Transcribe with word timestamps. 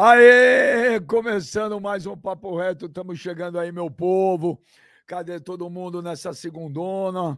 Aê! 0.00 1.00
Começando 1.00 1.80
mais 1.80 2.06
um 2.06 2.16
Papo 2.16 2.56
Reto, 2.56 2.86
estamos 2.86 3.18
chegando 3.18 3.58
aí, 3.58 3.72
meu 3.72 3.90
povo. 3.90 4.62
Cadê 5.04 5.40
todo 5.40 5.68
mundo 5.68 6.00
nessa 6.00 6.32
segundona? 6.32 7.36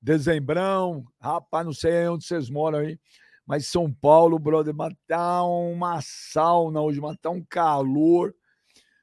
Dezembrão. 0.00 1.04
Rapaz, 1.20 1.66
não 1.66 1.72
sei 1.72 2.06
onde 2.06 2.24
vocês 2.24 2.48
moram 2.48 2.78
aí, 2.78 3.00
mas 3.44 3.66
São 3.66 3.92
Paulo, 3.92 4.38
brother, 4.38 4.72
mas 4.72 4.94
tá 5.08 5.42
uma 5.42 5.98
sauna 6.00 6.80
hoje, 6.80 7.00
mas 7.00 7.16
tá 7.20 7.30
um 7.30 7.44
calor 7.44 8.32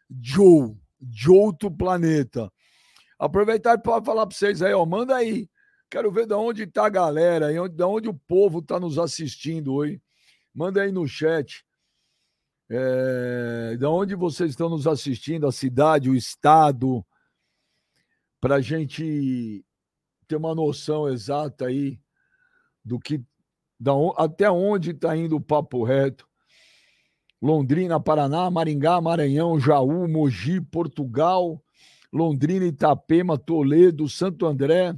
de, 0.09 0.37
de 0.97 1.29
outro 1.29 1.69
planeta. 1.69 2.49
Aproveitar 3.19 3.77
para 3.77 4.01
falar 4.05 4.25
para 4.25 4.37
vocês 4.37 4.61
aí, 4.61 4.73
ó, 4.73 4.85
manda 4.85 5.17
aí. 5.17 5.49
Quero 5.89 6.09
ver 6.13 6.27
de 6.27 6.33
onde 6.33 6.65
tá 6.65 6.85
a 6.85 6.89
galera, 6.89 7.51
de 7.67 7.83
onde 7.83 8.07
o 8.07 8.13
povo 8.13 8.61
tá 8.61 8.79
nos 8.79 8.97
assistindo 8.97 9.73
hoje. 9.73 10.01
Manda 10.53 10.81
aí 10.81 10.93
no 10.93 11.05
chat. 11.05 11.65
É, 12.69 13.75
de 13.77 13.85
onde 13.85 14.15
vocês 14.15 14.49
estão 14.49 14.69
nos 14.69 14.87
assistindo, 14.87 15.47
a 15.47 15.51
cidade, 15.51 16.09
o 16.09 16.15
estado, 16.15 17.05
para 18.41 18.55
a 18.55 18.61
gente 18.61 19.63
ter 20.27 20.35
uma 20.35 20.55
noção 20.55 21.07
exata 21.07 21.67
aí 21.67 21.99
do 22.83 22.99
que, 22.99 23.23
da, 23.79 23.91
até 24.17 24.49
onde 24.49 24.91
está 24.91 25.15
indo 25.15 25.35
o 25.35 25.41
papo 25.41 25.83
reto. 25.83 26.27
Londrina, 27.41 27.99
Paraná, 27.99 28.49
Maringá, 28.49 28.99
Maranhão, 28.99 29.59
Jaú, 29.59 30.07
Mogi, 30.07 30.59
Portugal, 30.59 31.61
Londrina, 32.11 32.65
Itapema, 32.65 33.37
Toledo, 33.37 34.09
Santo 34.09 34.47
André, 34.47 34.97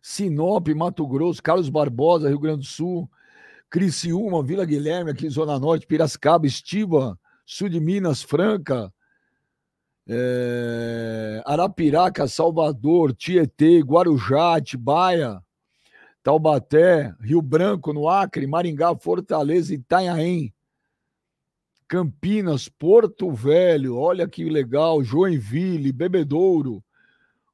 Sinop, 0.00 0.68
Mato 0.68 1.06
Grosso, 1.06 1.42
Carlos 1.42 1.68
Barbosa, 1.68 2.28
Rio 2.28 2.38
Grande 2.38 2.60
do 2.60 2.66
Sul, 2.66 3.10
Criciúma, 3.74 4.40
Vila 4.40 4.64
Guilherme, 4.64 5.10
aqui 5.10 5.28
Zona 5.28 5.58
Norte, 5.58 5.84
Piracicaba, 5.84 6.46
Estiva, 6.46 7.18
Sul 7.44 7.68
de 7.68 7.80
Minas, 7.80 8.22
Franca, 8.22 8.94
é, 10.06 11.42
Arapiraca, 11.44 12.28
Salvador, 12.28 13.12
Tietê, 13.12 13.80
Guarujá, 13.80 14.54
Atibaia, 14.54 15.42
Taubaté, 16.22 17.12
Rio 17.18 17.42
Branco, 17.42 17.92
no 17.92 18.08
Acre, 18.08 18.46
Maringá, 18.46 18.94
Fortaleza, 18.94 19.74
Itanhaém, 19.74 20.54
Campinas, 21.88 22.68
Porto 22.68 23.32
Velho, 23.32 23.96
olha 23.96 24.28
que 24.28 24.48
legal, 24.48 25.02
Joinville, 25.02 25.90
Bebedouro, 25.90 26.80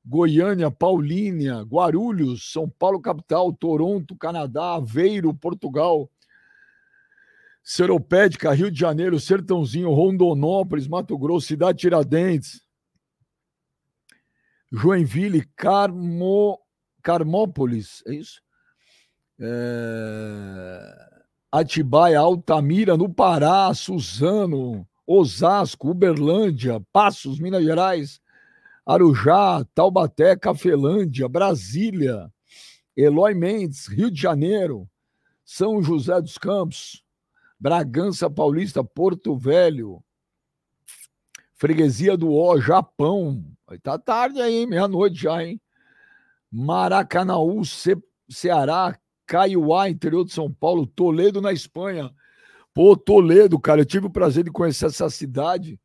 Goiânia, 0.04 0.70
Paulínia, 0.70 1.62
Guarulhos, 1.62 2.52
São 2.52 2.68
Paulo 2.68 3.00
capital, 3.00 3.52
Toronto, 3.52 4.16
Canadá, 4.16 4.74
Aveiro, 4.74 5.34
Portugal, 5.34 6.10
Seropédica, 7.62 8.52
Rio 8.52 8.70
de 8.70 8.80
Janeiro, 8.80 9.20
Sertãozinho, 9.20 9.92
Rondonópolis, 9.92 10.88
Mato 10.88 11.16
Grosso, 11.18 11.46
Cidade 11.46 11.78
Tiradentes, 11.78 12.62
Joinville, 14.72 15.44
Carmo, 15.56 16.58
Carmópolis, 17.02 18.02
é 18.06 18.14
isso? 18.14 18.40
É... 19.38 21.10
Atibaia, 21.52 22.20
Altamira, 22.20 22.96
no 22.96 23.12
Pará, 23.12 23.72
Suzano, 23.74 24.86
Osasco, 25.06 25.90
Uberlândia, 25.90 26.80
Passos, 26.92 27.40
Minas 27.40 27.64
Gerais, 27.64 28.20
Arujá, 28.84 29.64
Taubaté, 29.74 30.36
Cafelândia, 30.36 31.28
Brasília, 31.28 32.32
Eloy 32.96 33.34
Mendes, 33.34 33.86
Rio 33.86 34.10
de 34.10 34.20
Janeiro, 34.20 34.88
São 35.44 35.82
José 35.82 36.20
dos 36.20 36.38
Campos, 36.38 37.02
Bragança 37.58 38.30
Paulista, 38.30 38.82
Porto 38.82 39.36
Velho, 39.36 40.02
Freguesia 41.54 42.16
do 42.16 42.34
Ó, 42.34 42.58
Japão. 42.58 43.44
Tá 43.82 43.98
tarde 43.98 44.40
aí, 44.40 44.66
meia-noite 44.66 45.22
já, 45.22 45.44
hein? 45.44 45.60
Maracanaú, 46.50 47.64
Ce 47.64 47.96
Ceará, 48.28 48.98
Caiuá, 49.26 49.88
interior 49.88 50.24
de 50.24 50.32
São 50.32 50.52
Paulo, 50.52 50.86
Toledo, 50.86 51.40
na 51.40 51.52
Espanha. 51.52 52.10
Pô, 52.72 52.96
Toledo, 52.96 53.60
cara, 53.60 53.82
eu 53.82 53.86
tive 53.86 54.06
o 54.06 54.10
prazer 54.10 54.44
de 54.44 54.50
conhecer 54.50 54.86
essa 54.86 55.10
cidade. 55.10 55.78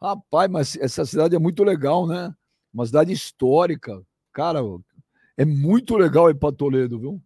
Rapaz, 0.00 0.50
mas 0.50 0.76
essa 0.76 1.04
cidade 1.04 1.34
é 1.34 1.38
muito 1.38 1.64
legal, 1.64 2.06
né? 2.06 2.34
Uma 2.72 2.86
cidade 2.86 3.12
histórica. 3.12 4.02
Cara, 4.32 4.60
é 5.36 5.44
muito 5.44 5.96
legal 5.96 6.30
ir 6.30 6.34
para 6.34 6.54
Toledo, 6.54 6.98
viu? 6.98 7.22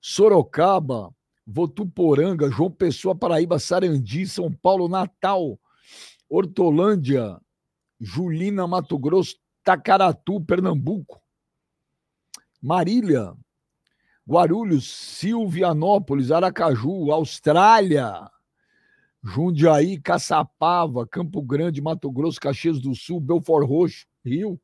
Sorocaba, 0.00 1.14
Votuporanga, 1.46 2.50
João 2.50 2.70
Pessoa, 2.70 3.14
Paraíba, 3.14 3.58
Sarandi, 3.58 4.26
São 4.26 4.52
Paulo, 4.52 4.88
Natal, 4.88 5.58
Hortolândia, 6.28 7.38
Julina, 8.00 8.66
Mato 8.66 8.98
Grosso, 8.98 9.36
Tacaratu, 9.62 10.40
Pernambuco, 10.40 11.20
Marília, 12.62 13.34
Guarulhos, 14.26 14.88
Silvianópolis, 14.88 16.30
Aracaju, 16.30 17.10
Austrália, 17.10 18.30
Jundiaí, 19.22 20.00
Caçapava, 20.00 21.06
Campo 21.06 21.42
Grande, 21.42 21.82
Mato 21.82 22.10
Grosso, 22.10 22.40
Caxias 22.40 22.80
do 22.80 22.94
Sul, 22.94 23.20
Belfort 23.20 23.66
Roxo, 23.68 24.06
Rio, 24.24 24.58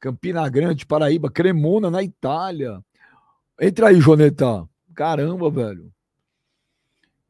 Campina 0.00 0.48
Grande, 0.48 0.86
Paraíba, 0.86 1.30
Cremona, 1.30 1.90
na 1.90 2.02
Itália. 2.02 2.82
Entra 3.60 3.88
aí, 3.88 4.00
Joneta. 4.00 4.66
Caramba, 4.94 5.50
velho. 5.50 5.92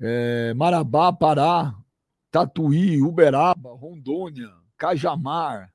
É, 0.00 0.54
Marabá, 0.54 1.12
Pará, 1.12 1.74
Tatuí, 2.30 3.02
Uberaba, 3.02 3.74
Rondônia, 3.74 4.48
Cajamar. 4.78 5.72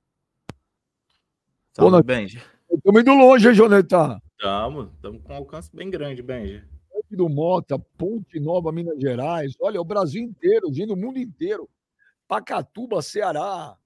Salve, 1.74 2.02
Benji. 2.02 2.42
Estamos 2.72 3.02
indo 3.02 3.14
longe, 3.14 3.50
hein, 3.50 3.54
Joneta? 3.54 4.22
Estamos, 4.32 4.90
estamos 4.94 5.22
com 5.22 5.34
um 5.34 5.36
alcance 5.36 5.70
bem 5.76 5.90
grande, 5.90 6.22
Benji. 6.22 6.64
do 7.12 7.30
Mota, 7.30 7.78
Ponte 7.98 8.40
Nova, 8.40 8.72
Minas 8.72 9.00
Gerais. 9.00 9.54
Olha, 9.60 9.82
o 9.82 9.86
Brasil 9.86 10.24
inteiro, 10.24 10.74
gente, 10.74 10.94
o 10.94 10.96
mundo 10.96 11.20
inteiro. 11.20 11.70
Pacatuba, 12.28 13.02
Ceará, 13.02 13.78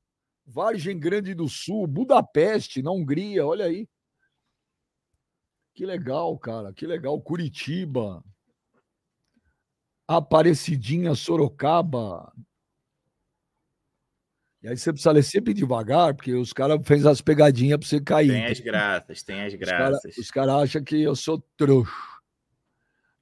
Vargem 0.51 0.99
Grande 0.99 1.35
do 1.35 1.47
Sul, 1.47 1.85
Budapeste, 1.85 2.81
na 2.81 2.91
Hungria, 2.91 3.45
olha 3.45 3.65
aí. 3.65 3.87
Que 5.75 5.85
legal, 5.85 6.37
cara, 6.39 6.73
que 6.73 6.87
legal. 6.87 7.21
Curitiba, 7.21 8.23
Aparecidinha, 10.07 11.13
Sorocaba. 11.13 12.33
E 14.61 14.67
aí 14.67 14.75
você 14.75 14.91
precisa 14.91 15.11
ler 15.11 15.23
sempre 15.23 15.53
devagar, 15.53 16.15
porque 16.15 16.33
os 16.33 16.51
caras 16.51 16.79
fez 16.83 17.05
as 17.05 17.21
pegadinhas 17.21 17.79
para 17.79 17.87
você 17.87 18.01
cair. 18.01 18.31
Tem 18.31 18.45
as 18.47 18.59
graças, 18.59 19.23
tem 19.23 19.41
as 19.43 19.53
graças. 19.53 20.17
Os 20.17 20.31
caras 20.31 20.49
cara 20.49 20.63
acham 20.63 20.83
que 20.83 20.99
eu 20.99 21.15
sou 21.15 21.41
trouxa. 21.55 21.93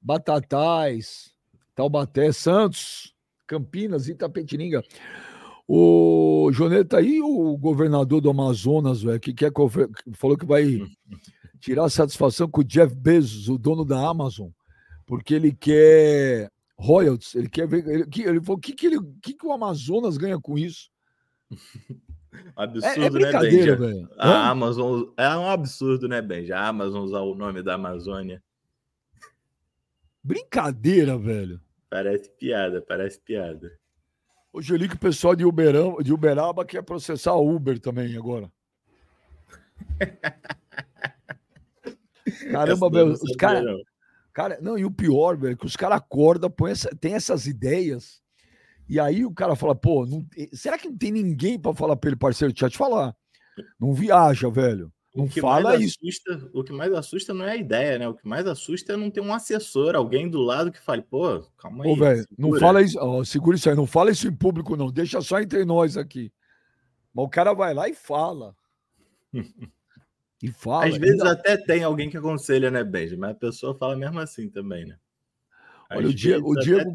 Batatais, 0.00 1.34
Taubaté, 1.74 2.32
Santos, 2.32 3.14
Campinas, 3.46 4.08
Itapetininga. 4.08 4.82
O 5.70 6.50
Joneta 6.50 6.96
aí, 6.96 7.20
o 7.20 7.54
governador 7.58 8.22
do 8.22 8.30
Amazonas, 8.30 9.02
véio, 9.02 9.20
que 9.20 9.34
quer, 9.34 9.52
falou 10.14 10.38
que 10.38 10.46
vai 10.46 10.64
tirar 11.60 11.90
satisfação 11.90 12.48
com 12.48 12.62
o 12.62 12.64
Jeff 12.64 12.94
Bezos, 12.94 13.50
o 13.50 13.58
dono 13.58 13.84
da 13.84 14.08
Amazon, 14.08 14.48
porque 15.04 15.34
ele 15.34 15.52
quer 15.52 16.50
royalties, 16.78 17.34
ele 17.34 17.50
quer 17.50 17.68
ver. 17.68 17.86
Ele, 17.86 18.04
ele 18.26 18.40
falou: 18.40 18.56
o 18.56 18.60
que, 18.60 18.72
que, 18.72 18.86
ele, 18.86 18.98
que, 19.22 19.34
que 19.34 19.46
o 19.46 19.52
Amazonas 19.52 20.16
ganha 20.16 20.40
com 20.40 20.56
isso? 20.56 20.90
Absurdo, 22.56 23.02
é, 23.02 23.06
é 23.06 23.10
brincadeira, 23.10 23.76
né, 23.76 23.86
velho? 23.86 24.08
A 24.16 24.50
Amazon 24.50 25.04
é 25.16 25.36
um 25.36 25.48
absurdo, 25.48 26.08
né, 26.08 26.22
Benja? 26.22 26.56
A 26.56 26.68
Amazon 26.68 27.04
usar 27.04 27.20
o 27.20 27.34
nome 27.34 27.62
da 27.62 27.74
Amazônia. 27.74 28.42
Brincadeira, 30.22 31.18
velho. 31.18 31.60
Parece 31.90 32.30
piada, 32.30 32.82
parece 32.82 33.18
piada. 33.20 33.77
Hoje 34.58 34.74
eu 34.74 34.76
li 34.76 34.88
que 34.88 34.96
o 34.96 34.98
pessoal 34.98 35.36
de, 35.36 35.44
Uberão, 35.44 35.98
de 36.02 36.12
Uberaba 36.12 36.64
quer 36.64 36.82
processar 36.82 37.30
a 37.30 37.36
Uber 37.36 37.78
também 37.78 38.16
agora. 38.16 38.50
Caramba, 42.50 42.90
velho, 42.90 43.12
os 43.12 43.36
caras. 43.36 43.64
Cara, 44.32 44.58
não, 44.60 44.76
e 44.76 44.84
o 44.84 44.90
pior, 44.90 45.36
velho, 45.36 45.52
é 45.52 45.56
que 45.56 45.64
os 45.64 45.76
caras 45.76 45.98
acordam, 45.98 46.52
essa, 46.66 46.90
tem 46.96 47.14
essas 47.14 47.46
ideias, 47.46 48.20
e 48.88 48.98
aí 48.98 49.24
o 49.24 49.32
cara 49.32 49.54
fala, 49.54 49.76
pô, 49.76 50.04
não, 50.04 50.26
será 50.52 50.76
que 50.76 50.88
não 50.88 50.98
tem 50.98 51.12
ninguém 51.12 51.56
para 51.56 51.72
falar 51.72 51.94
para 51.94 52.10
ele, 52.10 52.18
parceiro? 52.18 52.52
Deixa 52.52 52.66
eu 52.66 52.70
te 52.70 52.78
falar. 52.78 53.14
Não 53.78 53.94
viaja, 53.94 54.50
velho. 54.50 54.92
Não 55.18 55.28
fala 55.28 55.74
isso. 55.74 55.98
Assusta, 56.00 56.48
o 56.52 56.62
que 56.62 56.72
mais 56.72 56.92
assusta 56.92 57.34
não 57.34 57.44
é 57.44 57.50
a 57.50 57.56
ideia, 57.56 57.98
né? 57.98 58.08
O 58.08 58.14
que 58.14 58.26
mais 58.26 58.46
assusta 58.46 58.92
é 58.92 58.96
não 58.96 59.10
ter 59.10 59.20
um 59.20 59.34
assessor, 59.34 59.96
alguém 59.96 60.30
do 60.30 60.40
lado 60.40 60.70
que 60.70 60.80
fale, 60.80 61.02
pô, 61.02 61.40
calma 61.58 61.84
aí. 61.84 61.90
Pô, 61.90 61.96
velho, 61.96 62.24
não 62.38 62.56
fala 62.56 62.80
isso, 62.80 62.96
ó, 63.00 63.24
segura 63.24 63.56
isso 63.56 63.68
aí, 63.68 63.74
não 63.74 63.86
fala 63.86 64.12
isso 64.12 64.28
em 64.28 64.32
público, 64.32 64.76
não. 64.76 64.92
Deixa 64.92 65.20
só 65.20 65.40
entre 65.40 65.64
nós 65.64 65.96
aqui. 65.96 66.32
Mas 67.12 67.24
o 67.24 67.28
cara 67.28 67.52
vai 67.52 67.74
lá 67.74 67.88
e 67.88 67.94
fala. 67.94 68.54
e 70.40 70.52
fala. 70.52 70.86
Às 70.86 70.96
vezes 70.96 71.20
até 71.20 71.56
tem 71.56 71.82
alguém 71.82 72.08
que 72.08 72.16
aconselha, 72.16 72.70
né, 72.70 72.84
Benji? 72.84 73.16
Mas 73.16 73.32
a 73.32 73.34
pessoa 73.34 73.76
fala 73.76 73.96
mesmo 73.96 74.20
assim 74.20 74.48
também, 74.48 74.86
né? 74.86 74.96
Às 75.90 75.98
Olha, 75.98 76.08
o, 76.08 76.14
dia, 76.14 76.38
o 76.38 76.54
Diego. 76.54 76.94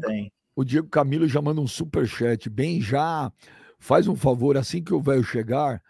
o 0.56 0.64
Diego 0.64 0.88
Camilo 0.88 1.28
já 1.28 1.42
manda 1.42 1.60
um 1.60 1.66
super 1.66 2.06
chat. 2.06 2.48
Bem, 2.48 2.80
já 2.80 3.30
faz 3.78 4.08
um 4.08 4.16
favor, 4.16 4.56
assim 4.56 4.82
que 4.82 4.94
o 4.94 5.02
velho 5.02 5.22
chegar, 5.22 5.82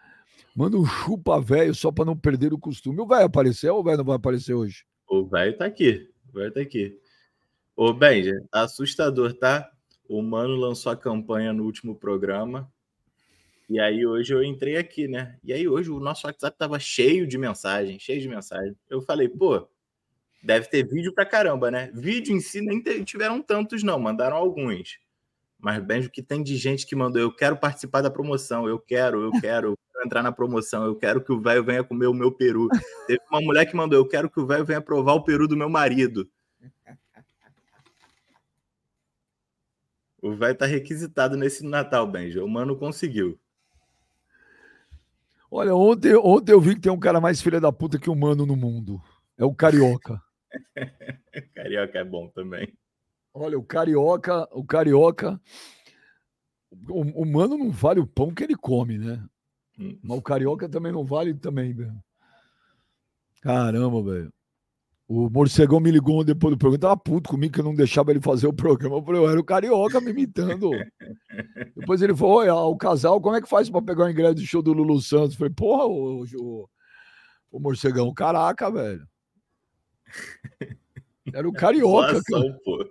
manda 0.55 0.77
um 0.77 0.85
chupa 0.85 1.39
velho 1.41 1.75
só 1.75 1.91
para 1.91 2.05
não 2.05 2.17
perder 2.17 2.53
o 2.53 2.59
costume. 2.59 3.01
O 3.01 3.07
velho 3.07 3.25
apareceu 3.25 3.75
ou 3.75 3.81
o 3.81 3.83
velho 3.83 3.97
não 3.97 4.05
vai 4.05 4.15
aparecer 4.15 4.53
hoje? 4.53 4.85
O 5.07 5.25
velho 5.25 5.57
tá 5.57 5.65
aqui. 5.65 6.09
O 6.29 6.37
velho 6.37 6.51
tá 6.51 6.61
aqui. 6.61 6.97
Ô, 7.75 7.93
Benja, 7.93 8.33
assustador, 8.51 9.33
tá? 9.33 9.69
O 10.07 10.21
Mano 10.21 10.55
lançou 10.55 10.91
a 10.91 10.95
campanha 10.95 11.51
no 11.51 11.63
último 11.63 11.95
programa. 11.95 12.71
E 13.67 13.79
aí 13.79 14.05
hoje 14.05 14.33
eu 14.33 14.43
entrei 14.43 14.77
aqui, 14.77 15.07
né? 15.07 15.37
E 15.43 15.51
aí 15.51 15.67
hoje 15.67 15.89
o 15.89 15.99
nosso 15.99 16.27
WhatsApp 16.27 16.57
tava 16.57 16.79
cheio 16.79 17.27
de 17.27 17.37
mensagem, 17.37 17.99
cheio 17.99 18.21
de 18.21 18.29
mensagem. 18.29 18.75
Eu 18.89 19.01
falei, 19.01 19.27
pô, 19.27 19.67
deve 20.43 20.69
ter 20.69 20.87
vídeo 20.87 21.13
pra 21.13 21.25
caramba, 21.25 21.71
né? 21.71 21.91
Vídeo 21.93 22.33
em 22.33 22.39
si 22.39 22.61
nem 22.61 22.81
tiveram 23.03 23.41
tantos, 23.41 23.83
não, 23.83 23.99
mandaram 23.99 24.37
alguns. 24.37 24.99
Mas 25.59 25.83
bem 25.83 26.01
o 26.01 26.09
que 26.09 26.21
tem 26.21 26.43
de 26.43 26.55
gente 26.55 26.85
que 26.85 26.95
mandou, 26.95 27.19
eu 27.19 27.35
quero 27.35 27.57
participar 27.57 28.01
da 28.01 28.11
promoção, 28.11 28.69
eu 28.69 28.77
quero, 28.77 29.23
eu 29.23 29.31
quero 29.41 29.75
entrar 30.05 30.23
na 30.23 30.31
promoção, 30.31 30.85
eu 30.85 30.95
quero 30.95 31.23
que 31.23 31.31
o 31.31 31.41
velho 31.41 31.63
venha 31.63 31.83
comer 31.83 32.07
o 32.07 32.13
meu 32.13 32.31
peru. 32.31 32.67
Teve 33.07 33.21
uma 33.29 33.41
mulher 33.41 33.65
que 33.65 33.75
mandou, 33.75 33.97
eu 33.97 34.07
quero 34.07 34.29
que 34.29 34.39
o 34.39 34.45
velho 34.45 34.65
venha 34.65 34.81
provar 34.81 35.13
o 35.13 35.23
peru 35.23 35.47
do 35.47 35.57
meu 35.57 35.69
marido. 35.69 36.29
O 40.21 40.35
velho 40.35 40.57
tá 40.57 40.65
requisitado 40.65 41.37
nesse 41.37 41.63
Natal, 41.63 42.07
Benja. 42.07 42.43
O 42.43 42.49
mano 42.49 42.75
conseguiu. 42.75 43.39
Olha, 45.51 45.75
ontem, 45.75 46.15
ontem 46.15 46.51
eu 46.51 46.59
vi 46.59 46.73
que 46.73 46.81
tem 46.81 46.91
um 46.91 46.99
cara 46.99 47.21
mais 47.21 47.39
filha 47.41 47.61
da 47.61 47.71
puta 47.71 47.99
que 47.99 48.09
o 48.09 48.15
mano 48.15 48.43
no 48.43 48.55
mundo. 48.55 48.99
É 49.37 49.45
o 49.45 49.53
Carioca. 49.53 50.19
carioca 51.53 51.99
é 51.99 52.03
bom 52.03 52.27
também. 52.29 52.73
Olha, 53.33 53.57
o 53.57 53.63
Carioca, 53.63 54.47
o 54.51 54.65
Carioca. 54.65 55.39
O, 56.89 57.21
o 57.21 57.25
mano 57.25 57.57
não 57.57 57.69
vale 57.69 57.99
o 57.99 58.07
pão 58.07 58.33
que 58.33 58.43
ele 58.43 58.55
come, 58.55 58.97
né? 58.97 59.23
Mas 59.77 60.17
o 60.17 60.21
Carioca 60.21 60.69
também 60.69 60.91
não 60.91 61.05
vale 61.05 61.33
também, 61.33 61.73
velho. 61.73 61.95
Caramba, 63.41 64.01
velho. 64.01 64.33
O 65.07 65.29
Morcegão 65.29 65.79
me 65.79 65.91
ligou 65.91 66.23
depois 66.23 66.55
do 66.55 66.57
programa, 66.57 66.79
tava 66.81 66.97
puto 66.97 67.29
comigo 67.29 67.53
que 67.53 67.59
eu 67.59 67.63
não 67.63 67.75
deixava 67.75 68.09
ele 68.09 68.19
fazer 68.19 68.47
o 68.47 68.53
programa. 68.53 68.95
Eu 68.95 69.03
falei, 69.03 69.21
eu 69.21 69.29
era 69.29 69.39
o 69.39 69.43
carioca 69.43 70.01
me 70.01 70.09
imitando. 70.09 70.71
depois 71.77 72.01
ele 72.01 72.15
falou: 72.15 72.37
Oi, 72.37 72.49
o 72.49 72.75
casal, 72.75 73.21
como 73.21 73.35
é 73.35 73.41
que 73.41 73.47
faz 73.47 73.69
pra 73.69 73.83
pegar 73.83 74.05
o 74.05 74.09
ingresso 74.09 74.35
do 74.35 74.41
show 74.41 74.63
do 74.63 74.73
Lulu 74.73 74.99
Santos? 74.99 75.33
Eu 75.33 75.37
falei, 75.37 75.53
porra, 75.53 75.85
o, 75.85 76.23
o, 76.23 76.69
o 77.51 77.59
Morcegão, 77.59 78.11
caraca, 78.15 78.71
velho. 78.71 79.07
Era 81.33 81.47
o 81.47 81.53
carioca. 81.53 82.19
pô. 82.63 82.83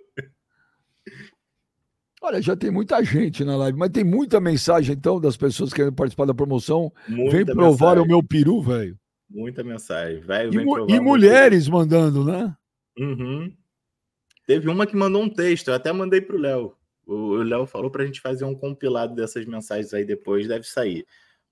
Olha, 2.24 2.40
já 2.40 2.56
tem 2.56 2.70
muita 2.70 3.04
gente 3.04 3.44
na 3.44 3.54
live, 3.54 3.76
mas 3.78 3.90
tem 3.90 4.02
muita 4.02 4.40
mensagem, 4.40 4.96
então, 4.96 5.20
das 5.20 5.36
pessoas 5.36 5.74
querendo 5.74 5.92
participar 5.92 6.24
da 6.24 6.32
promoção. 6.32 6.90
Muita 7.06 7.36
Vem 7.36 7.44
provar 7.44 7.96
mensagem. 7.96 8.02
o 8.02 8.06
meu 8.06 8.22
peru, 8.22 8.62
velho. 8.62 8.98
Muita 9.28 9.62
mensagem. 9.62 10.22
Velho, 10.22 10.50
e, 10.88 10.94
e 10.94 11.00
mulheres 11.00 11.68
mandando, 11.68 12.24
né? 12.24 12.56
Uhum. 12.98 13.54
Teve 14.46 14.70
uma 14.70 14.86
que 14.86 14.96
mandou 14.96 15.22
um 15.22 15.28
texto, 15.28 15.68
eu 15.68 15.74
até 15.74 15.92
mandei 15.92 16.22
para 16.22 16.34
o 16.34 16.38
Léo. 16.38 16.74
O 17.06 17.34
Léo 17.42 17.66
falou 17.66 17.90
para 17.90 18.04
a 18.04 18.06
gente 18.06 18.22
fazer 18.22 18.46
um 18.46 18.54
compilado 18.54 19.14
dessas 19.14 19.44
mensagens 19.44 19.92
aí 19.92 20.06
depois, 20.06 20.48
deve 20.48 20.64
sair. 20.64 21.04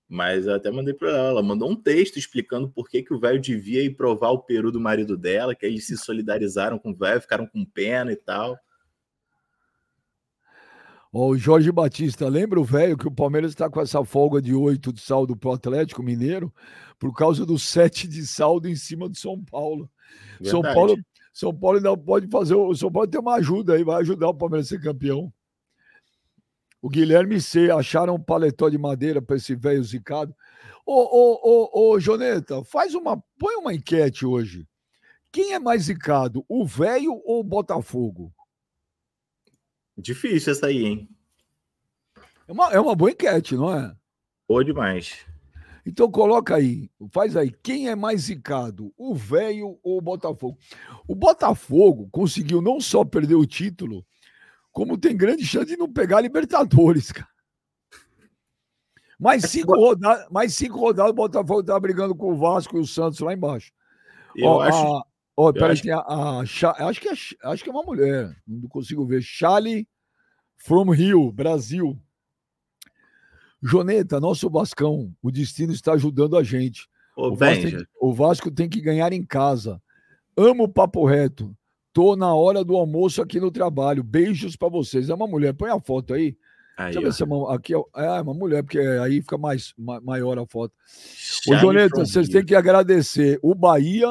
Mas 0.09 0.47
eu 0.47 0.55
até 0.55 0.71
mandei 0.71 0.95
para 0.95 1.09
ela. 1.09 1.29
Ela 1.29 1.43
mandou 1.43 1.69
um 1.69 1.75
texto 1.75 2.17
explicando 2.17 2.67
por 2.67 2.89
que, 2.89 3.03
que 3.03 3.13
o 3.13 3.19
velho 3.19 3.39
devia 3.39 3.83
ir 3.83 3.91
provar 3.91 4.31
o 4.31 4.41
peru 4.41 4.71
do 4.71 4.81
marido 4.81 5.15
dela, 5.15 5.53
que 5.53 5.67
eles 5.67 5.85
se 5.85 5.95
solidarizaram 5.95 6.79
com 6.79 6.89
o 6.89 6.95
velho, 6.95 7.21
ficaram 7.21 7.45
com 7.45 7.63
pena 7.63 8.11
e 8.11 8.15
tal. 8.15 8.57
O 11.15 11.37
Jorge 11.37 11.71
Batista, 11.71 12.27
lembra 12.27 12.59
o 12.59 12.63
velho 12.63 12.97
que 12.97 13.07
o 13.07 13.11
Palmeiras 13.11 13.51
está 13.51 13.69
com 13.69 13.79
essa 13.79 14.03
folga 14.03 14.41
de 14.41 14.51
oito 14.51 14.91
de 14.91 14.99
saldo 14.99 15.37
pro 15.37 15.51
Atlético 15.51 16.01
Mineiro 16.01 16.51
por 16.97 17.13
causa 17.13 17.45
do 17.45 17.59
sete 17.59 18.07
de 18.07 18.25
saldo 18.25 18.67
em 18.67 18.75
cima 18.75 19.07
do 19.07 19.15
São 19.15 19.39
Paulo. 19.45 19.87
São 20.43 20.63
Paulo, 20.63 20.97
São 21.31 21.53
Paulo 21.53 21.77
ainda 21.77 21.95
pode 21.95 22.27
fazer. 22.27 22.55
O 22.55 22.73
São 22.73 22.91
Paulo 22.91 23.07
tem 23.07 23.21
uma 23.21 23.35
ajuda 23.35 23.75
aí, 23.75 23.83
vai 23.83 24.01
ajudar 24.01 24.29
o 24.29 24.33
Palmeiras 24.33 24.65
a 24.65 24.69
ser 24.69 24.81
campeão. 24.81 25.31
O 26.81 26.89
Guilherme 26.89 27.39
C. 27.39 27.69
acharam 27.69 28.15
um 28.15 28.19
paletó 28.19 28.67
de 28.67 28.79
madeira 28.79 29.21
para 29.21 29.35
esse 29.35 29.55
velho 29.55 29.83
zicado. 29.83 30.35
Ô, 30.83 30.93
ô, 30.93 31.39
ô, 31.43 31.91
ô, 31.91 31.99
Joneta, 31.99 32.63
faz 32.63 32.95
uma. 32.95 33.21
Põe 33.37 33.55
uma 33.55 33.73
enquete 33.73 34.25
hoje. 34.25 34.67
Quem 35.31 35.53
é 35.53 35.59
mais 35.59 35.83
zicado, 35.83 36.43
o 36.49 36.65
velho 36.65 37.21
ou 37.23 37.39
o 37.39 37.43
Botafogo? 37.43 38.33
Difícil 39.97 40.51
essa 40.51 40.67
aí, 40.67 40.85
hein? 40.85 41.09
É 42.47 42.51
uma, 42.51 42.71
é 42.71 42.79
uma 42.79 42.95
boa 42.95 43.11
enquete, 43.11 43.55
não 43.55 43.73
é? 43.73 43.95
Boa 44.47 44.63
demais. 44.63 45.25
Então 45.85 46.09
coloca 46.09 46.55
aí, 46.55 46.89
faz 47.11 47.35
aí, 47.35 47.51
quem 47.51 47.89
é 47.89 47.95
mais 47.95 48.21
zicado, 48.21 48.93
o 48.97 49.13
velho 49.13 49.77
ou 49.83 49.97
o 49.97 50.01
Botafogo? 50.01 50.57
O 51.07 51.13
Botafogo 51.13 52.07
conseguiu 52.09 52.61
não 52.61 52.79
só 52.79 53.03
perder 53.03 53.35
o 53.35 53.45
título, 53.45 54.05
como 54.71 54.97
tem 54.97 55.15
grande 55.15 55.45
chance 55.45 55.67
de 55.67 55.77
não 55.77 55.91
pegar 55.91 56.17
a 56.17 56.21
Libertadores, 56.21 57.11
cara. 57.11 57.27
Mais 59.19 59.43
cinco, 59.43 59.73
rodadas, 59.75 60.27
mais 60.29 60.53
cinco 60.55 60.79
rodadas, 60.79 61.11
o 61.11 61.15
Botafogo 61.15 61.63
tá 61.63 61.79
brigando 61.79 62.15
com 62.15 62.31
o 62.31 62.37
Vasco 62.37 62.77
e 62.77 62.81
o 62.81 62.87
Santos 62.87 63.19
lá 63.19 63.33
embaixo. 63.33 63.71
Eu 64.35 64.49
ó, 64.49 64.61
acho. 64.61 64.77
A, 64.77 65.05
ó, 65.35 65.51
peraí, 65.51 65.71
acho... 65.71 65.83
tem 65.83 65.91
a, 65.91 65.99
a, 65.99 66.39
a, 66.39 66.39
acho, 66.41 67.01
que 67.01 67.09
é, 67.09 67.13
acho 67.43 67.63
que 67.63 67.69
é 67.69 67.73
uma 67.73 67.83
mulher, 67.83 68.35
não 68.47 68.67
consigo 68.69 69.05
ver. 69.05 69.21
Charlie 69.21 69.87
from 70.57 70.89
Rio, 70.91 71.31
Brasil. 71.31 71.97
Joneta, 73.61 74.19
nosso 74.19 74.49
Vascão, 74.49 75.13
o 75.21 75.31
destino 75.31 75.71
está 75.71 75.93
ajudando 75.93 76.37
a 76.37 76.43
gente. 76.43 76.87
Ô, 77.15 77.29
o, 77.29 77.35
Vasco 77.35 77.63
tem, 77.63 77.87
o 78.01 78.13
Vasco 78.13 78.51
tem 78.51 78.69
que 78.69 78.81
ganhar 78.81 79.13
em 79.13 79.23
casa. 79.23 79.81
Amo 80.35 80.63
o 80.63 80.69
papo 80.69 81.05
reto. 81.05 81.55
Tô 81.93 82.15
na 82.15 82.33
hora 82.33 82.63
do 82.63 82.75
almoço 82.75 83.21
aqui 83.21 83.39
no 83.39 83.51
trabalho. 83.51 84.03
Beijos 84.03 84.55
para 84.55 84.67
vocês. 84.67 85.09
É 85.09 85.13
uma 85.13 85.27
mulher. 85.27 85.53
Põe 85.53 85.69
a 85.69 85.79
foto 85.79 86.13
aí. 86.13 86.35
aí 86.75 86.85
Deixa 86.85 86.99
eu 86.99 87.03
ver 87.03 87.13
se 87.13 87.23
é 87.23 87.25
uma, 87.25 87.55
aqui 87.55 87.73
é, 87.73 87.77
é, 87.95 88.21
uma 88.21 88.33
mulher, 88.33 88.63
porque 88.63 88.79
aí 88.79 89.21
fica 89.21 89.37
mais 89.37 89.73
ma, 89.77 90.01
maior 90.01 90.37
a 90.39 90.45
foto. 90.45 90.73
Ô, 91.47 91.55
Joneta, 91.55 92.03
vocês 92.03 92.27
têm 92.27 92.43
que 92.43 92.55
agradecer 92.55 93.39
o 93.43 93.53
Bahia 93.53 94.09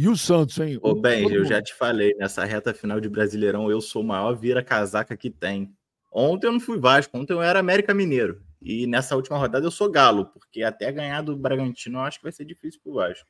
e 0.00 0.08
o 0.08 0.16
Santos, 0.16 0.58
hein? 0.58 0.78
Ô, 0.80 0.94
Ben, 0.94 1.30
eu 1.30 1.44
já 1.44 1.60
te 1.60 1.74
falei, 1.74 2.14
nessa 2.14 2.42
reta 2.42 2.72
final 2.72 2.98
de 2.98 3.06
Brasileirão, 3.06 3.70
eu 3.70 3.82
sou 3.82 4.00
o 4.00 4.06
maior 4.06 4.32
vira-casaca 4.32 5.14
que 5.14 5.28
tem. 5.28 5.70
Ontem 6.10 6.46
eu 6.46 6.52
não 6.52 6.60
fui 6.60 6.78
Vasco, 6.78 7.18
ontem 7.18 7.34
eu 7.34 7.42
era 7.42 7.58
América 7.58 7.92
Mineiro. 7.92 8.42
E 8.62 8.86
nessa 8.86 9.14
última 9.14 9.36
rodada 9.36 9.66
eu 9.66 9.70
sou 9.70 9.90
Galo, 9.90 10.24
porque 10.24 10.62
até 10.62 10.90
ganhar 10.90 11.20
do 11.20 11.36
Bragantino 11.36 11.98
eu 11.98 12.02
acho 12.02 12.16
que 12.16 12.22
vai 12.22 12.32
ser 12.32 12.46
difícil 12.46 12.80
pro 12.82 12.94
Vasco. 12.94 13.28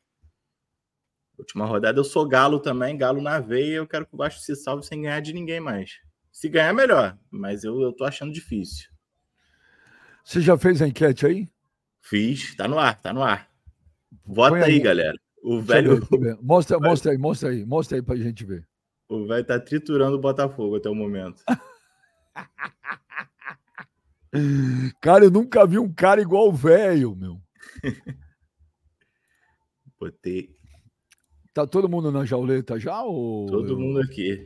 Última 1.37 1.67
rodada 1.67 1.99
eu 1.99 2.05
sou 2.05 2.25
galo 2.29 2.61
também, 2.61 2.97
galo 2.97 3.21
na 3.21 3.41
veia. 3.41 3.77
Eu 3.77 3.87
quero 3.89 4.07
que 4.07 4.15
o 4.15 4.19
Vasco 4.19 4.41
se 4.41 4.55
salve 4.55 4.87
sem 4.87 5.03
ganhar 5.03 5.19
de 5.19 5.33
ninguém 5.33 5.59
mais. 5.59 5.99
Se 6.31 6.49
ganhar, 6.49 6.73
melhor, 6.73 7.19
mas 7.29 7.65
eu, 7.65 7.81
eu 7.81 7.93
tô 7.93 8.05
achando 8.05 8.33
difícil. 8.33 8.89
Você 10.23 10.41
já 10.41 10.57
fez 10.57 10.81
a 10.81 10.87
enquete 10.87 11.27
aí? 11.27 11.49
Fiz, 12.01 12.55
tá 12.55 12.69
no 12.69 12.79
ar, 12.79 13.01
tá 13.01 13.13
no 13.13 13.25
ar. 13.25 13.51
Vota 14.25 14.55
aí, 14.55 14.75
aí, 14.75 14.79
galera. 14.79 15.19
O 15.43 15.61
velho. 15.61 16.01
Ver, 16.19 16.39
mostra, 16.41 16.79
mostra 16.79 17.13
aí, 17.13 17.19
mostra 17.19 17.51
aí, 17.51 17.65
mostra 17.65 17.99
aí 17.99 18.03
pra 18.03 18.17
gente 18.17 18.45
ver. 18.45 18.67
O 19.09 19.27
velho 19.27 19.45
tá 19.45 19.59
triturando 19.59 20.17
o 20.17 20.21
Botafogo 20.21 20.77
até 20.77 20.89
o 20.89 20.95
momento. 20.95 21.43
cara, 25.01 25.25
eu 25.25 25.31
nunca 25.31 25.67
vi 25.67 25.79
um 25.79 25.93
cara 25.93 26.21
igual 26.21 26.49
o 26.49 26.53
velho, 26.53 27.17
meu. 27.17 27.41
Botei 29.99 30.55
Tá 31.53 31.67
todo 31.67 31.89
mundo 31.89 32.13
na 32.13 32.25
jauleta 32.25 32.79
já? 32.79 33.03
Ou... 33.03 33.47
Todo 33.47 33.77
mundo 33.77 34.01
aqui. 34.01 34.41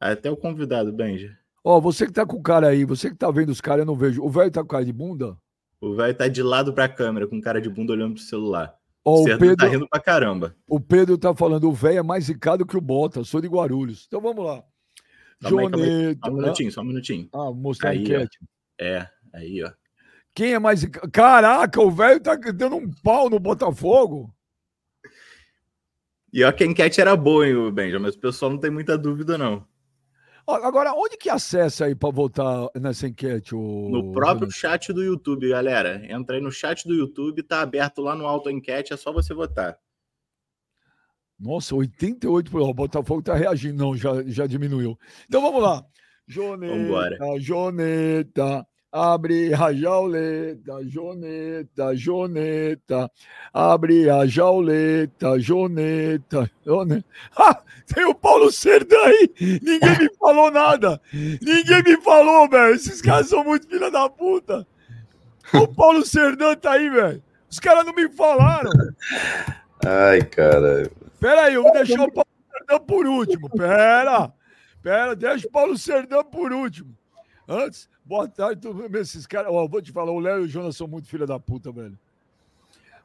Até 0.00 0.30
o 0.30 0.36
convidado, 0.36 0.92
Benja. 0.92 1.38
Ó, 1.62 1.76
oh, 1.76 1.80
você 1.80 2.06
que 2.06 2.12
tá 2.12 2.26
com 2.26 2.36
o 2.36 2.42
cara 2.42 2.68
aí, 2.68 2.84
você 2.84 3.10
que 3.10 3.16
tá 3.16 3.30
vendo 3.30 3.50
os 3.50 3.60
caras, 3.60 3.80
eu 3.80 3.86
não 3.86 3.94
vejo. 3.94 4.22
O 4.22 4.30
velho 4.30 4.50
tá 4.50 4.62
com 4.62 4.68
cara 4.68 4.84
de 4.84 4.92
bunda? 4.92 5.36
O 5.80 5.94
velho 5.94 6.14
tá 6.14 6.26
de 6.26 6.42
lado 6.42 6.74
pra 6.74 6.88
câmera, 6.88 7.28
com 7.28 7.40
cara 7.40 7.60
de 7.60 7.68
bunda 7.68 7.92
olhando 7.92 8.14
pro 8.14 8.22
celular. 8.22 8.79
Oh, 9.04 9.22
o 9.22 9.28
tá 9.28 9.38
Pedro 9.38 9.56
tá 9.56 9.66
rindo 9.66 9.88
pra 9.88 10.00
caramba. 10.00 10.54
O 10.68 10.78
Pedro 10.78 11.16
tá 11.16 11.34
falando, 11.34 11.68
o 11.68 11.72
velho 11.72 11.98
é 11.98 12.02
mais 12.02 12.24
zicado 12.24 12.66
que 12.66 12.76
o 12.76 12.80
Bota, 12.80 13.24
sou 13.24 13.40
de 13.40 13.48
Guarulhos. 13.48 14.04
Então 14.06 14.20
vamos 14.20 14.44
lá. 14.44 14.62
Calma 15.42 15.62
aí, 15.62 16.18
Só 16.22 16.30
um 16.30 16.34
minutinho, 16.34 16.72
só 16.72 16.80
um 16.82 16.84
minutinho. 16.84 17.28
Ah, 17.32 17.50
mostrar 17.50 17.90
aí, 17.90 17.98
a 17.98 18.00
enquete. 18.00 18.38
Ó. 18.42 18.84
É, 18.84 19.10
aí, 19.32 19.64
ó. 19.64 19.72
Quem 20.34 20.52
é 20.52 20.58
mais. 20.58 20.84
Caraca, 21.12 21.80
o 21.80 21.90
velho 21.90 22.20
tá 22.20 22.36
dando 22.36 22.76
um 22.76 22.90
pau 23.02 23.30
no 23.30 23.38
Botafogo. 23.38 24.34
E 26.32 26.44
ó 26.44 26.52
que 26.52 26.62
a 26.62 26.66
enquete 26.66 27.00
era 27.00 27.16
boa, 27.16 27.48
hein, 27.48 27.72
Benjamin, 27.72 28.04
mas 28.04 28.14
o 28.14 28.20
pessoal 28.20 28.52
não 28.52 28.58
tem 28.58 28.70
muita 28.70 28.96
dúvida, 28.96 29.36
não. 29.36 29.66
Agora, 30.46 30.92
onde 30.94 31.16
que 31.16 31.30
acessa 31.30 31.84
aí 31.84 31.94
para 31.94 32.10
votar 32.10 32.68
nessa 32.74 33.06
enquete? 33.06 33.54
O... 33.54 33.88
No 33.90 34.12
próprio 34.12 34.50
chat 34.50 34.92
do 34.92 35.02
YouTube, 35.02 35.48
galera. 35.48 36.02
Entra 36.10 36.36
aí 36.36 36.42
no 36.42 36.50
chat 36.50 36.86
do 36.86 36.94
YouTube, 36.94 37.42
tá 37.42 37.60
aberto 37.60 38.00
lá 38.00 38.14
no 38.14 38.26
auto 38.26 38.50
enquete, 38.50 38.92
é 38.92 38.96
só 38.96 39.12
você 39.12 39.32
votar. 39.32 39.78
Nossa, 41.38 41.74
88%. 41.74 42.54
O 42.54 42.74
Botafogo 42.74 43.22
tá 43.22 43.34
reagindo. 43.34 43.78
Não, 43.82 43.96
já, 43.96 44.22
já 44.26 44.46
diminuiu. 44.46 44.98
Então 45.26 45.40
vamos 45.40 45.62
lá. 45.62 45.84
Joneta, 46.28 46.76
Vambora. 46.76 47.40
Joneta, 47.40 48.66
abre 48.92 49.54
a 49.54 49.72
jauleta, 49.72 50.84
Joneta, 50.84 51.94
Joneta, 51.94 53.10
abre 53.52 54.10
a 54.10 54.26
jauleta, 54.26 55.38
Joneta, 55.38 56.50
Joneta. 56.64 57.04
Ah, 57.36 57.62
tem 57.86 58.04
o 58.04 58.14
Paulo 58.14 58.50
Serdã 58.50 58.96
aí, 59.04 59.30
ninguém 59.62 59.98
me 59.98 60.14
falou 60.18 60.50
nada, 60.50 61.00
ninguém 61.12 61.82
me 61.84 62.00
falou, 62.02 62.48
velho, 62.48 62.74
esses 62.74 63.00
caras 63.00 63.28
são 63.28 63.44
muito 63.44 63.68
filha 63.68 63.90
da 63.90 64.08
puta. 64.08 64.66
O 65.54 65.68
Paulo 65.68 66.04
Serdã 66.04 66.54
tá 66.56 66.72
aí, 66.72 66.90
velho, 66.90 67.22
os 67.48 67.60
caras 67.60 67.84
não 67.84 67.94
me 67.94 68.08
falaram. 68.08 68.70
Ai, 69.84 70.22
cara. 70.22 70.90
Pera 71.18 71.44
aí, 71.44 71.54
eu 71.54 71.62
vou 71.62 71.72
deixar 71.72 72.02
o 72.02 72.12
Paulo 72.12 72.28
Serdã 72.52 72.78
por 72.80 73.06
último, 73.06 73.48
pera. 73.50 74.32
Pera, 74.82 75.14
deixa 75.14 75.46
o 75.46 75.50
Paulo 75.50 75.76
Serdão 75.76 76.24
por 76.24 76.52
último. 76.52 76.96
Antes, 77.46 77.88
boa 78.10 78.26
tarde, 78.26 78.68
esses 78.94 79.24
caras. 79.24 79.52
Ó, 79.52 79.68
vou 79.68 79.80
te 79.80 79.92
falar, 79.92 80.10
o 80.10 80.18
Léo 80.18 80.40
e 80.40 80.44
o 80.46 80.48
Jonas 80.48 80.76
são 80.76 80.88
muito 80.88 81.06
filha 81.06 81.24
da 81.24 81.38
puta, 81.38 81.70
velho. 81.70 81.96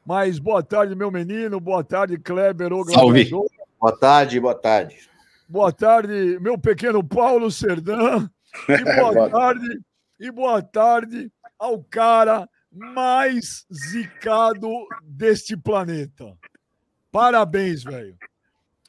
Mas 0.04 0.40
boa 0.40 0.64
tarde, 0.64 0.96
meu 0.96 1.12
menino. 1.12 1.60
Boa 1.60 1.84
tarde, 1.84 2.18
Kleber. 2.18 2.72
O 2.72 2.84
Salve. 2.90 3.30
Boa 3.30 3.96
tarde, 3.96 4.40
boa 4.40 4.54
tarde. 4.54 5.08
Boa 5.48 5.72
tarde, 5.72 6.40
meu 6.40 6.58
pequeno 6.58 7.04
Paulo 7.04 7.52
Serdão. 7.52 8.28
E 8.68 8.82
boa 9.00 9.30
tarde, 9.30 9.80
e 10.18 10.30
boa 10.32 10.60
tarde 10.60 11.30
ao 11.56 11.84
cara 11.84 12.48
mais 12.72 13.64
zicado 13.72 14.68
deste 15.04 15.56
planeta. 15.56 16.36
Parabéns, 17.12 17.84
velho. 17.84 18.16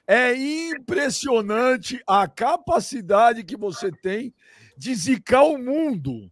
É 0.07 0.33
impressionante 0.33 2.01
a 2.07 2.27
capacidade 2.27 3.43
que 3.43 3.55
você 3.55 3.91
tem 3.91 4.33
de 4.77 4.93
zicar 4.95 5.43
o 5.43 5.57
mundo. 5.57 6.31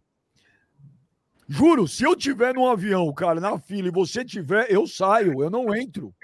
Juro, 1.48 1.86
se 1.86 2.04
eu 2.04 2.16
tiver 2.16 2.54
num 2.54 2.66
avião, 2.66 3.12
cara, 3.12 3.40
na 3.40 3.58
fila, 3.58 3.88
e 3.88 3.92
você 3.92 4.24
tiver, 4.24 4.70
eu 4.70 4.86
saio, 4.86 5.42
eu 5.42 5.50
não 5.50 5.74
entro. 5.74 6.14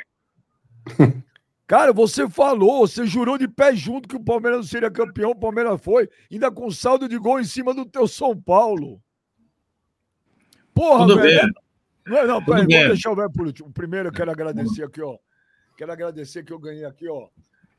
Cara, 1.65 1.91
você 1.91 2.29
falou, 2.29 2.87
você 2.87 3.07
jurou 3.07 3.39
de 3.39 3.49
pé 3.49 3.75
junto 3.75 4.07
que 4.07 4.17
o 4.17 4.23
Palmeiras 4.23 4.59
não 4.59 4.67
seria 4.67 4.91
campeão, 4.91 5.31
o 5.31 5.39
Palmeiras 5.39 5.81
foi, 5.81 6.07
ainda 6.31 6.51
com 6.51 6.71
saldo 6.71 7.09
de 7.09 7.17
gol 7.17 7.41
em 7.41 7.45
cima 7.45 7.73
do 7.73 7.87
teu 7.87 8.07
São 8.07 8.39
Paulo. 8.39 9.01
Porra, 10.75 11.07
Tudo 11.07 11.17
velho. 11.23 11.41
Bem. 11.41 11.53
Não, 12.05 12.27
não, 12.27 12.45
peraí, 12.45 12.63
vou 12.63 12.89
deixar 12.89 13.13
o 13.13 13.17
velho 13.17 13.31
por 13.31 13.47
último. 13.47 13.73
Primeiro 13.73 14.09
eu 14.09 14.13
quero 14.13 14.31
agradecer 14.31 14.85
aqui, 14.85 15.01
ó. 15.01 15.17
Quero 15.79 15.93
agradecer 15.93 16.45
que 16.45 16.53
eu 16.53 16.59
ganhei 16.59 16.85
aqui, 16.85 17.09
ó, 17.09 17.29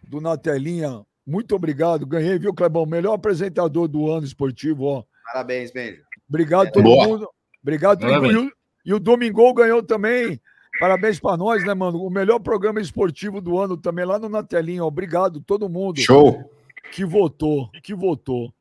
do 0.01 0.19
Natelinha. 0.19 1.05
Muito 1.25 1.55
obrigado. 1.55 2.05
Ganhei, 2.05 2.37
viu, 2.37 2.53
Clebão? 2.53 2.85
Melhor 2.85 3.13
apresentador 3.13 3.87
do 3.87 4.11
ano 4.11 4.25
esportivo, 4.25 4.85
ó. 4.85 5.03
Parabéns, 5.25 5.71
beijo. 5.71 6.01
Obrigado 6.27 6.67
é. 6.67 6.71
todo 6.71 6.83
Boa. 6.83 7.07
mundo. 7.07 7.29
Obrigado 7.61 7.99
todo 7.99 8.21
mundo. 8.21 8.51
E 8.85 8.93
o 8.93 8.99
Domingol 8.99 9.53
ganhou 9.53 9.81
também. 9.81 10.39
Parabéns 10.79 11.19
para 11.19 11.37
nós, 11.37 11.63
né, 11.65 11.73
mano? 11.73 12.03
O 12.03 12.09
melhor 12.09 12.39
programa 12.39 12.81
esportivo 12.81 13.39
do 13.39 13.57
ano 13.59 13.77
também 13.77 14.05
lá 14.05 14.19
no 14.19 14.27
Natelinha. 14.27 14.83
Obrigado 14.83 15.39
todo 15.41 15.69
mundo. 15.69 15.99
Show. 15.99 16.51
Que 16.91 17.05
votou, 17.05 17.69
que 17.81 17.93
votou. 17.93 18.53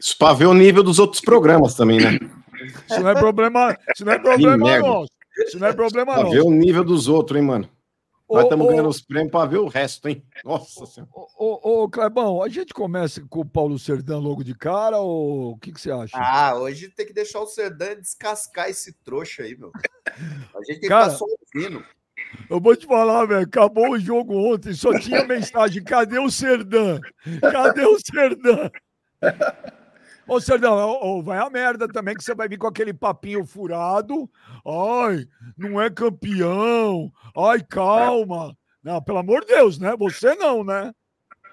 Isso 0.00 0.16
para 0.16 0.34
ver 0.34 0.46
o 0.46 0.54
nível 0.54 0.82
dos 0.82 0.98
outros 0.98 1.20
programas 1.20 1.74
também, 1.74 2.00
né? 2.00 2.18
Isso 2.88 3.00
não 3.00 3.10
é 3.10 3.14
problema, 3.14 3.76
isso 3.94 4.04
não 4.04 4.12
é 4.12 4.18
problema 4.18 4.78
nosso. 4.78 5.10
Isso 5.46 5.58
não 5.58 5.68
é 5.68 5.72
problema 5.72 6.14
pra 6.14 6.22
nosso. 6.24 6.34
ver 6.34 6.42
o 6.42 6.50
nível 6.50 6.84
dos 6.84 7.08
outros, 7.08 7.38
hein, 7.38 7.46
mano? 7.46 7.68
Nós 8.30 8.44
estamos 8.44 8.68
ganhando 8.68 8.88
os 8.88 9.00
prêmios 9.00 9.32
para 9.32 9.48
ver 9.48 9.58
o 9.58 9.68
resto, 9.68 10.08
hein? 10.08 10.22
Nossa 10.44 10.84
Senhora. 10.86 11.10
Ô, 11.14 11.82
ô, 11.82 11.88
Clebão, 11.88 12.42
a 12.42 12.48
gente 12.48 12.74
começa 12.74 13.24
com 13.28 13.40
o 13.40 13.44
Paulo 13.44 13.78
Serdã 13.78 14.18
logo 14.18 14.44
de 14.44 14.54
cara 14.54 14.98
ou 14.98 15.52
o 15.52 15.58
que, 15.58 15.72
que 15.72 15.80
você 15.80 15.90
acha? 15.90 16.16
Ah, 16.16 16.54
hoje 16.54 16.88
tem 16.90 17.06
que 17.06 17.14
deixar 17.14 17.40
o 17.40 17.46
Serdã 17.46 17.94
descascar 17.94 18.68
esse 18.68 18.92
trouxa 18.92 19.44
aí, 19.44 19.56
meu. 19.56 19.72
A 20.06 20.64
gente 20.64 20.80
tem 20.80 20.88
cara, 20.88 21.06
que 21.06 21.12
ficar 21.12 21.18
só 21.18 21.24
ouvindo. 21.54 21.84
Eu 22.50 22.60
vou 22.60 22.76
te 22.76 22.86
falar, 22.86 23.24
velho. 23.24 23.46
Acabou 23.46 23.92
o 23.92 23.98
jogo 23.98 24.34
ontem, 24.34 24.74
só 24.74 24.98
tinha 24.98 25.24
mensagem: 25.24 25.82
cadê 25.82 26.18
o 26.18 26.30
Serdã? 26.30 27.00
Cadê 27.40 27.86
o 27.86 27.98
Serdã? 27.98 28.70
Ô, 30.28 30.38
Serdão, 30.40 31.22
vai 31.22 31.38
a 31.38 31.48
merda 31.48 31.88
também 31.88 32.14
que 32.14 32.22
você 32.22 32.34
vai 32.34 32.46
vir 32.48 32.58
com 32.58 32.66
aquele 32.66 32.92
papinho 32.92 33.46
furado. 33.46 34.30
Ai, 34.66 35.26
não 35.56 35.80
é 35.80 35.88
campeão. 35.88 37.10
Ai, 37.34 37.62
calma. 37.62 38.54
Não, 38.84 39.02
pelo 39.02 39.18
amor 39.18 39.40
de 39.40 39.48
Deus, 39.48 39.78
né? 39.78 39.96
Você 39.98 40.34
não, 40.34 40.62
né? 40.62 40.92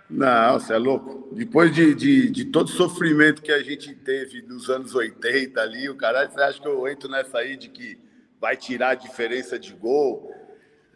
Não, 0.10 0.60
você 0.60 0.74
é 0.74 0.77
louco. 0.77 1.29
Depois 1.34 1.74
de, 1.74 1.96
de, 1.96 2.29
de, 2.29 2.46
todo 2.46 2.67
o 2.67 2.72
sofrimento 2.72 3.41
que 3.41 3.51
a 3.51 3.63
gente 3.63 3.96
teve 3.96 4.41
nos 4.41 4.70
anos 4.70 4.94
80 4.94 5.60
ali, 5.60 5.89
o 5.89 5.96
caralho, 5.96 6.29
você 6.32 6.41
acha 6.41 6.62
que 6.62 6.67
eu 6.67 6.88
entro 6.88 7.10
nessa 7.10 7.39
aí 7.39 7.55
de 7.55 7.70
que 7.70 7.98
vai 8.39 8.58
tirar 8.58 8.89
a 8.89 8.96
diferença 8.96 9.58
de 9.58 9.74
gol? 9.74 10.32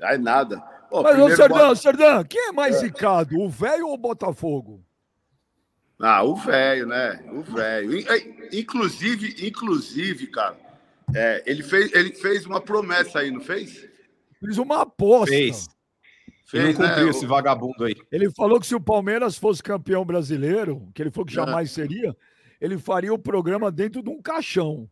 Ai, 0.02 0.18
nada. 0.18 0.60
Pô, 0.90 1.02
Mas, 1.02 1.18
ô, 1.18 1.30
Serdão, 1.30 1.58
bota... 1.58 1.76
Serdão, 1.76 2.24
quem 2.26 2.50
é 2.50 2.52
mais 2.52 2.76
é. 2.76 2.80
zicado, 2.80 3.40
o 3.40 3.50
velho 3.50 3.88
ou 3.88 3.94
o 3.94 3.98
Botafogo? 3.98 4.84
Ah, 6.00 6.24
o 6.24 6.36
velho, 6.36 6.88
né? 6.88 7.24
O 7.32 7.42
velho. 7.42 7.92
Inclusive, 8.54 9.46
inclusive, 9.46 10.28
cara, 10.28 10.58
é, 11.14 11.44
ele, 11.46 11.62
fez, 11.62 11.94
ele 11.94 12.12
fez 12.14 12.46
uma 12.46 12.62
promessa 12.62 13.20
aí, 13.20 13.32
não 13.32 13.42
fez? 13.42 13.86
Fez 14.40 14.58
uma 14.58 14.84
aposta. 14.84 15.36
Fez. 15.36 15.68
Fez 16.46 16.64
ele 16.64 16.74
não 16.74 16.88
cumpriu 16.88 17.06
né? 17.06 17.12
esse 17.12 17.26
vagabundo 17.26 17.84
aí. 17.84 17.96
Ele 18.12 18.32
falou 18.32 18.60
que 18.60 18.66
se 18.66 18.74
o 18.74 18.82
Palmeiras 18.82 19.38
fosse 19.38 19.62
campeão 19.62 20.06
brasileiro, 20.06 20.90
que 20.94 21.02
ele 21.02 21.12
falou 21.12 21.26
que 21.26 21.34
é. 21.34 21.36
jamais 21.36 21.72
seria, 21.72 22.16
ele 22.62 22.78
faria 22.78 23.14
o 23.14 23.20
programa 23.20 23.70
dentro 23.70 24.02
de 24.02 24.10
um 24.10 24.22
caixão. 24.22 24.90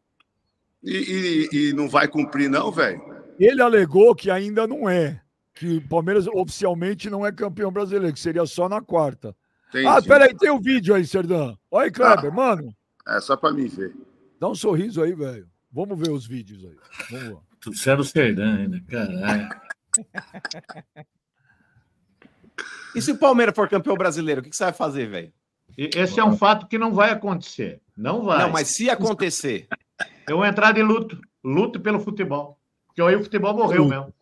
E, 0.83 1.47
e, 1.51 1.69
e 1.69 1.73
não 1.73 1.89
vai 1.89 2.07
cumprir, 2.07 2.49
não, 2.49 2.71
velho? 2.71 3.01
Ele 3.39 3.61
alegou 3.61 4.13
que 4.13 4.29
ainda 4.29 4.67
não 4.67 4.89
é. 4.89 5.21
Que 5.55 5.77
o 5.77 5.87
Palmeiras 5.87 6.27
oficialmente 6.27 7.09
não 7.09 7.25
é 7.25 7.31
campeão 7.31 7.71
brasileiro, 7.71 8.13
que 8.13 8.19
seria 8.19 8.45
só 8.45 8.69
na 8.69 8.81
quarta. 8.81 9.35
Entendi. 9.69 9.87
Ah, 9.87 10.01
peraí, 10.01 10.35
tem 10.35 10.49
o 10.49 10.55
um 10.55 10.61
vídeo 10.61 10.95
aí, 10.95 11.05
Serdão. 11.05 11.57
Olha 11.69 11.85
aí, 11.85 11.91
Kleber, 11.91 12.31
ah, 12.31 12.35
mano. 12.35 12.75
É 13.07 13.19
só 13.19 13.35
pra 13.35 13.51
mim 13.51 13.67
ver. 13.67 13.93
Dá 14.39 14.49
um 14.49 14.55
sorriso 14.55 15.01
aí, 15.01 15.13
velho. 15.13 15.47
Vamos 15.71 15.99
ver 15.99 16.11
os 16.11 16.25
vídeos 16.25 16.63
aí. 16.63 16.77
Vamos 17.11 17.33
lá. 17.35 17.41
Tu 17.59 17.71
é 17.71 18.03
Serdão 18.03 18.55
ainda, 18.55 18.81
caralho. 18.87 19.49
e 22.95 23.01
se 23.01 23.11
o 23.11 23.17
Palmeiras 23.17 23.55
for 23.55 23.67
campeão 23.67 23.95
brasileiro, 23.95 24.41
o 24.41 24.43
que, 24.43 24.49
que 24.49 24.55
você 24.55 24.65
vai 24.65 24.73
fazer, 24.73 25.07
velho? 25.07 25.33
Esse 25.77 26.19
é 26.19 26.23
um 26.23 26.37
fato 26.37 26.67
que 26.67 26.77
não 26.77 26.93
vai 26.93 27.11
acontecer. 27.11 27.81
Não 27.95 28.23
vai. 28.23 28.39
Não, 28.39 28.49
mas 28.49 28.69
se 28.69 28.89
acontecer. 28.89 29.67
Eu 30.27 30.37
vou 30.37 30.45
entrar 30.45 30.71
de 30.71 30.81
luto. 30.81 31.19
Luto 31.43 31.79
pelo 31.79 31.99
futebol. 31.99 32.59
Porque 32.87 33.01
aí 33.01 33.15
o 33.15 33.23
futebol 33.23 33.53
morreu 33.53 33.85
mesmo. 33.87 34.13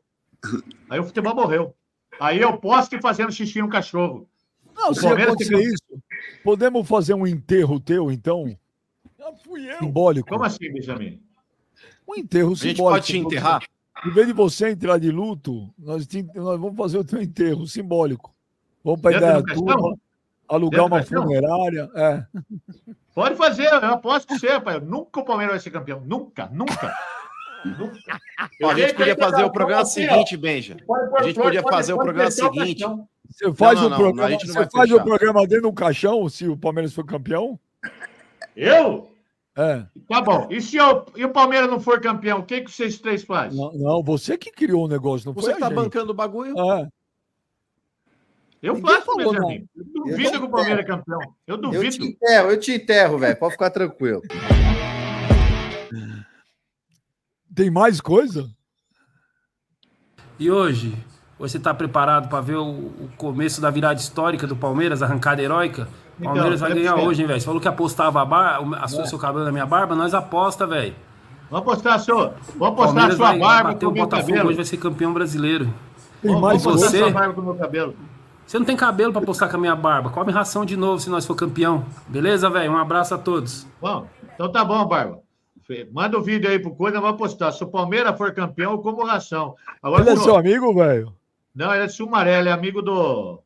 Aí 0.90 1.00
o 1.00 1.04
futebol 1.04 1.34
morreu. 1.34 1.76
Aí 2.20 2.42
eu 2.42 2.58
posso 2.58 2.94
ir 2.96 3.02
fazendo 3.02 3.32
xixi 3.32 3.62
no 3.62 3.70
cachorro. 3.70 4.30
Não, 4.86 4.94
se 4.94 5.08
acontecer 5.08 5.58
isso, 5.58 5.84
podemos 6.44 6.88
fazer 6.88 7.14
um 7.14 7.26
enterro 7.26 7.80
teu, 7.80 8.12
então? 8.12 8.56
Já 9.18 9.32
fui 9.34 9.72
eu. 9.72 9.80
Simbólico. 9.80 10.30
Como 10.30 10.44
assim, 10.44 10.72
Benjamin? 10.72 11.22
Um 12.08 12.16
enterro 12.16 12.54
a 12.54 12.56
simbólico. 12.56 12.88
A 12.88 13.00
gente 13.00 13.02
pode 13.02 13.06
te 13.06 13.18
enterrar? 13.18 13.64
Em 14.06 14.12
vez 14.12 14.28
de 14.28 14.34
você 14.34 14.70
entrar 14.70 15.00
de 15.00 15.10
luto, 15.10 15.74
nós, 15.78 16.06
te, 16.06 16.22
nós 16.36 16.60
vamos 16.60 16.78
fazer 16.78 16.98
o 16.98 17.04
teu 17.04 17.22
enterro 17.22 17.66
simbólico. 17.66 18.36
Vamos 18.84 19.02
para 19.02 19.16
a 19.16 19.18
ideia 19.18 19.44
tua, 19.44 19.98
alugar 20.48 20.86
uma 20.86 21.04
funerária. 21.04 21.90
É. 21.96 22.26
Pode 23.16 23.36
fazer, 23.36 23.66
eu 23.66 23.86
aposto 23.86 24.28
que 24.28 24.40
você, 24.40 24.60
pai. 24.60 24.80
Nunca 24.80 25.22
o 25.22 25.26
Palmeiras 25.26 25.54
vai 25.54 25.60
ser 25.60 25.72
campeão. 25.72 26.02
Nunca, 26.02 26.48
nunca. 26.52 26.96
nunca. 27.66 28.22
a 28.70 28.74
gente 28.76 28.94
podia 28.94 29.16
fazer 29.16 29.44
o 29.44 29.52
programa 29.52 29.86
seguinte, 29.86 30.38
Benja. 30.38 30.78
A 31.18 31.24
gente 31.24 31.40
podia 31.40 31.64
fazer 31.64 31.94
o 31.94 31.98
programa 31.98 32.30
seguinte. 32.30 32.86
Você 33.36 33.54
faz, 33.54 33.82
não, 33.82 33.90
não, 33.90 33.98
o, 33.98 34.00
programa, 34.00 34.40
você 34.40 34.70
faz 34.70 34.92
o 34.94 35.04
programa 35.04 35.46
dentro 35.46 35.64
do 35.64 35.74
caixão 35.74 36.30
se 36.30 36.48
o 36.48 36.56
Palmeiras 36.56 36.94
for 36.94 37.06
campeão? 37.06 37.60
Eu? 38.56 39.12
É. 39.58 39.86
Tá 40.08 40.22
bom. 40.22 40.48
E 40.50 40.62
se 40.62 40.78
eu, 40.78 41.06
e 41.18 41.26
o 41.26 41.34
Palmeiras 41.34 41.70
não 41.70 41.82
for 41.82 42.00
campeão, 42.00 42.40
o 42.40 42.46
que, 42.46 42.62
que 42.62 42.72
vocês 42.72 42.98
três 42.98 43.26
fazem? 43.26 43.60
Não, 43.60 43.74
não, 43.74 44.02
você 44.02 44.38
que 44.38 44.54
criou 44.54 44.86
o 44.86 44.88
negócio, 44.88 45.26
não 45.28 45.34
você 45.34 45.52
foi 45.52 45.60
tá 45.60 45.70
bancando 45.70 46.14
o 46.14 46.16
bagulho? 46.16 46.58
É. 46.58 46.88
Eu 48.62 48.76
Ninguém 48.76 49.02
faço, 49.02 49.18
Benjamin. 49.18 49.68
Eu 49.76 49.84
duvido 49.84 50.36
eu 50.36 50.40
que 50.40 50.46
o 50.46 50.50
Palmeiras 50.50 50.80
é 50.80 50.88
campeão. 50.88 51.20
Eu 51.46 51.58
duvido. 51.58 51.84
Eu 51.84 51.92
te 51.92 52.04
enterro, 52.06 52.52
eu 52.52 52.60
te 52.60 52.72
enterro, 52.72 53.18
velho. 53.18 53.38
Pode 53.38 53.52
ficar 53.52 53.70
tranquilo. 53.70 54.22
Tem 57.54 57.70
mais 57.70 58.00
coisa? 58.00 58.50
E 60.40 60.50
hoje, 60.50 60.96
você 61.38 61.58
está 61.58 61.74
preparado 61.74 62.30
para 62.30 62.40
ver 62.42 62.56
o, 62.56 62.64
o, 62.64 63.10
começo 63.18 63.60
da 63.60 63.70
virada 63.70 64.00
histórica 64.00 64.48
do 64.48 64.56
Palmeiras, 64.56 65.04
arrancada 65.04 65.42
heróica? 65.42 65.84
O 65.84 66.22
então, 66.22 66.34
Palmeiras 66.34 66.62
então, 66.62 66.74
vai 66.74 66.80
ganhar 66.80 66.96
hoje, 66.96 67.22
hein, 67.22 67.28
velho? 67.28 67.40
Você 67.40 67.46
falou 67.46 67.60
que 67.60 67.68
apostava 67.68 68.22
a, 68.22 68.26
bar, 68.26 68.60
a 68.82 68.88
sua, 68.88 69.04
é. 69.04 69.06
seu 69.06 69.20
cabelo 69.20 69.44
na 69.44 69.52
minha 69.52 69.66
barba, 69.66 69.96
nós 69.96 70.14
aposta, 70.14 70.66
velho. 70.66 70.96
Vamos 71.50 71.68
apostar, 71.68 72.00
senhor. 72.00 72.34
Vamos 72.56 72.80
apostar 72.80 73.06
a 73.06 73.16
sua 73.16 73.28
vai, 73.28 73.40
barba 73.40 73.76
com 73.76 73.86
o 73.86 73.92
Botafogo 73.92 74.30
cabelo. 74.30 74.48
hoje 74.48 74.56
vai 74.56 74.66
ser 74.66 74.78
campeão 74.78 75.14
brasileiro. 75.14 75.74
Tem 76.22 76.40
mais 76.40 76.64
você? 76.64 77.00
Sua 77.00 77.12
barba 77.12 77.34
com 77.34 77.42
meu 77.42 77.56
cabelo. 77.56 77.96
Você 78.46 78.60
não 78.60 78.66
tem 78.66 78.76
cabelo 78.76 79.12
para 79.12 79.22
postar 79.26 79.50
com 79.50 79.58
a 79.58 79.60
minha 79.60 79.76
barba. 79.76 80.10
Come 80.10 80.32
ração 80.32 80.66
de 80.66 80.78
novo 80.78 81.00
se 81.00 81.10
nós 81.10 81.26
for 81.26 81.36
campeão. 81.36 81.84
Beleza, 82.08 82.50
velho? 82.50 82.72
Um 82.72 82.78
abraço 82.78 83.14
a 83.14 83.18
todos. 83.18 83.68
Bom, 83.82 84.08
então 84.34 84.52
tá 84.52 84.64
bom, 84.64 84.86
Barba. 84.86 85.20
Manda 85.92 86.16
o 86.18 86.22
um 86.22 86.24
vídeo 86.24 86.48
aí 86.48 86.60
pro 86.60 86.76
Coisa, 86.76 87.02
vamos 87.02 87.18
postar. 87.18 87.52
Se 87.52 87.64
o 87.64 87.68
Palmeiras 87.68 88.16
for 88.16 88.32
campeão, 88.34 88.74
eu 88.74 88.78
como 88.80 89.04
ração. 89.04 89.56
Agora, 89.82 90.04
ele 90.04 90.12
é 90.12 90.16
seu 90.16 90.36
amigo, 90.36 90.74
velho? 90.76 91.12
Não, 91.56 91.74
ele 91.74 91.86
é 91.86 91.88
Sumaré, 91.88 92.40
ele 92.40 92.50
é 92.50 92.52
amigo 92.52 92.82
do, 92.82 93.42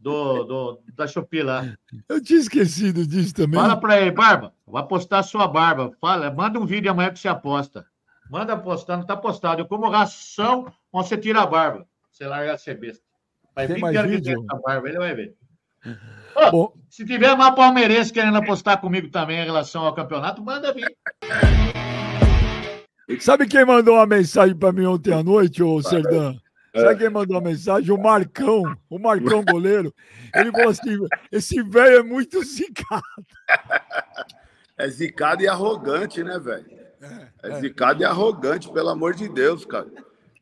do, 0.00 0.42
do, 0.44 0.82
da 0.94 1.06
Shopee 1.06 1.42
lá. 1.42 1.64
Eu 2.08 2.20
tinha 2.20 2.40
esquecido 2.40 3.06
disso 3.06 3.32
também. 3.34 3.60
Fala 3.60 3.76
pra 3.76 4.00
ele, 4.00 4.10
Barba, 4.10 4.52
vai 4.66 4.84
postar 4.84 5.20
a 5.20 5.22
sua 5.22 5.46
barba. 5.46 5.92
Fala, 6.00 6.30
manda 6.30 6.58
um 6.58 6.66
vídeo 6.66 6.90
amanhã 6.90 7.10
que 7.12 7.20
você 7.20 7.28
aposta. 7.28 7.86
Manda 8.28 8.56
postar, 8.56 8.96
não 8.96 9.06
tá 9.06 9.16
postado. 9.16 9.62
Eu 9.62 9.66
como 9.66 9.88
ração, 9.88 10.72
você 10.90 11.16
tira 11.16 11.42
a 11.42 11.46
barba. 11.46 11.86
Você 12.10 12.26
larga 12.26 12.54
a 12.54 12.58
ser 12.58 12.78
besta. 12.78 13.04
Vai 13.54 13.68
Tem 13.68 13.78
mais 13.78 14.00
vídeo? 14.02 14.44
essa 14.44 14.60
barba, 14.60 14.88
ele 14.88 14.98
vai 14.98 15.14
ver. 15.14 15.34
Oh, 16.34 16.72
se 16.88 17.04
tiver 17.04 17.36
mais 17.36 17.54
palmeirense 17.54 18.10
querendo 18.10 18.38
apostar 18.38 18.80
comigo 18.80 19.10
também 19.10 19.38
em 19.38 19.44
relação 19.44 19.84
ao 19.84 19.94
campeonato, 19.94 20.42
manda 20.42 20.72
vir. 20.72 20.90
Sabe 23.20 23.46
quem 23.46 23.66
mandou 23.66 23.96
uma 23.96 24.06
mensagem 24.06 24.56
para 24.56 24.72
mim 24.72 24.86
ontem 24.86 25.12
à 25.12 25.22
noite, 25.22 25.62
ô 25.62 25.82
Serdã? 25.82 26.34
Sabe 26.74 27.00
quem 27.00 27.10
mandou 27.10 27.36
uma 27.36 27.48
mensagem? 27.48 27.90
O 27.92 27.98
Marcão, 27.98 28.62
o 28.88 28.98
Marcão 28.98 29.44
goleiro. 29.44 29.94
Ele 30.34 30.50
falou 30.50 30.70
assim: 30.70 30.98
esse 31.30 31.62
velho 31.62 31.98
é 31.98 32.02
muito 32.02 32.42
zicado. 32.42 33.02
É 34.78 34.88
zicado 34.88 35.42
e 35.42 35.48
arrogante, 35.48 36.24
né, 36.24 36.38
velho? 36.38 36.66
É, 37.42 37.50
é 37.50 37.60
zicado 37.60 38.02
e 38.02 38.04
arrogante, 38.04 38.72
pelo 38.72 38.88
amor 38.88 39.14
de 39.14 39.28
Deus, 39.28 39.64
cara. 39.64 39.86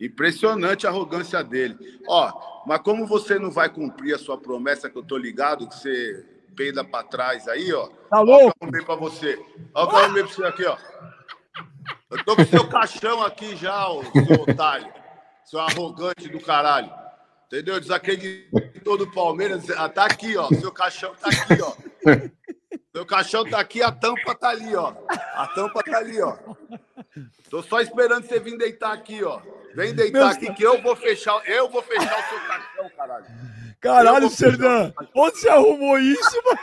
Impressionante 0.01 0.87
a 0.87 0.91
arrogância 0.91 1.43
dele. 1.43 1.77
Ó, 2.07 2.65
mas 2.67 2.81
como 2.81 3.07
você 3.07 3.39
não 3.39 3.51
vai 3.51 3.69
cumprir 3.69 4.15
a 4.15 4.19
sua 4.19 4.39
promessa, 4.39 4.89
que 4.89 4.97
eu 4.97 5.03
tô 5.03 5.19
ligado, 5.19 5.69
que 5.69 5.75
você 5.75 6.25
peida 6.57 6.85
para 6.85 7.05
trás 7.05 7.49
aí, 7.49 7.73
ó. 7.73 7.89
Tá 8.09 8.21
louco? 8.21 8.55
Ó, 8.61 8.67
eu 8.73 8.85
para 8.85 8.95
você. 8.95 9.39
Ó, 9.75 9.87
para 9.87 10.09
você 10.09 10.45
aqui, 10.45 10.65
ó. 10.65 10.77
Eu 12.11 12.25
tô 12.25 12.37
com 12.37 12.43
o 12.43 12.47
seu 12.47 12.69
caixão 12.69 13.23
aqui 13.23 13.57
já, 13.57 13.89
ô, 13.89 14.03
seu 14.03 14.43
otário. 14.43 15.00
Seu 15.51 15.59
arrogante 15.59 16.29
do 16.29 16.39
caralho. 16.39 16.89
Entendeu? 17.49 17.81
Desacreditou 17.81 18.97
do 18.97 19.11
Palmeiras. 19.11 19.69
Ah, 19.71 19.89
tá 19.89 20.05
aqui, 20.05 20.37
ó. 20.37 20.47
Seu 20.47 20.71
caixão 20.71 21.13
tá 21.17 21.29
aqui, 21.29 21.61
ó. 21.61 21.75
Seu 22.95 23.05
caixão 23.05 23.45
tá 23.45 23.59
aqui, 23.59 23.83
a 23.83 23.91
tampa 23.91 24.33
tá 24.37 24.51
ali, 24.51 24.77
ó. 24.77 24.95
A 25.35 25.49
tampa 25.49 25.83
tá 25.83 25.99
ali, 25.99 26.23
ó. 26.23 26.37
Tô 27.51 27.65
só 27.65 27.81
esperando 27.81 28.29
você 28.29 28.39
vir 28.39 28.57
deitar 28.57 28.93
aqui, 28.93 29.25
ó. 29.25 29.41
Vem 29.75 29.93
deitar 29.93 30.21
Meu... 30.21 30.29
aqui 30.29 30.55
que 30.55 30.63
eu 30.63 30.81
vou 30.81 30.95
fechar, 30.95 31.43
eu 31.49 31.69
vou 31.69 31.83
fechar 31.83 32.17
o 32.17 32.29
seu 32.29 32.41
caixão, 32.47 32.91
caralho. 32.97 33.27
Caralho, 33.81 34.31
Serdã, 34.31 34.93
onde 35.17 35.37
você 35.37 35.49
arrumou 35.49 35.99
isso, 35.99 36.43
mano? 36.45 36.61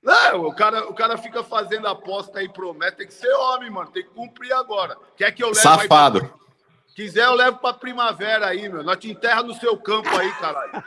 Não, 0.00 0.46
o 0.46 0.54
cara, 0.54 0.88
o 0.88 0.94
cara 0.94 1.18
fica 1.18 1.42
fazendo 1.42 1.88
aposta 1.88 2.40
e 2.40 2.48
promete, 2.48 2.98
tem 2.98 3.06
que 3.08 3.14
ser 3.14 3.32
homem, 3.32 3.68
mano, 3.68 3.90
tem 3.90 4.04
que 4.04 4.10
cumprir 4.10 4.52
agora. 4.52 4.96
Quer 5.16 5.32
que 5.32 5.42
eu 5.42 5.48
leve 5.48 5.60
Safado. 5.60 6.20
Pra... 6.20 6.40
Quiser, 7.00 7.24
eu 7.24 7.34
levo 7.34 7.56
pra 7.56 7.72
primavera 7.72 8.48
aí, 8.48 8.68
meu. 8.68 8.82
Nós 8.82 8.98
te 8.98 9.10
enterra 9.10 9.42
no 9.42 9.54
seu 9.54 9.74
campo 9.78 10.10
aí, 10.10 10.30
caralho. 10.32 10.84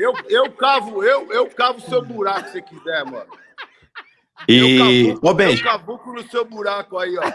Eu, 0.00 0.12
eu 0.28 0.50
cavo, 0.50 1.04
eu, 1.04 1.30
eu 1.30 1.48
cavo 1.48 1.78
o 1.78 1.88
seu 1.88 2.02
buraco 2.02 2.48
se 2.48 2.60
quiser, 2.60 3.04
mano. 3.04 3.30
E. 4.48 5.16
Ô, 5.22 5.32
bem. 5.32 5.56
Eu 5.56 5.62
cavuco 5.62 6.12
no 6.12 6.28
seu 6.28 6.44
buraco 6.44 6.98
aí, 6.98 7.16
ó. 7.16 7.32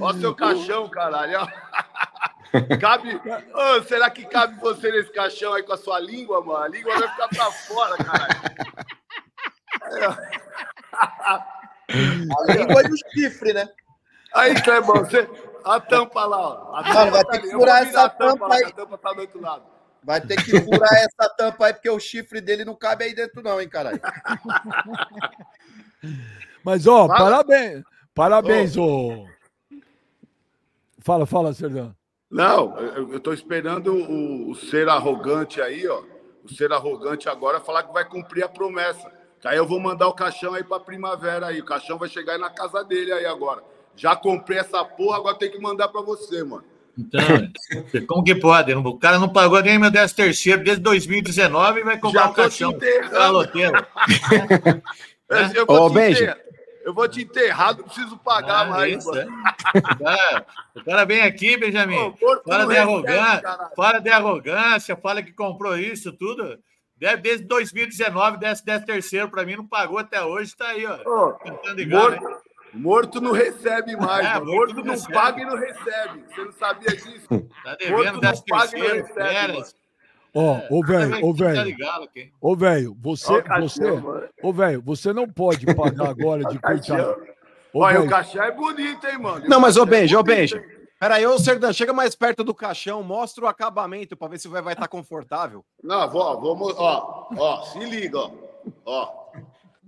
Ó, 0.00 0.14
seu 0.14 0.34
caixão, 0.34 0.88
caralho, 0.88 1.40
ó. 1.40 1.46
Cabe. 2.80 3.20
Oh, 3.54 3.82
será 3.82 4.08
que 4.08 4.24
cabe 4.24 4.58
você 4.58 4.90
nesse 4.90 5.12
caixão 5.12 5.52
aí 5.52 5.62
com 5.62 5.74
a 5.74 5.76
sua 5.76 6.00
língua, 6.00 6.42
mano? 6.42 6.64
A 6.64 6.68
língua 6.68 6.98
vai 6.98 7.08
ficar 7.10 7.28
pra 7.28 7.52
fora, 7.52 7.96
caralho. 7.98 8.40
A 11.02 12.52
língua 12.54 12.82
e 12.82 12.92
o 12.92 12.96
chifre, 13.12 13.52
né? 13.52 13.68
Aí, 14.32 14.54
Clebão, 14.62 15.04
você. 15.04 15.28
A 15.64 15.80
tampa 15.80 16.24
lá, 16.24 16.38
ó. 16.38 16.76
A 16.76 16.82
Mano, 16.82 17.10
vai 17.10 17.24
ter 17.24 17.40
que 17.40 17.50
furar 17.50 17.82
essa 17.82 18.08
tampa, 18.08 18.32
tampa 18.32 18.54
aí. 18.54 18.64
A 18.64 18.70
tampa 18.70 18.98
tá 18.98 19.12
do 19.12 19.20
outro 19.20 19.40
lado. 19.40 19.64
Vai 20.02 20.20
ter 20.20 20.42
que 20.42 20.60
furar 20.60 20.92
essa 20.94 21.28
tampa 21.36 21.66
aí, 21.66 21.72
porque 21.72 21.90
o 21.90 22.00
chifre 22.00 22.40
dele 22.40 22.64
não 22.64 22.74
cabe 22.74 23.04
aí 23.04 23.14
dentro, 23.14 23.42
não, 23.42 23.60
hein, 23.60 23.68
caralho. 23.68 24.00
Mas, 26.64 26.86
ó, 26.86 27.06
Fala. 27.06 27.18
parabéns. 27.18 27.82
Parabéns, 28.14 28.76
ô. 28.76 28.84
ô. 28.84 29.26
Fala, 30.98 31.26
fala, 31.26 31.52
Serdão. 31.52 31.94
Não, 32.30 32.78
eu 32.78 33.18
estou 33.18 33.34
esperando 33.34 33.92
o, 33.92 34.50
o, 34.50 34.54
ser 34.54 34.88
arrogante 34.88 35.60
aí, 35.60 35.86
ó. 35.86 36.02
O 36.42 36.48
ser 36.48 36.72
arrogante 36.72 37.28
agora 37.28 37.60
falar 37.60 37.82
que 37.82 37.92
vai 37.92 38.06
cumprir 38.06 38.42
a 38.42 38.48
promessa. 38.48 39.12
Que 39.38 39.48
aí 39.48 39.58
eu 39.58 39.66
vou 39.66 39.78
mandar 39.78 40.08
o 40.08 40.14
caixão 40.14 40.54
aí 40.54 40.64
para 40.64 40.80
primavera 40.80 41.48
aí. 41.48 41.60
O 41.60 41.64
caixão 41.64 41.98
vai 41.98 42.08
chegar 42.08 42.32
aí 42.32 42.38
na 42.38 42.48
casa 42.48 42.82
dele 42.82 43.12
aí 43.12 43.26
agora. 43.26 43.62
Já 43.96 44.16
comprei 44.16 44.58
essa 44.58 44.84
porra, 44.84 45.18
agora 45.18 45.38
tem 45.38 45.50
que 45.50 45.60
mandar 45.60 45.88
para 45.88 46.00
você, 46.00 46.42
mano. 46.42 46.64
Então, 46.96 47.20
como 48.06 48.24
que 48.24 48.34
pode? 48.34 48.72
O 48.74 48.98
cara 48.98 49.18
não 49.18 49.28
pagou 49.28 49.60
nem 49.62 49.78
meu 49.78 49.90
13 49.90 50.14
terceiro 50.14 50.64
desde 50.64 50.82
2019 50.82 51.80
e 51.80 51.84
vai 51.84 51.98
comprar 51.98 52.30
o 52.30 52.34
caixão. 52.34 52.76
Caloteiro. 53.10 53.86
eu 55.54 55.66
vou 55.66 55.86
Ô, 55.86 55.88
te 55.88 55.94
beijo. 55.94 56.34
Eu 56.84 56.92
vou 56.92 57.08
te 57.08 57.22
enterrar, 57.22 57.76
não 57.76 57.84
preciso 57.84 58.16
pagar 58.18 58.62
ah, 58.62 58.70
mais. 58.70 58.98
Isso, 58.98 59.16
é. 59.16 59.24
o, 59.24 59.98
cara, 59.98 60.46
o, 60.74 60.84
cara, 60.84 61.04
vem 61.04 61.22
aqui, 61.22 61.56
Benjamin. 61.56 62.12
fala 62.44 62.66
de 62.66 62.76
arrogância, 62.76 63.70
fala 63.76 63.98
de 64.00 64.10
arrogância, 64.10 64.96
fala 64.96 65.22
que 65.22 65.32
comprou 65.32 65.78
isso, 65.78 66.12
tudo. 66.12 66.58
Deve 66.96 67.22
desde 67.22 67.44
2019, 67.46 68.38
desce 68.38 68.64
10 68.64 68.84
terceiro 68.84 69.28
para 69.28 69.44
mim, 69.44 69.56
não 69.56 69.66
pagou 69.66 69.98
até 69.98 70.22
hoje, 70.24 70.50
está 70.50 70.68
aí, 70.68 70.84
ó. 70.84 70.98
Oh, 71.06 71.36
morto? 71.88 72.42
Morto 72.72 73.20
não 73.20 73.32
recebe 73.32 73.96
mais. 73.96 74.26
É, 74.26 74.40
morto, 74.40 74.46
morto 74.46 74.84
não, 74.84 74.94
não 74.94 75.04
paga 75.04 75.40
e 75.40 75.44
não 75.44 75.56
recebe. 75.56 76.24
Você 76.28 76.44
não 76.44 76.52
sabia 76.52 76.96
disso? 76.96 77.48
Tá 77.64 77.76
devendo 77.76 78.20
10 78.20 78.40
terceiro, 78.40 79.06
férias. 79.06 79.74
Ó, 80.34 80.56
é, 80.56 80.68
ô 80.70 80.82
velho, 80.82 81.26
ô 81.26 81.34
velho. 81.34 81.76
Ô 82.40 82.56
velho, 82.56 82.96
você, 83.00 83.42
você, 83.60 83.84
ô 84.42 84.52
velho, 84.52 84.82
você 84.82 85.12
não 85.12 85.28
pode 85.28 85.66
pagar 85.74 86.08
agora 86.08 86.44
de 86.44 86.58
coitado. 86.60 87.22
Olha, 87.74 88.00
o 88.00 88.08
caixão 88.08 88.42
é 88.42 88.50
bonito, 88.50 89.06
hein, 89.06 89.18
mano? 89.18 89.44
Não, 89.48 89.60
mas 89.60 89.76
ô 89.76 89.84
Benja, 89.84 90.18
ô 90.18 90.22
Benja. 90.22 90.62
Peraí, 90.98 91.26
ô 91.26 91.38
Serdão, 91.38 91.72
chega 91.72 91.92
mais 91.92 92.14
perto 92.14 92.44
do 92.44 92.54
caixão, 92.54 93.02
mostra 93.02 93.44
o 93.44 93.48
acabamento 93.48 94.16
para 94.16 94.28
ver 94.28 94.38
se 94.38 94.48
vai 94.48 94.60
estar 94.60 94.76
tá 94.76 94.88
confortável. 94.88 95.64
Não, 95.82 96.08
vou, 96.08 96.40
vamos, 96.40 96.74
ó, 96.78 97.28
ó, 97.36 97.62
se 97.62 97.80
liga, 97.80 98.18
ó. 98.18 98.30
Ó. 98.86 99.21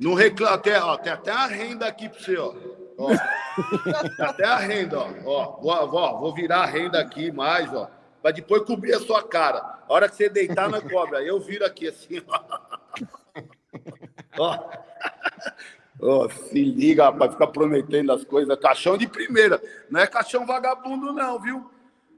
Não 0.04 0.14
reclama, 0.14 0.54
até, 0.54 0.80
ó, 0.80 0.96
tem 0.96 1.12
até 1.12 1.30
a 1.30 1.46
renda 1.46 1.86
aqui 1.86 2.08
para 2.08 2.20
você, 2.20 2.36
ó. 2.36 2.54
ó. 2.98 3.10
até 4.22 4.44
a 4.44 4.56
renda, 4.58 4.98
ó. 4.98 5.08
Ó, 5.24 5.60
vou, 5.60 6.00
ó, 6.00 6.20
vou 6.20 6.34
virar 6.34 6.62
a 6.62 6.66
renda 6.66 7.00
aqui 7.00 7.32
mais, 7.32 7.72
ó 7.74 7.90
para 8.24 8.30
depois 8.30 8.62
cobrir 8.62 8.94
a 8.94 9.00
sua 9.00 9.22
cara. 9.22 9.58
A 9.86 9.92
hora 9.92 10.08
que 10.08 10.16
você 10.16 10.30
deitar 10.30 10.66
na 10.70 10.80
cobra, 10.80 11.22
eu 11.22 11.38
viro 11.38 11.62
aqui 11.62 11.88
assim, 11.88 12.22
ó. 14.38 14.58
ó. 16.00 16.28
se 16.30 16.64
liga, 16.64 17.12
para 17.12 17.32
ficar 17.32 17.48
prometendo 17.48 18.10
as 18.12 18.24
coisas. 18.24 18.58
Caixão 18.58 18.96
de 18.96 19.06
primeira. 19.06 19.60
Não 19.90 20.00
é 20.00 20.06
caixão 20.06 20.46
vagabundo, 20.46 21.12
não, 21.12 21.38
viu? 21.38 21.70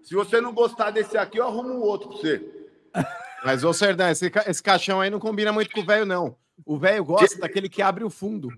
Se 0.04 0.14
você 0.14 0.40
não 0.40 0.54
gostar 0.54 0.92
desse 0.92 1.18
aqui, 1.18 1.38
eu 1.38 1.48
arrumo 1.48 1.70
um 1.70 1.80
outro 1.80 2.10
para 2.10 2.18
você. 2.18 2.68
Mas, 3.44 3.64
ô 3.64 3.72
Serdão, 3.72 4.08
esse, 4.08 4.30
esse 4.46 4.62
caixão 4.62 5.00
aí 5.00 5.10
não 5.10 5.18
combina 5.18 5.52
muito 5.52 5.72
com 5.72 5.80
o 5.80 5.84
velho, 5.84 6.06
não. 6.06 6.36
O 6.64 6.78
velho 6.78 7.04
gosta 7.04 7.38
daquele 7.38 7.68
que 7.68 7.82
abre 7.82 8.04
o 8.04 8.10
fundo. 8.10 8.48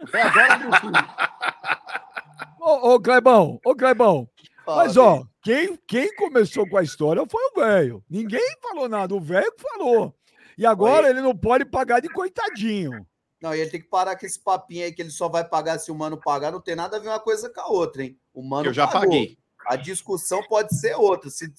O 0.00 0.06
velho 0.06 0.28
adora 0.28 0.54
abrir 0.54 0.68
o 0.68 0.80
fundo. 0.80 0.98
Ô, 2.60 2.94
ô, 2.94 3.00
Clebão, 3.00 3.58
ô, 3.64 3.74
Clebão. 3.74 4.28
Mas, 4.66 4.96
ó, 4.98 5.24
quem, 5.42 5.78
quem 5.86 6.14
começou 6.14 6.68
com 6.68 6.76
a 6.76 6.82
história 6.82 7.24
foi 7.28 7.42
o 7.42 7.60
velho. 7.60 8.04
Ninguém 8.08 8.54
falou 8.60 8.86
nada, 8.86 9.14
o 9.14 9.20
velho 9.20 9.52
falou. 9.58 10.14
E 10.58 10.66
agora 10.66 11.06
Oi. 11.06 11.10
ele 11.10 11.22
não 11.22 11.34
pode 11.34 11.64
pagar 11.64 12.00
de 12.00 12.08
coitadinho. 12.10 13.06
Não, 13.40 13.54
e 13.54 13.60
ele 13.60 13.70
tem 13.70 13.80
que 13.80 13.88
parar 13.88 14.16
com 14.16 14.26
esse 14.26 14.38
papinho 14.38 14.84
aí 14.84 14.92
que 14.92 15.00
ele 15.00 15.10
só 15.10 15.26
vai 15.26 15.42
pagar 15.42 15.78
se 15.78 15.90
o 15.90 15.94
mano 15.94 16.20
pagar. 16.20 16.52
Não 16.52 16.60
tem 16.60 16.76
nada 16.76 16.98
a 16.98 17.00
ver 17.00 17.08
uma 17.08 17.18
coisa 17.18 17.48
com 17.48 17.60
a 17.60 17.68
outra, 17.68 18.02
hein? 18.02 18.18
O 18.34 18.42
mano 18.42 18.68
Eu 18.68 18.74
já 18.74 18.86
pagou. 18.86 19.08
paguei. 19.08 19.38
A 19.66 19.76
discussão 19.76 20.42
pode 20.46 20.78
ser 20.78 20.94
outra. 20.96 21.30
Se 21.30 21.50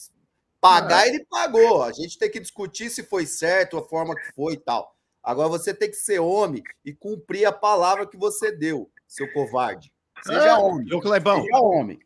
pagar, 0.60 1.08
é. 1.08 1.10
ele 1.10 1.26
pagou. 1.26 1.82
A 1.82 1.91
gente 1.91 2.20
tem 2.20 2.30
que 2.30 2.39
discutir 2.39 2.91
se 2.91 3.02
foi 3.02 3.26
certo, 3.26 3.78
a 3.78 3.84
forma 3.84 4.15
que 4.15 4.32
foi 4.34 4.54
e 4.54 4.58
tal. 4.58 4.96
Agora 5.23 5.49
você 5.49 5.73
tem 5.73 5.89
que 5.89 5.95
ser 5.95 6.19
homem 6.19 6.63
e 6.84 6.93
cumprir 6.93 7.45
a 7.45 7.51
palavra 7.51 8.07
que 8.07 8.17
você 8.17 8.51
deu, 8.51 8.89
seu 9.07 9.31
covarde. 9.31 9.91
Seja 10.23 10.47
é. 10.47 10.53
homem. 10.55 10.88
Eu, 10.89 10.99
Clebão. 10.99 11.41
Seja 11.41 11.60
homem. 11.60 11.99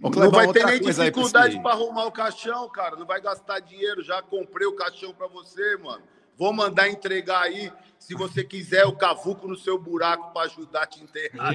Clebão, 0.00 0.24
não 0.24 0.30
vai 0.30 0.52
ter 0.52 0.66
nem 0.66 0.80
dificuldade 0.80 1.60
para 1.62 1.72
arrumar 1.72 2.04
o 2.06 2.12
caixão, 2.12 2.68
cara. 2.68 2.96
Não 2.96 3.06
vai 3.06 3.20
gastar 3.20 3.60
dinheiro. 3.60 4.02
Já 4.02 4.20
comprei 4.20 4.66
o 4.66 4.76
caixão 4.76 5.14
para 5.14 5.26
você, 5.26 5.76
mano. 5.78 6.02
Vou 6.36 6.52
mandar 6.52 6.88
entregar 6.88 7.42
aí. 7.42 7.70
Se 7.98 8.14
você 8.14 8.44
quiser, 8.44 8.84
o 8.84 8.92
cavuco 8.94 9.48
no 9.48 9.56
seu 9.56 9.78
buraco 9.78 10.30
para 10.34 10.42
ajudar 10.46 10.82
a 10.82 10.86
te 10.86 11.02
enterrar. 11.02 11.54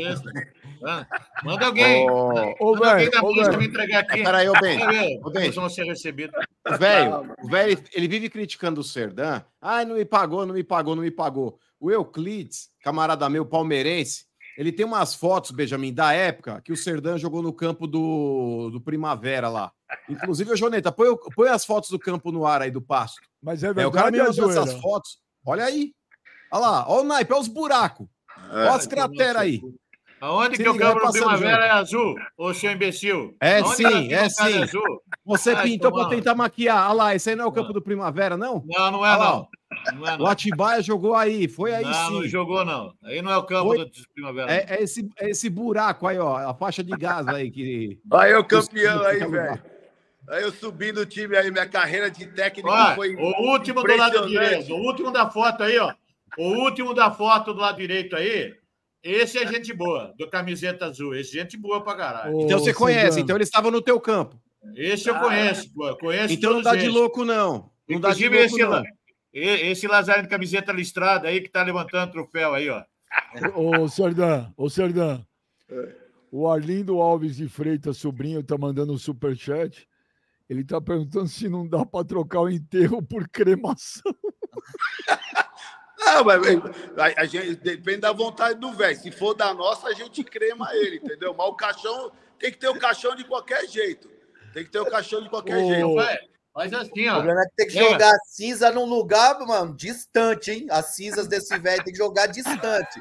Ah, 0.84 1.06
Manda 1.44 1.68
alguém. 1.68 2.10
Ô, 2.10 2.56
ô, 2.60 2.74
Manda 2.74 2.92
alguém 2.92 3.12
da 3.12 3.22
velho. 3.22 3.58
me 3.60 3.68
entregar 3.68 4.00
aqui. 4.00 4.24
Peraí, 4.24 4.50
ô, 4.50 4.54
Ben. 4.54 5.22
Ô, 5.24 5.30
Ben. 5.30 5.52
Vão 5.52 5.70
ser 5.70 5.84
recebidos. 5.86 6.34
O 6.68 6.78
velho, 6.78 7.36
o 7.44 7.48
velho, 7.48 7.84
ele 7.94 8.08
vive 8.08 8.30
criticando 8.30 8.82
o 8.82 8.84
Serdan. 8.84 9.44
Ai, 9.62 9.86
não 9.86 9.96
me 9.96 10.06
pagou, 10.06 10.44
não 10.46 10.56
me 10.56 10.64
pagou, 10.64 10.96
não 10.96 11.04
me 11.04 11.12
pagou. 11.12 11.60
O 11.80 11.92
Euclides, 11.92 12.70
camarada 12.82 13.30
meu 13.30 13.46
palmeirense, 13.46 14.26
ele 14.58 14.72
tem 14.72 14.86
umas 14.86 15.14
fotos, 15.14 15.52
Benjamin, 15.52 15.94
da 15.94 16.14
época 16.14 16.62
que 16.66 16.72
o 16.74 16.78
Serdan 16.78 17.18
jogou 17.18 17.42
no 17.44 17.54
campo 17.54 17.86
do, 17.86 18.70
do 18.72 18.82
Primavera 18.82 19.50
lá. 19.50 19.72
Inclusive, 20.10 20.52
ô 20.52 20.56
Joneta, 20.56 20.92
põe, 20.92 21.10
o- 21.10 21.18
põe 21.18 21.50
as 21.50 21.66
fotos 21.66 21.90
do 21.90 22.00
campo 22.00 22.32
no 22.32 22.46
ar 22.46 22.62
aí 22.62 22.72
do 22.72 22.82
pasto. 22.82 23.20
Mas 23.42 23.64
é 23.64 23.68
É, 23.68 23.72
o 23.72 23.74
cara 23.92 24.10
verdade, 24.10 24.12
me 24.12 24.20
é 24.20 24.24
mandou 24.24 24.50
essas 24.50 24.82
fotos. 24.82 25.18
Olha 25.46 25.66
aí. 25.66 25.94
Olha 26.52 26.62
lá, 26.62 26.90
olha 26.90 27.02
o 27.02 27.04
naipe, 27.06 27.32
olha 27.34 27.42
os 27.42 27.48
buracos. 27.48 28.08
Olha 28.52 28.72
as 28.74 28.88
crateras 28.88 29.42
aí. 29.42 29.62
Aonde 30.22 30.58
Se 30.58 30.64
que 30.64 30.70
o 30.70 30.74
liga, 30.74 30.86
campo 30.94 31.06
do 31.08 31.12
Primavera 31.14 31.52
junto. 31.54 31.64
é 31.64 31.70
azul, 31.70 32.16
ô 32.38 32.54
seu 32.54 32.72
imbecil? 32.74 33.38
É 33.42 33.60
Aonde 33.60 33.76
sim, 33.78 33.84
é 33.86 34.20
arquibancada 34.20 34.52
sim. 34.52 34.64
azul? 34.64 35.02
Você 35.26 35.52
Ai, 35.52 35.64
pintou 35.64 35.94
para 35.94 36.10
tentar 36.10 36.36
maquiar. 36.36 36.88
Olha 36.90 36.94
lá, 36.94 37.16
esse 37.16 37.30
aí 37.30 37.36
não 37.38 37.46
é 37.46 37.48
o 37.48 37.52
campo 37.54 37.68
Não. 37.68 37.74
do 37.76 37.82
Primavera, 37.82 38.36
não? 38.36 38.62
Não, 38.68 38.92
não 38.92 39.06
é 39.06 39.18
não. 39.18 39.48
Não 39.96 40.08
é 40.08 40.16
O 40.16 40.18
não. 40.18 40.26
Atibaia 40.26 40.82
jogou 40.82 41.16
aí, 41.16 41.48
foi 41.48 41.74
aí 41.74 41.86
Não, 41.86 42.12
não 42.12 42.22
sim. 42.24 42.28
jogou 42.28 42.66
não. 42.66 42.94
Aí 43.06 43.22
não 43.22 43.32
é 43.32 43.38
o 43.38 43.44
campo 43.44 43.68
Foi- 43.70 43.78
do 43.86 43.92
Primavera. 44.14 44.52
É, 44.52 44.66
é 44.78 44.84
esse, 44.84 45.08
é 45.18 45.30
esse 45.30 45.50
buraco 45.50 46.06
aí, 46.06 46.18
ó, 46.20 46.36
a 46.36 46.54
faixa 46.54 46.84
de 46.84 46.92
gás 46.98 47.26
aí 47.28 47.50
que. 47.50 47.98
Aí 48.12 48.36
o 48.36 48.44
campeão 48.44 49.02
aí, 49.04 49.20
velho. 49.20 49.62
Aí 50.30 50.44
eu 50.44 50.52
subi 50.52 50.92
no 50.92 51.06
time 51.06 51.36
aí, 51.36 51.50
minha 51.50 51.68
carreira 51.68 52.10
de 52.10 52.28
técnico 52.28 52.70
Ó, 52.70 52.96
foi. 52.96 53.16
o 53.16 53.52
último 53.52 53.82
do 53.82 53.96
lado 53.98 54.28
direito, 54.28 54.72
o 54.74 54.78
último 54.78 55.12
da 55.12 55.30
foto 55.30 55.64
aí, 55.64 55.78
ó. 55.80 55.94
O 56.38 56.50
último 56.64 56.94
da 56.94 57.10
foto 57.10 57.54
do 57.54 57.60
lado 57.60 57.78
direito 57.78 58.16
aí, 58.16 58.56
esse 59.02 59.40
é 59.40 59.48
gente 59.48 59.74
boa, 59.74 60.14
do 60.18 60.30
camiseta 60.30 60.86
azul. 60.86 61.16
Esse 61.16 61.38
é 61.38 61.42
gente 61.42 61.58
boa 61.58 61.84
pra 61.84 61.96
caralho. 61.96 62.36
Ô, 62.36 62.42
Então 62.44 62.60
você 62.60 62.74
conhece, 62.74 63.20
então 63.20 63.36
ele 63.36 63.44
estava 63.44 63.72
no 63.72 63.82
teu 63.82 64.00
campo. 64.00 64.40
Esse 64.76 65.10
eu 65.10 65.16
conheço, 65.16 65.74
pô. 65.74 65.96
Conheço 65.98 66.34
Então 66.34 66.54
não 66.54 66.62
dá 66.62 66.74
de 66.74 66.82
esses. 66.82 66.94
louco, 66.94 67.26
não. 67.26 67.72
Não 67.88 68.00
dá 68.00 68.12
de 68.14 68.26
Inclusive 68.26 68.38
louco, 68.38 68.56
esse, 68.56 68.66
não. 68.66 68.84
esse 69.72 69.88
Lazarino 69.88 70.24
de 70.26 70.30
camiseta 70.30 70.72
listrada 70.72 71.28
aí 71.28 71.42
que 71.42 71.50
tá 71.50 71.64
levantando 71.64 72.12
troféu 72.12 72.54
aí, 72.54 72.70
ó. 72.70 72.84
Ô, 73.56 73.88
Serdan, 73.88 74.52
ô, 74.56 74.70
Serdan. 74.70 75.22
O 76.32 76.48
Arlindo 76.48 77.02
Alves 77.02 77.38
de 77.38 77.48
Freitas, 77.48 77.98
sobrinho, 77.98 78.44
tá 78.44 78.58
mandando 78.58 78.94
um 78.94 78.98
superchat. 78.98 79.89
Ele 80.50 80.64
tá 80.64 80.82
perguntando 80.82 81.28
se 81.28 81.48
não 81.48 81.68
dá 81.68 81.86
para 81.86 82.04
trocar 82.04 82.42
o 82.42 82.50
enterro 82.50 83.02
por 83.04 83.28
cremação. 83.30 84.12
Não, 86.00 86.24
mas 86.24 86.42
a, 86.98 87.22
a 87.22 87.26
gente 87.26 87.56
depende 87.58 88.00
da 88.00 88.12
vontade 88.12 88.60
do 88.60 88.72
velho. 88.74 88.98
Se 88.98 89.12
for 89.12 89.34
da 89.34 89.54
nossa, 89.54 89.88
a 89.88 89.94
gente 89.94 90.24
crema 90.24 90.70
ele, 90.74 90.96
entendeu? 90.98 91.34
Mas 91.36 91.48
o 91.48 91.54
caixão 91.54 92.12
tem 92.40 92.52
que 92.52 92.58
ter 92.58 92.70
o 92.70 92.80
caixão 92.80 93.16
de 93.16 93.24
qualquer 93.26 93.68
jeito. 93.68 94.10
Tem 94.54 94.64
que 94.64 94.72
ter 94.72 94.80
o 94.80 94.90
caixão 94.90 95.22
de 95.22 95.30
qualquer 95.30 95.58
Ô, 95.64 95.68
jeito. 95.68 96.20
Faz 96.52 96.74
assim, 96.74 97.08
O 97.08 97.12
ó. 97.12 97.14
problema 97.16 97.42
é 97.42 97.46
que 97.46 97.56
tem 97.56 97.68
que 97.68 97.74
Lembra? 97.76 97.92
jogar 97.92 98.18
cinza 98.26 98.72
num 98.72 98.86
lugar, 98.86 99.38
mano, 99.46 99.76
distante, 99.76 100.52
hein? 100.52 100.68
As 100.72 100.96
cinzas 100.96 101.28
desse 101.28 101.56
velho 101.60 101.84
tem 101.84 101.94
que 101.94 102.00
jogar 102.00 102.26
distante. 102.28 103.00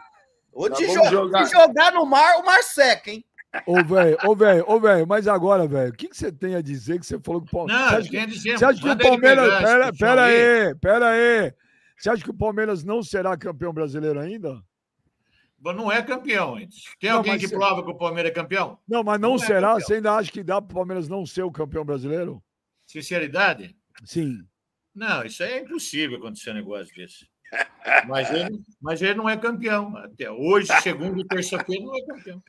Ou 0.53 0.69
Nós 0.69 0.79
de, 0.79 0.87
jo- 0.87 1.05
jogar. 1.07 1.45
de 1.45 1.51
jogar 1.51 1.93
no 1.93 2.05
mar, 2.05 2.37
o 2.41 2.45
mar 2.45 2.63
seca, 2.63 3.11
hein? 3.11 3.25
Ô, 3.67 3.83
velho, 3.83 4.17
ô, 4.27 4.37
velho, 4.37 4.65
ô, 4.69 4.79
velho, 4.79 5.07
mas 5.07 5.27
agora, 5.27 5.67
velho, 5.67 5.91
o 5.91 5.97
que, 5.97 6.09
que 6.09 6.17
você 6.17 6.31
tem 6.31 6.55
a 6.55 6.61
dizer 6.61 7.01
que 7.01 7.07
você 7.07 7.19
falou 7.19 7.41
que 7.41 7.49
o 7.49 7.51
Palmeiras. 7.51 7.83
Não, 7.83 7.89
Você 8.03 8.17
acha 8.19 8.27
dizer. 8.27 8.59
Você 8.59 8.65
acha 8.65 8.81
que 8.83 8.89
o 8.89 8.99
Palmeiras. 8.99 9.45
pegar 9.45 9.63
Pera, 9.63 9.93
pera 9.93 10.25
aí, 10.25 10.75
pera 10.77 11.09
aí. 11.09 11.55
Você 11.97 12.11
acha 12.11 12.23
que 12.23 12.31
o 12.31 12.35
Palmeiras 12.35 12.85
não 12.85 13.03
será 13.03 13.37
campeão 13.37 13.73
brasileiro 13.73 14.21
ainda? 14.21 14.63
Mas 15.61 15.75
Não 15.75 15.91
é 15.91 16.01
campeão. 16.03 16.57
Tem 17.01 17.11
Não, 17.11 17.17
alguém 17.19 17.37
que 17.39 17.49
você- 17.49 17.57
prova 17.57 17.83
que 17.83 17.91
o 17.91 17.95
Palmeiras 17.97 18.31
é 18.31 18.35
campeão? 18.35 18.79
Não, 18.87 19.03
mas 19.03 19.19
não, 19.21 19.31
Não 19.31 19.37
é 19.37 19.47
será? 19.47 19.69
campeão. 19.73 19.81
Você 19.87 19.95
ainda 19.95 20.13
acha 20.15 20.31
que 20.31 20.45
dá 20.45 20.61
para 20.63 20.71
o 20.73 20.75
Palmeiras 20.77 21.09
não 21.09 21.27
ser 21.27 21.43
o 21.43 21.51
campeão 21.51 21.85
brasileiro? 21.85 22.43
Sinceridade? 22.87 23.75
Sim. 24.05 24.45
Não, 24.95 25.25
isso 25.25 25.43
aí 25.43 25.53
é 25.55 25.61
impossível 25.61 26.19
acontecer 26.19 26.51
um 26.51 26.55
negócio 26.55 26.95
desse. 26.95 27.27
Mas 28.07 28.31
ele, 28.31 28.61
mas 28.81 29.01
ele 29.03 29.15
não 29.15 29.29
é 29.29 29.37
campeão. 29.37 29.97
Até 29.97 30.31
hoje, 30.31 30.69
segunda 30.83 31.21
e 31.21 31.25
terça-feira, 31.27 31.83
não 31.85 31.97
é 31.97 32.03
campeão. 32.07 32.43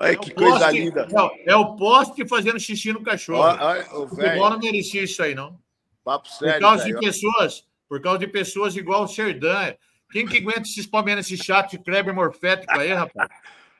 Olha 0.00 0.12
É 0.12 0.16
que 0.16 0.30
coisa 0.30 0.58
poste- 0.60 0.78
linda. 0.80 1.06
Não, 1.10 1.30
é 1.44 1.56
o 1.56 1.74
poste 1.76 2.26
fazendo 2.28 2.58
xixi 2.60 2.92
no 2.92 3.02
cachorro. 3.02 3.40
Olha, 3.42 3.62
olha, 3.64 3.94
o 3.98 4.08
futebol 4.08 4.50
não 4.50 4.58
merecia 4.58 5.02
isso 5.02 5.22
aí, 5.22 5.34
não. 5.34 5.58
papo 6.04 6.28
Por 6.28 6.34
sério. 6.34 6.60
causa 6.60 6.84
de 6.84 6.92
velho. 6.92 7.04
pessoas, 7.04 7.64
por 7.88 8.00
causa 8.00 8.18
de 8.20 8.26
pessoas 8.28 8.76
igual 8.76 9.02
o 9.04 9.08
Serdan. 9.08 9.74
Quem 10.10 10.24
que 10.26 10.38
aguenta 10.38 10.60
esses 10.62 10.86
palmeirenses 10.86 11.38
chatos 11.40 11.72
de 11.72 11.78
Kleber 11.78 12.14
morfético 12.14 12.72
aí, 12.78 12.92
rapaz? 12.94 13.28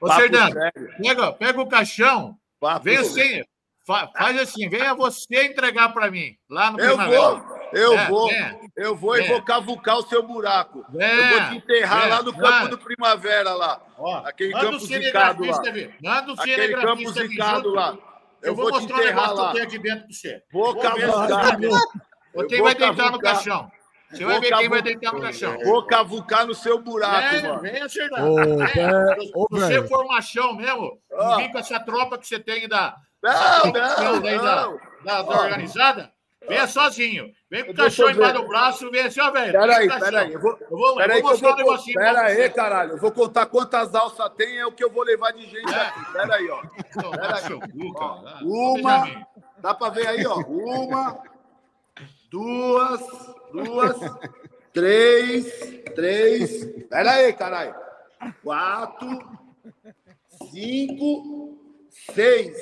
Ô, 0.01 0.07
Papo 0.07 0.21
Serdan, 0.21 0.53
sério, 0.53 0.95
pega, 1.01 1.33
pega 1.33 1.61
o 1.61 1.67
caixão, 1.67 2.37
papo 2.61 2.85
vem 2.85 2.99
assim, 2.99 3.43
fa- 3.87 4.09
faz 4.17 4.39
assim, 4.39 4.69
venha 4.69 4.95
você 4.95 5.47
entregar 5.47 5.89
para 5.95 6.11
mim, 6.11 6.37
lá 6.51 6.71
no 6.71 6.79
Eu 6.81 6.89
Primavera. 6.97 7.21
vou, 7.21 7.58
eu 7.73 7.99
É, 7.99 8.07
vou, 8.09 8.31
é. 8.31 8.59
eu 8.77 8.97
vou 8.97 9.17
e 9.17 9.21
É. 9.25 9.29
vou 9.29 9.43
cavucar 9.43 9.99
o 9.99 10.03
seu 10.03 10.23
buraco. 10.23 10.85
É, 10.99 11.19
Eu 11.19 11.29
vou 11.41 11.49
te 11.51 11.57
enterrar 11.57 12.07
é, 12.07 12.11
lá 12.11 12.23
no 12.23 12.37
campo 12.37 12.69
do 12.69 12.79
Primavera 12.79 13.55
lá. 13.55 13.81
Ó, 13.99 14.17
Aquele 14.27 14.53
manda 14.53 14.65
campo 14.67 14.77
o 14.77 14.81
zicado 14.81 15.45
lá. 15.45 15.53
cinegrafista 15.55 15.73
vir. 15.73 15.97
Manda 16.03 16.31
o 16.33 16.41
Aquele 16.41 16.57
campo 16.75 16.97
cinegrafista 16.99 17.21
vir 17.23 17.29
zicado 17.31 17.71
lá. 17.75 17.97
Eu, 18.41 18.49
Eu 18.51 18.55
vou, 18.55 18.71
vou 18.71 18.73
te 18.81 18.83
mostrar 18.83 18.99
enterrar 19.01 19.15
negócio 19.29 19.35
que 19.37 19.41
lá. 19.43 19.49
eu 19.49 19.53
tenho 19.53 19.65
aqui 19.67 19.79
dentro 19.79 20.01
para 20.07 20.13
você. 20.15 20.43
Vou 20.53 20.73
Vou 20.75 20.83
cavucar. 20.83 21.59
Quem 22.49 22.63
vai 22.63 22.75
deitar 22.75 23.11
no 23.13 23.19
caixão? 23.19 23.71
Você 24.11 24.25
vai 24.25 24.41
ver 24.41 24.55
quem 24.57 24.69
vai 24.71 24.81
deitar 24.83 25.13
no 25.13 25.21
caixão. 25.21 25.59
Vou 25.65 25.83
cavucar 25.87 26.47
no 26.47 26.55
seu 26.55 26.81
buraco, 26.81 27.37
É, 27.37 27.43
mano. 27.43 27.61
vem, 27.61 27.73
pé- 27.73 29.17
ô, 29.35 29.47
Se 29.53 29.61
você 29.61 29.87
for 29.89 30.07
machão 30.07 30.55
mesmo, 30.55 30.99
não 31.11 31.37
vem 31.37 31.53
com 31.53 31.59
essa 31.59 31.79
tropa 31.81 32.17
que 32.17 32.27
você 32.27 32.39
tem 32.39 32.67
da, 32.69 32.97
Não, 33.23 33.33
não, 33.65 33.73
da, 33.73 34.33
não. 34.63 34.81
da, 35.05 35.23
da 35.23 35.41
organizada, 35.43 36.11
venha 36.49 36.67
sozinho. 36.67 37.31
Vem 37.51 37.65
com 37.65 37.73
o 37.73 37.75
caixão 37.75 38.11
embaixo 38.11 38.35
do 38.43 38.47
braço, 38.49 38.91
vem 38.91 39.01
assim, 39.07 39.21
ó, 39.21 39.31
velho. 39.31 39.53
Pera 39.53 39.67
vem 39.67 39.77
aí, 39.77 39.89
com 39.89 39.95
o 39.97 39.99
pera 39.99 40.11
caixão. 40.13 40.27
aí. 40.29 40.33
Eu 40.35 40.41
vou, 40.41 40.59
Eu 40.61 40.77
vou, 40.77 40.97
pera 40.97 41.13
eu 41.13 41.17
aí, 41.17 41.23
vou 41.23 41.31
que 41.39 41.45
eu 41.45 41.49
mostrar 41.49 41.49
um 41.49 41.57
vou, 41.57 41.65
negocinho. 41.73 41.95
pera 41.99 42.13
pra 42.13 42.23
aí, 42.27 42.37
você. 42.37 42.51
caralho. 42.51 42.91
Eu 42.93 42.99
vou 42.99 43.13
contar 43.13 43.47
quantas 43.47 43.95
alças 43.95 44.31
tem, 44.37 44.59
é 44.59 44.67
o 44.67 44.73
que 44.73 44.85
eu 44.85 44.91
vou 44.91 45.03
levar 45.03 45.31
de 45.33 45.47
gente 45.47 45.73
É. 45.75 45.81
aqui. 45.81 46.13
Pera 46.13 46.35
aí, 46.35 46.51
ó. 46.51 46.63
Então, 46.79 47.11
Pera 47.11 47.37
aí. 47.37 47.43
seu 47.45 47.61
cu, 47.61 47.95
cara. 47.95 48.21
Ah, 48.27 48.41
Uma. 48.43 49.27
Dá 49.59 49.75
pra 49.75 49.89
ver 49.89 50.07
aí, 50.07 50.27
ó. 50.27 50.37
Uma, 50.41 51.23
duas, 52.31 53.01
duas, 53.53 53.97
três, 54.73 55.47
três. 55.95 56.67
Pera 56.89 57.13
aí, 57.13 57.33
caralho. 57.33 57.75
Quatro, 58.43 59.09
cinco, 60.53 61.59
seis. 61.91 62.57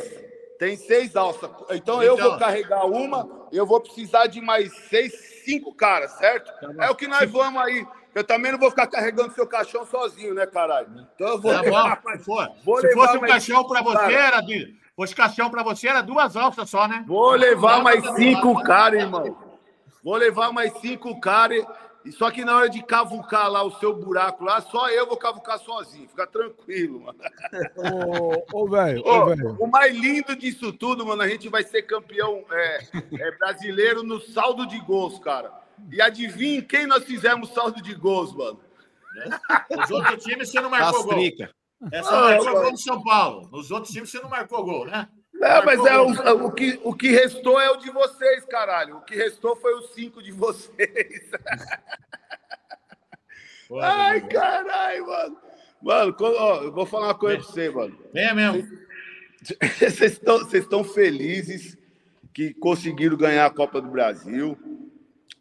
Tem 0.59 0.77
seis 0.77 1.15
alças. 1.17 1.51
Então, 1.71 2.03
eu 2.03 2.15
Então. 2.15 2.31
vou 2.31 2.39
carregar 2.39 2.87
uma, 2.87 3.47
eu 3.53 3.67
vou 3.67 3.81
precisar 3.81 4.27
de 4.27 4.41
mais 4.41 4.75
seis, 4.89 5.13
cinco 5.45 5.75
caras, 5.75 6.13
certo? 6.13 6.51
É 6.81 6.91
o 6.91 6.95
que 6.95 7.07
nós 7.07 7.31
vamos 7.31 7.61
aí. 7.63 7.87
Eu 8.15 8.25
também 8.25 8.51
não 8.51 8.59
vou 8.59 8.71
ficar 8.71 8.87
carregando 8.87 9.33
seu 9.35 9.47
caixão 9.47 9.85
sozinho, 9.85 10.33
né, 10.33 10.47
caralho? 10.47 10.89
Então 11.15 11.29
eu 11.29 11.39
vou. 11.41 11.53
Tá 11.53 11.63
bom, 12.03 12.13
se 12.17 12.25
for- 12.25 12.51
Vou 12.65 12.81
se 12.81 12.87
levar 12.87 13.07
fosse 13.07 13.17
um 13.19 13.21
caixão 13.21 13.65
para 13.69 13.83
você, 13.83 13.99
cara. 13.99 14.13
era 14.15 14.41
de. 14.41 14.75
Fosse 14.97 15.15
caixão 15.15 15.51
para 15.51 15.63
você, 15.63 15.89
era 15.89 16.01
duas 16.01 16.35
alças 16.35 16.71
só, 16.71 16.89
né? 16.89 17.05
Vou 17.07 17.33
levar 17.33 17.83
mais 17.83 18.03
cinco 18.15 18.63
caras, 18.63 19.01
irmão. 19.03 19.37
Vou 20.03 20.17
levar 20.17 20.51
mais 20.53 20.73
cinco 20.81 21.21
caras. 21.21 21.63
E 22.07 22.13
só 22.13 22.31
que 22.31 22.45
na 22.45 22.57
hora 22.57 22.71
de 22.71 22.81
cavucar 22.85 23.51
lá 23.51 23.65
o 23.65 23.81
seu 23.81 23.93
buraco 23.93 24.45
lá, 24.45 24.61
só 24.61 24.89
eu 24.89 25.09
vou 25.09 25.17
cavucar 25.17 25.59
sozinho. 25.59 26.09
Fica 26.09 26.25
tranquilo, 26.25 27.01
mano. 27.01 27.19
Ô, 28.53 28.63
ô, 28.63 28.69
velho, 28.69 29.03
ô, 29.05 29.11
Ô, 29.11 29.27
velho. 29.27 29.57
o 29.59 29.67
mais 29.67 29.93
lindo 29.93 30.37
disso 30.37 30.73
tudo, 30.73 31.05
mano, 31.05 31.23
a 31.23 31.29
gente 31.29 31.49
vai 31.49 31.65
ser 31.65 31.83
campeão 31.83 32.45
é, 32.49 32.87
é, 33.13 33.31
brasileiro 33.37 34.05
no 34.05 34.21
saldo 34.21 34.65
de 34.69 34.79
gols, 34.79 35.19
cara. 35.19 35.53
E 35.91 36.01
adivinha 36.01 36.63
quem 36.63 36.87
nós 36.87 37.03
fizemos 37.03 37.53
saldo 37.53 37.83
de 37.83 37.93
gols, 37.95 38.33
mano? 38.33 38.61
Os 39.83 39.91
outros 39.91 40.23
times 40.23 40.49
você 40.49 40.61
não 40.61 40.71
marcou 40.71 41.03
gol. 41.03 41.15
Castrica. 41.15 41.51
É 41.91 42.03
só 42.05 42.21
marcou 42.21 42.53
gol 42.53 42.71
no 42.71 42.79
São 42.79 43.03
Paulo. 43.03 43.49
Nos 43.51 43.71
outros 43.73 43.93
times 43.93 44.11
você 44.11 44.21
não 44.21 44.31
marcou 44.31 44.65
gol, 44.65 44.87
né? 44.87 45.09
É, 45.43 45.65
mas 45.65 45.85
é 45.85 45.99
o, 45.99 46.47
o, 46.47 46.53
que, 46.53 46.81
o 46.83 46.95
que 46.95 47.09
restou 47.11 47.61
é 47.61 47.71
o 47.71 47.77
de 47.77 47.91
vocês, 47.91 48.45
caralho. 48.47 48.97
O 48.97 49.01
que 49.03 49.15
restou 49.15 49.55
foi 49.57 49.75
os 49.75 49.93
cinco 49.93 50.23
de 50.23 50.33
vocês. 50.33 51.31
Ai, 53.83 54.21
caralho, 54.29 55.07
mano. 55.07 55.37
Mano, 55.83 56.17
ó, 56.21 56.63
eu 56.63 56.73
vou 56.73 56.87
falar 56.87 57.09
uma 57.09 57.15
coisa 57.15 57.39
pra 57.39 57.47
você, 57.47 57.71
mano. 57.71 57.99
Venha 58.13 58.35
mesmo. 58.35 58.67
Vocês 59.79 60.21
estão, 60.53 60.83
felizes 60.83 61.77
que 62.33 62.55
conseguiram 62.55 63.17
ganhar 63.17 63.47
a 63.47 63.51
Copa 63.51 63.81
do 63.81 63.89
Brasil. 63.89 64.57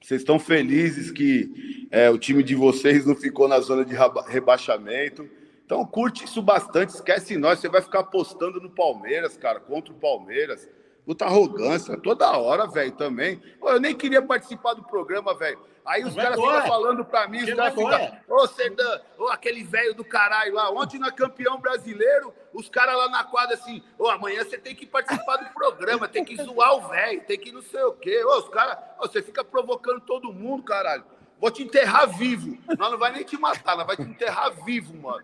Vocês 0.01 0.21
estão 0.21 0.37
felizes 0.37 1.09
que 1.11 1.87
é, 1.89 2.09
o 2.09 2.17
time 2.17 2.43
de 2.43 2.53
vocês 2.53 3.05
não 3.05 3.15
ficou 3.15 3.47
na 3.47 3.59
zona 3.59 3.83
de 3.85 3.93
raba- 3.95 4.25
rebaixamento. 4.27 5.27
Então 5.65 5.83
curte 5.85 6.25
isso 6.25 6.41
bastante, 6.41 6.89
esquece 6.89 7.37
nós. 7.37 7.59
Você 7.59 7.67
vai 7.67 7.81
ficar 7.81 8.01
apostando 8.01 8.61
no 8.61 8.69
Palmeiras, 8.69 9.35
cara, 9.35 9.59
contra 9.59 9.91
o 9.91 9.97
Palmeiras. 9.97 10.69
Puta 11.03 11.25
arrogância, 11.25 11.97
toda 11.97 12.37
hora, 12.37 12.67
velho, 12.67 12.91
também. 12.91 13.37
Pô, 13.59 13.69
eu 13.69 13.79
nem 13.79 13.95
queria 13.95 14.21
participar 14.21 14.73
do 14.73 14.83
programa, 14.83 15.35
velho. 15.35 15.59
Aí 15.85 16.03
os 16.03 16.15
caras 16.15 16.39
ficam 16.39 16.65
falando 16.65 17.05
pra 17.05 17.27
mim, 17.27 17.43
os 17.43 17.53
caras 17.53 17.75
ficam, 17.75 18.17
ô 18.27 18.47
Serdan, 18.47 19.01
ô 19.19 19.27
aquele 19.27 19.63
velho 19.63 19.93
do 19.93 20.03
caralho 20.03 20.55
lá, 20.55 20.71
ontem 20.71 20.97
na 20.97 21.11
campeão 21.11 21.59
brasileiro, 21.59 22.33
os 22.51 22.67
caras 22.67 22.97
lá 22.97 23.07
na 23.07 23.23
quadra 23.23 23.53
assim, 23.53 23.83
ô 23.99 24.07
amanhã 24.07 24.43
você 24.43 24.57
tem 24.57 24.75
que 24.75 24.87
participar 24.87 25.37
do 25.37 25.53
programa, 25.53 26.07
tem 26.07 26.25
que 26.25 26.35
zoar 26.37 26.73
o 26.73 26.87
velho, 26.87 27.23
tem 27.25 27.37
que 27.37 27.51
não 27.51 27.61
sei 27.61 27.83
o 27.83 27.93
quê. 27.93 28.23
Ô, 28.23 28.39
os 28.39 28.49
caras, 28.49 28.79
você 28.99 29.21
fica 29.21 29.43
provocando 29.43 30.01
todo 30.01 30.33
mundo, 30.33 30.63
caralho. 30.63 31.05
Vou 31.39 31.51
te 31.51 31.63
enterrar 31.63 32.07
vivo. 32.07 32.57
Nós 32.77 32.91
não 32.91 32.97
vai 32.97 33.11
nem 33.11 33.23
te 33.23 33.37
matar, 33.37 33.77
nós 33.77 33.85
vai 33.85 33.95
te 33.95 34.03
enterrar 34.03 34.51
vivo, 34.65 34.95
mano. 34.97 35.21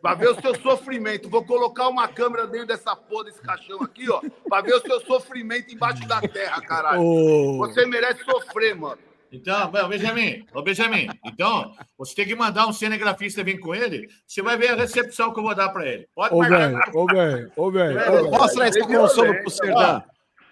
Pra 0.00 0.14
ver 0.14 0.28
o 0.30 0.40
seu 0.40 0.54
sofrimento. 0.60 1.30
Vou 1.30 1.44
colocar 1.44 1.88
uma 1.88 2.08
câmera 2.08 2.46
dentro 2.46 2.66
dessa 2.66 2.94
porra 2.94 3.24
desse 3.24 3.40
caixão 3.40 3.82
aqui, 3.82 4.10
ó. 4.10 4.20
Pra 4.48 4.60
ver 4.60 4.74
o 4.74 4.80
seu 4.80 5.00
sofrimento 5.00 5.72
embaixo 5.72 6.06
da 6.06 6.20
terra, 6.20 6.60
caralho. 6.60 7.00
Oh. 7.00 7.58
Você 7.58 7.86
merece 7.86 8.24
sofrer, 8.24 8.74
mano. 8.74 8.98
Então, 9.32 9.70
Benjamin, 9.88 10.44
ô 10.52 10.60
Benjamin, 10.60 11.08
então, 11.24 11.74
você 11.96 12.14
tem 12.14 12.26
que 12.26 12.34
mandar 12.34 12.66
um 12.66 12.72
cinegrafista 12.72 13.42
vir 13.42 13.58
com 13.60 13.74
ele, 13.74 14.06
você 14.26 14.42
vai 14.42 14.58
ver 14.58 14.72
a 14.72 14.76
recepção 14.76 15.32
que 15.32 15.40
eu 15.40 15.44
vou 15.44 15.54
dar 15.54 15.70
para 15.70 15.86
ele. 15.86 16.06
Pode 16.14 16.34
ô, 16.34 16.38
marcar. 16.40 16.94
Ô, 16.94 17.06
velho, 17.06 17.52
ô, 17.56 17.70
velho. 17.70 18.30
Mostra 18.30 18.68
esse 18.68 18.82
consolo 18.82 19.34
pro 19.40 19.50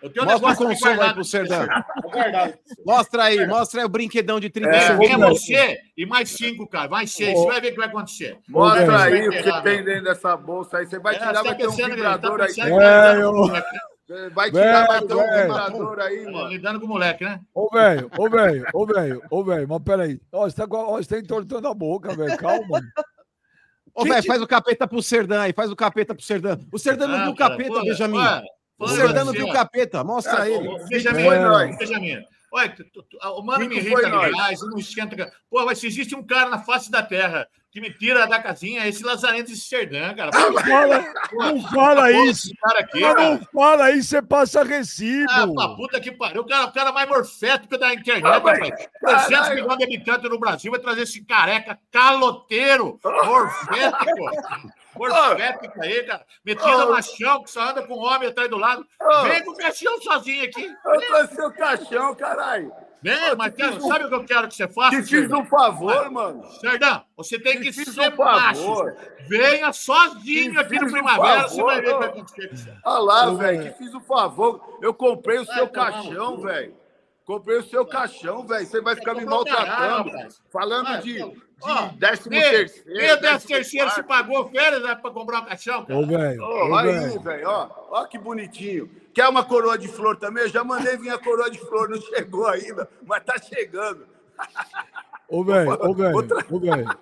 Serdão. 0.00 0.24
Mostra 0.40 0.66
um 0.66 0.68
consolo 0.70 1.02
aí 1.02 1.12
pro 1.12 1.24
Serdão. 1.24 1.68
mostra 2.86 3.24
aí, 3.24 3.46
mostra 3.46 3.80
aí 3.80 3.86
o 3.86 3.88
brinquedão 3.88 4.40
de 4.40 4.48
30 4.48 4.70
é, 4.70 4.86
É 4.86 5.16
você 5.16 5.78
e 5.96 6.06
mais 6.06 6.30
cinco, 6.30 6.66
cara. 6.66 6.88
Mais 6.88 7.12
seis. 7.12 7.38
Você 7.38 7.46
vai 7.46 7.60
ver 7.60 7.68
o 7.68 7.70
que 7.72 7.78
vai 7.78 7.88
acontecer. 7.88 8.38
Mostra 8.48 9.02
aí 9.02 9.28
o 9.28 9.30
que 9.30 9.62
tem 9.62 9.84
dentro 9.84 10.04
dessa 10.04 10.36
bolsa 10.36 10.78
aí. 10.78 10.86
Você 10.86 10.98
vai 10.98 11.16
é, 11.16 11.18
tirar, 11.18 11.42
vai 11.42 11.44
tá 11.44 11.54
ter 11.54 11.68
um 11.68 11.72
vibrador 11.72 12.38
tá 12.38 12.44
aí. 12.44 12.54
É, 12.60 13.22
eu... 13.22 14.30
Vai 14.32 14.50
tirar, 14.50 14.86
vai 14.86 15.02
ter 15.02 15.14
um 15.14 15.42
vibrador 15.42 15.98
aí, 16.00 16.24
mano. 16.24 16.48
Lidando 16.48 16.80
com 16.80 16.86
o 16.86 16.88
moleque, 16.88 17.22
né? 17.22 17.40
Ô, 17.54 17.68
velho, 17.70 18.10
ô, 18.18 18.28
velho, 18.28 18.66
ô, 18.72 18.86
velho, 18.86 19.22
ô, 19.30 19.44
velho, 19.44 19.68
mas 19.68 19.82
peraí. 19.82 20.20
Ó, 20.32 20.48
você 20.48 20.56
tá, 20.56 20.66
ó, 20.68 20.96
você 20.96 21.08
tá 21.08 21.18
entortando 21.18 21.68
a 21.68 21.74
boca, 21.74 22.16
velho. 22.16 22.36
Calma. 22.38 22.80
Ô, 23.94 24.04
velho, 24.04 24.24
faz 24.24 24.40
o 24.40 24.46
capeta 24.46 24.88
pro 24.88 25.02
Serdã 25.02 25.42
aí, 25.42 25.52
faz 25.52 25.70
o 25.70 25.76
capeta 25.76 26.14
pro 26.14 26.24
Serdã. 26.24 26.58
O 26.72 26.78
Serdã 26.78 27.06
não 27.06 27.22
viu 27.22 27.32
o 27.32 27.36
capeta, 27.36 27.82
Benjamin. 27.82 28.18
O 28.80 28.88
Serdã 28.88 29.24
não 29.24 29.32
viu 29.32 29.46
o 29.46 29.52
capeta, 29.52 30.02
mostra 30.02 30.48
ele. 30.48 30.68
Benjamin, 30.88 31.22
é. 31.22 31.76
Benjamin. 31.76 32.24
Olha, 32.52 32.74
o 33.36 33.42
mano 33.42 33.68
me 33.68 33.76
irrita 33.76 34.08
reais, 34.08 34.60
não 34.62 34.78
esquenta. 34.78 35.32
Pô, 35.48 35.64
mas 35.64 35.78
se 35.78 35.86
existe 35.86 36.16
um 36.16 36.26
cara 36.26 36.50
na 36.50 36.58
face 36.58 36.90
da 36.90 37.02
terra 37.02 37.46
que 37.70 37.80
me 37.80 37.92
tira 37.92 38.26
da 38.26 38.42
casinha, 38.42 38.84
é 38.84 38.88
esse 38.88 39.04
Lazarento 39.04 39.50
de 39.50 39.56
Serdã, 39.56 40.12
cara. 40.14 40.30
Não 40.32 40.54
fala, 40.54 41.14
não 41.32 41.62
fala 41.70 42.12
isso. 42.26 42.50
Cara 42.60 42.80
aqui, 42.80 43.00
cara. 43.00 43.30
Não 43.30 43.40
fala 43.52 43.90
isso, 43.92 44.08
você 44.08 44.22
passa 44.22 44.64
recibo. 44.64 45.30
Ah, 45.30 45.46
pra 45.46 45.76
puta 45.76 46.00
que 46.00 46.10
pariu. 46.10 46.42
O 46.42 46.46
cara, 46.46 46.66
o 46.66 46.72
cara 46.72 46.90
mais 46.90 47.08
morfético 47.08 47.78
da 47.78 47.94
internet, 47.94 48.26
ah, 48.26 48.32
rapaz. 48.32 48.88
300 49.00 49.50
milhões 49.50 49.78
de 49.78 49.84
habitantes 49.84 50.30
no 50.30 50.38
Brasil 50.38 50.70
vai 50.72 50.80
trazer 50.80 51.02
esse 51.02 51.24
careca 51.24 51.78
caloteiro, 51.92 52.98
morfético. 53.04 54.80
Morfético 54.96 55.82
aí, 55.82 56.02
cara. 56.02 56.26
Metido 56.44 56.88
oh. 56.88 56.90
machão, 56.90 57.44
que 57.44 57.50
só 57.50 57.70
anda 57.70 57.86
com 57.86 57.94
um 57.94 58.04
homem 58.04 58.28
atrás 58.28 58.50
do 58.50 58.58
lado. 58.58 58.84
Oh. 59.00 59.22
Vem 59.22 59.44
com 59.44 59.52
o 59.52 59.56
caixão 59.56 60.00
sozinho 60.02 60.44
aqui. 60.44 60.68
Eu 60.84 61.00
trouxe 61.00 61.34
seu 61.36 61.52
caixão, 61.52 62.14
caralho. 62.16 62.72
Bem, 63.02 63.34
mas 63.36 63.54
cara, 63.54 63.80
sabe 63.80 64.04
o 64.04 64.08
que 64.08 64.14
eu 64.14 64.24
quero 64.24 64.48
que 64.48 64.54
você 64.54 64.68
faça? 64.68 65.02
Te 65.02 65.08
fiz 65.08 65.30
um 65.32 65.44
favor, 65.46 66.10
mano. 66.10 66.44
Serdão, 66.60 67.02
você 67.16 67.38
tem 67.38 67.60
que 67.60 67.72
ser 67.72 68.12
um 68.12 68.16
macho. 68.16 68.84
Venha 69.26 69.72
sozinho 69.72 70.60
aqui 70.60 70.78
no 70.78 70.90
Primavera, 70.90 71.48
você 71.48 71.62
vai 71.62 71.80
ver 71.80 71.88
o 71.88 71.92
que 71.92 71.98
vai 71.98 72.08
acontecer. 72.08 72.76
Olha 72.84 72.98
lá, 73.00 73.30
velho, 73.34 73.62
te 73.72 73.78
fiz 73.78 73.94
um 73.94 74.00
favor. 74.00 74.78
Eu 74.82 74.92
comprei 74.92 75.38
o 75.38 75.46
seu 75.46 75.68
caixão, 75.68 76.40
velho. 76.40 76.79
Comprei 77.30 77.58
o 77.58 77.62
seu 77.62 77.86
caixão, 77.86 78.44
velho. 78.44 78.66
Você 78.66 78.80
vai 78.80 78.96
ficar 78.96 79.14
me 79.14 79.24
maltratando. 79.24 80.10
Falando 80.50 81.00
de, 81.00 81.12
de 81.12 81.96
décimo 81.96 82.30
terceiro. 82.30 82.88
Meu 82.88 83.20
décimo 83.20 83.54
terceiro 83.54 83.90
se 83.90 84.02
pagou 84.02 84.50
férias 84.50 84.82
né, 84.82 84.96
para 84.96 85.12
comprar 85.12 85.42
um 85.42 85.44
caixão, 85.44 85.86
cara. 85.86 86.00
Ô, 86.00 86.04
velho. 86.04 86.74
aí, 86.74 87.18
velho, 87.20 87.48
ó. 87.48 87.70
Ó 87.88 88.04
que 88.06 88.18
bonitinho. 88.18 88.90
Quer 89.14 89.28
uma 89.28 89.44
coroa 89.44 89.78
de 89.78 89.86
flor 89.86 90.16
também? 90.16 90.42
Eu 90.42 90.48
já 90.48 90.64
mandei 90.64 90.96
vir 90.96 91.10
a 91.10 91.18
coroa 91.18 91.48
de 91.48 91.60
flor, 91.60 91.88
não 91.88 92.00
chegou 92.00 92.48
ainda, 92.48 92.90
mas 93.06 93.22
tá 93.22 93.36
chegando. 93.38 94.08
Ô, 95.28 95.44
velho, 95.44 95.70
ô, 95.88 95.94
velho, 95.94 96.16
ô, 96.50 96.58
velho. 96.58 96.98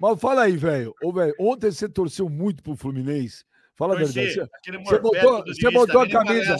Mas 0.00 0.20
fala 0.20 0.42
aí, 0.42 0.56
velho. 0.56 0.92
Ô, 1.00 1.12
velho, 1.12 1.32
ontem 1.38 1.70
você 1.70 1.88
torceu 1.88 2.28
muito 2.28 2.64
pro 2.64 2.74
Fluminense. 2.74 3.44
Fala 3.78 3.94
a 3.94 3.98
verdade. 3.98 4.34
Você, 4.34 4.98
botou, 4.98 5.44
você 5.44 5.70
botou 5.70 6.00
a 6.00 6.10
camisa. 6.10 6.56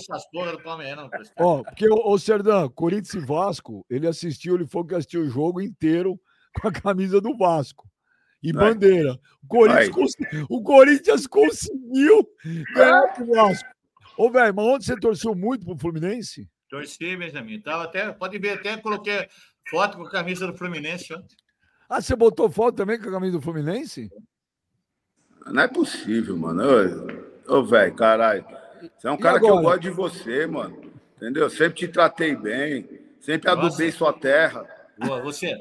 Ó, 1.36 1.64
porque 1.64 1.88
o, 1.88 2.12
o 2.12 2.16
Serdão, 2.16 2.68
Corinthians 2.70 3.14
e 3.14 3.26
Vasco, 3.26 3.84
ele 3.90 4.06
assistiu, 4.06 4.54
ele 4.54 4.66
foi 4.66 4.86
que 4.86 4.94
assistiu 4.94 5.22
o 5.22 5.28
jogo 5.28 5.60
inteiro 5.60 6.18
com 6.62 6.68
a 6.68 6.72
camisa 6.72 7.20
do 7.20 7.36
Vasco. 7.36 7.90
E 8.40 8.52
Vai. 8.52 8.72
bandeira. 8.72 9.18
O 9.42 9.48
Corinthians, 9.48 9.90
cons... 9.90 10.12
o 10.48 10.62
Corinthians 10.62 11.26
conseguiu 11.26 12.24
ganhar 12.72 13.20
o 13.20 13.26
Vasco. 13.34 13.68
Ô, 14.16 14.30
velho, 14.30 14.54
mas 14.54 14.64
onde 14.64 14.84
você 14.84 14.96
torceu 14.96 15.34
muito 15.34 15.66
pro 15.66 15.76
Fluminense? 15.76 16.48
Torci, 16.70 17.16
Benjamin. 17.16 17.60
Tava 17.60 17.82
até, 17.82 18.12
pode 18.12 18.38
ver, 18.38 18.60
até 18.60 18.76
coloquei 18.76 19.26
foto 19.68 19.98
com 19.98 20.04
a 20.04 20.10
camisa 20.10 20.46
do 20.46 20.56
Fluminense 20.56 21.12
ontem. 21.12 21.36
Ah, 21.88 22.00
você 22.00 22.14
botou 22.14 22.48
foto 22.48 22.76
também 22.76 23.00
com 23.00 23.08
a 23.08 23.12
camisa 23.12 23.38
do 23.38 23.42
Fluminense? 23.42 24.08
Não 25.50 25.62
é 25.62 25.68
possível, 25.68 26.36
mano. 26.36 26.62
Ô, 27.46 27.62
velho, 27.62 27.94
caralho. 27.94 28.44
Você 28.96 29.08
é 29.08 29.10
um 29.10 29.14
e 29.14 29.18
cara 29.18 29.36
agora? 29.36 29.52
que 29.52 29.58
eu 29.58 29.62
gosto 29.62 29.80
de 29.80 29.90
você, 29.90 30.46
mano. 30.46 30.80
Entendeu? 31.16 31.50
Sempre 31.50 31.74
te 31.74 31.88
tratei 31.88 32.36
bem. 32.36 32.88
Sempre 33.20 33.50
Nossa. 33.50 33.66
adubei 33.66 33.90
sua 33.90 34.12
terra. 34.12 34.64
Boa, 34.98 35.20
você. 35.20 35.54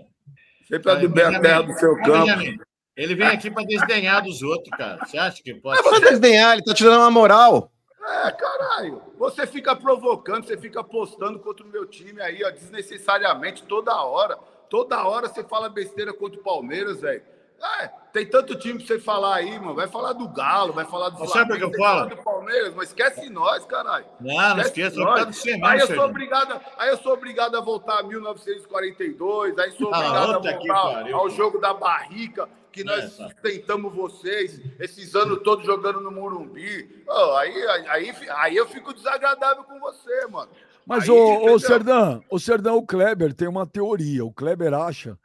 Sempre 0.67 0.91
adubei 0.91 1.23
a 1.23 1.39
terra 1.39 1.61
do 1.61 1.73
seu 1.73 1.95
campo. 1.97 2.65
Ele 2.95 3.13
vem 3.13 3.27
aqui 3.27 3.51
para 3.51 3.63
desdenhar 3.63 4.23
dos 4.23 4.41
outros, 4.41 4.69
cara. 4.75 5.05
Você 5.05 5.17
acha 5.17 5.41
que 5.41 5.53
pode? 5.53 5.81
Não 5.81 5.95
é 5.95 5.99
pra 5.99 6.09
desdenhar, 6.09 6.53
ele 6.53 6.63
tá 6.63 6.73
te 6.73 6.83
dando 6.83 6.97
uma 6.99 7.11
moral. 7.11 7.71
É, 8.03 8.31
caralho. 8.31 9.01
Você 9.19 9.45
fica 9.45 9.75
provocando, 9.75 10.45
você 10.45 10.57
fica 10.57 10.83
postando 10.83 11.39
contra 11.39 11.65
o 11.65 11.69
meu 11.69 11.85
time 11.85 12.19
aí, 12.21 12.43
ó, 12.43 12.49
desnecessariamente, 12.49 13.63
toda 13.63 13.95
hora. 14.01 14.37
Toda 14.69 15.07
hora 15.07 15.27
você 15.27 15.43
fala 15.43 15.69
besteira 15.69 16.11
contra 16.13 16.39
o 16.39 16.43
Palmeiras, 16.43 17.01
velho. 17.01 17.21
É, 17.61 17.87
tem 18.13 18.25
tanto 18.25 18.55
time 18.55 18.77
pra 18.77 18.87
você 18.87 18.99
falar 18.99 19.35
aí, 19.35 19.59
mano. 19.59 19.75
Vai 19.75 19.87
falar 19.87 20.13
do 20.13 20.27
Galo, 20.27 20.73
vai 20.73 20.85
falar 20.85 21.09
do 21.09 21.17
Flamengo, 21.17 21.33
sabe 21.33 21.53
o 21.53 21.57
que 21.57 21.63
eu 21.63 21.73
falo? 21.73 22.09
do 22.09 22.17
Palmeiras, 22.17 22.73
mas 22.75 22.89
esquece 22.89 23.29
nós, 23.29 23.65
caralho. 23.65 24.05
Não, 24.19 24.55
não 24.55 24.61
esqueça, 24.61 24.95
nós. 24.97 25.45
aí 25.63 25.79
eu 25.79 25.87
sou 25.87 26.05
obrigado, 26.05 26.61
aí 26.77 26.89
eu 26.89 26.97
sou 26.97 27.13
obrigado 27.13 27.57
a 27.57 27.61
voltar 27.61 27.99
a 27.99 28.03
1942, 28.03 29.57
aí 29.57 29.71
sou 29.71 29.93
ah, 29.93 29.97
obrigado 29.97 30.15
ah, 30.15 30.35
a 30.35 30.39
voltar 30.39 30.49
aqui, 30.51 31.11
ao 31.11 31.29
jogo 31.29 31.59
da 31.59 31.73
barrica, 31.73 32.47
que 32.71 32.83
nós 32.83 33.05
é, 33.05 33.23
tá. 33.23 33.29
sustentamos 33.29 33.93
vocês 33.93 34.61
esses 34.79 35.15
anos 35.15 35.41
todos 35.43 35.65
jogando 35.65 35.99
no 35.99 36.11
Morumbi. 36.11 37.03
Oh, 37.07 37.35
aí, 37.37 37.67
aí, 37.89 38.15
aí 38.29 38.55
eu 38.55 38.67
fico 38.67 38.93
desagradável 38.93 39.63
com 39.63 39.79
você, 39.79 40.27
mano. 40.27 40.51
Mas, 40.85 41.09
ô, 41.09 41.43
ô 41.43 41.59
Serdão, 41.59 42.23
o 42.29 42.39
Serdão, 42.39 42.77
o 42.77 42.85
Kleber 42.85 43.33
tem 43.33 43.47
uma 43.47 43.65
teoria. 43.65 44.23
O 44.23 44.31
Kleber 44.31 44.73
acha 44.73 45.17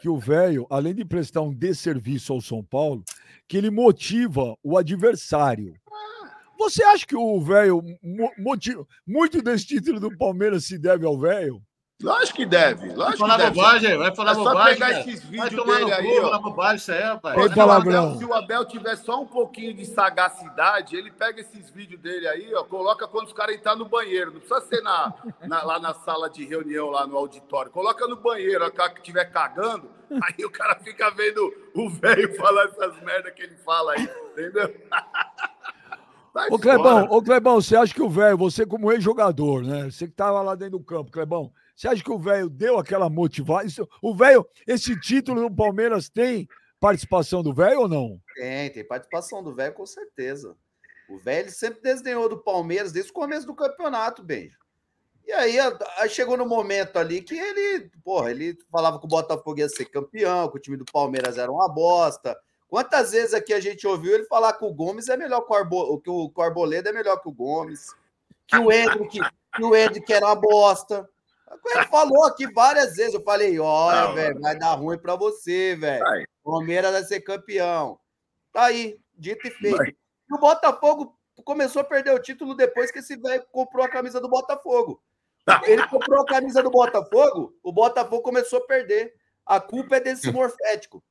que 0.00 0.08
o 0.08 0.18
velho, 0.18 0.66
além 0.70 0.94
de 0.94 1.04
prestar 1.04 1.42
um 1.42 1.54
desserviço 1.54 2.32
ao 2.32 2.40
São 2.40 2.62
Paulo, 2.62 3.04
que 3.46 3.56
ele 3.56 3.70
motiva 3.70 4.56
o 4.62 4.76
adversário. 4.76 5.74
Você 6.58 6.82
acha 6.82 7.06
que 7.06 7.16
o 7.16 7.40
velho 7.40 7.82
muito 9.06 9.40
desse 9.42 9.66
título 9.66 10.00
do 10.00 10.16
Palmeiras 10.16 10.64
se 10.64 10.76
deve 10.78 11.06
ao 11.06 11.18
velho? 11.18 11.62
Lógico 12.00 12.36
que 12.36 12.46
deve. 12.46 12.92
Lógico 12.92 12.98
vai 12.98 13.16
falar 13.16 13.36
que 13.36 13.42
deve. 13.42 13.54
bobagem, 13.56 13.98
vai 13.98 14.14
falar 14.14 14.30
é 14.30 14.34
só 14.34 14.44
bobagem. 14.44 14.74
pegar 14.74 15.00
esses 15.00 15.24
vídeos 15.24 15.66
dele 15.66 15.92
aí. 15.92 16.20
Cu, 16.20 16.26
ó. 16.26 16.38
bobagem 16.38 16.76
isso 16.76 16.92
aí, 16.92 17.02
rapaz. 17.02 17.36
Ei, 17.36 17.48
se, 17.48 17.58
o 17.58 17.70
Abel, 17.72 18.14
se 18.14 18.24
o 18.24 18.34
Abel 18.34 18.64
tiver 18.66 18.96
só 18.96 19.20
um 19.20 19.26
pouquinho 19.26 19.74
de 19.74 19.84
sagacidade, 19.84 20.94
ele 20.94 21.10
pega 21.10 21.40
esses 21.40 21.68
vídeos 21.70 22.00
dele 22.00 22.28
aí, 22.28 22.54
ó, 22.54 22.62
coloca 22.62 23.08
quando 23.08 23.26
os 23.26 23.32
caras 23.32 23.56
entrar 23.56 23.74
no 23.74 23.84
banheiro. 23.84 24.32
Não 24.32 24.38
precisa 24.38 24.60
ser 24.60 24.80
na, 24.80 25.12
na, 25.42 25.64
lá 25.64 25.80
na 25.80 25.92
sala 25.92 26.30
de 26.30 26.44
reunião, 26.44 26.88
lá 26.88 27.04
no 27.04 27.16
auditório. 27.16 27.72
Coloca 27.72 28.06
no 28.06 28.14
banheiro, 28.14 28.64
o 28.64 28.72
cara 28.72 28.90
que 28.90 29.00
estiver 29.00 29.24
cagando, 29.24 29.90
aí 30.22 30.44
o 30.44 30.50
cara 30.50 30.76
fica 30.76 31.10
vendo 31.10 31.52
o 31.74 31.90
velho 31.90 32.32
falar 32.36 32.66
essas 32.66 33.02
merdas 33.02 33.34
que 33.34 33.42
ele 33.42 33.56
fala 33.56 33.94
aí, 33.94 34.08
entendeu? 34.30 34.72
ô 36.48 36.58
Clebão, 36.60 37.08
ô 37.10 37.20
Clebão, 37.20 37.60
você 37.60 37.74
acha 37.74 37.92
que 37.92 38.02
o 38.02 38.08
velho, 38.08 38.38
você 38.38 38.64
como 38.64 38.92
ex-jogador, 38.92 39.64
né? 39.64 39.90
Você 39.90 40.06
que 40.06 40.14
tava 40.14 40.40
lá 40.42 40.54
dentro 40.54 40.78
do 40.78 40.84
campo, 40.84 41.10
Clebão, 41.10 41.52
você 41.78 41.86
acha 41.86 42.02
que 42.02 42.10
o 42.10 42.18
velho 42.18 42.50
deu 42.50 42.76
aquela 42.76 43.08
motivação? 43.08 43.88
O 44.02 44.12
velho, 44.12 44.44
esse 44.66 44.98
título 44.98 45.48
do 45.48 45.54
Palmeiras 45.54 46.08
tem 46.08 46.48
participação 46.80 47.40
do 47.40 47.54
velho 47.54 47.82
ou 47.82 47.88
não? 47.88 48.20
Tem, 48.34 48.68
tem 48.72 48.84
participação 48.84 49.44
do 49.44 49.54
velho, 49.54 49.72
com 49.74 49.86
certeza. 49.86 50.56
O 51.08 51.18
velho 51.18 51.48
sempre 51.52 51.80
desdenhou 51.80 52.28
do 52.28 52.36
Palmeiras 52.36 52.90
desde 52.90 53.12
o 53.12 53.14
começo 53.14 53.46
do 53.46 53.54
campeonato, 53.54 54.24
beijo. 54.24 54.58
E 55.24 55.30
aí, 55.30 55.56
aí, 55.98 56.08
chegou 56.10 56.36
no 56.36 56.44
momento 56.44 56.96
ali 56.96 57.22
que 57.22 57.38
ele, 57.38 57.88
porra, 58.02 58.32
ele 58.32 58.58
falava 58.72 58.98
que 58.98 59.04
o 59.04 59.08
Botafogo 59.08 59.60
ia 59.60 59.68
ser 59.68 59.84
campeão, 59.84 60.50
que 60.50 60.56
o 60.56 60.60
time 60.60 60.76
do 60.76 60.84
Palmeiras 60.84 61.38
era 61.38 61.52
uma 61.52 61.68
bosta. 61.68 62.36
Quantas 62.66 63.12
vezes 63.12 63.34
aqui 63.34 63.52
a 63.54 63.60
gente 63.60 63.86
ouviu 63.86 64.14
ele 64.16 64.24
falar 64.24 64.54
que 64.54 64.64
o 64.64 64.74
Gomes 64.74 65.08
é 65.08 65.16
melhor 65.16 65.42
que 65.42 65.52
o, 65.52 65.54
Arbo, 65.54 66.00
que 66.00 66.10
o 66.10 66.32
Arboleda 66.42 66.90
é 66.90 66.92
melhor 66.92 67.22
que 67.22 67.28
o 67.28 67.32
Gomes? 67.32 67.94
que 68.48 68.56
o 68.56 68.72
Hendrick, 68.72 69.20
que 69.54 69.62
o 69.62 69.76
Hendrick 69.76 70.10
era 70.12 70.26
uma 70.26 70.34
bosta. 70.34 71.08
Ele 71.74 71.84
falou 71.86 72.24
aqui 72.26 72.46
várias 72.52 72.96
vezes. 72.96 73.14
Eu 73.14 73.22
falei: 73.22 73.58
olha, 73.58 74.12
velho, 74.12 74.40
vai 74.40 74.58
dar 74.58 74.74
ruim 74.74 74.98
para 74.98 75.16
você, 75.16 75.76
velho. 75.76 76.04
Palmeiras 76.44 76.92
vai 76.92 77.04
ser 77.04 77.20
campeão. 77.20 77.98
Tá 78.52 78.66
aí, 78.66 78.98
dito 79.14 79.46
e 79.46 79.50
feito. 79.50 79.76
Vai. 79.76 79.88
E 79.88 80.34
o 80.34 80.38
Botafogo 80.38 81.18
começou 81.44 81.82
a 81.82 81.84
perder 81.84 82.14
o 82.14 82.18
título 82.18 82.54
depois 82.54 82.90
que 82.90 82.98
esse 82.98 83.16
velho 83.16 83.44
comprou 83.52 83.84
a 83.84 83.88
camisa 83.88 84.20
do 84.20 84.28
Botafogo. 84.28 85.02
Ele 85.64 85.86
comprou 85.86 86.20
a 86.20 86.26
camisa 86.26 86.62
do 86.62 86.70
Botafogo, 86.70 87.54
o 87.62 87.72
Botafogo 87.72 88.22
começou 88.22 88.58
a 88.58 88.66
perder. 88.66 89.14
A 89.46 89.58
culpa 89.58 89.96
é 89.96 90.00
desse 90.00 90.30
morfético. 90.30 91.02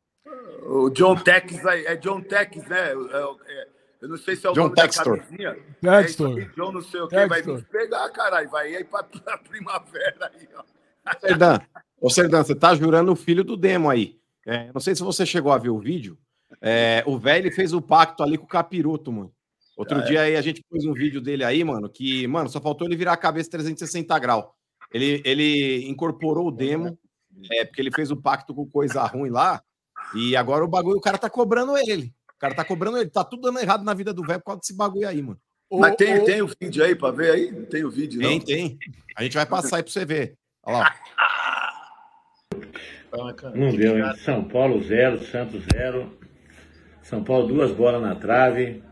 O 0.64 0.90
John 0.92 1.16
Tex 1.16 1.66
é 1.66 1.96
John 1.96 2.22
Tex, 2.22 2.58
né? 2.68 2.92
É, 2.92 3.52
é, 3.52 3.68
eu 4.08 4.12
não 4.12 4.18
sei 4.18 4.36
se 4.38 4.48
é 4.48 4.50
o 4.50 4.54
John 4.54 4.64
nome 4.64 4.76
Textor. 4.76 5.18
da 5.18 5.24
camisinha. 5.24 5.58
Textor. 5.82 6.40
É 6.40 6.46
John 6.56 6.72
não 6.72 6.82
sei 6.82 7.02
o 7.02 7.08
que, 7.08 7.28
vai 7.28 7.42
vir 7.42 7.64
pegar, 7.66 8.10
caralho. 8.10 8.50
Vai 8.50 8.74
aí 8.74 8.84
pra, 8.84 9.04
pra 9.04 9.38
primavera 9.38 10.32
aí, 10.34 10.48
ó. 10.56 10.64
Serdan, 11.20 11.60
ô 12.02 12.10
Serdan, 12.10 12.44
você 12.44 12.56
tá 12.56 12.74
jurando 12.74 13.12
o 13.12 13.16
filho 13.16 13.44
do 13.44 13.58
demo 13.58 13.90
aí. 13.90 14.18
É, 14.46 14.72
não 14.74 14.80
sei 14.80 14.96
se 14.96 15.04
você 15.04 15.26
chegou 15.26 15.52
a 15.52 15.58
ver 15.58 15.70
o 15.70 15.80
vídeo. 15.80 16.18
É, 16.62 17.04
o 17.06 17.18
velho 17.18 17.52
fez 17.52 17.74
o 17.74 17.82
pacto 17.82 18.24
ali 18.24 18.38
com 18.38 18.46
o 18.46 18.50
capiroto, 18.50 19.12
mano. 19.12 19.34
Outro 19.76 20.00
ah, 20.00 20.02
dia 20.02 20.22
aí 20.22 20.36
a 20.36 20.42
gente 20.42 20.64
pôs 20.70 20.86
um 20.86 20.94
vídeo 20.94 21.22
dele 21.22 21.44
aí, 21.44 21.64
mano, 21.64 21.90
que, 21.90 22.26
mano, 22.28 22.50
só 22.50 22.60
faltou 22.60 22.88
ele 22.88 22.96
virar 22.96 23.14
a 23.14 23.18
cabeça 23.18 23.52
360 23.52 24.18
graus. 24.20 24.46
Ele, 24.92 25.22
ele 25.24 25.88
incorporou 25.88 26.48
o 26.48 26.52
demo, 26.52 26.98
é, 27.52 27.66
porque 27.66 27.82
ele 27.82 27.92
fez 27.92 28.10
o 28.10 28.18
pacto 28.18 28.56
com 28.56 28.66
coisa 28.66 29.04
ruim 29.04 29.30
lá, 29.30 29.62
e 30.16 30.36
agora 30.36 30.64
o 30.64 30.68
bagulho, 30.68 30.98
o 30.98 31.02
cara 31.02 31.18
tá 31.18 31.30
cobrando 31.30 31.78
ele. 31.78 32.12
O 32.38 32.40
cara 32.40 32.54
tá 32.54 32.64
cobrando 32.64 33.00
ele. 33.00 33.10
Tá 33.10 33.24
tudo 33.24 33.42
dando 33.42 33.60
errado 33.60 33.84
na 33.84 33.96
vida 33.96 34.14
do 34.14 34.22
velho 34.22 34.40
por 34.40 34.46
causa 34.46 34.60
desse 34.60 34.78
bagulho 34.78 35.08
aí, 35.08 35.22
mano. 35.24 35.40
Mas 35.72 35.96
tem, 35.96 36.24
tem 36.24 36.42
o 36.42 36.48
vídeo 36.48 36.84
aí 36.84 36.96
pra 36.96 37.10
ver 37.12 37.32
aí? 37.32 37.52
Não 37.52 37.66
tem 37.66 37.84
o 37.84 37.90
vídeo, 37.90 38.22
não? 38.22 38.30
Tem, 38.30 38.40
tem. 38.40 38.78
A 39.18 39.24
gente 39.24 39.34
vai 39.34 39.46
passar 39.46 39.78
aí 39.78 39.84
pra 39.84 39.92
você 39.92 40.06
ver. 40.06 40.36
Olha 40.64 40.78
lá. 40.78 40.96
Não 43.56 43.76
deu, 43.76 43.98
hein? 43.98 44.16
São 44.24 44.44
Paulo 44.44 44.82
0, 44.84 45.26
Santos 45.26 45.64
0. 45.74 46.16
São 47.02 47.24
Paulo, 47.24 47.48
duas 47.48 47.72
bolas 47.72 48.02
na 48.02 48.16
trave. 48.16 48.84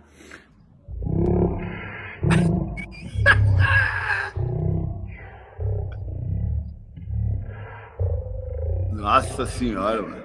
Nossa 8.91 9.45
senhora, 9.45 10.01
mano. 10.01 10.24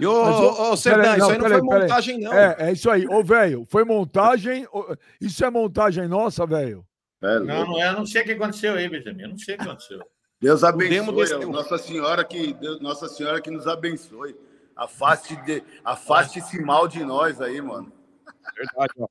E 0.00 0.06
ô, 0.06 0.12
ô, 0.12 0.72
ô 0.72 0.76
Serdão, 0.76 1.16
isso 1.16 1.30
aí 1.30 1.38
não 1.38 1.48
foi 1.48 1.60
montagem, 1.60 2.18
não. 2.18 2.32
É, 2.32 2.56
é 2.58 2.72
isso 2.72 2.90
aí. 2.90 3.06
Ô, 3.06 3.22
velho, 3.22 3.66
foi 3.68 3.84
montagem. 3.84 4.66
Isso 5.20 5.44
é 5.44 5.50
montagem 5.50 6.08
nossa, 6.08 6.46
velho? 6.46 6.86
É, 7.22 7.38
não, 7.38 7.66
não 7.66 7.82
é. 7.82 7.88
Eu 7.88 7.92
não 7.92 8.06
sei 8.06 8.22
o 8.22 8.24
que 8.24 8.32
aconteceu 8.32 8.74
aí, 8.74 8.88
Benjamin. 8.88 9.22
Eu 9.22 9.28
não 9.28 9.38
sei 9.38 9.54
o 9.54 9.58
que 9.58 9.64
aconteceu. 9.64 10.00
Deus 10.40 10.64
abençoe. 10.64 11.44
Nossa 11.44 11.76
Senhora 11.76 12.24
que 12.24 12.54
Deus, 12.54 12.80
Nossa 12.80 13.08
Senhora 13.08 13.40
que 13.42 13.50
nos 13.50 13.66
abençoe. 13.66 14.34
Afaste 14.74 15.36
de, 15.44 15.62
afaste 15.84 16.38
esse 16.38 16.58
mal 16.62 16.88
de 16.88 17.04
nós 17.04 17.38
aí, 17.42 17.60
mano. 17.60 17.92
Verdade, 18.56 18.94
ó. 18.98 19.06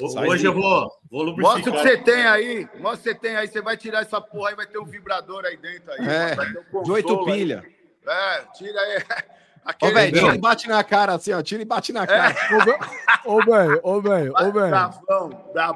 Hoje 0.00 0.46
eu 0.46 0.54
vou, 0.54 0.90
vou 1.10 1.22
lubrificar. 1.22 1.56
Mostra 1.56 1.72
o 1.72 1.74
que 1.74 1.82
você 1.82 1.98
tem 1.98 2.26
aí. 2.26 2.68
Mostra 2.78 2.90
o 2.92 2.96
que 2.96 3.02
você 3.02 3.14
tem 3.14 3.36
aí. 3.36 3.48
Você 3.48 3.60
vai 3.60 3.76
tirar 3.76 4.02
essa 4.02 4.20
porra 4.20 4.50
aí, 4.50 4.54
vai 4.54 4.66
ter 4.66 4.78
um 4.78 4.84
vibrador 4.84 5.44
aí 5.44 5.56
dentro. 5.56 5.90
Aí, 5.92 5.98
é, 6.06 6.36
um 6.72 6.82
de 6.82 6.92
oito 6.92 7.24
pilha. 7.24 7.64
É, 8.06 8.44
tira 8.54 8.80
aí. 8.80 9.02
Aquele... 9.64 9.92
Ô, 9.92 9.94
velho, 9.94 10.12
tira 10.12 10.34
e 10.34 10.38
bate 10.38 10.68
na 10.68 10.82
cara, 10.82 11.14
assim, 11.14 11.32
ó. 11.32 11.42
Tira 11.42 11.62
e 11.62 11.64
bate 11.64 11.92
na 11.92 12.06
cara. 12.06 12.34
É. 12.34 12.56
Ô, 13.24 13.44
velho, 13.44 13.80
ô, 13.82 14.00
velho, 14.00 14.32
ô, 14.32 14.52
velho. 14.52 14.90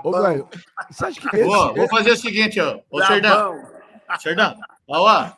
Ô, 0.03 0.23
velho. 0.23 0.49
Você 0.91 1.05
acha 1.07 1.21
que. 1.21 1.37
Esse... 1.37 1.47
vou 1.47 1.89
fazer 1.89 2.11
o 2.13 2.17
seguinte, 2.17 2.61
ó. 2.61 2.81
Ô, 2.91 3.05
Serdão. 3.05 3.77
Serdão, 4.21 4.57
a 4.89 5.01
hora, 5.01 5.37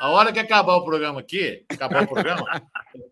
a, 0.00 0.10
hora, 0.10 0.32
que 0.32 0.40
acabar 0.40 0.74
o 0.74 0.84
programa 0.84 1.20
aqui, 1.20 1.64
acabar 1.68 2.02
o 2.02 2.08
programa, 2.08 2.60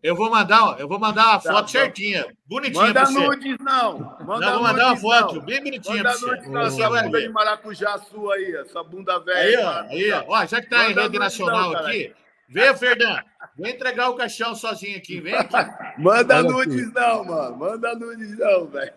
eu 0.03 0.16
vou 0.16 0.29
mandar, 0.29 0.81
eu 0.81 0.88
vou 0.88 0.99
mandar 0.99 1.27
uma 1.27 1.40
tá 1.40 1.53
foto 1.53 1.70
certinha, 1.70 2.27
bonitinha 2.44 2.87
Manda 2.87 3.09
nudes, 3.09 3.57
não. 3.61 3.99
Manda 4.20 4.46
não, 4.46 4.53
vou 4.55 4.62
mandar 4.64 4.87
uma 4.88 4.96
foto 4.96 5.37
não. 5.37 5.42
bem 5.42 5.62
bonitinha 5.62 6.03
Manda 6.03 6.11
pra 6.11 6.18
você. 6.18 6.27
Nudes, 6.27 6.49
não, 6.49 6.61
essa 6.62 7.03
bunda 7.03 7.20
de 7.20 7.29
maracujá 7.29 7.99
sua 7.99 8.35
aí, 8.35 8.57
essa 8.57 8.83
bunda 8.83 9.20
velha. 9.20 9.38
Aí, 9.38 9.57
ó, 9.57 9.81
aí, 9.83 10.12
ó. 10.12 10.25
ó 10.27 10.46
já 10.46 10.61
que 10.61 10.68
tá 10.68 10.79
Manda 10.79 10.90
em 10.90 11.03
rede 11.05 11.18
nacional 11.20 11.70
não, 11.70 11.79
aqui, 11.79 12.12
vem, 12.48 12.76
Fernando. 12.76 13.24
Vem 13.56 13.72
entregar 13.72 14.11
o 14.11 14.16
caixão 14.16 14.54
sozinho 14.54 14.96
aqui, 14.96 15.20
vem 15.20 15.35
aqui. 15.35 15.56
Manda 15.98 16.42
nudes 16.42 16.92
não, 16.92 17.24
mano. 17.24 17.56
Manda 17.56 17.94
nudes 17.94 18.38
não, 18.38 18.66
velho. 18.66 18.92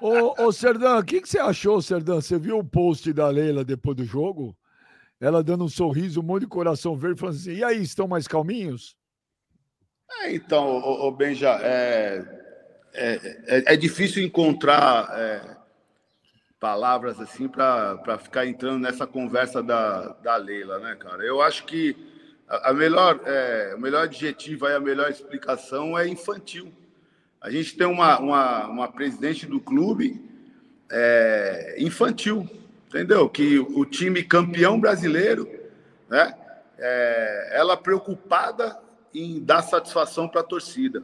Ô, 0.00 0.44
ô 0.44 0.52
Serdão, 0.52 0.98
o 0.98 1.04
que, 1.04 1.20
que 1.20 1.28
você 1.28 1.38
achou, 1.38 1.80
Serdão? 1.80 2.20
Você 2.20 2.38
viu 2.38 2.58
o 2.58 2.64
post 2.64 3.12
da 3.12 3.28
Leila 3.28 3.64
depois 3.64 3.96
do 3.96 4.04
jogo? 4.04 4.56
ela 5.20 5.42
dando 5.42 5.64
um 5.64 5.68
sorriso, 5.68 6.20
um 6.20 6.22
monte 6.22 6.42
de 6.42 6.48
coração 6.48 6.96
verde, 6.96 7.18
falando 7.18 7.36
assim: 7.36 7.52
e 7.52 7.64
aí, 7.64 7.82
estão 7.82 8.06
mais 8.06 8.28
calminhos? 8.28 8.96
É, 10.20 10.34
então, 10.34 10.78
o, 10.78 11.08
o 11.08 11.12
Benja, 11.12 11.58
é, 11.62 12.22
é, 12.92 13.14
é, 13.46 13.74
é, 13.74 13.76
difícil 13.76 14.22
encontrar 14.22 15.08
é, 15.18 15.56
palavras 16.60 17.18
assim 17.20 17.48
para 17.48 18.18
ficar 18.18 18.46
entrando 18.46 18.80
nessa 18.80 19.06
conversa 19.06 19.62
da, 19.62 20.08
da 20.22 20.36
Leila, 20.36 20.78
né, 20.78 20.94
cara? 20.96 21.24
Eu 21.24 21.40
acho 21.40 21.64
que 21.64 21.96
a, 22.48 22.72
melhor, 22.72 23.20
é, 23.24 23.74
o 23.76 23.80
melhor 23.80 24.04
adjetivo 24.04 24.66
e 24.66 24.74
a 24.74 24.80
melhor 24.80 25.10
explicação 25.10 25.98
é 25.98 26.06
infantil. 26.06 26.72
A 27.40 27.50
gente 27.50 27.76
tem 27.76 27.86
uma, 27.86 28.18
uma, 28.18 28.66
uma 28.66 28.88
presidente 28.88 29.46
do 29.46 29.60
clube 29.60 30.22
é, 30.90 31.76
infantil 31.78 32.48
entendeu? 32.94 33.28
Que 33.28 33.58
o 33.58 33.84
time 33.84 34.22
campeão 34.22 34.78
brasileiro, 34.78 35.50
né? 36.08 36.32
É, 36.78 37.50
ela 37.52 37.76
preocupada 37.76 38.78
em 39.12 39.42
dar 39.42 39.62
satisfação 39.62 40.28
para 40.28 40.42
a 40.42 40.44
torcida. 40.44 41.02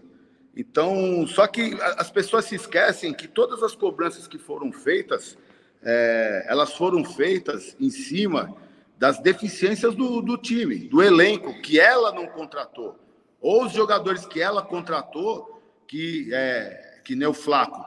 Então, 0.57 1.27
só 1.27 1.47
que 1.47 1.77
as 1.97 2.11
pessoas 2.11 2.45
se 2.45 2.55
esquecem 2.55 3.13
que 3.13 3.27
todas 3.27 3.63
as 3.63 3.75
cobranças 3.75 4.29
que 4.29 4.39
foram 4.39 4.73
feitas, 4.73 5.37
é, 5.83 6.45
elas 6.49 6.75
foram 6.75 7.05
feitas 7.05 7.77
em 7.81 7.91
cima 7.91 8.55
das 9.01 9.19
deficiências 9.19 9.95
do, 9.95 10.21
do 10.21 10.37
time, 10.37 10.77
do 10.77 11.03
elenco 11.03 11.59
que 11.63 11.81
ela 11.81 12.13
não 12.13 12.27
contratou, 12.27 12.99
ou 13.41 13.65
os 13.65 13.73
jogadores 13.73 14.27
que 14.27 14.43
ela 14.43 14.61
contratou, 14.61 15.59
que 15.89 16.29
é, 16.35 17.01
que 17.03 17.17
nem 17.17 17.27
o 17.27 17.33
Flaco, 17.33 17.83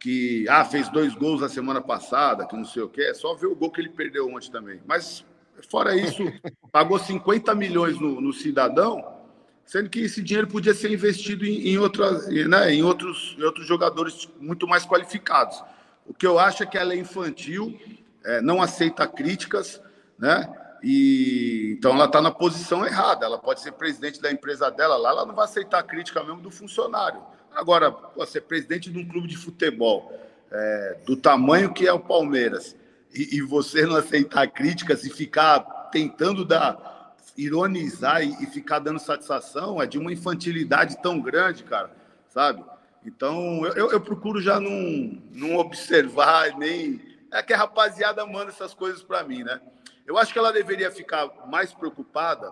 que 0.00 0.48
ah, 0.48 0.64
fez 0.64 0.88
dois 0.88 1.14
gols 1.14 1.40
na 1.40 1.48
semana 1.48 1.80
passada, 1.80 2.44
que 2.44 2.56
não 2.56 2.64
sei 2.64 2.82
o 2.82 2.88
quê. 2.88 3.02
É 3.02 3.14
só 3.14 3.36
ver 3.36 3.46
o 3.46 3.54
gol 3.54 3.70
que 3.70 3.80
ele 3.80 3.88
perdeu 3.88 4.28
ontem 4.28 4.50
também. 4.50 4.80
Mas, 4.84 5.24
fora 5.70 5.94
isso, 5.94 6.24
pagou 6.72 6.98
50 6.98 7.54
milhões 7.54 8.00
no, 8.00 8.20
no 8.20 8.32
cidadão, 8.32 9.16
sendo 9.64 9.88
que 9.88 10.00
esse 10.00 10.20
dinheiro 10.20 10.48
podia 10.48 10.74
ser 10.74 10.90
investido 10.90 11.46
em, 11.46 11.68
em, 11.68 11.78
outras, 11.78 12.26
né, 12.26 12.74
em, 12.74 12.82
outros, 12.82 13.36
em 13.38 13.44
outros 13.44 13.64
jogadores 13.64 14.28
muito 14.40 14.66
mais 14.66 14.84
qualificados. 14.84 15.62
O 16.04 16.12
que 16.12 16.26
eu 16.26 16.36
acho 16.36 16.64
é 16.64 16.66
que 16.66 16.76
ela 16.76 16.94
é 16.94 16.96
infantil, 16.96 17.78
é, 18.24 18.40
não 18.40 18.60
aceita 18.60 19.06
críticas, 19.06 19.80
né? 20.18 20.52
E 20.82 21.74
então 21.76 21.94
ela 21.94 22.04
está 22.04 22.20
na 22.20 22.30
posição 22.30 22.84
errada. 22.86 23.26
Ela 23.26 23.38
pode 23.38 23.60
ser 23.60 23.72
presidente 23.72 24.20
da 24.20 24.30
empresa 24.30 24.70
dela 24.70 24.96
lá, 24.96 25.10
ela 25.10 25.26
não 25.26 25.34
vai 25.34 25.44
aceitar 25.44 25.78
a 25.78 25.82
crítica 25.82 26.22
mesmo 26.22 26.40
do 26.40 26.50
funcionário. 26.50 27.20
Agora, 27.54 27.94
você 28.16 28.38
é 28.38 28.40
presidente 28.40 28.90
de 28.90 28.98
um 28.98 29.08
clube 29.08 29.26
de 29.26 29.36
futebol 29.36 30.12
é, 30.50 30.98
do 31.06 31.16
tamanho 31.16 31.72
que 31.72 31.86
é 31.86 31.92
o 31.92 32.00
Palmeiras 32.00 32.76
e, 33.12 33.36
e, 33.36 33.42
você 33.42 33.86
não 33.86 33.96
aceitar 33.96 34.46
críticas 34.48 35.04
e 35.04 35.10
ficar 35.10 35.60
tentando 35.90 36.44
dar, 36.44 37.16
ironizar 37.36 38.22
e, 38.22 38.42
e, 38.42 38.46
ficar 38.46 38.78
dando 38.78 38.98
satisfação 38.98 39.80
é 39.80 39.86
de 39.86 39.98
uma 39.98 40.12
infantilidade 40.12 41.00
tão 41.02 41.20
grande, 41.20 41.64
cara, 41.64 41.90
sabe? 42.28 42.62
Então, 43.04 43.64
eu, 43.64 43.72
eu, 43.72 43.92
eu 43.92 44.00
procuro 44.00 44.40
já 44.40 44.60
não, 44.60 45.20
não 45.32 45.56
observar 45.56 46.56
nem. 46.58 47.00
É 47.32 47.42
que 47.42 47.52
a 47.52 47.58
rapaziada 47.58 48.24
manda 48.26 48.50
essas 48.50 48.72
coisas 48.74 49.02
para 49.02 49.22
mim, 49.22 49.42
né? 49.42 49.60
Eu 50.08 50.16
acho 50.16 50.32
que 50.32 50.38
ela 50.38 50.50
deveria 50.50 50.90
ficar 50.90 51.28
mais 51.48 51.74
preocupada 51.74 52.50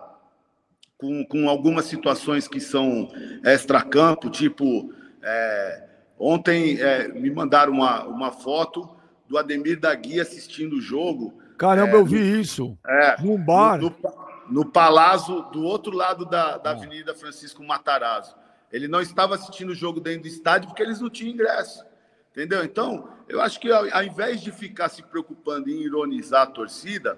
com, 0.95 1.25
com 1.25 1.49
algumas 1.49 1.85
situações 1.85 2.47
que 2.47 2.59
são 2.59 3.09
extra-campo, 3.43 4.29
tipo, 4.29 4.93
é, 5.23 5.89
ontem 6.19 6.79
é, 6.79 7.07
me 7.07 7.31
mandaram 7.31 7.73
uma, 7.73 8.03
uma 8.03 8.31
foto 8.31 8.87
do 9.27 9.39
Ademir 9.39 9.79
da 9.79 9.93
Guia 9.95 10.21
assistindo 10.21 10.73
o 10.73 10.81
jogo. 10.81 11.41
Caramba, 11.57 11.97
é, 11.97 11.99
eu 11.99 12.05
vi 12.05 12.19
no, 12.19 12.39
isso. 12.39 12.77
É, 12.85 13.19
num 13.23 13.43
bar. 13.43 13.79
No, 13.79 13.95
no, 14.51 14.63
Palazzo, 14.63 15.41
do 15.51 15.63
outro 15.63 15.95
lado 15.95 16.27
da, 16.27 16.59
da 16.59 16.69
ah. 16.69 16.73
Avenida 16.73 17.15
Francisco 17.15 17.63
Matarazzo. 17.63 18.35
Ele 18.71 18.87
não 18.87 19.01
estava 19.01 19.33
assistindo 19.33 19.71
o 19.71 19.75
jogo 19.75 19.99
dentro 19.99 20.21
do 20.21 20.27
estádio 20.27 20.67
porque 20.69 20.83
eles 20.83 21.01
não 21.01 21.09
tinham 21.09 21.33
ingresso. 21.33 21.83
Entendeu? 22.29 22.63
Então, 22.63 23.09
eu 23.27 23.41
acho 23.41 23.59
que 23.59 23.71
ao, 23.71 23.91
ao 23.91 24.03
invés 24.03 24.41
de 24.41 24.51
ficar 24.51 24.89
se 24.89 25.01
preocupando 25.01 25.71
em 25.71 25.81
ironizar 25.81 26.43
a 26.43 26.45
torcida, 26.51 27.17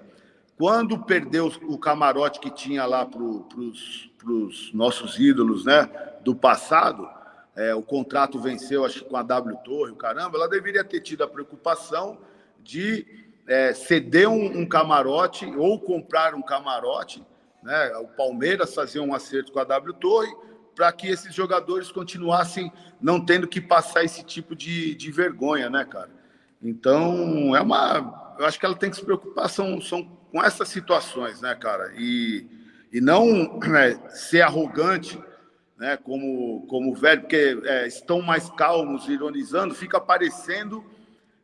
quando 0.60 0.98
perdeu 0.98 1.50
o 1.62 1.78
camarote 1.78 2.38
que 2.38 2.50
tinha 2.50 2.84
lá 2.84 3.06
para 3.06 3.22
os 3.22 4.70
nossos 4.74 5.18
ídolos 5.18 5.64
né, 5.64 5.88
do 6.22 6.34
passado, 6.34 7.08
é, 7.56 7.74
o 7.74 7.80
contrato 7.80 8.38
venceu, 8.38 8.84
acho 8.84 9.06
com 9.06 9.16
a 9.16 9.22
W 9.22 9.56
Torre, 9.64 9.92
o 9.92 9.96
caramba, 9.96 10.36
ela 10.36 10.46
deveria 10.46 10.84
ter 10.84 11.00
tido 11.00 11.24
a 11.24 11.26
preocupação 11.26 12.18
de 12.62 13.06
é, 13.46 13.72
ceder 13.72 14.28
um, 14.28 14.58
um, 14.58 14.66
camarote 14.66 15.46
ou 15.56 15.80
comprar 15.80 16.34
um 16.34 16.42
camarote. 16.42 17.24
Né? 17.62 17.96
O 17.96 18.08
Palmeiras 18.08 18.74
fazia 18.74 19.02
um 19.02 19.14
acerto 19.14 19.52
com 19.52 19.60
a 19.60 19.64
W 19.64 19.94
Torre 19.94 20.30
para 20.74 20.92
que 20.92 21.08
esses 21.08 21.34
jogadores 21.34 21.90
continuassem 21.90 22.70
não 23.00 23.18
tendo 23.18 23.48
que 23.48 23.62
passar 23.62 24.04
esse 24.04 24.22
tipo 24.22 24.54
de, 24.54 24.94
de 24.94 25.10
vergonha, 25.10 25.70
né, 25.70 25.86
cara? 25.86 26.10
Então, 26.62 27.56
é 27.56 27.62
uma. 27.62 28.34
Eu 28.38 28.44
acho 28.44 28.60
que 28.60 28.66
ela 28.66 28.76
tem 28.76 28.90
que 28.90 28.96
se 28.96 29.04
preocupar 29.04 29.48
são, 29.48 29.80
são 29.80 30.19
com 30.30 30.42
essas 30.42 30.68
situações, 30.68 31.40
né, 31.40 31.54
cara? 31.54 31.92
E, 31.96 32.46
e 32.92 33.00
não 33.00 33.58
né, 33.60 33.98
ser 34.10 34.42
arrogante, 34.42 35.18
né, 35.78 35.96
como, 35.96 36.66
como 36.66 36.94
velho, 36.94 37.22
porque 37.22 37.58
é, 37.64 37.86
estão 37.86 38.20
mais 38.20 38.50
calmos, 38.50 39.08
ironizando, 39.08 39.74
fica 39.74 40.00
parecendo 40.00 40.84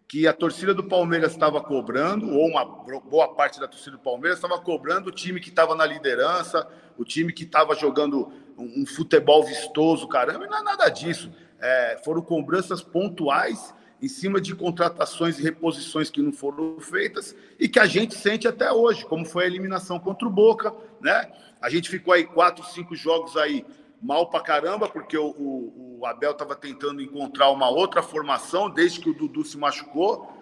que 0.09 0.26
a 0.26 0.32
torcida 0.32 0.72
do 0.72 0.84
Palmeiras 0.84 1.32
estava 1.32 1.61
cobrando, 1.61 2.30
ou 2.30 2.47
uma 2.47 2.64
boa 2.64 3.34
parte 3.34 3.59
da 3.59 3.66
torcida 3.66 3.97
do 3.97 4.03
Palmeiras 4.03 4.39
estava 4.39 4.61
cobrando 4.61 5.09
o 5.09 5.12
time 5.12 5.41
que 5.41 5.49
estava 5.49 5.74
na 5.74 5.84
liderança, 5.84 6.68
o 6.97 7.05
time 7.05 7.32
que 7.32 7.43
estava 7.43 7.74
jogando 7.74 8.32
um, 8.57 8.82
um, 8.82 8.87
futebol 8.87 9.45
vistoso, 9.45 10.07
caramba, 10.07 10.45
e 10.45 10.49
não 10.49 10.59
é 10.59 10.62
nada 10.62 10.89
disso. 10.89 11.32
É, 11.59 12.01
foram 12.05 12.22
cobranças 12.22 12.82
pontuais 12.82 13.74
em 14.01 14.09
cima 14.09 14.40
de 14.40 14.55
contratações 14.55 15.38
e 15.38 15.42
reposições 15.42 16.11
que 16.11 16.20
não 16.20 16.32
foram 16.32 16.78
feitas 16.80 17.34
e 17.59 17.68
que 17.68 17.78
a 17.78 17.86
gente 17.86 18.14
sente 18.14 18.47
até 18.47 18.70
hoje, 18.70 19.05
como 19.07 19.24
foi 19.24 19.44
a 19.44 19.47
eliminação 19.47 19.99
contra 19.99 20.28
o 20.28 20.30
Boca, 20.30 20.74
né? 21.01 21.30
A 21.61 21.70
gente 21.70 21.88
ficou 21.88 22.12
aí 22.12 22.24
quatro, 22.24 22.64
cinco 22.66 22.94
jogos 22.94 23.36
aí 23.36 23.64
mal 24.01 24.28
pra 24.28 24.40
caramba, 24.40 24.88
porque 24.88 25.16
o, 25.16 25.28
o, 25.28 25.99
o 26.01 26.07
Abel 26.07 26.32
estava 26.32 26.55
tentando 26.55 27.01
encontrar 27.01 27.51
uma 27.51 27.68
outra 27.68 28.03
formação 28.03 28.68
desde 28.68 29.01
que 29.01 29.09
o 29.09 29.14
Dudu 29.14 29.44
se 29.44 29.57
machucou. 29.57 30.32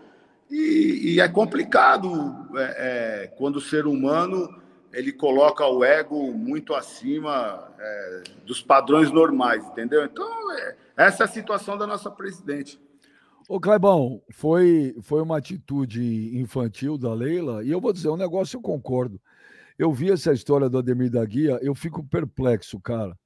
E, 0.51 1.15
e 1.15 1.21
é 1.21 1.29
complicado 1.29 2.11
é, 2.57 3.25
é, 3.25 3.27
quando 3.39 3.57
o 3.57 3.61
ser 3.61 3.87
humano 3.87 4.63
ele 4.93 5.13
coloca 5.13 5.67
o 5.67 5.83
ego 5.83 6.33
muito 6.33 6.75
acima 6.75 7.73
é, 7.79 8.23
dos 8.45 8.63
padrões 8.63 9.11
normais, 9.11 9.65
entendeu? 9.67 10.05
Então, 10.05 10.53
é, 10.53 10.77
essa 10.97 11.25
é 11.25 11.27
a 11.27 11.29
situação 11.29 11.77
da 11.77 11.87
nossa 11.87 12.11
presidente. 12.11 12.81
Ô, 13.47 13.61
Clebão, 13.61 14.23
foi, 14.31 14.97
foi 15.03 15.21
uma 15.21 15.37
atitude 15.37 16.39
infantil 16.39 16.97
da 16.97 17.13
Leila, 17.13 17.63
e 17.63 17.71
eu 17.71 17.81
vou 17.81 17.93
dizer 17.93 18.09
um 18.09 18.17
negócio, 18.17 18.57
eu 18.57 18.63
concordo. 18.63 19.21
Eu 19.79 19.93
vi 19.93 20.11
essa 20.11 20.33
história 20.33 20.69
do 20.69 20.79
Ademir 20.79 21.11
da 21.11 21.25
Guia, 21.25 21.59
eu 21.61 21.75
fico 21.75 22.03
perplexo, 22.03 22.81
cara. 22.81 23.19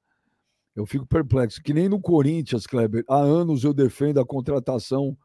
Eu 0.75 0.87
fico 0.87 1.07
perplexo. 1.07 1.63
Que 1.63 1.73
nem 1.73 1.89
no 1.89 2.01
Corinthians, 2.01 2.67
Kleber, 2.67 3.05
há 3.09 3.19
anos 3.19 3.63
eu 3.63 3.73
defendo 3.73 4.19
a 4.19 4.27
contratação 4.27 5.17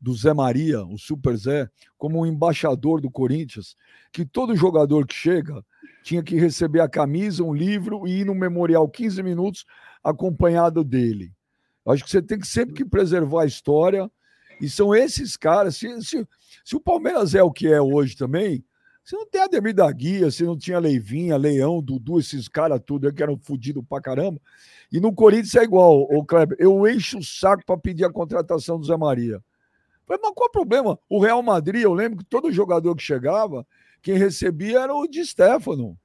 do 0.00 0.14
Zé 0.14 0.32
Maria, 0.32 0.84
o 0.84 0.96
Super 0.96 1.36
Zé, 1.36 1.68
como 1.98 2.20
um 2.20 2.26
embaixador 2.26 3.00
do 3.00 3.10
Corinthians, 3.10 3.76
que 4.10 4.24
todo 4.24 4.56
jogador 4.56 5.06
que 5.06 5.14
chega 5.14 5.64
tinha 6.02 6.22
que 6.22 6.36
receber 6.36 6.80
a 6.80 6.88
camisa, 6.88 7.44
um 7.44 7.52
livro 7.52 8.06
e 8.06 8.20
ir 8.20 8.24
no 8.24 8.34
memorial 8.34 8.88
15 8.88 9.22
minutos 9.22 9.64
acompanhado 10.02 10.82
dele. 10.82 11.32
Acho 11.86 12.04
que 12.04 12.10
você 12.10 12.22
tem 12.22 12.38
que 12.38 12.46
sempre 12.46 12.74
que 12.74 12.84
preservar 12.84 13.42
a 13.42 13.46
história. 13.46 14.10
E 14.60 14.68
são 14.68 14.94
esses 14.94 15.36
caras. 15.36 15.76
Se, 15.76 16.02
se, 16.02 16.26
se 16.64 16.76
o 16.76 16.80
Palmeiras 16.80 17.34
é 17.34 17.42
o 17.42 17.50
que 17.50 17.66
é 17.66 17.80
hoje 17.80 18.16
também, 18.16 18.64
você 19.02 19.16
não 19.16 19.26
tem 19.26 19.40
Ademir 19.40 19.74
da 19.74 19.90
Guia, 19.90 20.30
você 20.30 20.44
não 20.44 20.56
tinha 20.56 20.78
Leivinha, 20.78 21.36
Leão, 21.36 21.82
Dudu, 21.82 22.20
esses 22.20 22.46
caras 22.46 22.80
tudo 22.84 23.12
que 23.12 23.22
eram 23.22 23.36
fodidos 23.36 23.84
pra 23.88 24.00
caramba. 24.00 24.40
E 24.92 25.00
no 25.00 25.12
Corinthians 25.12 25.54
é 25.54 25.64
igual, 25.64 26.02
o 26.02 26.24
Kleber. 26.24 26.56
Eu 26.60 26.86
encho 26.86 27.18
o 27.18 27.24
saco 27.24 27.64
para 27.64 27.76
pedir 27.78 28.04
a 28.04 28.12
contratação 28.12 28.78
do 28.78 28.86
Zé 28.86 28.96
Maria. 28.96 29.42
Falei, 30.06 30.20
mas 30.22 30.32
qual 30.34 30.48
o 30.48 30.52
problema? 30.52 30.98
O 31.08 31.20
Real 31.20 31.42
Madrid, 31.42 31.82
eu 31.82 31.94
lembro 31.94 32.18
que 32.18 32.24
todo 32.24 32.52
jogador 32.52 32.94
que 32.94 33.02
chegava, 33.02 33.66
quem 34.02 34.16
recebia 34.16 34.80
era 34.80 34.94
o 34.94 35.06
Di 35.06 35.24
Stefano. 35.24 35.96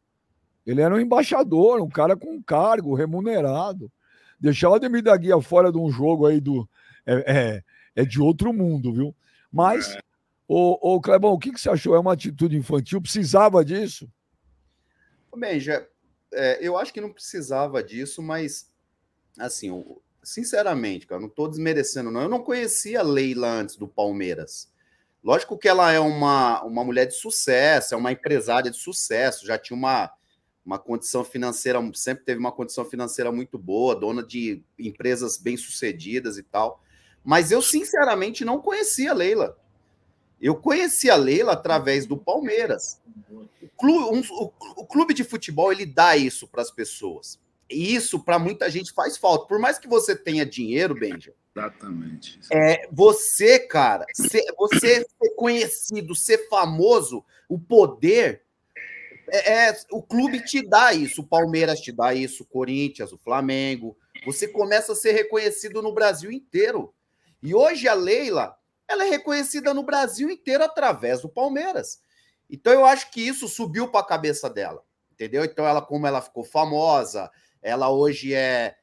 Ele 0.66 0.82
era 0.82 0.96
um 0.96 1.00
embaixador, 1.00 1.82
um 1.82 1.90
cara 1.90 2.16
com 2.16 2.42
cargo, 2.42 2.96
remunerado. 2.96 3.92
Deixar 4.40 4.70
o 4.70 4.74
Ademir 4.76 5.04
da 5.04 5.16
Guia 5.16 5.40
fora 5.42 5.72
de 5.72 5.78
um 5.78 5.92
jogo 5.92 6.26
aí 6.26 6.40
do. 6.40 6.68
É, 7.06 7.14
é, 7.14 7.64
é 7.96 8.04
de 8.04 8.22
outro 8.22 8.52
mundo, 8.52 8.94
viu? 8.94 9.16
Mas, 9.52 9.96
é. 9.96 10.00
ô, 10.48 10.96
ô 10.96 11.02
Clebão, 11.02 11.32
o 11.32 11.40
que, 11.40 11.52
que 11.52 11.60
você 11.60 11.70
achou? 11.70 11.96
É 11.96 12.00
uma 12.00 12.14
atitude 12.14 12.58
infantil? 12.58 13.02
Precisava 13.02 13.64
disso? 13.64 14.10
Bem, 15.38 15.60
já, 15.60 15.86
é, 16.34 16.60
eu 16.62 16.78
acho 16.78 16.94
que 16.94 17.02
não 17.02 17.12
precisava 17.12 17.84
disso, 17.84 18.22
mas 18.22 18.70
assim, 19.38 19.84
sinceramente, 20.24 21.06
cara, 21.06 21.22
não 21.22 21.28
estou 21.28 21.48
desmerecendo, 21.48 22.12
não. 22.12 22.22
Eu 22.22 22.30
não 22.30 22.44
conhecia 22.44 23.00
a 23.00 23.04
Leila 23.04 23.48
antes 23.48 23.76
do 23.76 23.88
Palmeiras. 23.88 24.72
Lógico 25.24 25.58
que 25.58 25.68
ela 25.68 25.92
é 25.92 26.00
uma, 26.00 26.64
uma 26.64 26.84
mulher 26.84 27.06
de 27.06 27.16
sucesso, 27.16 27.94
é 27.94 27.98
uma 27.98 28.12
empresária 28.12 28.70
de 28.70 28.78
sucesso, 28.78 29.46
já 29.46 29.58
tinha 29.58 29.76
uma, 29.76 30.12
uma 30.64 30.78
condição 30.78 31.24
financeira, 31.24 31.80
sempre 31.94 32.24
teve 32.24 32.40
uma 32.40 32.52
condição 32.52 32.86
financeira 32.86 33.32
muito 33.32 33.58
boa, 33.58 33.96
dona 33.96 34.22
de 34.22 34.64
empresas 34.78 35.38
bem-sucedidas 35.38 36.38
e 36.38 36.44
tal. 36.44 36.82
Mas 37.26 37.52
eu, 37.52 37.62
sinceramente, 37.62 38.46
não 38.46 38.62
conhecia 38.62 39.10
a 39.10 39.16
Leila. 39.16 39.58
Eu 40.40 40.56
conheci 40.56 41.10
a 41.10 41.16
Leila 41.16 41.54
através 41.54 42.06
do 42.06 42.16
Palmeiras. 42.16 43.02
O 43.62 43.68
clube, 43.76 44.16
um, 44.16 44.22
o, 44.32 44.54
o 44.78 44.86
clube 44.86 45.12
de 45.14 45.24
futebol 45.24 45.72
ele 45.72 45.88
dá 45.88 46.16
isso 46.16 46.48
para 46.48 46.62
as 46.62 46.70
pessoas. 46.70 47.40
E 47.68 47.96
isso, 47.96 48.24
para 48.24 48.38
muita 48.38 48.70
gente, 48.70 48.94
faz 48.94 49.18
falta. 49.18 49.48
Por 49.48 49.60
mais 49.60 49.80
que 49.80 49.88
você 49.88 50.16
tenha 50.16 50.46
dinheiro, 50.46 50.94
Benja. 50.94 51.34
Exatamente. 51.56 52.40
É, 52.52 52.88
você, 52.92 53.60
cara, 53.60 54.06
ser, 54.14 54.44
você 54.58 55.04
ser 55.04 55.30
conhecido, 55.36 56.14
ser 56.14 56.48
famoso, 56.50 57.26
o 57.50 57.58
poder. 57.58 58.44
É, 59.32 59.70
é, 59.70 59.78
o 59.90 60.04
clube 60.04 60.44
te 60.46 60.62
dá 60.62 60.94
isso, 60.94 61.22
o 61.22 61.28
Palmeiras 61.28 61.80
te 61.80 61.92
dá 61.92 62.14
isso, 62.14 62.44
o 62.44 62.46
Corinthians, 62.46 63.12
o 63.12 63.18
Flamengo. 63.18 63.98
Você 64.26 64.48
começa 64.48 64.92
a 64.92 64.96
ser 64.96 65.14
reconhecido 65.14 65.82
no 65.82 65.94
Brasil 65.94 66.32
inteiro. 66.32 66.94
E 67.46 67.54
hoje 67.54 67.88
a 67.88 67.94
Leila, 67.94 68.58
ela 68.88 69.06
é 69.06 69.10
reconhecida 69.10 69.72
no 69.72 69.84
Brasil 69.84 70.32
inteiro 70.32 70.64
através 70.64 71.22
do 71.22 71.30
Palmeiras. 71.30 72.00
Então 72.50 72.74
eu 72.74 72.84
acho 72.84 73.12
que 73.12 73.22
isso 73.22 73.48
subiu 73.48 73.88
para 73.88 74.00
a 74.02 74.08
cabeça 74.08 74.50
dela, 74.50 74.84
entendeu? 75.12 75.46
Então 75.46 75.64
ela, 75.64 75.80
como 75.80 76.08
ela 76.08 76.22
ficou 76.22 76.44
famosa, 76.44 77.30
ela 77.62 77.90
hoje 77.92 78.34
é. 78.34 78.76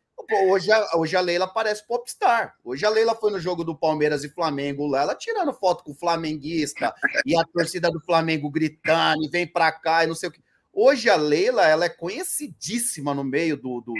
Hoje 0.48 0.70
a, 0.70 0.96
hoje 0.96 1.16
a 1.16 1.20
Leila 1.20 1.48
parece 1.48 1.84
popstar. 1.84 2.54
Hoje 2.62 2.86
a 2.86 2.88
Leila 2.88 3.16
foi 3.16 3.32
no 3.32 3.40
jogo 3.40 3.64
do 3.64 3.76
Palmeiras 3.76 4.22
e 4.22 4.28
Flamengo 4.28 4.86
lá, 4.86 5.02
ela 5.02 5.14
tirando 5.16 5.52
foto 5.52 5.82
com 5.82 5.90
o 5.90 5.96
flamenguista 5.96 6.94
e 7.26 7.36
a 7.36 7.44
torcida 7.44 7.90
do 7.90 8.00
Flamengo 8.00 8.48
gritando, 8.48 9.24
e 9.24 9.28
vem 9.28 9.44
pra 9.44 9.72
cá 9.72 10.04
e 10.04 10.06
não 10.06 10.14
sei 10.14 10.28
o 10.28 10.32
que. 10.32 10.40
Hoje 10.72 11.10
a 11.10 11.16
Leila 11.16 11.66
ela 11.66 11.86
é 11.86 11.88
conhecidíssima 11.88 13.12
no 13.12 13.24
meio 13.24 13.56
do, 13.56 13.80
do. 13.80 13.92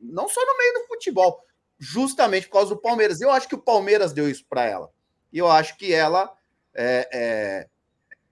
Não 0.00 0.28
só 0.28 0.44
no 0.44 0.58
meio 0.58 0.74
do 0.74 0.86
futebol, 0.88 1.40
justamente 1.78 2.46
por 2.46 2.54
causa 2.54 2.74
do 2.74 2.80
Palmeiras. 2.80 3.20
Eu 3.20 3.30
acho 3.30 3.48
que 3.48 3.54
o 3.54 3.62
Palmeiras 3.62 4.12
deu 4.12 4.28
isso 4.28 4.44
para 4.48 4.64
ela. 4.64 4.90
E 5.32 5.38
eu 5.38 5.50
acho 5.50 5.76
que 5.76 5.92
ela. 5.92 6.32
É, 6.74 7.08
é, 7.12 7.68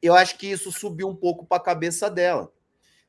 eu 0.03 0.15
acho 0.15 0.37
que 0.37 0.47
isso 0.47 0.71
subiu 0.73 1.09
um 1.09 1.17
pouco 1.17 1.47
para 1.47 1.59
a 1.59 1.65
cabeça 1.65 2.11
dela. 2.11 2.53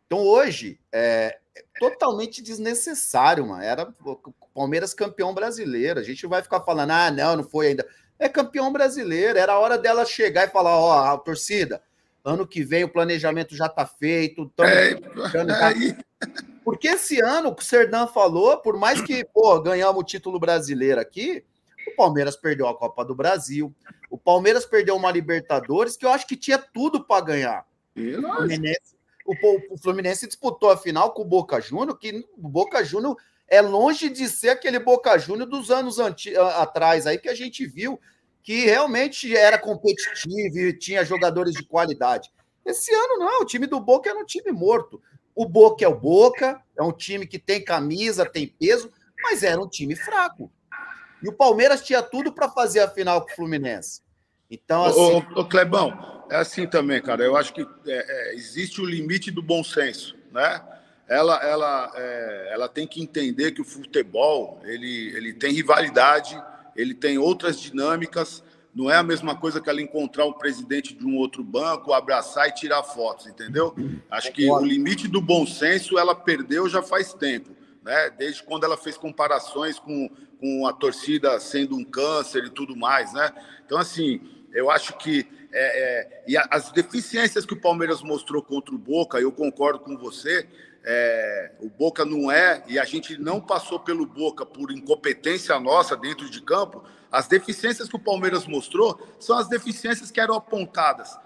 Então 0.05 0.19
hoje, 0.19 0.79
é, 0.91 1.37
totalmente 1.79 2.41
desnecessário, 2.41 3.45
mano. 3.45 3.63
Era 3.63 3.93
o 4.03 4.33
Palmeiras 4.53 4.93
campeão 4.93 5.33
brasileiro. 5.33 5.99
A 5.99 6.03
gente 6.03 6.25
vai 6.27 6.41
ficar 6.41 6.61
falando, 6.61 6.91
ah, 6.91 7.11
não, 7.11 7.37
não 7.37 7.43
foi 7.43 7.67
ainda. 7.67 7.87
É 8.19 8.29
campeão 8.29 8.71
brasileiro. 8.71 9.37
Era 9.37 9.59
hora 9.59 9.77
dela 9.77 10.05
chegar 10.05 10.47
e 10.47 10.51
falar, 10.51 10.77
ó, 10.77 10.89
oh, 10.89 11.13
a 11.13 11.17
torcida, 11.17 11.81
ano 12.23 12.47
que 12.47 12.63
vem 12.63 12.83
o 12.83 12.91
planejamento 12.91 13.55
já 13.55 13.69
tá 13.69 13.85
feito. 13.85 14.51
É, 14.59 14.91
é, 14.91 14.97
Porque 16.67 16.89
esse 16.89 17.21
ano, 17.21 17.55
o 17.57 17.63
Serdan 17.63 18.07
falou, 18.07 18.57
por 18.57 18.75
mais 18.75 18.99
que, 19.01 19.23
pô, 19.23 19.57
ganhamos 19.61 20.01
o 20.01 20.05
título 20.05 20.37
brasileiro 20.37 20.99
aqui, 20.99 21.41
o 21.87 21.95
Palmeiras 21.95 22.35
perdeu 22.35 22.67
a 22.67 22.77
Copa 22.77 23.05
do 23.05 23.15
Brasil. 23.15 23.73
O 24.11 24.17
Palmeiras 24.17 24.65
perdeu 24.65 24.93
uma 24.97 25.09
Libertadores 25.09 25.95
que 25.95 26.05
eu 26.05 26.09
acho 26.09 26.27
que 26.27 26.35
tinha 26.35 26.57
tudo 26.57 27.05
para 27.05 27.23
ganhar. 27.23 27.65
E 27.95 28.17
o 28.17 28.21
Fluminense 28.21 28.97
o, 29.25 29.73
o 29.75 29.77
Fluminense 29.77 30.27
disputou 30.27 30.69
a 30.69 30.75
final 30.75 31.13
com 31.13 31.21
o 31.21 31.25
Boca 31.25 31.61
Júnior, 31.61 31.97
que 31.97 32.25
o 32.37 32.49
Boca 32.49 32.83
Júnior 32.83 33.15
é 33.47 33.61
longe 33.61 34.09
de 34.09 34.27
ser 34.27 34.49
aquele 34.49 34.77
Boca 34.77 35.17
Júnior 35.17 35.47
dos 35.47 35.71
anos 35.71 35.97
atrás 36.57 37.07
aí 37.07 37.17
que 37.17 37.29
a 37.29 37.33
gente 37.33 37.65
viu 37.65 37.97
que 38.43 38.65
realmente 38.65 39.33
era 39.33 39.57
competitivo 39.57 40.57
e 40.57 40.77
tinha 40.77 41.05
jogadores 41.05 41.53
de 41.53 41.63
qualidade. 41.63 42.29
Esse 42.65 42.93
ano 42.93 43.19
não, 43.19 43.41
o 43.43 43.45
time 43.45 43.67
do 43.67 43.79
Boca 43.79 44.09
era 44.09 44.19
um 44.19 44.25
time 44.25 44.51
morto. 44.51 45.01
O 45.37 45.45
Boca 45.45 45.85
é 45.85 45.87
o 45.87 45.93
Boca, 45.93 46.59
é 46.75 46.81
um 46.81 46.91
time 46.91 47.27
que 47.27 47.37
tem 47.37 47.63
camisa, 47.63 48.25
tem 48.25 48.47
peso, 48.47 48.91
mas 49.21 49.43
era 49.43 49.61
um 49.61 49.69
time 49.69 49.95
fraco. 49.95 50.51
E 51.21 51.29
o 51.29 51.31
Palmeiras 51.31 51.83
tinha 51.83 52.01
tudo 52.01 52.33
para 52.33 52.49
fazer 52.49 52.79
a 52.79 52.89
final 52.89 53.21
com 53.21 53.31
o 53.31 53.35
Fluminense. 53.35 54.01
Então, 54.49 54.83
assim... 54.83 54.99
Ô, 54.99 55.17
ô, 55.19 55.41
ô 55.41 55.45
Clebão, 55.45 56.25
é 56.31 56.37
assim 56.37 56.65
também, 56.65 56.99
cara. 57.03 57.23
Eu 57.23 57.37
acho 57.37 57.53
que 57.53 57.61
é, 57.61 57.67
é, 58.31 58.33
existe 58.33 58.81
o 58.81 58.85
limite 58.85 59.29
do 59.29 59.43
bom 59.43 59.63
senso, 59.63 60.17
né? 60.31 60.59
Ela, 61.07 61.35
ela, 61.45 61.91
é, 61.93 62.49
ela 62.53 62.67
tem 62.67 62.87
que 62.87 62.99
entender 62.99 63.51
que 63.51 63.61
o 63.61 63.65
futebol 63.65 64.59
ele, 64.63 65.15
ele 65.15 65.33
tem 65.33 65.53
rivalidade, 65.53 66.35
ele 66.75 66.95
tem 66.95 67.19
outras 67.19 67.61
dinâmicas, 67.61 68.43
não 68.77 68.91
é 68.91 68.95
a 68.95 69.01
mesma 69.01 69.35
coisa 69.35 69.59
que 69.59 69.67
ela 69.67 69.81
encontrar 69.81 70.27
um 70.27 70.31
presidente 70.31 70.93
de 70.93 71.03
um 71.03 71.17
outro 71.17 71.43
banco, 71.43 71.93
abraçar 71.93 72.47
e 72.47 72.53
tirar 72.53 72.83
fotos, 72.83 73.25
entendeu? 73.25 73.75
Acho 74.07 74.31
que 74.31 74.47
o 74.47 74.59
limite 74.59 75.07
do 75.07 75.19
bom 75.19 75.47
senso 75.47 75.97
ela 75.97 76.13
perdeu 76.13 76.69
já 76.69 76.83
faz 76.83 77.11
tempo, 77.11 77.49
né? 77.83 78.11
Desde 78.11 78.43
quando 78.43 78.65
ela 78.65 78.77
fez 78.77 78.95
comparações 78.95 79.79
com, 79.79 80.07
com 80.39 80.67
a 80.67 80.73
torcida 80.73 81.39
sendo 81.39 81.75
um 81.75 81.83
câncer 81.83 82.45
e 82.45 82.51
tudo 82.51 82.75
mais, 82.75 83.11
né? 83.13 83.33
Então, 83.65 83.79
assim, 83.79 84.21
eu 84.53 84.69
acho 84.69 84.95
que 84.99 85.25
é, 85.51 85.79
é, 85.81 86.23
e 86.27 86.37
as 86.37 86.71
deficiências 86.71 87.47
que 87.47 87.53
o 87.55 87.59
Palmeiras 87.59 88.03
mostrou 88.03 88.43
contra 88.43 88.75
o 88.75 88.77
Boca, 88.77 89.19
eu 89.19 89.31
concordo 89.31 89.79
com 89.79 89.97
você. 89.97 90.47
É, 90.83 91.51
o 91.59 91.67
Boca 91.67 92.05
não 92.05 92.31
é, 92.31 92.63
e 92.67 92.77
a 92.77 92.85
gente 92.85 93.17
não 93.17 93.41
passou 93.41 93.79
pelo 93.79 94.05
Boca 94.05 94.45
por 94.45 94.71
incompetência 94.71 95.59
nossa 95.59 95.97
dentro 95.97 96.29
de 96.29 96.41
campo, 96.43 96.83
as 97.11 97.27
deficiências 97.27 97.87
que 97.87 97.95
o 97.95 97.99
Palmeiras 97.99 98.45
mostrou 98.45 98.99
são 99.19 99.37
as 99.37 99.47
deficiências 99.47 100.11
que 100.11 100.19
eram 100.19 100.35
apontadas 100.35 101.17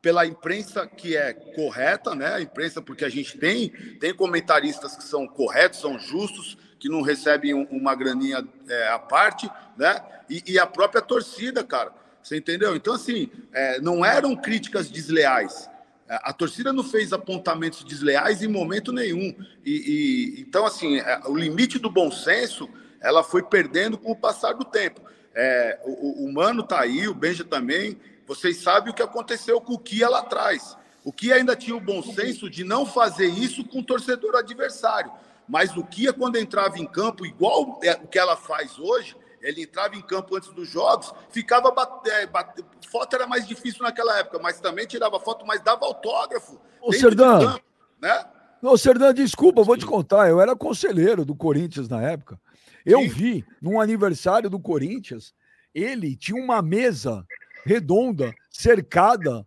pela 0.00 0.24
imprensa 0.26 0.86
que 0.86 1.16
é 1.16 1.32
correta, 1.32 2.14
né? 2.14 2.34
A 2.34 2.40
imprensa, 2.40 2.80
porque 2.80 3.04
a 3.04 3.08
gente 3.08 3.36
tem, 3.36 3.68
tem 3.98 4.14
comentaristas 4.14 4.96
que 4.96 5.02
são 5.02 5.26
corretos, 5.26 5.80
são 5.80 5.98
justos, 5.98 6.56
que 6.78 6.88
não 6.88 7.02
recebem 7.02 7.54
uma 7.70 7.94
graninha 7.94 8.46
é, 8.68 8.88
à 8.88 8.98
parte, 8.98 9.50
né? 9.76 10.00
E, 10.30 10.42
e, 10.46 10.58
a 10.58 10.66
própria 10.66 11.02
torcida, 11.02 11.64
cara. 11.64 11.92
Você 12.22 12.36
entendeu? 12.36 12.76
Então, 12.76 12.94
assim, 12.94 13.30
é, 13.52 13.80
não 13.80 14.04
eram 14.04 14.36
críticas 14.36 14.88
desleais. 14.88 15.68
É, 16.08 16.18
a 16.22 16.32
torcida 16.32 16.72
não 16.72 16.84
fez 16.84 17.12
apontamentos 17.12 17.82
desleais 17.82 18.42
em 18.42 18.48
momento 18.48 18.92
nenhum. 18.92 19.34
E, 19.64 20.36
e 20.36 20.40
então, 20.42 20.64
assim, 20.64 20.98
é, 20.98 21.22
o 21.26 21.34
limite 21.34 21.78
do 21.78 21.90
bom 21.90 22.10
senso 22.10 22.68
ela 23.00 23.22
foi 23.22 23.42
perdendo 23.42 23.96
com 23.96 24.12
o 24.12 24.16
passar 24.16 24.52
do 24.52 24.64
tempo. 24.64 25.00
É, 25.34 25.78
o, 25.84 26.24
o, 26.24 26.32
Mano 26.32 26.62
tá 26.62 26.80
aí, 26.80 27.06
o 27.08 27.14
Benja 27.14 27.44
também. 27.44 27.98
Vocês 28.26 28.58
sabem 28.62 28.92
o 28.92 28.94
que 28.94 29.02
aconteceu 29.02 29.60
com 29.60 29.74
o 29.74 29.78
Kia 29.78 30.08
lá 30.08 30.20
atrás. 30.20 30.76
O 31.04 31.12
Kia 31.12 31.36
ainda 31.36 31.56
tinha 31.56 31.76
o 31.76 31.80
bom 31.80 32.02
senso 32.02 32.50
de 32.50 32.64
não 32.64 32.84
fazer 32.84 33.26
isso 33.26 33.64
com 33.64 33.78
o 33.80 33.84
torcedor 33.84 34.36
adversário. 34.36 35.10
Mas 35.48 35.76
o 35.76 35.84
Kia, 35.84 36.12
quando 36.12 36.36
entrava 36.36 36.78
em 36.78 36.86
campo, 36.86 37.24
igual 37.24 37.80
é, 37.82 37.94
o 37.94 38.06
que 38.06 38.18
ela 38.18 38.36
faz 38.36 38.78
hoje, 38.78 39.16
ele 39.40 39.62
entrava 39.62 39.94
em 39.94 40.02
campo 40.02 40.36
antes 40.36 40.50
dos 40.50 40.68
jogos, 40.68 41.12
ficava 41.30 41.70
bater, 41.70 42.12
é, 42.12 42.26
bater, 42.26 42.64
foto 42.90 43.14
era 43.14 43.26
mais 43.26 43.46
difícil 43.46 43.82
naquela 43.82 44.18
época, 44.18 44.38
mas 44.38 44.60
também 44.60 44.86
tirava 44.86 45.18
foto, 45.18 45.46
mas 45.46 45.60
dava 45.62 45.86
autógrafo. 45.86 46.60
Ô, 46.80 46.92
Serdão, 46.92 47.40
campo, 47.40 47.64
né? 48.00 48.26
Ô, 48.60 48.76
Serdão, 48.76 49.12
desculpa, 49.12 49.62
vou 49.62 49.76
te 49.76 49.86
contar, 49.86 50.28
eu 50.28 50.40
era 50.40 50.54
conselheiro 50.56 51.24
do 51.24 51.34
Corinthians 51.34 51.88
na 51.88 52.02
época. 52.02 52.38
Eu 52.84 53.00
Sim. 53.00 53.08
vi 53.08 53.44
num 53.60 53.80
aniversário 53.80 54.48
do 54.48 54.60
Corinthians, 54.60 55.34
ele 55.74 56.16
tinha 56.16 56.42
uma 56.42 56.62
mesa 56.62 57.26
redonda, 57.64 58.34
cercada, 58.50 59.46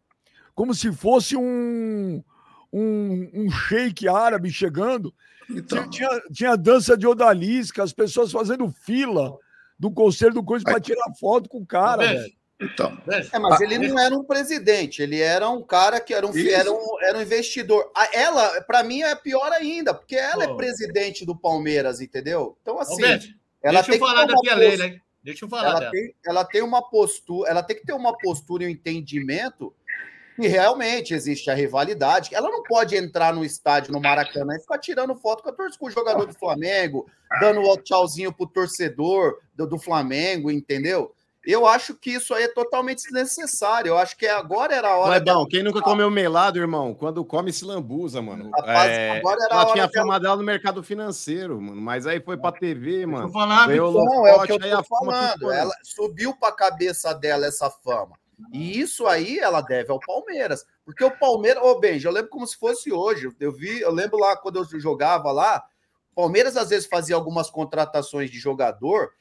como 0.54 0.74
se 0.74 0.92
fosse 0.92 1.36
um, 1.36 2.24
um, 2.72 3.32
um 3.34 3.50
shake 3.50 4.08
árabe 4.08 4.52
chegando. 4.52 5.14
Então. 5.50 5.90
Tinha, 5.90 6.10
tinha 6.32 6.56
dança 6.56 6.98
de 6.98 7.08
odalisca, 7.08 7.84
as 7.84 7.92
pessoas 7.92 8.32
fazendo 8.32 8.70
fila 8.70 9.38
do 9.78 9.92
Conselho 9.92 10.34
do 10.34 10.44
Corinthians 10.44 10.72
para 10.72 10.82
tirar 10.82 11.14
foto 11.20 11.50
com 11.50 11.60
o 11.60 11.66
cara, 11.66 12.08
velho. 12.08 12.41
Então. 12.62 12.96
É, 13.10 13.40
mas 13.40 13.60
ele 13.60 13.88
não 13.88 13.98
era 13.98 14.16
um 14.16 14.24
presidente, 14.24 15.02
ele 15.02 15.20
era 15.20 15.50
um 15.50 15.64
cara 15.64 16.00
que 16.00 16.14
era 16.14 16.28
um, 16.28 16.38
era 16.38 16.72
um, 16.72 17.02
era 17.02 17.18
um 17.18 17.22
investidor. 17.22 17.92
Ela, 18.14 18.62
para 18.62 18.84
mim, 18.84 19.02
é 19.02 19.16
pior 19.16 19.52
ainda, 19.52 19.94
porque 19.94 20.16
ela 20.16 20.46
oh. 20.48 20.54
é 20.54 20.56
presidente 20.56 21.26
do 21.26 21.36
Palmeiras, 21.36 22.02
entendeu? 22.02 22.56
Então, 22.62 22.80
assim. 22.80 23.04
ela 23.64 23.82
deixa 23.82 23.96
eu 23.96 24.00
falar 24.00 24.26
da 24.26 24.36
Tia 24.36 24.56
Leila, 24.56 24.86
hein? 24.86 25.02
Deixa 25.24 25.46
eu 25.46 25.50
falar 25.50 25.70
ela 25.70 25.80
dela. 25.80 25.92
Tem, 25.92 26.16
ela 26.26 26.46
tem 26.46 26.62
uma 26.62 26.88
postura, 26.88 27.50
ela 27.50 27.64
tem 27.64 27.76
que 27.76 27.86
ter 27.86 27.94
uma 27.94 28.16
postura 28.18 28.64
e 28.64 28.68
um 28.68 28.70
entendimento 28.70 29.74
que 30.36 30.48
realmente 30.48 31.14
existe 31.14 31.50
a 31.50 31.54
rivalidade. 31.54 32.34
Ela 32.34 32.50
não 32.50 32.64
pode 32.64 32.96
entrar 32.96 33.34
no 33.34 33.44
estádio 33.44 33.92
no 33.92 34.00
Maracanã 34.00 34.56
e 34.56 34.60
ficar 34.60 34.78
tirando 34.78 35.16
foto 35.16 35.44
com, 35.44 35.50
a 35.50 35.54
torcida, 35.54 35.80
com 35.80 35.88
o 35.88 35.92
jogador 35.92 36.26
do 36.26 36.34
Flamengo, 36.34 37.08
dando 37.40 37.62
o 37.62 37.78
tchauzinho 37.78 38.32
pro 38.32 38.48
torcedor 38.48 39.40
do, 39.56 39.68
do 39.68 39.78
Flamengo, 39.78 40.50
entendeu? 40.50 41.14
Eu 41.44 41.66
acho 41.66 41.96
que 41.96 42.12
isso 42.12 42.34
aí 42.36 42.44
é 42.44 42.48
totalmente 42.48 43.04
desnecessário. 43.04 43.90
Eu 43.90 43.98
acho 43.98 44.16
que 44.16 44.28
agora 44.28 44.76
era 44.76 44.90
a 44.90 44.98
hora. 44.98 45.10
Mas, 45.10 45.24
bom, 45.24 45.46
quem 45.48 45.64
nunca 45.64 45.82
comeu 45.82 46.10
melado, 46.12 46.60
irmão? 46.60 46.94
Quando 46.94 47.26
come, 47.26 47.52
se 47.52 47.66
lambuza, 47.66 48.22
mano. 48.22 48.52
Rapaz, 48.52 48.92
é... 48.92 49.18
agora 49.18 49.38
era 49.46 49.54
ela 49.54 49.64
a 49.64 49.66
hora 49.66 49.74
tinha 49.74 49.90
fama 49.90 50.20
dela 50.20 50.36
no 50.36 50.44
mercado 50.44 50.84
financeiro, 50.84 51.60
mano. 51.60 51.82
Mas 51.82 52.06
aí 52.06 52.20
foi 52.22 52.38
pra 52.38 52.52
TV, 52.52 53.08
mano. 53.08 53.32
Falar, 53.32 53.68
não, 53.68 54.28
é 54.28 54.36
o 54.36 54.44
que 54.44 54.52
eu 54.52 54.60
tô 54.60 54.84
falando. 54.84 55.52
Ela 55.52 55.74
subiu 55.84 56.36
pra 56.36 56.52
cabeça 56.52 57.12
dela 57.14 57.48
essa 57.48 57.70
fama. 57.70 58.20
E 58.54 58.80
isso 58.80 59.08
aí 59.08 59.40
ela 59.40 59.62
deve 59.62 59.92
ao 59.92 60.00
Palmeiras. 60.00 60.66
Porque 60.86 61.04
o 61.04 61.12
Palmeiras, 61.12 61.64
ô 61.64 61.72
oh, 61.72 61.80
Benji, 61.80 62.06
eu 62.06 62.12
lembro 62.12 62.30
como 62.30 62.46
se 62.46 62.58
fosse 62.58 62.92
hoje. 62.92 63.30
Eu 63.40 63.52
vi, 63.52 63.82
eu 63.82 63.92
lembro 63.92 64.18
lá 64.20 64.36
quando 64.36 64.58
eu 64.58 64.80
jogava 64.80 65.32
lá, 65.32 65.64
o 66.12 66.16
Palmeiras 66.16 66.58
às 66.58 66.70
vezes 66.70 66.88
fazia 66.88 67.16
algumas 67.16 67.50
contratações 67.50 68.30
de 68.30 68.38
jogador 68.38 69.12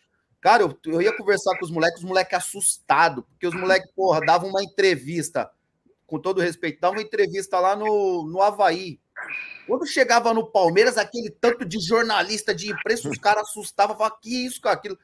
Cara, 0.41 0.63
eu, 0.63 0.79
eu 0.87 1.03
ia 1.03 1.17
conversar 1.17 1.59
com 1.59 1.65
os 1.65 1.71
moleques, 1.71 1.99
os 1.99 2.09
moleques 2.09 2.39
assustados, 2.39 3.25
porque 3.25 3.47
os 3.47 3.55
moleques, 3.55 3.91
porra, 3.95 4.21
davam 4.21 4.49
uma 4.49 4.63
entrevista, 4.63 5.51
com 6.07 6.19
todo 6.19 6.41
respeito, 6.41 6.81
davam 6.81 6.97
uma 6.97 7.03
entrevista 7.03 7.61
lá 7.61 7.77
no, 7.77 8.27
no 8.27 8.41
Havaí. 8.41 8.99
Quando 9.67 9.87
chegava 9.87 10.33
no 10.33 10.47
Palmeiras, 10.47 10.97
aquele 10.97 11.31
tanto 11.31 11.65
de 11.65 11.79
jornalista 11.79 12.55
de 12.55 12.73
imprensa, 12.73 13.09
os 13.09 13.19
caras 13.19 13.49
assustavam, 13.49 13.97
falavam, 13.97 14.19
que 14.21 14.47
isso, 14.47 14.61
cara, 14.61 14.77
aquilo. 14.77 14.99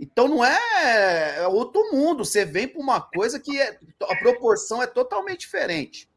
Então 0.00 0.26
não 0.26 0.44
é, 0.44 1.38
é 1.38 1.46
outro 1.48 1.92
mundo. 1.92 2.24
Você 2.24 2.44
vem 2.44 2.66
para 2.66 2.80
uma 2.80 3.00
coisa 3.00 3.38
que 3.38 3.60
é, 3.60 3.78
a 4.02 4.16
proporção 4.16 4.82
é 4.82 4.86
totalmente 4.86 5.40
diferente. 5.40 6.08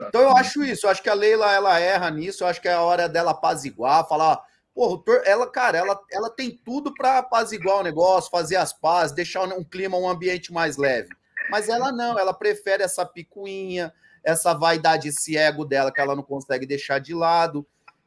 Então 0.00 0.20
eu 0.20 0.36
acho 0.36 0.62
isso. 0.62 0.86
Eu 0.86 0.90
acho 0.90 1.02
que 1.02 1.08
a 1.08 1.14
Leila 1.14 1.52
ela 1.52 1.78
erra 1.78 2.10
nisso. 2.10 2.44
Eu 2.44 2.48
acho 2.48 2.60
que 2.60 2.68
é 2.68 2.74
a 2.74 2.82
hora 2.82 3.08
dela 3.08 3.32
apaziguar, 3.32 4.06
falar 4.08 4.42
Porra, 4.74 5.02
ela, 5.24 5.46
cara, 5.48 5.78
ela, 5.78 6.00
ela 6.10 6.28
tem 6.28 6.50
tudo 6.50 6.92
para 6.92 7.18
apaziguar 7.18 7.78
o 7.78 7.82
negócio, 7.82 8.30
fazer 8.30 8.56
as 8.56 8.72
pazes, 8.72 9.14
deixar 9.14 9.44
um 9.44 9.62
clima, 9.62 9.96
um 9.96 10.08
ambiente 10.08 10.52
mais 10.52 10.76
leve. 10.76 11.08
Mas 11.48 11.68
ela 11.68 11.92
não, 11.92 12.18
ela 12.18 12.34
prefere 12.34 12.82
essa 12.82 13.06
picuinha, 13.06 13.92
essa 14.24 14.52
vaidade, 14.52 15.08
esse 15.08 15.36
ego 15.36 15.64
dela 15.64 15.92
que 15.92 16.00
ela 16.00 16.16
não 16.16 16.22
consegue 16.24 16.66
deixar 16.66 16.98
de 16.98 17.14
lado. 17.14 17.64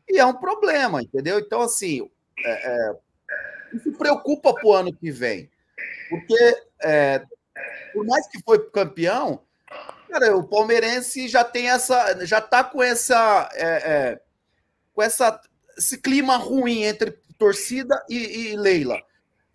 E 0.09 0.19
é 0.19 0.25
um 0.25 0.33
problema, 0.33 1.01
entendeu? 1.01 1.39
Então, 1.39 1.61
assim, 1.61 2.09
é, 2.43 2.71
é, 2.71 2.95
isso 3.73 3.91
preocupa 3.93 4.53
pro 4.53 4.73
ano 4.73 4.93
que 4.93 5.09
vem. 5.09 5.49
Porque, 6.09 6.63
é, 6.81 7.23
por 7.93 8.05
mais 8.05 8.27
que 8.27 8.41
foi 8.43 8.69
campeão, 8.71 9.41
cara, 10.09 10.35
o 10.35 10.47
palmeirense 10.47 11.27
já 11.27 11.43
tem 11.43 11.69
essa. 11.69 12.25
já 12.25 12.41
tá 12.41 12.63
com 12.63 12.81
essa. 12.81 13.49
É, 13.53 13.65
é, 13.65 14.21
com 14.93 15.03
essa 15.03 15.39
esse 15.77 15.97
clima 15.97 16.37
ruim 16.37 16.83
entre 16.83 17.11
torcida 17.37 18.03
e, 18.09 18.51
e 18.51 18.55
Leila. 18.57 18.99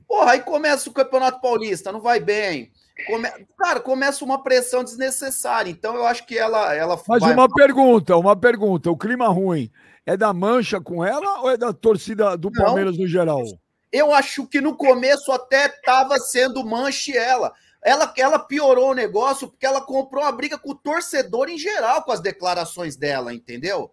Porra, 0.07 0.33
aí 0.33 0.41
começa 0.41 0.89
o 0.89 0.93
Campeonato 0.93 1.41
Paulista, 1.41 1.91
não 1.91 2.01
vai 2.01 2.21
bem. 2.21 2.71
Come... 3.07 3.29
Cara, 3.59 3.81
começa 3.81 4.25
uma 4.25 4.43
pressão 4.43 4.85
desnecessária. 4.85 5.71
Então 5.71 5.95
eu 5.97 6.07
acho 6.07 6.27
que 6.27 6.39
ela. 6.39 6.75
ela 6.75 7.01
Mas 7.09 7.21
vai... 7.21 7.33
uma 7.33 7.49
pergunta, 7.49 8.17
uma 8.17 8.37
pergunta: 8.37 8.91
o 8.91 8.97
clima 8.97 9.29
ruim 9.29 9.71
é 10.07 10.17
da 10.17 10.33
mancha 10.33 10.81
com 10.81 11.05
ela 11.05 11.41
ou 11.41 11.51
é 11.51 11.57
da 11.57 11.73
torcida 11.73 12.37
do 12.37 12.51
não, 12.51 12.65
Palmeiras 12.65 12.99
no 12.99 13.07
geral? 13.07 13.43
Eu 13.91 14.15
acho 14.15 14.47
que 14.47 14.61
no 14.61 14.77
começo 14.77 15.33
até 15.33 15.67
estava 15.67 16.19
sendo 16.19 16.65
manche 16.65 17.17
ela. 17.17 17.53
Ela, 17.85 18.13
ela 18.17 18.39
piorou 18.39 18.91
o 18.91 18.95
negócio 18.95 19.49
porque 19.49 19.67
ela 19.67 19.81
comprou 19.81 20.23
uma 20.23 20.31
briga 20.31 20.57
com 20.57 20.71
o 20.71 20.75
torcedor 20.75 21.49
em 21.49 21.59
geral 21.59 22.05
com 22.05 22.13
as 22.13 22.21
declarações 22.21 22.97
dela, 22.97 23.35
entendeu? 23.35 23.91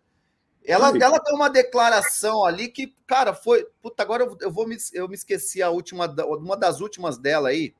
Ela, 0.69 0.93
ela 1.01 1.19
tem 1.19 1.33
uma 1.33 1.49
declaração 1.49 2.45
ali 2.45 2.67
que, 2.67 2.93
cara, 3.07 3.33
foi. 3.33 3.65
Puta, 3.81 4.03
agora 4.03 4.23
eu, 4.23 4.37
eu 4.39 4.51
vou 4.51 4.67
me, 4.67 4.77
eu 4.93 5.07
me 5.09 5.15
esqueci 5.15 5.63
a 5.63 5.69
última, 5.71 6.05
uma 6.37 6.55
das 6.55 6.79
últimas 6.79 7.17
dela 7.17 7.49
aí. 7.49 7.73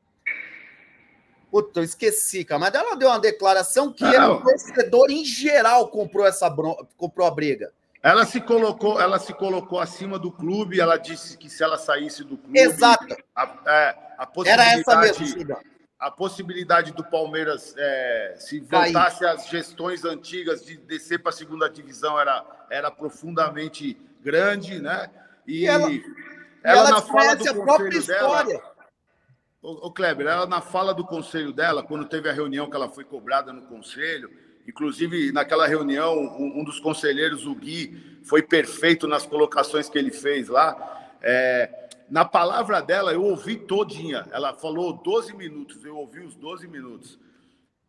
Puta, 1.52 1.82
eu 1.82 1.84
esqueci, 1.84 2.44
cara. 2.44 2.60
Mas 2.60 2.74
ela 2.74 2.96
deu 2.96 3.10
uma 3.10 3.20
declaração 3.20 3.94
que 3.94 4.04
é 4.04 4.26
o 4.26 4.42
torcedor 4.42 5.12
em 5.12 5.24
geral 5.24 5.90
comprou 5.90 6.26
essa 6.26 6.50
comprou 6.98 7.28
a 7.28 7.32
briga. 7.32 7.72
Ela 8.02 8.26
se 8.26 8.42
colocou, 8.42 9.00
ela 9.00 9.20
se 9.20 9.34
colocou 9.34 9.80
acima 9.80 10.18
do 10.18 10.32
clube. 10.32 10.80
Ela 10.80 10.98
disse 10.98 11.38
que 11.38 11.48
se 11.48 11.64
ela 11.64 11.78
saísse 11.78 12.24
do 12.24 12.38
clube, 12.38 12.60
exato, 12.60 13.16
a, 13.36 13.44
é, 13.68 13.96
a 14.18 14.26
possibilidade, 14.26 14.70
era 14.72 14.80
essa 14.80 15.22
mesmo, 15.22 15.58
a 16.00 16.10
possibilidade 16.10 16.94
do 16.94 17.04
Palmeiras, 17.04 17.76
é, 17.78 18.36
se 18.38 18.62
voltasse 18.62 19.26
às 19.26 19.50
gestões 19.50 20.06
antigas 20.06 20.64
de 20.64 20.78
descer 20.78 21.20
para 21.20 21.30
a 21.30 21.34
segunda 21.34 21.70
divisão, 21.70 22.18
era, 22.18 22.46
era 22.70 22.90
profundamente 22.90 24.00
grande, 24.22 24.80
né? 24.80 25.10
E, 25.46 25.64
e 25.64 25.66
ela, 25.66 25.92
ela, 26.64 26.80
ela, 26.80 26.92
na 26.92 27.02
fala 27.02 27.36
do 27.36 27.66
conselho 27.66 28.08
dela. 28.08 28.46
O, 29.62 29.88
o 29.88 29.92
Kleber, 29.92 30.28
ela 30.28 30.46
na 30.46 30.62
fala 30.62 30.94
do 30.94 31.06
conselho 31.06 31.52
dela, 31.52 31.84
quando 31.84 32.06
teve 32.06 32.30
a 32.30 32.34
reunião 32.34 32.70
que 32.70 32.78
ela 32.78 32.88
foi 32.88 33.04
cobrada 33.04 33.52
no 33.52 33.64
conselho, 33.64 34.32
inclusive 34.66 35.34
naquela 35.34 35.68
reunião, 35.68 36.18
um, 36.18 36.64
dos 36.64 36.80
conselheiros, 36.80 37.46
o 37.46 37.54
Gui, 37.54 38.22
foi 38.24 38.42
perfeito 38.42 39.06
nas 39.06 39.26
colocações 39.26 39.90
que 39.90 39.98
ele 39.98 40.12
fez 40.12 40.48
lá. 40.48 41.18
É, 41.22 41.79
na 42.10 42.26
palavra 42.26 42.82
dela, 42.82 43.14
eu 43.14 43.24
ouvi 43.24 43.56
todinha. 43.56 44.28
Ela 44.32 44.54
falou 44.54 44.94
12 44.94 45.36
minutos, 45.36 45.84
eu 45.84 45.96
ouvi 45.96 46.20
os 46.20 46.36
12 46.36 46.68
minutos. 46.68 47.20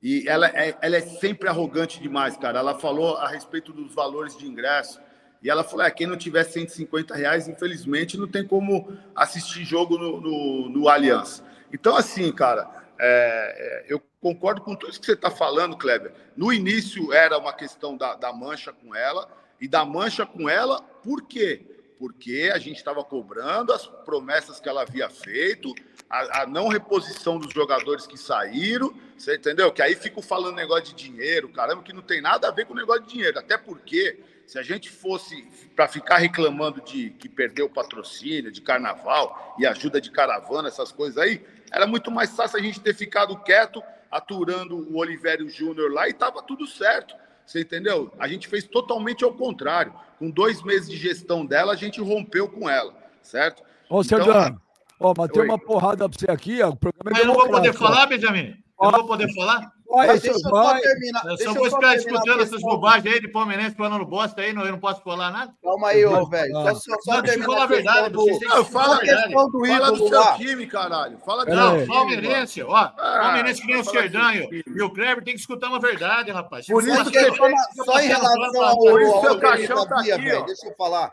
E 0.02 0.26
ela 0.28 0.48
é, 0.48 0.76
ela 0.80 0.96
é 0.96 1.00
sempre 1.00 1.48
arrogante 1.48 2.00
demais, 2.00 2.36
cara. 2.36 2.58
Ela 2.58 2.78
falou 2.78 3.16
a 3.16 3.28
respeito 3.28 3.72
dos 3.72 3.94
valores 3.94 4.36
de 4.36 4.46
ingresso. 4.46 5.00
E 5.42 5.50
ela 5.50 5.64
falou: 5.64 5.84
é, 5.84 5.90
quem 5.90 6.06
não 6.06 6.16
tiver 6.16 6.44
150 6.44 7.14
reais, 7.14 7.48
infelizmente, 7.48 8.18
não 8.18 8.28
tem 8.28 8.46
como 8.46 8.96
assistir 9.14 9.64
jogo 9.64 9.96
no, 9.98 10.20
no, 10.20 10.68
no 10.68 10.88
Allianz. 10.88 11.42
Então, 11.72 11.96
assim, 11.96 12.32
cara, 12.32 12.68
é, 12.98 13.86
é, 13.88 13.92
eu 13.92 14.02
concordo 14.20 14.60
com 14.60 14.74
tudo 14.74 14.90
isso 14.90 15.00
que 15.00 15.06
você 15.06 15.12
está 15.12 15.30
falando, 15.30 15.76
Kleber. 15.76 16.12
No 16.36 16.52
início 16.52 17.12
era 17.12 17.38
uma 17.38 17.52
questão 17.52 17.96
da, 17.96 18.14
da 18.14 18.32
mancha 18.32 18.72
com 18.72 18.94
ela, 18.94 19.28
e 19.60 19.68
da 19.68 19.84
mancha 19.84 20.24
com 20.24 20.48
ela, 20.48 20.80
por 21.02 21.22
quê? 21.26 21.66
Porque 22.00 22.50
a 22.50 22.58
gente 22.58 22.78
estava 22.78 23.04
cobrando 23.04 23.74
as 23.74 23.86
promessas 23.86 24.58
que 24.58 24.66
ela 24.66 24.80
havia 24.80 25.10
feito, 25.10 25.74
a, 26.08 26.40
a, 26.40 26.46
não 26.46 26.66
reposição 26.66 27.38
dos 27.38 27.52
jogadores 27.52 28.06
que 28.06 28.16
saíram, 28.16 28.90
você 29.18 29.36
entendeu? 29.36 29.70
Que 29.70 29.82
aí 29.82 29.94
fico 29.94 30.22
falando 30.22 30.56
negócio 30.56 30.86
de 30.86 30.94
dinheiro, 30.94 31.50
caramba, 31.50 31.82
que 31.82 31.92
não 31.92 32.00
tem 32.00 32.22
nada 32.22 32.48
a 32.48 32.50
ver 32.50 32.64
com 32.64 32.74
negócio 32.74 33.02
de 33.02 33.10
dinheiro, 33.10 33.38
até 33.38 33.58
porque 33.58 34.18
se 34.46 34.58
a 34.58 34.62
gente 34.62 34.88
fosse 34.88 35.46
para 35.76 35.86
ficar 35.88 36.16
reclamando 36.16 36.80
de 36.80 37.10
que 37.10 37.28
perdeu 37.28 37.66
o 37.66 37.70
patrocínio, 37.70 38.50
de 38.50 38.62
carnaval 38.62 39.54
e 39.58 39.66
ajuda 39.66 40.00
de 40.00 40.10
caravana, 40.10 40.68
essas 40.68 40.90
coisas 40.90 41.18
aí, 41.18 41.44
era 41.70 41.86
muito 41.86 42.10
mais 42.10 42.30
fácil 42.30 42.58
a 42.58 42.62
gente 42.62 42.80
ter 42.80 42.94
ficado 42.94 43.36
quieto, 43.42 43.82
aturando 44.10 44.74
o 44.90 44.96
Olivério 44.96 45.50
Júnior 45.50 45.92
lá 45.92 46.08
e 46.08 46.12
estava 46.12 46.42
tudo 46.42 46.66
certo. 46.66 47.14
Você 47.50 47.62
entendeu? 47.62 48.12
A 48.16 48.28
gente 48.28 48.46
fez 48.46 48.62
totalmente 48.62 49.24
ao 49.24 49.32
contrário. 49.32 49.92
Com 50.20 50.30
dois 50.30 50.62
meses 50.62 50.88
de 50.88 50.96
gestão 50.96 51.44
dela, 51.44 51.72
a 51.72 51.76
gente 51.76 52.00
rompeu 52.00 52.48
com 52.48 52.70
ela, 52.70 52.94
certo? 53.22 53.64
Ô, 53.88 54.02
então, 54.02 54.04
Sérgio, 54.04 54.60
ó, 55.00 55.14
mas 55.18 55.30
tem 55.32 55.42
uma 55.42 55.58
porrada 55.58 56.08
para 56.08 56.16
você 56.16 56.30
aqui, 56.30 56.62
ó. 56.62 56.68
O 56.68 56.76
programa 56.76 57.10
é 57.10 57.12
mas 57.12 57.22
eu 57.22 57.26
não 57.26 57.34
vou 57.34 57.48
poder 57.48 57.72
falar, 57.72 58.06
Benjamin? 58.06 58.54
Eu 58.80 58.90
não 58.92 58.98
vou 59.00 59.06
poder 59.08 59.34
falar? 59.34 59.72
Vai, 59.90 60.08
deixa 60.08 60.28
eu 60.28 60.38
só 60.38 60.78
terminar. 60.78 61.24
Eu 61.26 61.36
só 61.36 61.52
vou 61.52 61.64
ficar 61.64 61.96
escutando 61.96 62.42
essas 62.42 62.60
bobagens 62.60 63.12
aí 63.12 63.20
de 63.20 63.28
palmeirense 63.28 63.74
falando 63.74 64.04
bosta 64.06 64.40
aí, 64.40 64.52
não, 64.52 64.64
eu 64.64 64.72
não 64.72 64.78
posso 64.78 65.02
falar 65.02 65.32
nada. 65.32 65.52
Calma 65.62 65.88
aí, 65.88 66.04
ô, 66.06 66.24
velho. 66.26 66.52
Só, 66.52 66.74
só, 66.74 66.96
só 67.02 67.20
deixa 67.20 67.40
eu 67.40 67.44
falar 67.44 67.64
a 67.64 67.66
verdade. 67.66 68.10
Do... 68.10 68.24
Não, 68.24 68.64
fala 68.64 68.96
a 68.96 69.00
questão 69.00 69.50
do 69.50 69.66
ídolo 69.66 69.80
Fala 69.80 69.92
do 69.92 70.08
seu 70.08 70.34
time, 70.36 70.66
caralho. 70.66 71.18
Fala 71.18 71.44
não, 71.44 71.86
palmeirense, 71.86 72.62
ó. 72.62 72.88
Palmeirense 72.88 73.62
que 73.62 73.66
nem 73.66 73.80
o 73.80 73.84
Serdanho 73.84 74.48
e 74.52 74.82
o 74.82 74.90
Kleber 74.90 75.24
tem 75.24 75.34
que 75.34 75.40
escutar 75.40 75.68
uma 75.68 75.80
verdade, 75.80 76.30
rapaz. 76.30 76.66
Por 76.66 76.86
isso 76.86 77.10
que 77.10 77.84
só 77.84 78.00
em 78.00 78.06
relação 78.06 78.62
ao... 78.62 78.76
Por 78.76 79.02
isso 79.02 79.20
seu 79.20 79.38
caixão 79.40 79.86
tá 79.86 80.00
aqui, 80.00 80.44
Deixa 80.46 80.66
eu 80.66 80.74
falar. 80.76 81.12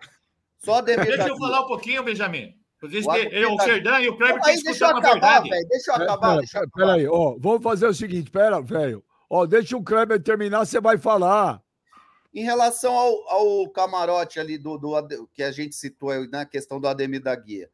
Só 0.60 0.82
Deixa 0.82 1.28
eu 1.28 1.38
falar 1.38 1.62
um 1.62 1.68
pouquinho, 1.68 2.04
Benjamin. 2.04 2.54
Eu, 3.32 3.54
o 3.54 3.62
Serdan 3.62 4.00
e 4.02 4.10
o 4.10 4.18
Kleber 4.18 4.42
tem 4.42 4.62
que 4.62 4.70
escutar 4.70 4.94
uma 4.94 5.02
verdade. 5.02 5.50
Deixa 5.68 5.92
eu 5.92 5.96
acabar, 5.96 6.38
deixa 6.38 6.60
eu 6.60 6.64
acabar. 6.64 6.86
Peraí, 6.86 7.08
ó, 7.08 7.36
vamos 7.40 7.64
fazer 7.64 7.88
o 7.88 7.94
seguinte, 7.94 8.30
pera, 8.30 8.62
velho. 8.62 9.04
Ó, 9.30 9.46
deixa 9.46 9.76
o 9.76 9.84
Kleber 9.84 10.22
terminar, 10.22 10.66
você 10.66 10.80
vai 10.80 10.98
falar. 10.98 11.62
Em 12.34 12.44
relação 12.44 12.94
ao, 12.94 13.30
ao 13.30 13.70
camarote 13.70 14.40
ali 14.40 14.58
do, 14.60 14.78
do, 14.78 15.28
que 15.34 15.42
a 15.42 15.52
gente 15.52 15.76
citou 15.76 16.14
na 16.28 16.40
né, 16.40 16.46
questão 16.46 16.80
do 16.80 16.88
Ademir 16.88 17.22
da 17.22 17.36
Guia, 17.36 17.68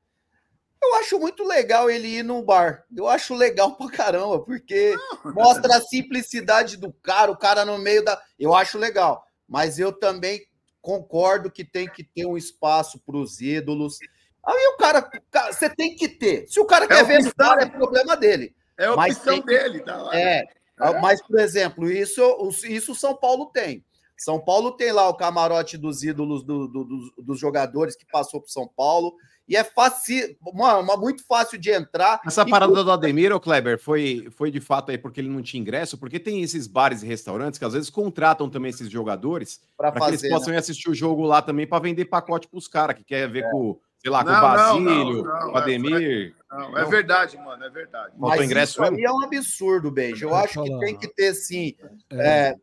eu 0.81 0.95
acho 0.95 1.19
muito 1.19 1.43
legal 1.43 1.89
ele 1.89 2.07
ir 2.07 2.23
no 2.23 2.43
bar. 2.43 2.85
Eu 2.95 3.07
acho 3.07 3.33
legal 3.33 3.75
pra 3.75 3.89
caramba, 3.89 4.39
porque 4.39 4.95
mostra 5.33 5.77
a 5.77 5.81
simplicidade 5.81 6.77
do 6.77 6.91
cara, 6.91 7.31
o 7.31 7.37
cara 7.37 7.65
no 7.65 7.77
meio 7.77 8.03
da. 8.03 8.21
Eu 8.37 8.53
acho 8.53 8.77
legal. 8.77 9.25
Mas 9.47 9.79
eu 9.79 9.91
também 9.91 10.41
concordo 10.81 11.49
que 11.49 11.63
tem 11.63 11.87
que 11.87 12.03
ter 12.03 12.25
um 12.25 12.37
espaço 12.37 12.99
para 12.99 13.17
os 13.17 13.39
ídolos. 13.39 13.97
Aí 14.45 14.67
o 14.73 14.77
cara, 14.77 15.09
você 15.51 15.69
tem 15.69 15.95
que 15.95 16.09
ter. 16.09 16.45
Se 16.47 16.59
o 16.59 16.65
cara 16.65 16.85
é 16.85 16.87
quer 16.87 17.05
ver 17.05 17.23
no 17.23 17.31
bar, 17.37 17.57
é 17.59 17.65
problema 17.65 18.17
dele. 18.17 18.53
É 18.77 18.85
a 18.85 18.93
opção 18.93 19.39
dele, 19.39 19.79
tá 19.79 19.95
lá. 19.95 20.15
É, 20.15 20.43
é. 20.79 20.99
Mas, 20.99 21.21
por 21.21 21.39
exemplo, 21.39 21.89
isso, 21.89 22.21
isso 22.65 22.93
São 22.93 23.15
Paulo 23.15 23.45
tem. 23.47 23.83
São 24.17 24.39
Paulo 24.39 24.71
tem 24.71 24.91
lá 24.91 25.07
o 25.09 25.15
camarote 25.15 25.77
dos 25.77 26.03
ídolos 26.03 26.43
do, 26.43 26.67
do, 26.67 26.83
dos, 26.83 27.11
dos, 27.17 27.39
jogadores 27.39 27.95
que 27.95 28.05
passou 28.05 28.39
para 28.39 28.49
São 28.49 28.67
Paulo. 28.67 29.13
E 29.47 29.57
é 29.57 29.63
fácil, 29.63 30.37
mano, 30.53 30.97
muito 30.97 31.25
fácil 31.25 31.57
de 31.57 31.69
entrar. 31.69 32.21
Essa 32.25 32.45
parada 32.45 32.81
do 32.81 32.91
Ademir, 32.91 33.33
ô 33.33 33.39
Kleber, 33.39 33.77
foi, 33.77 34.29
foi 34.31 34.49
de 34.49 34.61
fato 34.61 34.91
aí 34.91 34.97
porque 34.97 35.19
ele 35.19 35.27
não 35.27 35.41
tinha 35.41 35.59
ingresso? 35.59 35.97
Porque 35.97 36.19
tem 36.19 36.41
esses 36.41 36.65
bares 36.65 37.03
e 37.03 37.05
restaurantes 37.05 37.59
que 37.59 37.65
às 37.65 37.73
vezes 37.73 37.89
contratam 37.89 38.49
também 38.49 38.69
esses 38.69 38.89
jogadores 38.89 39.59
para 39.75 39.91
que 39.91 40.03
eles 40.05 40.29
possam 40.29 40.49
né? 40.49 40.55
ir 40.55 40.59
assistir 40.59 40.89
o 40.89 40.95
jogo 40.95 41.23
lá 41.23 41.41
também 41.41 41.67
para 41.67 41.83
vender 41.83 42.05
pacote 42.05 42.47
para 42.47 42.57
os 42.57 42.69
caras 42.69 42.95
que 42.95 43.03
quer 43.03 43.29
ver 43.29 43.43
é. 43.43 43.51
com 43.51 43.77
sei 44.03 44.11
lá, 44.11 44.23
não, 44.23 44.33
com 44.33 44.37
o 44.37 44.41
Basílio, 44.41 45.23
não, 45.23 45.23
não, 45.23 45.39
com 45.39 45.51
o 45.53 45.57
Ademir. 45.57 46.35
Não, 46.51 46.77
é 46.77 46.85
verdade, 46.85 47.37
mano, 47.37 47.63
é 47.63 47.69
verdade. 47.69 48.13
Mas 48.17 48.41
ingresso 48.41 48.83
isso 48.83 48.93
aí 48.93 49.03
é 49.03 49.11
um 49.11 49.23
absurdo, 49.23 49.89
Beijo. 49.89 50.25
Eu 50.25 50.35
acho 50.35 50.61
que 50.61 50.79
tem 50.79 50.95
que 50.95 51.07
ter, 51.07 51.33
sim. 51.33 51.73
É. 52.11 52.27
É, 52.27 52.55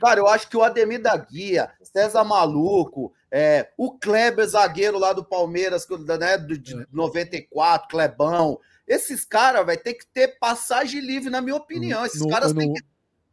cara, 0.00 0.18
eu 0.18 0.26
acho 0.26 0.48
que 0.48 0.56
o 0.56 0.62
Ademir 0.62 1.02
da 1.02 1.16
Guia, 1.16 1.70
César 1.82 2.24
Maluco, 2.24 3.12
é, 3.30 3.68
o 3.76 3.98
Kleber, 3.98 4.48
zagueiro 4.48 4.98
lá 4.98 5.12
do 5.12 5.22
Palmeiras, 5.22 5.86
né, 6.18 6.38
de 6.38 6.86
94, 6.90 7.86
é. 7.86 7.90
Clebão. 7.90 8.58
Esses 8.86 9.24
caras 9.26 9.66
vai 9.66 9.76
ter 9.76 9.94
que 9.94 10.06
ter 10.06 10.38
passagem 10.38 11.00
livre, 11.00 11.28
na 11.28 11.42
minha 11.42 11.56
opinião. 11.56 12.06
Esses 12.06 12.24
caras 12.24 12.54
têm 12.54 12.72
que. 12.72 12.82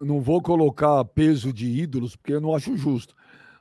Não 0.02 0.20
vou 0.20 0.42
colocar 0.42 1.06
peso 1.06 1.54
de 1.54 1.66
ídolos, 1.66 2.18
porque 2.18 2.34
eu 2.34 2.42
não 2.42 2.54
acho 2.54 2.76
justo. 2.76 3.16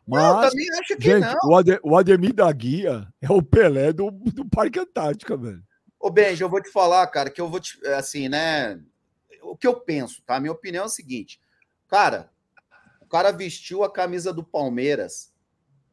Mas, 0.06 0.44
eu 0.44 0.50
também 0.50 0.70
acho 0.78 0.96
que 0.96 1.02
gente, 1.02 1.20
não. 1.20 1.82
O, 1.84 1.92
o 1.92 1.96
Ademir 1.96 2.34
da 2.34 2.50
Guia 2.52 3.08
é 3.22 3.32
o 3.32 3.42
Pelé 3.42 3.92
do, 3.92 4.10
do 4.10 4.44
Parque 4.48 4.78
Antártica, 4.78 5.36
velho. 5.36 5.62
Ô, 5.98 6.10
Benji, 6.10 6.42
eu 6.42 6.50
vou 6.50 6.62
te 6.62 6.70
falar, 6.70 7.06
cara, 7.06 7.30
que 7.30 7.40
eu 7.40 7.48
vou 7.48 7.58
te. 7.58 7.80
Assim, 7.88 8.28
né? 8.28 8.78
O 9.42 9.56
que 9.56 9.66
eu 9.66 9.80
penso, 9.80 10.22
tá? 10.26 10.38
Minha 10.38 10.52
opinião 10.52 10.84
é 10.84 10.86
o 10.86 10.90
seguinte. 10.90 11.40
Cara, 11.88 12.30
o 13.00 13.06
cara 13.06 13.30
vestiu 13.30 13.82
a 13.82 13.90
camisa 13.90 14.32
do 14.32 14.44
Palmeiras. 14.44 15.32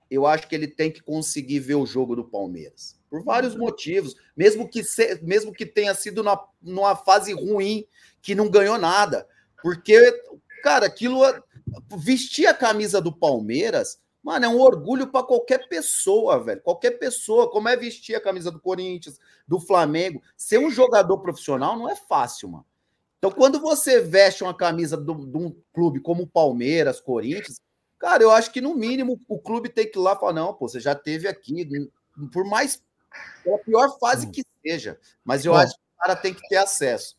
Eu 0.10 0.28
acho 0.28 0.48
que 0.50 0.56
ele 0.56 0.68
tem 0.68 0.92
que 0.92 1.02
conseguir 1.02 1.60
ver 1.60 1.76
o 1.76 1.86
jogo 1.86 2.16
do 2.18 2.26
Palmeiras. 2.26 3.00
Por 3.10 3.24
vários 3.24 3.56
motivos. 3.56 4.16
Mesmo 4.36 4.68
que, 4.68 4.84
se, 4.84 5.22
mesmo 5.24 5.54
que 5.54 5.66
tenha 5.66 5.96
sido 5.96 6.22
na, 6.22 6.38
numa 6.62 6.96
fase 6.96 7.32
ruim, 7.32 7.86
que 8.22 8.36
não 8.36 8.50
ganhou 8.50 8.78
nada. 8.78 9.26
Porque, 9.62 10.12
cara, 10.62 10.86
aquilo. 10.86 11.22
Vestir 11.98 12.48
a 12.48 12.54
camisa 12.54 13.02
do 13.02 13.12
Palmeiras 13.12 14.00
Mano, 14.24 14.46
é 14.46 14.50
um 14.50 14.60
orgulho 14.60 15.08
para 15.08 15.26
qualquer 15.26 15.68
pessoa, 15.68 16.44
velho. 16.44 16.62
Qualquer 16.62 16.92
pessoa, 16.92 17.50
como 17.50 17.68
é 17.68 17.76
vestir 17.76 18.16
a 18.16 18.22
camisa 18.22 18.52
do 18.52 18.60
Corinthians, 18.60 19.20
do 19.48 19.60
Flamengo. 19.60 20.22
Ser 20.38 20.60
um 20.60 20.70
jogador 20.70 21.18
profissional 21.20 21.78
não 21.78 21.90
é 21.90 21.96
fácil, 21.96 22.50
mano. 22.50 22.66
Então, 23.18 23.32
quando 23.32 23.60
você 23.60 24.00
veste 24.00 24.44
uma 24.44 24.54
camisa 24.54 24.96
de 24.96 25.12
um 25.12 25.56
clube 25.74 26.00
como 26.00 26.24
o 26.24 26.28
Palmeiras, 26.28 27.00
Corinthians, 27.00 27.60
cara, 27.98 28.22
eu 28.22 28.32
acho 28.32 28.52
que 28.52 28.62
no 28.62 28.76
mínimo 28.76 29.20
o 29.28 29.40
clube 29.40 29.70
tem 29.70 29.90
que 29.90 29.98
ir 29.98 30.02
lá 30.02 30.14
e 30.14 30.20
falar: 30.20 30.34
não, 30.34 30.54
pô, 30.54 30.68
você 30.68 30.80
já 30.80 30.94
teve 30.94 31.28
aqui, 31.28 31.68
por 32.32 32.46
mais. 32.46 32.84
pela 33.44 33.58
pior 33.60 33.98
fase 34.00 34.28
hum. 34.28 34.32
que 34.32 34.44
seja. 34.62 35.00
Mas 35.24 35.46
eu 35.46 35.56
acho 35.56 35.74
que 35.74 35.82
o 35.82 36.02
cara 36.02 36.16
tem 36.16 36.34
que 36.34 36.48
ter 36.48 36.58
acesso. 36.58 37.18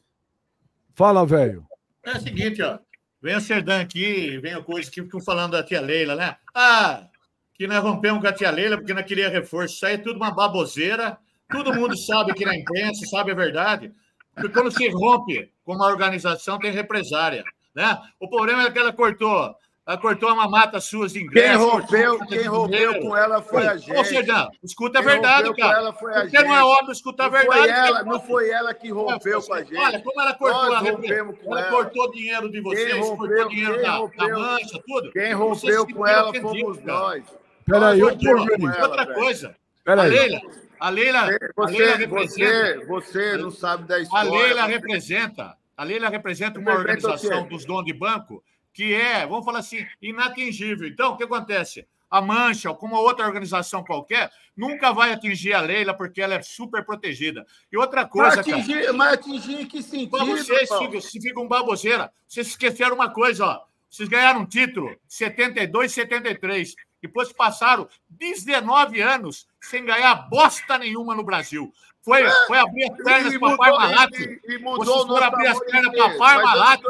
Fala, 0.94 1.26
velho. 1.26 1.66
É 2.04 2.16
o 2.16 2.20
seguinte, 2.20 2.62
ó. 2.62 2.78
Vem 3.22 3.36
o 3.36 3.40
Serdan 3.40 3.80
aqui, 3.80 4.38
vem 4.38 4.56
o 4.56 4.64
coisa 4.64 4.90
que 4.90 5.00
ficam 5.00 5.20
falando 5.20 5.52
da 5.52 5.62
tia 5.62 5.80
Leila, 5.80 6.16
né? 6.16 6.36
Ah, 6.52 7.06
que 7.54 7.68
nós 7.68 7.80
rompemos 7.80 8.20
com 8.20 8.26
a 8.26 8.32
tia 8.32 8.50
Leila 8.50 8.76
porque 8.76 8.92
não 8.92 9.02
queria 9.02 9.28
reforço. 9.28 9.76
Isso 9.76 9.86
aí 9.86 9.94
é 9.94 9.98
tudo 9.98 10.16
uma 10.16 10.32
baboseira. 10.32 11.16
Todo 11.48 11.72
mundo 11.72 11.96
sabe 11.96 12.34
que 12.34 12.44
na 12.44 12.56
imprensa, 12.56 13.06
sabe 13.06 13.30
a 13.30 13.34
verdade. 13.34 13.92
Porque 14.34 14.48
quando 14.48 14.72
se 14.72 14.88
rompe 14.88 15.52
com 15.64 15.74
uma 15.74 15.86
organização, 15.86 16.58
tem 16.58 16.72
represária. 16.72 17.44
Né? 17.72 17.96
O 18.18 18.28
problema 18.28 18.64
é 18.64 18.70
que 18.70 18.78
ela 18.78 18.92
cortou 18.92 19.54
ela 19.92 20.00
cortou 20.00 20.32
uma 20.32 20.48
mata 20.48 20.80
suas 20.80 21.12
de 21.12 21.22
ingresso. 21.22 21.58
Quem 21.58 21.68
rompeu, 21.68 22.18
quem 22.26 22.42
rompeu 22.46 23.00
com 23.00 23.14
ela 23.14 23.42
foi 23.42 23.66
a 23.66 23.76
gente. 23.76 23.94
Ou 23.94 24.04
seja, 24.04 24.48
escuta 24.62 25.00
a 25.00 25.02
verdade, 25.02 25.54
cara. 25.54 25.78
Ela 25.78 25.92
foi 25.92 26.12
a 26.12 26.20
Porque 26.22 26.36
gente. 26.38 26.48
não 26.48 26.54
é 26.54 26.64
óbvio 26.64 26.92
escutar 26.92 27.26
a 27.26 27.28
verdade. 27.28 27.68
Ela, 27.68 28.02
não 28.02 28.18
foi 28.18 28.48
ela 28.48 28.72
que 28.72 28.90
rompeu 28.90 29.42
com 29.42 29.52
a 29.52 29.62
gente. 29.62 29.76
Olha, 29.76 30.00
como 30.00 30.20
ela 30.20 30.34
cortou, 30.34 30.64
Nós 30.70 30.86
ela, 30.86 31.00
ela 31.44 31.62
cortou 31.64 32.10
dinheiro 32.10 32.50
de 32.50 32.60
vocês, 32.62 32.94
rompeu, 32.94 33.16
cortou 33.16 33.48
dinheiro 33.50 33.82
da, 33.82 33.96
rompeu, 33.96 34.28
da 34.28 34.38
mancha, 34.38 34.82
tudo. 34.86 35.12
Quem 35.12 35.32
rompeu 35.34 35.86
com 35.86 36.06
ela 36.06 36.32
fomos 36.40 36.82
nós. 36.82 37.24
Peraí, 37.66 38.00
eu 38.00 38.06
Outra 38.08 39.14
coisa. 39.14 39.56
A 39.84 39.94
Leila, 39.94 40.40
a 40.80 40.88
Leila, 40.88 41.28
você, 41.54 41.74
a 41.74 41.76
Leila 41.76 41.96
representa. 41.96 42.86
Você, 42.86 42.86
você 42.86 43.36
não 43.36 43.50
sabe 43.50 43.86
da 43.86 44.00
história. 44.00 44.30
A 44.30 44.32
Leila 44.32 44.64
representa. 44.64 45.56
A 45.76 45.84
Leila 45.84 46.08
representa 46.08 46.58
uma 46.58 46.72
organização 46.72 47.46
dos 47.46 47.66
donos 47.66 47.84
de 47.84 47.92
banco 47.92 48.42
que 48.72 48.94
é, 48.94 49.26
vamos 49.26 49.44
falar 49.44 49.58
assim, 49.58 49.86
inatingível. 50.00 50.88
Então, 50.88 51.12
o 51.12 51.16
que 51.16 51.24
acontece? 51.24 51.86
A 52.10 52.20
Mancha, 52.20 52.68
ou 52.68 52.76
como 52.76 52.96
outra 52.96 53.26
organização 53.26 53.82
qualquer, 53.82 54.30
nunca 54.56 54.92
vai 54.92 55.12
atingir 55.12 55.54
a 55.54 55.60
Leila 55.60 55.94
porque 55.94 56.20
ela 56.20 56.34
é 56.34 56.42
super 56.42 56.84
protegida. 56.84 57.46
E 57.70 57.76
outra 57.76 58.06
coisa. 58.06 58.36
Mas 58.36 58.38
atingir, 58.38 58.80
cara, 58.80 58.92
mas 58.92 59.12
atingir 59.14 59.60
em 59.62 59.66
que 59.66 59.82
sentido? 59.82 60.18
Vocês 60.18 60.68
ficam, 60.68 61.00
ficam 61.00 61.48
baboseira. 61.48 62.12
Vocês 62.28 62.48
esqueceram 62.48 62.94
uma 62.94 63.10
coisa, 63.10 63.46
ó. 63.46 63.60
Vocês 63.88 64.08
ganharam 64.08 64.40
um 64.40 64.46
título 64.46 64.94
72, 65.08 65.92
73. 65.92 66.74
Depois 67.02 67.32
passaram 67.32 67.88
19 68.08 69.00
anos 69.00 69.46
sem 69.60 69.84
ganhar 69.84 70.14
bosta 70.30 70.78
nenhuma 70.78 71.14
no 71.14 71.24
Brasil. 71.24 71.72
Foi, 72.00 72.28
foi 72.46 72.58
abrir 72.58 72.90
as 72.90 72.96
pernas 73.02 73.38
para 73.38 73.56
Parmalat. 73.56 74.10
Vocês 74.10 75.06
foram 75.06 75.24
abrir 75.24 75.46
as 75.46 75.60
pernas 75.60 75.94
para 75.94 76.18
Parmalat. 76.18 76.80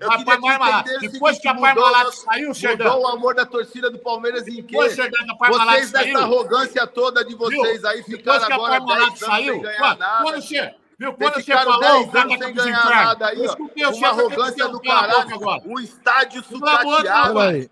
Eu 0.00 0.10
queria 0.10 0.38
que 0.38 0.46
entender 0.46 1.10
Depois 1.10 1.38
que 1.38 1.48
a 1.48 1.54
Parmalat 1.54 2.12
saiu, 2.12 2.54
Xerdão. 2.54 2.86
Mudou 2.86 3.02
o 3.02 3.08
amor 3.08 3.34
da 3.34 3.44
torcida 3.44 3.90
do 3.90 3.98
Palmeiras 3.98 4.46
em 4.46 4.62
quê? 4.62 4.76
A 4.76 5.36
Parmalat 5.36 5.74
Vocês 5.76 5.90
dessa 5.90 6.04
saiu. 6.04 6.18
arrogância 6.18 6.86
toda 6.86 7.24
de 7.24 7.34
vocês 7.34 7.84
aí 7.84 8.02
Depois 8.02 8.16
ficaram 8.18 8.42
a 8.42 8.54
agora 8.54 8.70
10 8.72 8.78
Parmalat 8.80 9.06
anos 9.08 9.18
saiu, 9.18 9.52
sem 9.54 9.62
ganhar 9.62 9.78
quando, 9.78 9.98
nada. 9.98 10.22
quando 10.22 10.42
você, 10.42 10.74
viu, 10.98 11.12
quando 11.14 11.34
você 11.34 11.52
falou, 11.52 11.80
10 11.80 11.92
o 11.92 12.10
cara 12.10 12.24
anos 12.24 12.38
tá 12.38 12.44
sem 12.44 12.54
ganhar 12.54 12.84
nada 12.84 13.26
aí, 13.26 13.46
ó. 13.46 13.54
o 13.54 13.96
Uma 13.96 14.08
arrogância 14.08 14.68
do 14.68 14.76
a 14.78 14.82
caralho. 14.82 15.62
Um 15.66 15.80
estádio 15.80 16.40
a 16.40 16.44
sucateado. 16.44 17.70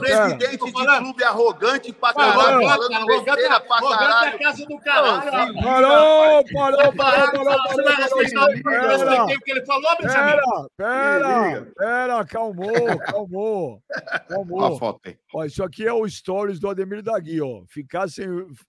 Presidente 0.00 0.50
de 0.50 0.58
clube 0.58 1.24
arrogante 1.24 1.92
pra 1.92 2.12
Cara, 2.14 2.32
caralho, 2.32 2.68
falando 2.68 3.06
besteira 3.06 3.60
pra 3.60 3.76
arrogante 3.76 3.94
é 3.94 4.06
caralho. 4.06 4.34
a 4.34 4.38
casa 4.38 4.66
do 4.66 4.78
caralho. 4.78 5.54
Parou, 5.62 5.62
parou, 5.62 6.44
parou, 6.52 6.92
parou, 6.94 7.44
para, 7.44 7.56
você 7.72 7.82
vai 7.82 7.94
respeitar 7.96 8.44
o 8.44 9.40
que 9.40 9.50
ele 9.50 9.64
falou, 9.66 9.96
Benjamin. 10.00 10.30
pera, 10.30 10.68
pera, 10.76 11.66
pera, 11.76 12.24
calmou, 12.24 12.98
calmou, 12.98 13.82
calmou. 14.28 14.78
foto 14.78 15.00
aí. 15.06 15.16
Ó, 15.34 15.44
isso 15.44 15.62
aqui 15.62 15.86
é 15.86 15.92
o 15.92 16.08
stories 16.08 16.58
do 16.60 16.68
Ademir 16.68 17.02
Dagui, 17.02 17.40
ó. 17.40 17.62
Ficar 17.68 18.08
sem, 18.08 18.26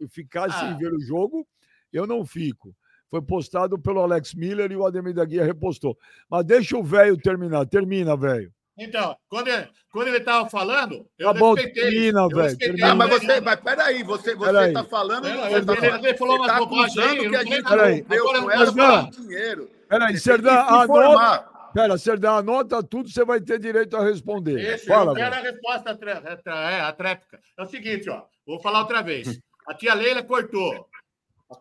ficar 0.09 0.45
Ah. 0.45 0.51
sem 0.51 0.78
ver 0.78 0.93
o 0.93 0.99
jogo, 1.01 1.45
eu 1.91 2.05
não 2.07 2.26
fico. 2.26 2.74
Foi 3.09 3.22
postado 3.22 3.78
pelo 3.80 4.01
Alex 4.01 4.34
Miller 4.34 4.72
e 4.72 4.76
o 4.76 4.86
Ademir 4.86 5.13
Dagui 5.13 5.39
repostou. 5.39 5.95
Mas 6.30 6.43
deixa 6.43 6.76
o 6.76 6.84
velho 6.84 7.16
terminar. 7.18 7.66
Termina, 7.68 8.18
velho. 8.18 8.51
Então, 8.78 9.16
quando 9.30 9.48
ele, 9.48 9.68
quando 9.90 10.08
ele 10.10 10.20
tava 10.20 10.50
falando, 10.50 11.08
eu 11.18 11.34
Tá 11.34 11.40
bom, 11.40 11.54
respeitei. 11.54 11.84
termina, 11.84 12.20
Eu 12.22 12.28
velho, 12.30 12.42
respeitei 12.42 12.68
termina. 12.76 12.92
Ah, 12.92 12.96
mas 12.96 13.10
você, 13.10 13.42
mas 13.42 13.56
peraí, 13.62 14.04
você, 14.04 14.36
você 14.36 14.52
Peraí. 14.52 14.74
tá 14.74 14.84
falando, 14.84 15.24
você 15.24 15.30
ele- 15.30 15.66
tá 15.66 15.74
ele- 15.74 15.82
falando, 15.82 16.06
ele 16.06 16.18
falou 16.18 16.36
umas 16.36 16.48
tá 16.48 16.60
bobagens 16.60 16.98
aí, 16.98 17.30
que 17.30 17.36
a 17.36 17.44
gente 17.44 17.62
rompeu 17.64 18.30
Agora, 18.30 18.42
com 18.42 18.52
ela 18.52 19.10
dinheiro. 19.12 19.72
Peraí, 19.88 20.18
Serdã, 20.18 20.62
informar. 20.84 21.56
Pera, 21.74 21.98
Serdã, 21.98 22.32
anota 22.38 22.82
tudo, 22.84 23.10
você 23.10 23.24
vai 23.26 23.40
ter 23.42 23.60
direito 23.60 23.96
a 23.98 24.04
responder. 24.04 24.60
Esse, 24.76 24.86
Fala, 24.88 25.12
eu 25.12 25.16
quero 25.16 25.36
velho. 25.36 25.48
a 25.48 25.52
resposta 25.52 26.00
é, 26.48 26.80
atrépica. 26.82 27.40
É 27.58 27.64
o 27.64 27.66
seguinte, 27.66 28.10
ó. 28.10 28.24
Vou 28.48 28.62
falar 28.62 28.80
outra 28.80 29.02
vez. 29.02 29.40
A 29.68 29.74
tia 29.74 29.94
Leila 29.94 30.24
cortou. 30.24 30.88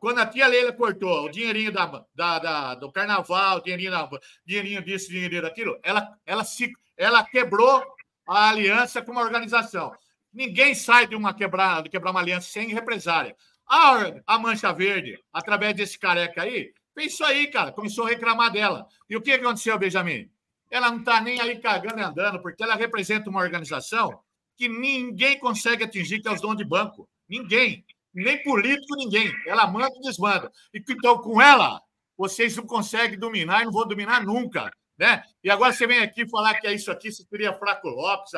Quando 0.01 0.19
a 0.21 0.27
tia 0.27 0.47
Leila 0.47 0.73
cortou 0.73 1.25
o 1.25 1.29
dinheirinho 1.29 1.73
da, 1.73 2.05
da, 2.15 2.39
da- 2.39 2.75
do 2.77 2.91
carnaval, 2.93 3.59
o 3.59 3.61
dinheirinho, 3.61 3.91
da, 3.91 4.09
dinheirinho 4.47 4.83
disso, 4.85 5.09
dinheirinho 5.11 5.43
daquilo, 5.43 5.79
ela, 5.83 6.09
ela, 6.25 6.45
se, 6.45 6.71
ela 6.97 7.25
quebrou 7.25 7.85
a 8.27 8.49
aliança 8.51 9.03
com 9.03 9.13
uma 9.13 9.23
organização. 9.23 9.93
Ninguém 10.33 10.75
sai 10.75 11.07
de 11.07 11.15
uma 11.15 11.35
quebrar, 11.35 11.83
de 11.83 11.89
quebrar 11.89 12.11
uma 12.11 12.21
aliança 12.21 12.51
sem 12.51 12.69
represária. 12.69 13.37
A, 13.67 14.13
a 14.27 14.39
Mancha 14.39 14.73
Verde, 14.73 15.19
através 15.33 15.75
desse 15.75 15.99
careca 15.99 16.43
aí, 16.43 16.73
fez 16.95 17.13
isso 17.13 17.25
aí, 17.25 17.47
cara. 17.47 17.73
Começou 17.73 18.07
a 18.07 18.09
reclamar 18.09 18.51
dela. 18.51 18.87
E 19.09 19.17
o 19.17 19.23
que 19.23 19.33
aconteceu, 19.33 19.79
Benjamin? 19.79 20.31
Ela 20.71 20.91
não 20.91 20.99
está 20.99 21.21
nem 21.21 21.41
aí 21.41 21.61
cagando 21.61 22.01
e 22.01 22.03
andando, 22.03 22.41
porque 22.43 22.63
ela 22.63 22.75
representa 22.75 23.31
uma 23.31 23.41
organização 23.41 24.19
que 24.57 24.69
ninguém 24.69 25.39
consegue 25.39 25.85
atingir, 25.85 26.21
que 26.21 26.29
é 26.29 26.33
os 26.33 26.41
donos 26.41 26.57
de 26.57 26.65
banco. 26.65 27.09
Ninguém. 27.29 27.85
Nem 28.13 28.43
político, 28.43 28.97
ninguém. 28.97 29.33
Ela 29.47 29.67
manda 29.67 29.95
e 29.97 30.01
desmanda. 30.01 30.51
Então, 30.73 31.19
com 31.19 31.41
ela, 31.41 31.81
vocês 32.17 32.57
não 32.57 32.67
conseguem 32.67 33.19
dominar 33.19 33.63
e 33.63 33.65
não 33.65 33.73
vão 33.73 33.87
dominar 33.87 34.25
nunca. 34.25 34.71
Né? 34.99 35.23
E 35.43 35.51
agora 35.51 35.73
você 35.73 35.87
vem 35.87 35.99
aqui 36.01 36.29
falar 36.29 36.55
que 36.55 36.67
é 36.67 36.73
isso 36.73 36.91
aqui, 36.91 37.11
você 37.11 37.25
queria 37.25 37.53
Fraco 37.53 37.89
Lopes. 37.89 38.33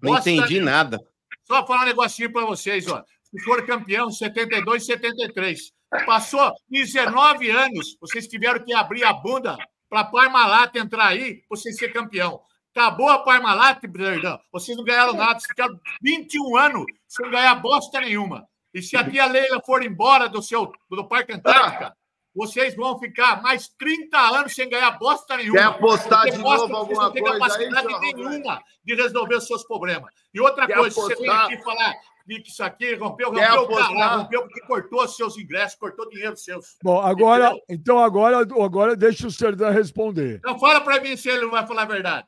Não 0.00 0.18
entendi 0.18 0.54
nenhuma. 0.54 0.70
nada. 0.70 0.98
Só 1.44 1.66
falar 1.66 1.82
um 1.82 1.86
negocinho 1.86 2.32
para 2.32 2.46
vocês, 2.46 2.86
ó. 2.88 3.04
Se 3.24 3.44
for 3.44 3.64
campeão, 3.64 4.10
72 4.10 4.82
e 4.82 4.86
73. 4.86 5.72
Passou 6.06 6.52
19 6.68 7.50
anos, 7.50 7.96
vocês 8.00 8.26
tiveram 8.26 8.64
que 8.64 8.72
abrir 8.72 9.04
a 9.04 9.12
bunda 9.12 9.56
para 9.88 10.04
Parmalat 10.04 10.74
entrar 10.76 11.08
aí, 11.08 11.42
vocês 11.48 11.76
ser 11.76 11.92
campeão. 11.92 12.40
Acabou 12.74 13.08
a 13.08 13.18
Parmalat, 13.18 13.80
perdão. 13.80 14.38
Vocês 14.52 14.76
não 14.76 14.84
ganharam 14.84 15.14
nada, 15.14 15.40
vocês 15.40 15.48
ficaram 15.48 15.78
21 16.00 16.56
anos 16.56 16.84
sem 17.08 17.28
ganhar 17.30 17.56
bosta 17.56 18.00
nenhuma. 18.00 18.46
E 18.72 18.80
se 18.80 18.96
a 18.96 19.08
tia 19.08 19.26
Leila 19.26 19.60
for 19.66 19.82
embora 19.82 20.28
do 20.28 20.40
seu 20.40 20.72
do 20.88 21.08
Parque 21.08 21.32
Antártica, 21.32 21.96
vocês 22.34 22.74
vão 22.76 22.98
ficar 22.98 23.42
mais 23.42 23.68
30 23.68 24.18
anos 24.18 24.54
sem 24.54 24.68
ganhar 24.68 24.92
bosta 24.92 25.36
nenhuma. 25.36 25.58
Quer 25.58 25.64
apostar 25.66 26.30
de 26.30 26.38
novo 26.38 26.68
vocês 26.68 26.70
alguma 26.70 27.02
não 27.04 27.12
têm 27.12 27.22
coisa 27.22 27.34
aí, 27.36 27.40
capacidade 27.40 27.88
seu 27.88 28.00
nenhuma 28.00 28.62
de 28.84 28.94
resolver 28.94 29.34
os 29.36 29.46
seus 29.46 29.64
problemas. 29.64 30.12
E 30.32 30.40
outra 30.40 30.66
Quer 30.66 30.76
coisa, 30.76 30.94
se 30.94 31.00
você 31.00 31.14
vem 31.16 31.28
apostar? 31.28 31.52
aqui 31.52 31.64
falar 31.64 31.94
que 32.38 32.48
isso 32.48 32.62
aqui 32.62 32.94
rompeu, 32.94 33.32
Quer 33.32 33.48
rompeu 33.48 33.62
o 33.62 33.64
apostar? 33.64 33.88
caralho, 33.96 34.22
rompeu 34.22 34.42
porque 34.42 34.60
cortou 34.60 35.04
os 35.04 35.16
seus 35.16 35.36
ingressos, 35.36 35.76
cortou 35.76 36.08
dinheiro 36.08 36.36
seus. 36.36 36.76
Bom, 36.82 37.00
agora, 37.00 37.52
então 37.68 37.98
agora, 37.98 38.38
agora 38.38 38.94
deixa 38.94 39.26
o 39.26 39.30
Serdã 39.32 39.70
responder. 39.70 40.36
Então 40.36 40.56
fala 40.58 40.80
pra 40.80 41.00
mim 41.00 41.16
se 41.16 41.28
ele 41.28 41.42
não 41.42 41.50
vai 41.50 41.66
falar 41.66 41.82
a 41.82 41.86
verdade. 41.86 42.26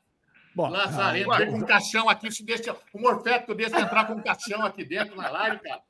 Bom, 0.55 0.69
Lazarento, 0.69 1.35
vem 1.37 1.51
com 1.51 1.57
um 1.57 1.65
caixão 1.65 2.09
aqui, 2.09 2.29
se 2.31 2.45
deixa 2.45 2.75
um 2.93 3.01
morfético 3.01 3.55
desse 3.55 3.75
entrar 3.75 4.05
com 4.05 4.13
um 4.13 4.21
caixão 4.21 4.63
aqui 4.63 4.83
dentro 4.83 5.15
na 5.15 5.29
live, 5.29 5.59
cara. 5.59 5.81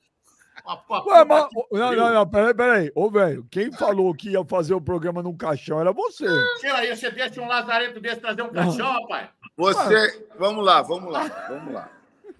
Ué, 0.66 1.26
mas, 1.26 1.48
não, 1.72 1.94
não, 1.94 2.14
não, 2.14 2.28
peraí, 2.28 2.54
peraí. 2.54 2.92
Ô, 2.96 3.10
velho, 3.10 3.46
quem 3.52 3.72
falou 3.72 4.14
que 4.14 4.30
ia 4.30 4.46
fazer 4.46 4.74
o 4.74 4.82
programa 4.82 5.22
num 5.22 5.36
caixão 5.36 5.80
era 5.80 5.92
você. 5.92 6.26
Tira 6.60 6.78
aí, 6.78 6.96
você 6.96 7.12
deixa 7.12 7.42
um 7.42 7.48
lazarento 7.48 8.00
desse 8.00 8.22
trazer 8.22 8.44
um 8.44 8.50
caixão, 8.50 8.92
rapaz. 8.94 9.30
Você, 9.58 10.28
vamos 10.40 10.64
lá, 10.64 10.82
vamos 10.82 11.12
lá, 11.12 11.48
vamos 11.50 11.74
lá. 11.74 11.90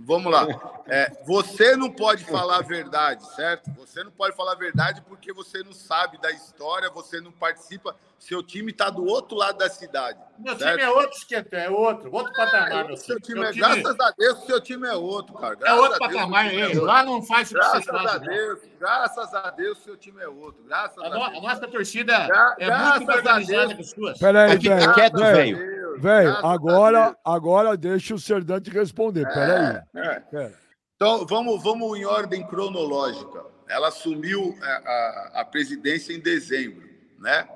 Vamos 0.06 0.32
lá. 0.32 0.46
É, 0.88 1.12
você 1.26 1.76
não 1.78 1.90
pode 1.90 2.26
falar 2.26 2.58
a 2.58 2.62
verdade, 2.62 3.26
certo? 3.36 3.72
Você 3.78 4.04
não 4.04 4.12
pode 4.12 4.36
falar 4.36 4.52
a 4.52 4.56
verdade 4.56 5.02
porque 5.08 5.32
você 5.32 5.64
não 5.64 5.72
sabe 5.72 6.18
da 6.20 6.30
história, 6.32 6.90
você 6.90 7.22
não 7.22 7.32
participa. 7.32 7.96
Seu 8.20 8.42
time 8.42 8.72
está 8.72 8.90
do 8.90 9.06
outro 9.06 9.38
lado 9.38 9.58
da 9.58 9.70
cidade. 9.70 10.18
Meu 10.40 10.58
certo? 10.58 10.78
time 10.78 10.82
é 10.82 10.90
outro 10.90 11.18
esquenta, 11.18 11.58
é 11.58 11.70
outro, 11.70 12.10
outro 12.14 12.32
patamar, 12.34 12.86
meu 12.88 12.96
Seu 12.98 13.20
time. 13.20 13.40
Meu 13.42 13.50
é, 13.50 13.52
time 13.52 13.62
graças 13.66 14.00
a 14.00 14.12
Deus, 14.18 14.46
seu 14.46 14.62
time 14.62 14.88
é 14.88 14.94
outro, 14.96 15.34
cara. 15.36 15.54
é 15.54 15.58
Graças 15.58 15.80
outro 15.80 15.94
a 16.04 16.08
Deus, 16.08 16.20
patamar, 16.22 16.50
time 16.50 16.62
é 16.62 16.66
outro. 16.68 16.84
Lá 16.86 17.04
não 17.04 17.22
faz 17.24 17.52
o 17.52 17.54
Graças 17.54 17.90
a 17.90 17.92
fazem. 17.92 18.20
não. 18.22 18.28
Deus, 18.36 18.60
graças 18.80 19.34
a 19.34 19.50
Deus, 19.52 19.78
seu 19.84 19.98
time 19.98 20.22
é 20.22 20.28
outro. 20.28 20.64
Graças 20.66 20.98
A, 20.98 21.06
a 21.06 21.10
no- 21.10 21.24
a 21.24 21.30
Deus. 21.30 21.44
nossa 21.44 21.68
torcida 21.68 22.28
Gra- 22.28 22.56
é 22.60 22.66
graças 22.66 22.98
muito 22.98 23.12
a 23.12 23.16
organizada 23.16 23.62
Deus. 23.68 23.74
que 23.76 23.82
as 23.82 23.90
suas. 23.90 24.18
Peraí, 24.20 24.52
Fica 24.60 24.76
velho. 24.76 24.94
quieto, 24.94 25.18
velho. 25.18 25.83
Velho. 25.94 26.02
Velho, 26.02 26.28
Graças 26.30 26.44
a 26.44 26.52
agora, 26.54 27.18
agora 27.24 27.78
deixa 27.78 28.16
o 28.16 28.20
Serdã 28.20 28.60
te 28.60 28.70
responder. 28.70 29.26
Peraí. 29.28 29.82
É. 29.96 30.20
Pera. 30.20 30.54
Então, 30.96 31.26
vamos, 31.26 31.62
vamos 31.64 31.98
em 31.98 32.06
ordem 32.06 32.46
cronológica. 32.48 33.44
Ela 33.68 33.88
assumiu 33.90 34.56
a, 34.62 34.66
a- 34.68 35.32
a 35.42 35.46
presidência 35.46 36.14
em 36.14 36.20
dezembro, 36.20 36.88
né? 37.20 37.48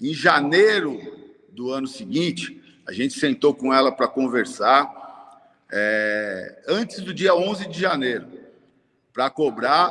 Em 0.00 0.12
janeiro 0.12 1.00
do 1.50 1.70
ano 1.70 1.86
seguinte, 1.86 2.60
a 2.86 2.92
gente 2.92 3.14
sentou 3.18 3.54
com 3.54 3.72
ela 3.72 3.92
para 3.92 4.08
conversar, 4.08 4.90
é, 5.70 6.62
antes 6.68 7.00
do 7.00 7.14
dia 7.14 7.34
11 7.34 7.68
de 7.68 7.80
janeiro, 7.80 8.26
para 9.12 9.30
cobrar 9.30 9.90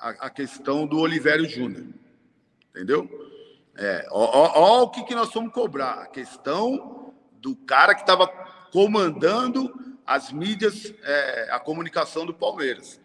a, 0.00 0.26
a 0.26 0.30
questão 0.30 0.86
do 0.86 0.98
Olivério 0.98 1.48
Júnior, 1.48 1.86
entendeu? 2.70 3.08
É, 3.76 4.06
ó, 4.10 4.24
ó, 4.24 4.52
ó 4.54 4.82
o 4.84 4.90
que, 4.90 5.04
que 5.04 5.14
nós 5.14 5.32
vamos 5.32 5.52
cobrar, 5.52 6.00
a 6.02 6.06
questão 6.06 7.05
do 7.40 7.56
cara 7.56 7.94
que 7.94 8.02
estava 8.02 8.26
comandando 8.72 9.98
as 10.06 10.30
mídias, 10.32 10.94
é, 11.02 11.48
a 11.50 11.58
comunicação 11.58 12.24
do 12.24 12.34
Palmeiras. 12.34 13.00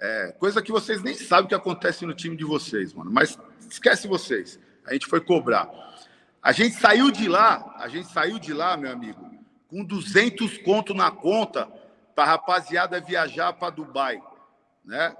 É, 0.00 0.32
coisa 0.38 0.62
que 0.62 0.70
vocês 0.70 1.02
nem 1.02 1.14
sabem 1.14 1.46
o 1.46 1.48
que 1.48 1.54
acontece 1.54 2.06
no 2.06 2.14
time 2.14 2.36
de 2.36 2.44
vocês, 2.44 2.92
mano. 2.94 3.10
Mas 3.12 3.38
esquece 3.68 4.06
vocês. 4.06 4.58
A 4.86 4.92
gente 4.92 5.06
foi 5.06 5.20
cobrar. 5.20 5.68
A 6.42 6.52
gente 6.52 6.76
saiu 6.76 7.10
de 7.10 7.28
lá, 7.28 7.74
a 7.78 7.88
gente 7.88 8.08
saiu 8.10 8.38
de 8.38 8.52
lá, 8.52 8.76
meu 8.76 8.90
amigo, 8.90 9.28
com 9.66 9.84
200 9.84 10.58
conto 10.58 10.94
na 10.94 11.10
conta 11.10 11.68
para 12.14 12.24
a 12.24 12.26
rapaziada 12.28 13.00
viajar 13.00 13.52
para 13.52 13.70
Dubai, 13.70 14.22
né? 14.84 15.14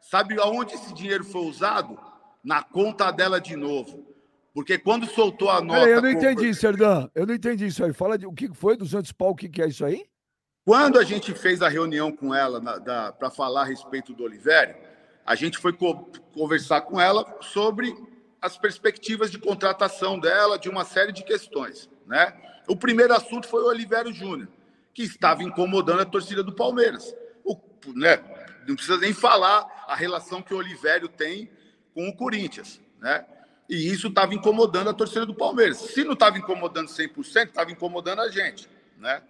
Sabe 0.00 0.38
aonde 0.40 0.74
esse 0.74 0.92
dinheiro 0.92 1.24
foi 1.24 1.42
usado? 1.42 1.98
Na 2.42 2.62
conta 2.62 3.10
dela 3.12 3.40
de 3.40 3.54
novo. 3.54 4.11
Porque 4.54 4.76
quando 4.78 5.06
soltou 5.06 5.48
a 5.50 5.60
nota... 5.62 5.80
Peraí, 5.80 5.92
eu 5.92 6.02
não 6.02 6.10
entendi, 6.10 6.54
Serdã. 6.54 7.08
Eu 7.14 7.26
não 7.26 7.34
entendi 7.34 7.66
isso 7.66 7.82
aí. 7.84 7.92
Fala 7.92 8.18
de 8.18 8.26
o 8.26 8.32
que 8.32 8.52
foi 8.52 8.76
200 8.76 9.10
pau, 9.12 9.30
o 9.30 9.34
que, 9.34 9.48
que 9.48 9.62
é 9.62 9.68
isso 9.68 9.84
aí? 9.84 10.04
Quando 10.64 10.98
a 10.98 11.04
gente 11.04 11.34
fez 11.34 11.62
a 11.62 11.68
reunião 11.68 12.12
com 12.12 12.34
ela 12.34 12.60
para 13.18 13.30
falar 13.30 13.62
a 13.62 13.64
respeito 13.64 14.12
do 14.12 14.22
Olivério, 14.24 14.76
a 15.24 15.34
gente 15.34 15.58
foi 15.58 15.72
co- 15.72 16.10
conversar 16.34 16.82
com 16.82 17.00
ela 17.00 17.38
sobre 17.40 17.94
as 18.40 18.58
perspectivas 18.58 19.30
de 19.30 19.38
contratação 19.38 20.18
dela, 20.18 20.58
de 20.58 20.68
uma 20.68 20.84
série 20.84 21.12
de 21.12 21.24
questões. 21.24 21.88
Né? 22.06 22.32
O 22.68 22.76
primeiro 22.76 23.14
assunto 23.14 23.48
foi 23.48 23.62
o 23.62 23.68
Olivério 23.68 24.12
Júnior, 24.12 24.48
que 24.92 25.02
estava 25.02 25.42
incomodando 25.42 26.00
a 26.02 26.04
torcida 26.04 26.42
do 26.42 26.52
Palmeiras. 26.52 27.14
O, 27.44 27.56
né, 27.94 28.18
não 28.68 28.74
precisa 28.76 28.98
nem 28.98 29.12
falar 29.14 29.66
a 29.88 29.96
relação 29.96 30.42
que 30.42 30.52
o 30.52 30.58
Olivério 30.58 31.08
tem 31.08 31.50
com 31.94 32.08
o 32.08 32.14
Corinthians. 32.16 32.80
Né? 33.00 33.24
E 33.72 33.90
isso 33.90 34.08
estava 34.08 34.34
incomodando 34.34 34.90
a 34.90 34.92
torcida 34.92 35.24
do 35.24 35.34
Palmeiras. 35.34 35.78
Se 35.78 36.04
não 36.04 36.12
estava 36.12 36.36
incomodando 36.36 36.88
100%, 36.88 37.46
estava 37.46 37.72
incomodando 37.72 38.20
a 38.20 38.28
gente. 38.28 38.68
Né? 38.98 39.22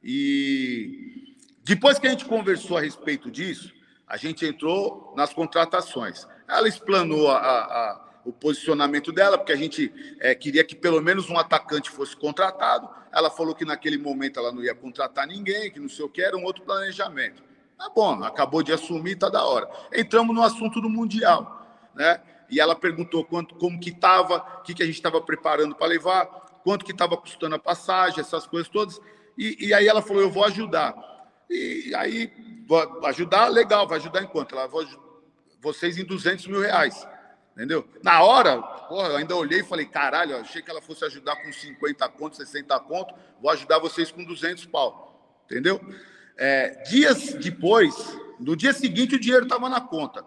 E 0.00 1.34
Depois 1.64 1.98
que 1.98 2.06
a 2.06 2.10
gente 2.10 2.24
conversou 2.24 2.76
a 2.76 2.80
respeito 2.80 3.28
disso, 3.28 3.74
a 4.06 4.16
gente 4.16 4.46
entrou 4.46 5.12
nas 5.16 5.34
contratações. 5.34 6.24
Ela 6.46 6.68
explanou 6.68 7.32
a, 7.32 7.36
a, 7.36 8.20
o 8.24 8.32
posicionamento 8.32 9.10
dela, 9.10 9.36
porque 9.36 9.52
a 9.52 9.56
gente 9.56 9.92
é, 10.20 10.36
queria 10.36 10.62
que 10.62 10.76
pelo 10.76 11.00
menos 11.00 11.28
um 11.28 11.36
atacante 11.36 11.90
fosse 11.90 12.16
contratado. 12.16 12.88
Ela 13.12 13.28
falou 13.28 13.56
que 13.56 13.64
naquele 13.64 13.98
momento 13.98 14.38
ela 14.38 14.52
não 14.52 14.62
ia 14.62 14.74
contratar 14.74 15.26
ninguém, 15.26 15.68
que 15.68 15.80
não 15.80 15.88
sei 15.88 16.04
o 16.04 16.08
que, 16.08 16.22
era 16.22 16.36
um 16.36 16.44
outro 16.44 16.62
planejamento. 16.62 17.42
Tá 17.76 17.90
bom, 17.92 18.22
acabou 18.22 18.62
de 18.62 18.72
assumir, 18.72 19.16
tá 19.16 19.28
da 19.28 19.44
hora. 19.44 19.68
Entramos 19.92 20.32
no 20.32 20.44
assunto 20.44 20.80
do 20.80 20.88
Mundial, 20.88 21.66
né? 21.92 22.20
E 22.50 22.60
ela 22.60 22.74
perguntou 22.74 23.24
quanto, 23.24 23.54
como 23.54 23.78
que 23.78 23.90
estava, 23.90 24.38
o 24.58 24.62
que, 24.62 24.74
que 24.74 24.82
a 24.82 24.86
gente 24.86 24.96
estava 24.96 25.20
preparando 25.20 25.74
para 25.74 25.86
levar, 25.86 26.26
quanto 26.64 26.84
que 26.84 26.92
estava 26.92 27.16
custando 27.16 27.54
a 27.54 27.58
passagem, 27.58 28.20
essas 28.20 28.46
coisas 28.46 28.68
todas. 28.68 29.00
E, 29.36 29.68
e, 29.68 29.74
aí 29.74 29.86
ela 29.86 30.02
falou, 30.02 30.22
eu 30.22 30.30
vou 30.30 30.44
ajudar. 30.44 30.94
E 31.48 31.92
aí, 31.94 32.32
vou 32.66 33.06
ajudar, 33.06 33.48
legal, 33.48 33.86
vai 33.86 33.98
ajudar 33.98 34.22
em 34.22 34.26
quanto? 34.26 34.54
Ela, 34.54 34.66
vou, 34.66 34.86
vocês 35.60 35.98
em 35.98 36.04
200 36.04 36.46
mil 36.46 36.60
reais. 36.60 37.06
Entendeu? 37.54 37.86
Na 38.02 38.22
hora, 38.22 38.60
porra, 38.62 39.08
eu 39.08 39.16
ainda 39.16 39.36
olhei 39.36 39.60
e 39.60 39.64
falei, 39.64 39.86
caralho, 39.86 40.36
achei 40.36 40.62
que 40.62 40.70
ela 40.70 40.80
fosse 40.80 41.04
ajudar 41.04 41.36
com 41.36 41.52
50 41.52 42.08
conto, 42.10 42.36
60 42.36 42.78
conto, 42.80 43.14
vou 43.40 43.50
ajudar 43.50 43.78
vocês 43.78 44.10
com 44.10 44.24
200 44.24 44.66
pau. 44.66 45.44
Entendeu? 45.44 45.80
É, 46.36 46.82
dias 46.84 47.34
depois, 47.34 48.18
no 48.38 48.56
dia 48.56 48.72
seguinte 48.72 49.16
o 49.16 49.20
dinheiro 49.20 49.44
estava 49.44 49.68
na 49.68 49.80
conta. 49.80 50.24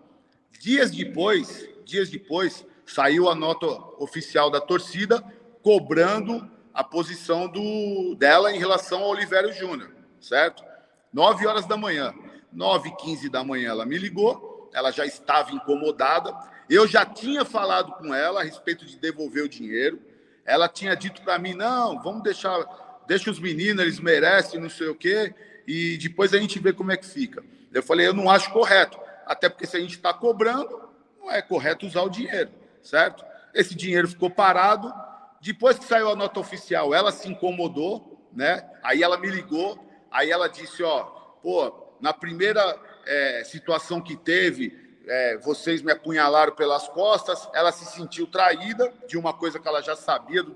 Dias 0.60 0.92
depois, 0.92 1.68
dias 1.84 2.10
depois, 2.10 2.66
saiu 2.86 3.30
a 3.30 3.36
nota 3.36 3.66
oficial 4.00 4.50
da 4.50 4.60
torcida 4.60 5.24
cobrando 5.62 6.50
a 6.74 6.84
posição 6.84 7.48
do, 7.48 8.16
dela 8.16 8.52
em 8.52 8.60
relação 8.60 9.04
ao 9.04 9.10
Oliveira 9.10 9.52
Júnior, 9.52 9.92
certo? 10.20 10.64
9 11.12 11.46
horas 11.48 11.66
da 11.66 11.78
manhã. 11.78 12.14
9 12.52 12.90
e 12.90 12.96
15 12.96 13.30
da 13.30 13.44
manhã 13.44 13.70
ela 13.70 13.86
me 13.86 13.98
ligou, 13.98 14.70
ela 14.74 14.92
já 14.92 15.06
estava 15.06 15.52
incomodada. 15.52 16.36
Eu 16.70 16.88
já 16.88 17.06
tinha 17.06 17.46
falado 17.46 17.94
com 17.94 18.14
ela 18.14 18.42
a 18.42 18.44
respeito 18.44 18.86
de 18.86 18.98
devolver 18.98 19.44
o 19.44 19.50
dinheiro. 19.50 20.00
Ela 20.46 20.68
tinha 20.68 20.96
dito 20.96 21.22
para 21.22 21.40
mim: 21.40 21.54
não, 21.54 22.02
vamos 22.02 22.24
deixar, 22.24 22.60
deixa 23.08 23.32
os 23.32 23.40
meninos, 23.40 23.82
eles 23.82 24.00
merecem, 24.00 24.60
não 24.60 24.70
sei 24.70 24.88
o 24.88 24.96
quê 24.96 25.34
e 25.68 25.98
depois 25.98 26.34
a 26.34 26.38
gente 26.38 26.60
vê 26.60 26.74
como 26.74 26.92
é 26.92 26.98
que 26.98 27.06
fica. 27.06 27.44
Eu 27.74 27.82
falei, 27.82 28.08
eu 28.08 28.14
não 28.14 28.30
acho 28.30 28.52
correto, 28.52 29.00
até 29.26 29.50
porque 29.50 29.66
se 29.66 29.78
a 29.78 29.80
gente 29.80 29.96
está 29.96 30.14
cobrando, 30.14 30.83
não 31.24 31.32
é 31.32 31.42
correto 31.42 31.88
usar 31.88 32.02
o 32.02 32.10
dinheiro, 32.10 32.52
certo? 32.82 33.24
Esse 33.54 33.74
dinheiro 33.74 34.08
ficou 34.08 34.30
parado. 34.30 34.94
Depois 35.42 35.80
que 35.80 35.86
saiu 35.86 36.10
a 36.10 36.16
nota 36.16 36.40
oficial, 36.40 36.94
ela 36.94 37.12
se 37.12 37.30
incomodou, 37.30 38.28
né? 38.34 38.70
Aí 38.84 39.02
ela 39.02 39.18
me 39.18 39.30
ligou, 39.30 39.80
aí 40.12 40.30
ela 40.30 40.50
disse, 40.50 40.84
ó, 40.84 41.04
pô, 41.42 41.74
na 42.02 42.14
primeira 42.14 42.78
é, 43.06 43.44
situação 43.46 44.02
que 44.02 44.16
teve, 44.16 44.78
é, 45.08 45.38
vocês 45.38 45.82
me 45.82 45.92
apunhalaram 45.92 46.54
pelas 46.54 46.88
costas, 46.90 47.50
ela 47.54 47.72
se 47.72 47.86
sentiu 47.86 48.28
traída 48.28 48.94
de 49.08 49.18
uma 49.18 49.34
coisa 49.34 49.60
que 49.60 49.68
ela 49.68 49.82
já 49.82 49.96
sabia 49.96 50.44
do 50.44 50.56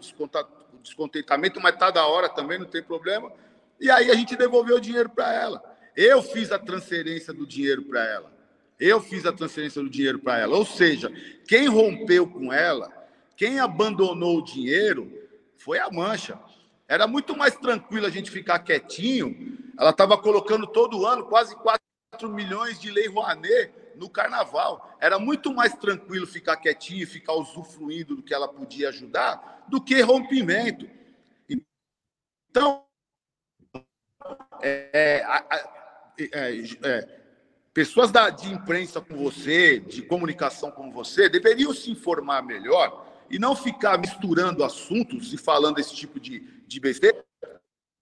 descontentamento, 0.82 1.59
mas 1.61 1.76
tá 1.76 1.91
da 1.91 2.05
hora 2.05 2.30
também, 2.30 2.59
não 2.59 2.65
tem 2.65 2.84
problema. 2.84 3.32
E 3.80 3.89
aí 3.89 4.09
a 4.09 4.15
gente 4.15 4.36
devolveu 4.36 4.78
o 4.78 4.82
dinheiro 4.82 5.09
para 5.09 5.34
ela. 5.34 5.63
Eu 5.95 6.22
fiz 6.22 6.51
a 6.51 6.59
transferência 6.59 7.34
do 7.34 7.45
dinheiro 7.45 7.84
para 7.84 8.03
ela. 8.05 8.36
Eu 8.80 9.01
fiz 9.01 9.25
a 9.25 9.34
transferência 9.34 9.82
do 9.82 9.89
dinheiro 9.89 10.19
para 10.19 10.38
ela. 10.38 10.55
Ou 10.57 10.65
seja, 10.65 11.11
quem 11.47 11.67
rompeu 11.67 12.28
com 12.28 12.53
ela, 12.53 12.91
quem 13.36 13.59
abandonou 13.59 14.38
o 14.38 14.43
dinheiro, 14.43 15.11
foi 15.55 15.80
a 15.80 15.89
Mancha. 15.89 16.39
Era 16.88 17.07
muito 17.07 17.36
mais 17.36 17.55
tranquilo 17.55 18.05
a 18.05 18.09
gente 18.09 18.32
ficar 18.32 18.59
quietinho. 18.59 19.57
Ela 19.78 19.89
estava 19.89 20.17
colocando 20.17 20.65
todo 20.67 21.05
ano 21.05 21.25
quase 21.25 21.55
4 21.55 22.30
milhões 22.30 22.80
de 22.80 22.89
lei 22.89 23.07
Rouanet 23.07 23.71
no 23.95 24.09
carnaval. 24.09 24.95
Era 24.99 25.19
muito 25.19 25.53
mais 25.53 25.73
tranquilo 25.75 26.25
ficar 26.25 26.57
quietinho, 26.57 27.05
ficar 27.07 27.34
usufruindo 27.34 28.15
do 28.15 28.23
que 28.23 28.34
ela 28.34 28.47
podia 28.47 28.89
ajudar, 28.89 29.65
do 29.67 29.82
que 29.82 29.99
rompimento. 30.01 30.88
Então, 32.49 32.86
é, 34.61 35.23
é, 36.19 36.80
é, 36.84 37.26
pessoas 37.78 38.11
da, 38.11 38.32
de 38.32 38.51
imprensa 38.51 38.99
como 38.99 39.21
você, 39.30 39.80
de 39.80 40.01
comunicação 40.01 40.71
como 40.71 40.91
você, 40.91 41.30
deveriam 41.30 41.71
se 41.71 41.91
informar 41.91 42.41
melhor 42.41 43.05
e 43.30 43.38
não 43.38 43.55
ficar 43.55 43.99
misturando 43.99 44.63
assuntos 44.63 45.32
e 45.32 45.38
falando 45.38 45.78
esse 45.78 45.93
tipo 45.93 46.19
de, 46.19 46.39
de 46.65 46.80
besteira 46.80 47.23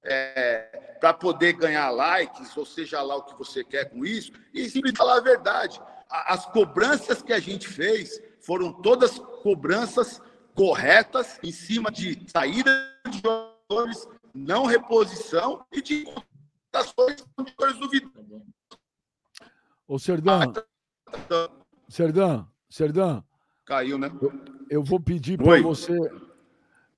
é, 0.01 0.95
para 1.01 1.13
poder 1.13 1.51
ganhar 1.51 1.89
likes, 1.89 2.55
ou 2.55 2.65
seja 2.65 3.01
lá 3.01 3.17
o 3.17 3.23
que 3.23 3.38
você 3.38 3.65
quer 3.65 3.89
com 3.89 4.05
isso, 4.05 4.32
e 4.53 4.63
simplesmente 4.69 4.97
falar 4.97 5.17
a 5.17 5.21
verdade. 5.21 5.82
As 6.09 6.45
cobranças 6.45 7.21
que 7.21 7.34
a 7.34 7.39
gente 7.41 7.67
fez 7.67 8.21
foram 8.39 8.71
todas 8.71 9.19
cobranças 9.43 10.21
corretas 10.53 11.38
em 11.43 11.51
cima 11.51 11.91
de 11.91 12.17
saída 12.32 12.71
de 13.09 13.17
jogadores 13.17 14.07
não 14.34 14.63
reposição 14.63 15.65
e 15.69 15.82
de 15.82 16.05
contratações 16.05 17.17
de 17.17 17.51
jogadores 17.51 17.78
duvidosos. 17.78 18.55
Ô, 19.88 19.99
Serdão, 19.99 20.41
ah, 20.41 20.47
tá, 20.47 20.63
tá. 21.29 21.49
Serdão, 21.88 22.47
Serdão. 22.69 23.23
Caiu, 23.65 23.97
né? 23.97 24.11
Eu, 24.21 24.33
eu 24.69 24.83
vou 24.83 24.99
pedir 24.99 25.38
para 25.38 25.61
você. 25.61 25.97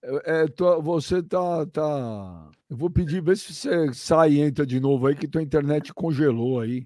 É, 0.02 0.42
é 0.44 0.48
tô, 0.48 0.82
você 0.82 1.22
tá, 1.22 1.66
tá. 1.66 2.50
Eu 2.70 2.76
vou 2.76 2.90
pedir, 2.90 3.22
ver 3.22 3.38
se 3.38 3.54
você 3.54 3.94
sai 3.94 4.34
e 4.34 4.42
entra 4.42 4.66
de 4.66 4.80
novo 4.80 5.08
aí, 5.08 5.16
que 5.16 5.28
tua 5.28 5.42
internet 5.42 5.94
congelou 5.94 6.60
aí. 6.60 6.86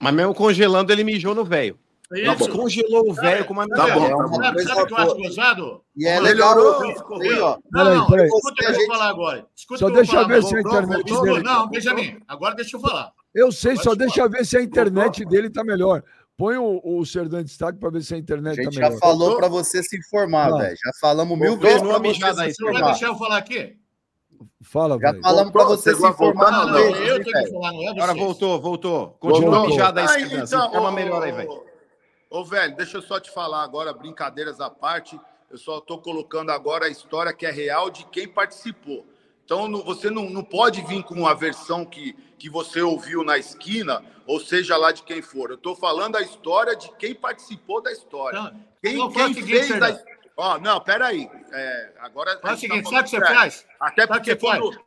Mas 0.00 0.14
mesmo 0.14 0.34
congelando, 0.34 0.92
ele 0.92 1.04
mijou 1.04 1.34
no 1.34 1.44
velho. 1.44 1.78
Tá 2.08 2.34
Descongelou 2.34 3.10
o 3.10 3.12
velho 3.12 3.44
com 3.44 3.52
uma 3.52 3.68
Tá 3.68 3.94
bom. 3.94 4.34
Sabe, 4.36 4.62
sabe 4.62 4.82
o 4.82 4.86
que 4.86 4.92
eu 4.94 4.96
acho 4.96 5.16
gozado? 5.16 5.84
E 5.94 6.06
é 6.06 6.20
melhorou. 6.20 6.80
Não, 7.70 7.84
não, 7.84 8.06
peraí, 8.06 8.26
escuta 8.26 8.50
o 8.50 8.54
que 8.54 8.64
eu 8.64 8.74
vou 8.74 8.86
falar 8.86 9.08
agora. 9.08 9.46
Escuta 9.54 9.78
só 9.78 9.90
deixa 9.90 10.16
eu 10.16 10.26
ver 10.26 10.42
se 10.42 10.56
a 10.56 10.60
internet 10.60 11.20
dele... 11.20 11.42
Não, 11.42 11.68
Benjamin, 11.68 12.18
agora 12.26 12.54
deixa 12.54 12.76
eu 12.76 12.80
falar. 12.80 13.12
Eu 13.34 13.52
sei, 13.52 13.76
só 13.76 13.94
deixa 13.94 14.22
eu 14.22 14.30
ver 14.30 14.46
se 14.46 14.56
a 14.56 14.62
internet 14.62 15.22
dele 15.26 15.50
tá 15.50 15.62
melhor. 15.62 16.02
Põe 16.34 16.56
o, 16.56 16.80
o 16.82 17.04
Serdão 17.04 17.40
de 17.40 17.46
destaque 17.46 17.78
para 17.78 17.90
ver 17.90 18.02
se 18.02 18.14
a 18.14 18.16
internet 18.16 18.56
tá 18.56 18.70
melhor. 18.70 18.84
A 18.84 18.90
gente 18.90 18.94
já 18.94 18.98
falou 18.98 19.36
para 19.36 19.48
você 19.48 19.82
se 19.82 19.98
informar, 19.98 20.50
velho. 20.56 20.76
Já 20.82 20.92
falamos 20.98 21.38
mil 21.38 21.58
vezes 21.58 21.82
para 21.82 21.98
você 21.98 22.54
se 22.54 22.62
informar. 22.62 22.90
Deixa 22.92 23.06
eu 23.06 23.16
falar 23.16 23.36
aqui? 23.36 23.76
Fala, 24.62 24.98
Já 24.98 25.14
falamos 25.20 25.52
para 25.52 25.64
você 25.64 25.94
se 25.94 26.06
informar. 26.06 26.50
Não, 26.50 26.66
não, 26.72 26.78
eu 26.78 27.22
tenho 27.22 27.44
que 27.44 27.52
falar, 27.52 27.72
não 27.72 27.82
é 27.82 27.88
Agora 27.90 28.14
voltou, 28.14 28.60
voltou. 28.60 29.08
Continua 29.20 29.66
mijada 29.66 30.10
aí, 30.10 30.46
se 30.46 30.54
uma 30.54 30.90
melhor 30.90 31.22
aí, 31.22 31.32
velho. 31.32 31.67
Ô, 32.30 32.44
velho, 32.44 32.76
deixa 32.76 32.98
eu 32.98 33.02
só 33.02 33.18
te 33.18 33.30
falar 33.30 33.62
agora, 33.62 33.92
brincadeiras 33.92 34.60
à 34.60 34.68
parte. 34.68 35.18
Eu 35.50 35.56
só 35.56 35.78
estou 35.78 36.00
colocando 36.00 36.50
agora 36.50 36.86
a 36.86 36.90
história 36.90 37.32
que 37.32 37.46
é 37.46 37.50
real 37.50 37.90
de 37.90 38.04
quem 38.06 38.28
participou. 38.28 39.06
Então, 39.44 39.66
não, 39.66 39.82
você 39.82 40.10
não, 40.10 40.28
não 40.28 40.44
pode 40.44 40.82
vir 40.82 41.02
com 41.04 41.26
a 41.26 41.32
versão 41.32 41.86
que, 41.86 42.12
que 42.38 42.50
você 42.50 42.82
ouviu 42.82 43.24
na 43.24 43.38
esquina, 43.38 44.04
ou 44.26 44.38
seja 44.38 44.76
lá 44.76 44.92
de 44.92 45.02
quem 45.02 45.22
for. 45.22 45.48
Eu 45.48 45.56
estou 45.56 45.74
falando 45.74 46.16
a 46.16 46.20
história 46.20 46.76
de 46.76 46.94
quem 46.96 47.14
participou 47.14 47.80
da 47.80 47.90
história. 47.90 48.42
Não, 48.42 48.64
quem, 48.82 49.10
quem 49.10 49.34
fez 49.34 49.70
a 49.82 49.98
Ó, 50.38 50.54
oh, 50.54 50.58
não, 50.60 50.80
peraí. 50.80 51.28
É, 51.50 51.92
agora. 51.98 52.38
Faz 52.38 52.58
o 52.58 52.60
seguinte, 52.60 52.84
tá 52.84 52.90
sabe 52.90 53.00
o 53.00 53.04
que 53.04 53.10
você 53.10 53.34
faz? 53.34 53.66
Até 53.80 54.06
porque 54.06 54.36
quando. 54.36 54.80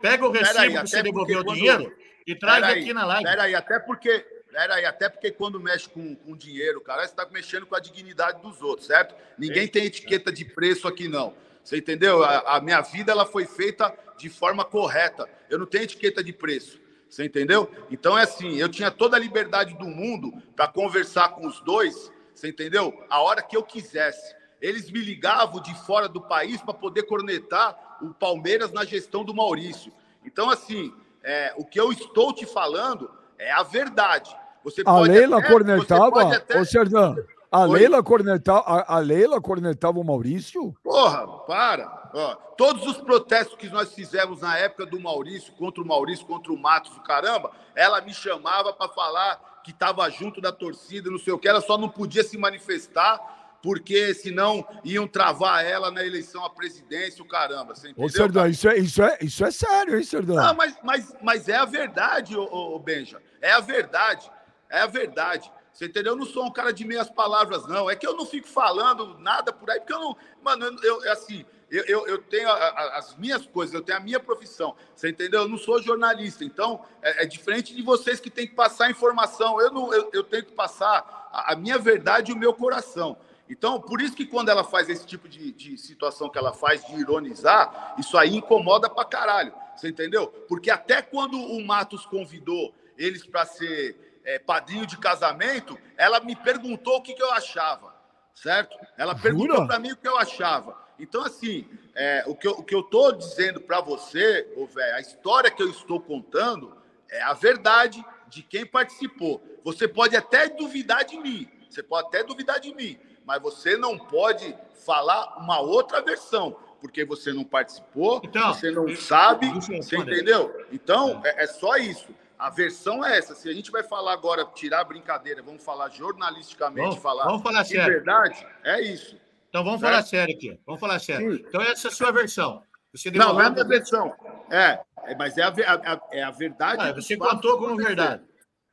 Pega 0.00 0.26
o 0.26 0.30
recibo 0.30 0.60
aí, 0.60 0.72
que 0.72 0.88
você 0.88 1.02
devolveu 1.02 1.40
o 1.40 1.54
dinheiro 1.54 1.92
e 2.24 2.34
traz 2.36 2.62
aqui 2.64 2.94
na 2.94 3.04
live. 3.04 3.24
Peraí, 3.24 3.54
até 3.54 3.80
porque 3.80 4.24
Pera 4.50 4.88
até 4.88 5.08
porque 5.08 5.30
quando 5.30 5.60
mexe 5.60 5.88
com, 5.88 6.14
com 6.16 6.36
dinheiro, 6.36 6.80
cara, 6.80 7.02
você 7.02 7.10
está 7.10 7.26
mexendo 7.30 7.66
com 7.66 7.74
a 7.76 7.80
dignidade 7.80 8.42
dos 8.42 8.60
outros, 8.60 8.88
certo? 8.88 9.14
Ninguém 9.38 9.68
tem 9.68 9.84
etiqueta 9.84 10.32
de 10.32 10.44
preço 10.44 10.88
aqui, 10.88 11.08
não. 11.08 11.34
Você 11.62 11.76
entendeu? 11.76 12.24
A, 12.24 12.56
a, 12.56 12.60
minha 12.60 12.80
vida 12.80 13.12
ela 13.12 13.24
foi 13.24 13.46
feita 13.46 13.96
de 14.18 14.28
forma 14.28 14.64
correta. 14.64 15.28
Eu 15.48 15.58
não 15.58 15.66
tenho 15.66 15.84
etiqueta 15.84 16.22
de 16.22 16.32
preço. 16.32 16.80
Você 17.08 17.24
entendeu? 17.24 17.70
Então 17.90 18.18
é 18.18 18.22
assim, 18.22 18.56
eu 18.56 18.68
tinha 18.68 18.90
toda 18.90 19.16
a 19.16 19.20
liberdade 19.20 19.74
do 19.74 19.86
mundo 19.86 20.32
para 20.54 20.68
conversar 20.68 21.30
com 21.30 21.46
os 21.46 21.60
dois, 21.60 22.10
você 22.34 22.48
entendeu? 22.48 23.04
A 23.08 23.20
hora 23.20 23.42
que 23.42 23.56
eu 23.56 23.62
quisesse. 23.62 24.34
Eles 24.60 24.90
me 24.90 25.00
ligavam 25.00 25.60
de 25.60 25.74
fora 25.86 26.08
do 26.08 26.20
país 26.20 26.60
para 26.60 26.74
poder 26.74 27.04
cornetar 27.04 27.98
o 28.02 28.12
Palmeiras 28.12 28.72
na 28.72 28.84
gestão 28.84 29.24
do 29.24 29.34
Maurício. 29.34 29.92
Então, 30.24 30.50
assim, 30.50 30.94
é, 31.22 31.54
o 31.56 31.64
que 31.64 31.80
eu 31.80 31.90
estou 31.92 32.32
te 32.32 32.46
falando 32.46 33.10
é 33.38 33.50
a 33.50 33.62
verdade. 33.62 34.36
Você 34.64 34.82
a 34.84 35.00
Leila 35.00 35.38
até, 35.38 35.48
cornetava, 35.48 36.34
até... 36.34 36.60
ô 36.60 36.64
Serdão, 36.64 37.16
a 37.50 37.64
Leila, 37.64 38.02
cornetava, 38.02 38.60
a, 38.60 38.96
a, 38.96 38.98
Leila 39.00 39.40
cornetava 39.40 39.98
o 39.98 40.04
Maurício? 40.04 40.72
Porra, 40.84 41.26
para. 41.46 42.10
Ó, 42.14 42.34
todos 42.56 42.86
os 42.86 42.98
protestos 42.98 43.56
que 43.56 43.68
nós 43.68 43.92
fizemos 43.92 44.40
na 44.42 44.56
época 44.56 44.86
do 44.86 45.00
Maurício, 45.00 45.52
contra 45.54 45.82
o 45.82 45.86
Maurício, 45.86 46.26
contra 46.26 46.52
o 46.52 46.58
Matos, 46.58 46.96
o 46.96 47.02
caramba, 47.02 47.50
ela 47.74 48.00
me 48.00 48.14
chamava 48.14 48.72
para 48.72 48.88
falar 48.88 49.60
que 49.64 49.72
estava 49.72 50.08
junto 50.10 50.40
da 50.40 50.52
torcida, 50.52 51.10
não 51.10 51.18
sei 51.18 51.32
o 51.32 51.38
que, 51.38 51.48
ela 51.48 51.60
só 51.60 51.76
não 51.76 51.88
podia 51.88 52.22
se 52.22 52.38
manifestar 52.38 53.18
porque 53.62 54.14
senão 54.14 54.66
iam 54.84 55.06
travar 55.06 55.64
ela 55.64 55.90
na 55.90 56.04
eleição 56.04 56.44
à 56.44 56.50
presidência, 56.50 57.22
o 57.22 57.28
caramba. 57.28 57.74
Você 57.74 57.88
entendeu? 57.88 58.06
Ô, 58.06 58.08
Serdão, 58.08 58.46
isso 58.46 58.68
é, 58.68 58.78
isso, 58.78 59.02
é, 59.02 59.18
isso 59.20 59.44
é 59.44 59.50
sério, 59.50 59.96
hein, 59.96 60.02
Serdão? 60.02 60.36
Não, 60.36 60.54
mas, 60.54 60.76
mas, 60.82 61.14
mas 61.22 61.48
é 61.48 61.56
a 61.56 61.64
verdade, 61.64 62.36
ô, 62.36 62.44
ô, 62.44 62.78
Benja. 62.78 63.20
É 63.40 63.52
a 63.52 63.60
verdade. 63.60 64.30
É 64.70 64.80
a 64.80 64.86
verdade. 64.86 65.52
Você 65.72 65.86
entendeu? 65.86 66.12
Eu 66.12 66.16
não 66.16 66.26
sou 66.26 66.44
um 66.44 66.50
cara 66.50 66.72
de 66.72 66.84
meias 66.84 67.10
palavras, 67.10 67.66
não. 67.66 67.90
É 67.90 67.96
que 67.96 68.06
eu 68.06 68.16
não 68.16 68.26
fico 68.26 68.48
falando 68.48 69.18
nada 69.18 69.52
por 69.52 69.70
aí, 69.70 69.78
porque 69.80 69.92
eu 69.92 70.00
não. 70.00 70.16
Mano, 70.42 70.66
eu, 70.82 71.04
eu 71.04 71.12
assim, 71.12 71.44
eu, 71.70 71.84
eu, 71.84 72.06
eu 72.06 72.18
tenho 72.18 72.48
a, 72.48 72.52
a, 72.52 72.98
as 72.98 73.16
minhas 73.16 73.46
coisas, 73.46 73.74
eu 73.74 73.82
tenho 73.82 73.98
a 73.98 74.00
minha 74.00 74.18
profissão. 74.18 74.74
Você 74.94 75.10
entendeu? 75.10 75.42
Eu 75.42 75.48
não 75.48 75.56
sou 75.56 75.80
jornalista. 75.80 76.44
Então, 76.44 76.84
é, 77.00 77.22
é 77.22 77.26
diferente 77.26 77.74
de 77.74 77.82
vocês 77.82 78.18
que 78.20 78.30
têm 78.30 78.46
que 78.46 78.54
passar 78.54 78.90
informação. 78.90 79.60
Eu, 79.60 79.70
não, 79.70 79.92
eu, 79.92 80.10
eu 80.12 80.24
tenho 80.24 80.44
que 80.44 80.52
passar 80.52 81.28
a, 81.32 81.52
a 81.52 81.56
minha 81.56 81.78
verdade 81.78 82.32
e 82.32 82.34
o 82.34 82.38
meu 82.38 82.52
coração. 82.52 83.16
Então, 83.48 83.80
por 83.80 84.00
isso 84.00 84.14
que 84.14 84.26
quando 84.26 84.48
ela 84.48 84.62
faz 84.62 84.88
esse 84.88 85.04
tipo 85.04 85.28
de, 85.28 85.50
de, 85.50 85.76
situação 85.76 86.28
que 86.28 86.38
ela 86.38 86.52
faz, 86.52 86.84
de 86.86 86.94
ironizar, 86.94 87.96
isso 87.98 88.16
aí 88.16 88.36
incomoda 88.36 88.88
pra 88.88 89.04
caralho. 89.04 89.52
Você 89.74 89.88
entendeu? 89.88 90.28
Porque 90.48 90.70
até 90.70 91.02
quando 91.02 91.36
o 91.36 91.64
Matos 91.64 92.06
convidou 92.06 92.72
eles 92.96 93.26
para 93.26 93.44
ser 93.46 94.09
é, 94.24 94.38
padrinho 94.38 94.86
de 94.86 94.96
casamento, 94.96 95.78
ela 95.96 96.20
me 96.20 96.36
perguntou 96.36 96.96
o 96.96 97.02
que, 97.02 97.14
que 97.14 97.22
eu 97.22 97.32
achava, 97.32 97.94
certo? 98.34 98.76
Ela 98.96 99.14
perguntou 99.14 99.66
para 99.66 99.78
mim 99.78 99.92
o 99.92 99.96
que 99.96 100.08
eu 100.08 100.18
achava. 100.18 100.76
Então, 100.98 101.24
assim, 101.24 101.66
é, 101.94 102.24
o, 102.26 102.34
que 102.34 102.46
eu, 102.46 102.52
o 102.52 102.62
que 102.62 102.74
eu 102.74 102.82
tô 102.82 103.12
dizendo 103.12 103.60
para 103.60 103.80
você, 103.80 104.46
ô, 104.56 104.66
véio, 104.66 104.94
a 104.96 105.00
história 105.00 105.50
que 105.50 105.62
eu 105.62 105.70
estou 105.70 106.00
contando 106.00 106.76
é 107.10 107.22
a 107.22 107.32
verdade 107.32 108.04
de 108.28 108.42
quem 108.42 108.66
participou. 108.66 109.42
Você 109.64 109.88
pode 109.88 110.14
até 110.14 110.48
duvidar 110.48 111.04
de 111.04 111.18
mim, 111.18 111.48
você 111.68 111.82
pode 111.82 112.08
até 112.08 112.22
duvidar 112.22 112.60
de 112.60 112.74
mim, 112.74 112.98
mas 113.24 113.40
você 113.40 113.76
não 113.76 113.98
pode 113.98 114.56
falar 114.84 115.38
uma 115.38 115.60
outra 115.60 116.02
versão, 116.02 116.56
porque 116.80 117.04
você 117.04 117.32
não 117.32 117.44
participou, 117.44 118.20
então, 118.24 118.54
você 118.54 118.70
não 118.70 118.94
sabe, 118.96 119.48
você 119.48 119.96
entendeu? 119.96 120.66
Então, 120.72 121.20
é, 121.24 121.44
é 121.44 121.46
só 121.46 121.76
isso. 121.76 122.08
A 122.40 122.48
versão 122.48 123.04
é 123.04 123.18
essa. 123.18 123.34
Se 123.34 123.50
a 123.50 123.52
gente 123.52 123.70
vai 123.70 123.82
falar 123.82 124.14
agora, 124.14 124.46
tirar 124.46 124.80
a 124.80 124.84
brincadeira, 124.84 125.42
vamos 125.42 125.62
falar 125.62 125.90
jornalisticamente, 125.90 126.88
vamos, 126.88 127.02
falar, 127.02 127.24
vamos 127.24 127.42
falar 127.42 127.62
de 127.62 127.68
sério. 127.68 127.92
verdade, 127.92 128.46
é 128.64 128.80
isso. 128.80 129.20
Então 129.50 129.62
vamos 129.62 129.78
falar 129.78 130.02
sério 130.02 130.34
aqui. 130.34 130.58
Vamos 130.64 130.80
falar 130.80 130.98
sério. 131.00 131.36
Sim. 131.36 131.44
Então 131.46 131.60
essa 131.60 131.88
é 131.88 131.90
a 131.90 131.94
sua 131.94 132.10
versão. 132.10 132.62
Você 132.94 133.10
não, 133.10 133.34
não 133.34 133.42
é 133.42 133.46
a 133.46 133.50
minha 133.50 133.64
versão. 133.64 134.14
É, 134.50 134.80
é, 135.04 135.14
mas 135.16 135.36
é 135.36 135.42
a, 135.42 135.48
a, 135.48 136.00
é 136.12 136.22
a 136.22 136.30
verdade. 136.30 136.82
Ah, 136.82 136.92
você 136.94 137.14
contou 137.14 137.58
como 137.58 137.76
verdade. 137.76 138.22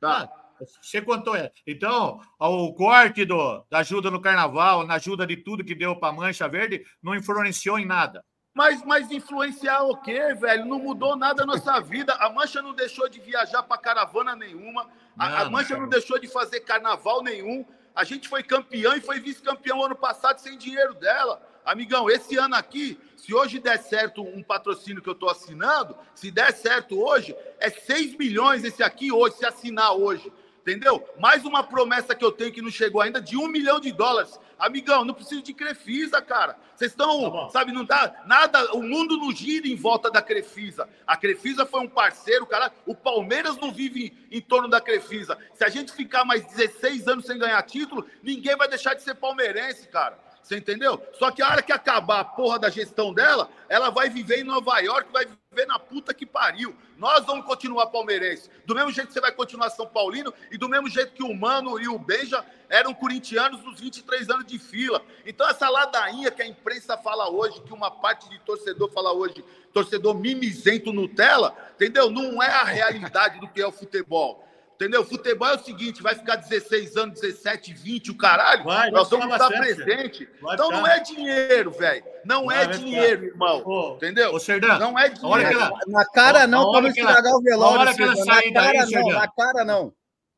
Tá. 0.00 0.22
Ah, 0.22 0.64
você 0.80 1.02
contou 1.02 1.36
é. 1.36 1.52
Então, 1.66 2.20
o 2.40 2.72
corte 2.72 3.26
do, 3.26 3.62
da 3.70 3.80
ajuda 3.80 4.10
no 4.10 4.22
carnaval, 4.22 4.86
na 4.86 4.94
ajuda 4.94 5.26
de 5.26 5.36
tudo 5.36 5.62
que 5.62 5.74
deu 5.74 5.94
para 5.94 6.08
a 6.08 6.12
Mancha 6.12 6.48
Verde, 6.48 6.86
não 7.02 7.14
influenciou 7.14 7.78
em 7.78 7.86
nada. 7.86 8.24
Mas, 8.58 8.82
mas 8.82 9.12
influenciar 9.12 9.84
o 9.84 9.96
quê, 9.96 10.34
velho? 10.34 10.64
Não 10.64 10.80
mudou 10.80 11.14
nada 11.14 11.46
na 11.46 11.54
nossa 11.54 11.80
vida. 11.80 12.12
A 12.14 12.28
Mancha 12.28 12.60
não 12.60 12.74
deixou 12.74 13.08
de 13.08 13.20
viajar 13.20 13.62
para 13.62 13.78
caravana 13.78 14.34
nenhuma. 14.34 14.90
A, 15.16 15.28
não, 15.28 15.38
a 15.38 15.44
Mancha 15.48 15.74
não, 15.74 15.82
não 15.82 15.88
deixou 15.88 16.18
de 16.18 16.26
fazer 16.26 16.58
carnaval 16.62 17.22
nenhum. 17.22 17.64
A 17.94 18.02
gente 18.02 18.28
foi 18.28 18.42
campeão 18.42 18.96
e 18.96 19.00
foi 19.00 19.20
vice-campeão 19.20 19.84
ano 19.84 19.94
passado 19.94 20.40
sem 20.40 20.58
dinheiro 20.58 20.92
dela. 20.94 21.40
Amigão, 21.64 22.10
esse 22.10 22.36
ano 22.36 22.56
aqui, 22.56 22.98
se 23.16 23.32
hoje 23.32 23.60
der 23.60 23.78
certo 23.78 24.24
um 24.24 24.42
patrocínio 24.42 25.00
que 25.00 25.08
eu 25.08 25.12
estou 25.12 25.30
assinando, 25.30 25.96
se 26.12 26.28
der 26.28 26.52
certo 26.52 27.00
hoje, 27.00 27.36
é 27.60 27.70
6 27.70 28.16
milhões 28.18 28.64
esse 28.64 28.82
aqui 28.82 29.12
hoje, 29.12 29.36
se 29.36 29.46
assinar 29.46 29.92
hoje. 29.92 30.32
Entendeu? 30.70 31.08
Mais 31.18 31.44
uma 31.44 31.62
promessa 31.62 32.14
que 32.14 32.24
eu 32.24 32.32
tenho 32.32 32.52
que 32.52 32.62
não 32.62 32.70
chegou 32.70 33.00
ainda 33.00 33.20
de 33.20 33.36
um 33.36 33.48
milhão 33.48 33.80
de 33.80 33.90
dólares. 33.92 34.38
Amigão, 34.58 35.04
não 35.04 35.14
preciso 35.14 35.42
de 35.42 35.54
Crefisa, 35.54 36.20
cara. 36.20 36.58
Vocês 36.74 36.90
estão, 36.90 37.30
tá 37.30 37.50
sabe, 37.50 37.72
não 37.72 37.84
dá 37.84 38.22
nada. 38.26 38.74
O 38.74 38.82
mundo 38.82 39.16
não 39.16 39.32
gira 39.32 39.68
em 39.68 39.76
volta 39.76 40.10
da 40.10 40.20
Crefisa. 40.20 40.88
A 41.06 41.16
Crefisa 41.16 41.64
foi 41.64 41.80
um 41.80 41.88
parceiro, 41.88 42.44
cara. 42.46 42.72
O 42.84 42.94
Palmeiras 42.94 43.56
não 43.56 43.72
vive 43.72 44.16
em, 44.30 44.38
em 44.38 44.40
torno 44.40 44.68
da 44.68 44.80
Crefisa. 44.80 45.38
Se 45.54 45.64
a 45.64 45.68
gente 45.68 45.92
ficar 45.92 46.24
mais 46.24 46.44
16 46.46 47.06
anos 47.06 47.26
sem 47.26 47.38
ganhar 47.38 47.62
título, 47.62 48.04
ninguém 48.22 48.56
vai 48.56 48.68
deixar 48.68 48.94
de 48.94 49.02
ser 49.02 49.14
palmeirense, 49.14 49.88
cara. 49.88 50.27
Você 50.42 50.56
entendeu? 50.56 51.02
Só 51.18 51.30
que 51.30 51.42
a 51.42 51.48
hora 51.48 51.62
que 51.62 51.72
acabar 51.72 52.20
a 52.20 52.24
porra 52.24 52.58
da 52.58 52.70
gestão 52.70 53.12
dela, 53.12 53.50
ela 53.68 53.90
vai 53.90 54.08
viver 54.08 54.40
em 54.40 54.44
Nova 54.44 54.78
York, 54.80 55.12
vai 55.12 55.26
viver 55.26 55.66
na 55.66 55.78
puta 55.78 56.14
que 56.14 56.24
pariu. 56.24 56.74
Nós 56.96 57.24
vamos 57.26 57.44
continuar 57.44 57.86
palmeirense. 57.88 58.50
Do 58.64 58.74
mesmo 58.74 58.90
jeito 58.90 59.08
que 59.08 59.12
você 59.12 59.20
vai 59.20 59.32
continuar 59.32 59.70
São 59.70 59.86
Paulino 59.86 60.32
e 60.50 60.56
do 60.56 60.68
mesmo 60.68 60.88
jeito 60.88 61.12
que 61.12 61.22
o 61.22 61.34
Mano 61.34 61.78
e 61.78 61.86
o 61.86 61.98
Beija 61.98 62.44
eram 62.68 62.94
corintianos 62.94 63.62
nos 63.62 63.78
23 63.78 64.30
anos 64.30 64.46
de 64.46 64.58
fila. 64.58 65.02
Então, 65.26 65.48
essa 65.48 65.68
ladainha 65.68 66.30
que 66.30 66.42
a 66.42 66.46
imprensa 66.46 66.96
fala 66.96 67.30
hoje, 67.30 67.60
que 67.62 67.72
uma 67.72 67.90
parte 67.90 68.28
de 68.28 68.38
torcedor 68.40 68.90
fala 68.90 69.12
hoje, 69.12 69.44
torcedor 69.72 70.14
mimizento 70.14 70.92
Nutella, 70.92 71.54
entendeu? 71.74 72.10
Não 72.10 72.42
é 72.42 72.48
a 72.48 72.64
realidade 72.64 73.38
do 73.38 73.48
que 73.48 73.60
é 73.60 73.66
o 73.66 73.72
futebol. 73.72 74.47
Entendeu? 74.80 75.04
Futebol 75.04 75.48
é 75.48 75.56
o 75.56 75.58
seguinte: 75.58 76.00
vai 76.00 76.14
ficar 76.14 76.36
16 76.36 76.96
anos, 76.96 77.20
17, 77.20 77.74
20, 77.74 78.12
o 78.12 78.16
caralho. 78.16 78.62
Vai, 78.62 78.92
nós 78.92 79.10
vamos 79.10 79.28
estar 79.32 79.48
presente. 79.48 80.28
Vai 80.40 80.54
então 80.54 80.66
ficar. 80.66 80.78
não 80.78 80.86
é 80.86 81.00
dinheiro, 81.00 81.70
velho. 81.72 82.04
Não 82.24 82.46
vai, 82.46 82.62
é 82.62 82.66
dinheiro, 82.68 83.22
ficar. 83.22 83.32
irmão. 83.32 83.62
Ô, 83.66 83.96
entendeu? 83.96 84.32
Ô, 84.32 84.38
Serdão, 84.38 84.78
não 84.78 84.96
é 84.96 85.08
dinheiro. 85.08 85.50
Ela... 85.50 85.72
Na 85.88 86.06
cara 86.06 86.46
não, 86.46 86.70
para 86.70 86.82
não 86.82 86.88
estragar 86.90 87.26
ela... 87.26 87.36
o 87.36 87.42
velório. 87.42 87.76
A 87.76 87.80
hora 87.80 87.94
que 87.94 88.02
ela 88.02 88.16
sair 88.16 88.52
daí, 88.52 88.76
cara, 88.76 88.86
não, 88.90 89.08
na 89.08 89.28
cara 89.28 89.64
não. 89.64 89.92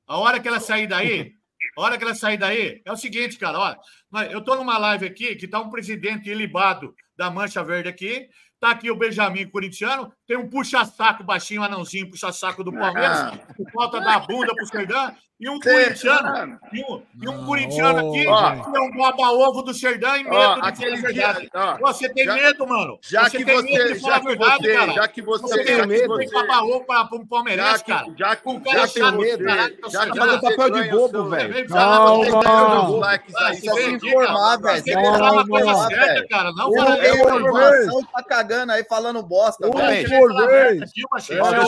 A 0.06 0.18
hora 0.18 0.40
que 0.40 0.48
ela 0.48 0.60
sair 0.60 0.86
daí, 0.86 1.32
a 1.76 1.82
hora 1.82 1.98
que 1.98 2.04
ela 2.04 2.14
sair 2.14 2.38
daí, 2.38 2.80
é 2.82 2.90
o 2.90 2.96
seguinte, 2.96 3.36
cara, 3.36 3.58
olha, 3.58 4.30
eu 4.30 4.42
tô 4.42 4.56
numa 4.56 4.78
live 4.78 5.06
aqui 5.06 5.36
que 5.36 5.46
tá 5.46 5.60
um 5.60 5.68
presidente 5.68 6.30
ilibado 6.30 6.94
da 7.14 7.30
Mancha 7.30 7.62
Verde 7.62 7.90
aqui, 7.90 8.26
Tá 8.60 8.72
aqui 8.72 8.90
o 8.90 8.94
Benjamin 8.94 9.48
corintiano, 9.48 10.12
tem 10.26 10.36
um 10.36 10.46
puxa-saco 10.46 11.24
baixinho, 11.24 11.62
anãozinho, 11.62 12.10
puxa-saco 12.10 12.62
do 12.62 12.70
Palmeiras, 12.70 13.18
ah. 13.18 13.38
por 13.56 13.70
falta 13.72 14.00
da 14.00 14.18
bunda 14.18 14.54
pro 14.54 14.66
Serdã, 14.66 15.12
e 15.40 15.48
um 15.48 15.58
corintiano, 15.58 16.60
e 16.70 16.84
um, 16.84 17.02
e 17.22 17.28
um 17.28 17.46
corintiano 17.46 18.10
aqui, 18.10 18.24
que 18.24 18.76
é 18.76 18.80
um 18.80 18.90
baba-ovo 18.94 19.62
do 19.62 19.72
Serdã 19.72 20.18
e 20.18 20.24
medo 20.24 20.36
ó, 20.36 20.54
de 20.54 20.60
falar 20.60 20.68
a 20.68 21.00
verdade. 21.00 21.50
Dia, 21.50 21.78
você 21.80 22.08
tem 22.10 22.24
já, 22.26 22.34
medo, 22.34 22.66
mano. 22.66 22.98
Já 23.00 23.24
você 23.24 23.38
que 23.38 23.44
tem 23.46 23.56
você, 23.56 23.72
medo 23.72 23.94
de 23.94 24.00
falar 24.00 24.16
a 24.16 24.20
verdade, 24.20 24.62
você, 24.62 24.74
cara. 24.74 24.92
Já 24.92 25.08
que 25.08 25.22
você, 25.22 25.42
você 25.42 25.64
tem 25.64 25.86
medo 25.86 26.18
de 26.18 26.30
baba-ovo 26.30 26.84
para 26.84 27.08
um 27.14 27.26
palmeirense, 27.26 27.84
cara. 27.86 28.06
Já 28.18 28.36
que, 28.36 28.48
um 28.50 28.60
cara 28.60 28.86
já 28.86 28.88
tem 28.88 29.12
medo, 29.12 29.44
caralho, 29.44 29.76
já 29.88 30.10
que 30.10 30.18
você 30.18 30.40
papel 30.40 30.70
de 30.70 30.90
bobo, 30.90 31.30
velho. 31.30 31.68
Calma. 31.70 33.18
Precisa 33.18 33.74
se 33.74 33.90
informar, 33.92 34.60
velho. 34.60 34.82
Você 34.82 34.92
fala 34.92 35.48
coisa 35.48 35.74
certa, 35.88 36.28
cara. 36.28 36.52
Não 36.52 36.70
fala 36.74 37.08
informação, 37.08 38.04
tá 38.12 38.22
cagando 38.22 38.72
aí 38.72 38.84
falando 38.84 39.22
bosta. 39.22 39.70
Deixa 39.70 40.14
eu 40.14 40.28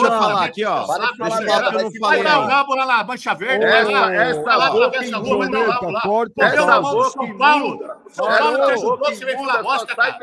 falar 0.04 0.44
aqui, 0.44 0.64
ó. 0.66 0.86
Falar 0.86 1.12
que. 1.12 1.98
Vai 2.00 2.22
dar 2.22 2.40
o 2.40 2.46
rabo 2.46 2.74
lá 2.74 2.84
na 2.84 3.04
Mancha 3.04 3.34
Verde. 3.34 3.61
Essa, 3.62 4.14
essa 4.14 4.70
boca 4.70 5.04
imunda, 5.04 6.00
porta 6.02 6.44
essa 6.44 6.80
boca 6.80 7.10
São 7.10 7.38
Paulo, 7.38 7.96
São 8.08 8.26
Paulo 8.26 8.56
te 8.56 8.72
ajudou, 8.72 8.98
você 8.98 9.24
vem 9.24 9.36
falar 9.36 9.62
bosta, 9.62 9.94
cara. 9.94 10.18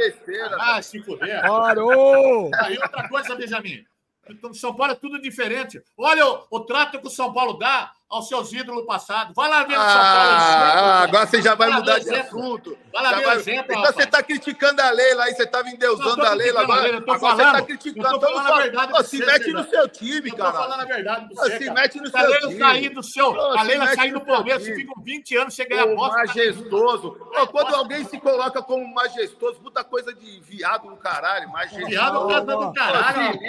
Ah, 0.59 0.81
se 0.81 1.01
fuder. 1.01 1.41
Parou! 1.41 2.51
Aí 2.55 2.77
outra 2.77 3.07
coisa, 3.09 3.35
Benjamin. 3.35 3.85
Então, 4.29 4.53
São 4.53 4.73
Paulo 4.73 4.93
é 4.93 4.95
tudo 4.95 5.19
diferente. 5.19 5.81
Olha 5.97 6.25
o, 6.25 6.45
o 6.51 6.59
trato 6.61 6.99
que 6.99 7.07
o 7.07 7.09
São 7.09 7.33
Paulo 7.33 7.53
dá 7.53 7.91
aos 8.09 8.27
seus 8.27 8.51
ídolos 8.51 8.85
passados. 8.85 9.35
Vai 9.35 9.47
lá 9.49 9.63
ver 9.63 9.77
o 9.77 9.81
São 9.81 9.85
Paulo. 9.85 9.99
Ah, 10.01 11.03
agora 11.03 11.27
você 11.27 11.41
já 11.41 11.53
vai, 11.53 11.69
vai 11.69 11.79
mudar 11.79 11.99
de 11.99 12.15
assunto. 12.15 12.77
Vai 12.91 13.03
lá 13.03 13.13
ver 13.13 13.25
vai... 13.25 13.37
exemplo, 13.37 13.65
Então 13.65 13.75
rapaz. 13.75 13.95
você 13.95 14.03
está 14.03 14.23
criticando 14.23 14.81
a 14.81 14.89
Leila 14.89 15.25
aí, 15.25 15.35
você 15.35 15.43
estava 15.43 15.69
endeusando 15.69 16.25
a 16.25 16.33
Leila 16.33 16.61
agora. 16.61 16.97
Agora 16.97 17.19
falando, 17.19 17.37
você 17.37 17.43
está 17.43 17.61
criticando. 17.61 18.07
Eu 18.07 18.19
tô 18.19 18.27
falando 18.27 18.51
a 18.51 18.57
verdade 18.57 19.07
se 19.07 19.17
mete 19.19 19.51
no 19.51 19.63
seu 19.69 19.87
time, 19.87 20.31
cara. 20.31 20.49
Eu 20.49 20.53
tô 20.53 20.57
falando 20.57 20.81
a 20.81 20.85
verdade 20.85 21.35
pra 21.35 21.43
você, 21.43 21.57
Se 21.59 21.69
mete 21.69 22.01
no 22.01 22.09
seu 22.09 22.19
time. 22.19 22.23
A 22.23 22.27
Leila 22.27 22.57
sair 22.57 22.89
do 22.89 23.03
seu... 23.03 23.41
A 23.59 23.63
Leila 23.63 23.95
sair 23.95 24.11
do 24.11 24.21
Palmeiras, 24.21 24.63
você 24.63 24.75
fica 24.75 24.93
20 24.97 25.37
anos 25.37 25.53
sem 25.53 25.67
ganhar 25.67 25.85
bosta. 25.87 26.17
Majestoso. 26.17 27.11
Quando 27.51 27.75
alguém 27.75 28.03
se 28.05 28.19
coloca 28.19 28.61
como 28.63 28.87
majestoso, 28.93 29.59
puta 29.59 29.83
coisa 29.83 30.13
de 30.13 30.39
viado 30.39 30.89
no 30.89 30.97
caralho, 30.97 31.47
majestoso. 31.49 31.85
Viado 31.85 32.27
no 32.27 32.41
do 32.41 32.73
caralho. 32.73 33.39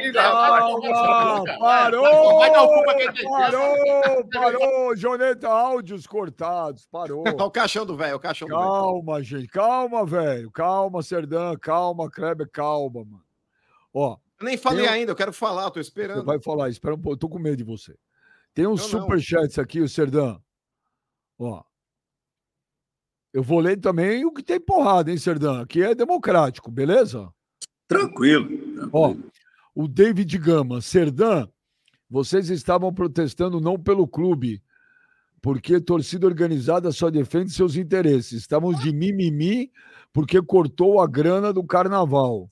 Parou! 1.59 2.85
Quem 3.01 3.13
tem 3.13 3.25
Parou, 3.31 4.50
parou, 4.59 4.97
Jonê 4.97 5.37
áudios 5.43 6.07
cortados, 6.07 6.87
parou. 6.87 7.25
É 7.41 7.43
o 7.43 7.51
caixão 7.51 7.87
do 7.87 7.97
velho, 7.97 8.17
o 8.17 8.21
caixão 8.21 8.49
Calma, 8.49 9.19
do 9.19 9.23
gente, 9.23 9.49
calma, 9.49 10.05
velho. 10.05 10.51
Calma, 10.51 11.03
Serdã, 11.03 11.57
calma, 11.57 12.11
Kleber, 12.11 12.49
calma, 12.51 13.05
mano. 13.05 13.25
Ó. 13.93 14.17
Eu 14.39 14.47
nem 14.47 14.57
falei 14.57 14.87
eu... 14.87 14.91
ainda, 14.91 15.13
eu 15.13 15.17
quero 15.17 15.33
falar, 15.33 15.71
tô 15.71 15.81
esperando. 15.81 16.21
Você 16.21 16.27
vai 16.27 16.41
falar, 16.41 16.69
espera 16.69 16.95
um 16.95 17.01
pouco, 17.01 17.19
tô 17.19 17.29
com 17.29 17.39
medo 17.39 17.57
de 17.57 17.65
você. 17.65 17.97
Tem 18.55 18.67
uns 18.67 18.83
superchats 18.83 19.59
aqui, 19.59 19.81
o 19.81 19.89
Serdã. 19.89 20.39
Ó. 21.39 21.63
Eu 23.33 23.43
vou 23.43 23.61
ler 23.61 23.79
também 23.79 24.25
o 24.25 24.33
que 24.33 24.43
tem 24.43 24.59
porrada, 24.59 25.11
hein, 25.11 25.19
Serdã? 25.19 25.63
Aqui 25.63 25.83
é 25.83 25.95
democrático, 25.95 26.71
beleza? 26.71 27.33
Tranquilo. 27.87 28.49
tranquilo. 28.49 28.91
Ó, 28.93 29.15
o 29.75 29.87
David 29.87 30.37
Gama, 30.39 30.81
Serdã, 30.81 31.47
vocês 32.11 32.51
estavam 32.51 32.93
protestando 32.93 33.61
não 33.61 33.79
pelo 33.79 34.07
clube, 34.09 34.61
porque 35.41 35.81
torcida 35.81 36.27
organizada 36.27 36.91
só 36.91 37.09
defende 37.09 37.51
seus 37.51 37.77
interesses. 37.77 38.33
Estamos 38.33 38.81
de 38.81 38.93
mimimi 38.93 39.71
porque 40.13 40.43
cortou 40.43 41.01
a 41.01 41.07
grana 41.07 41.53
do 41.53 41.65
carnaval. 41.65 42.51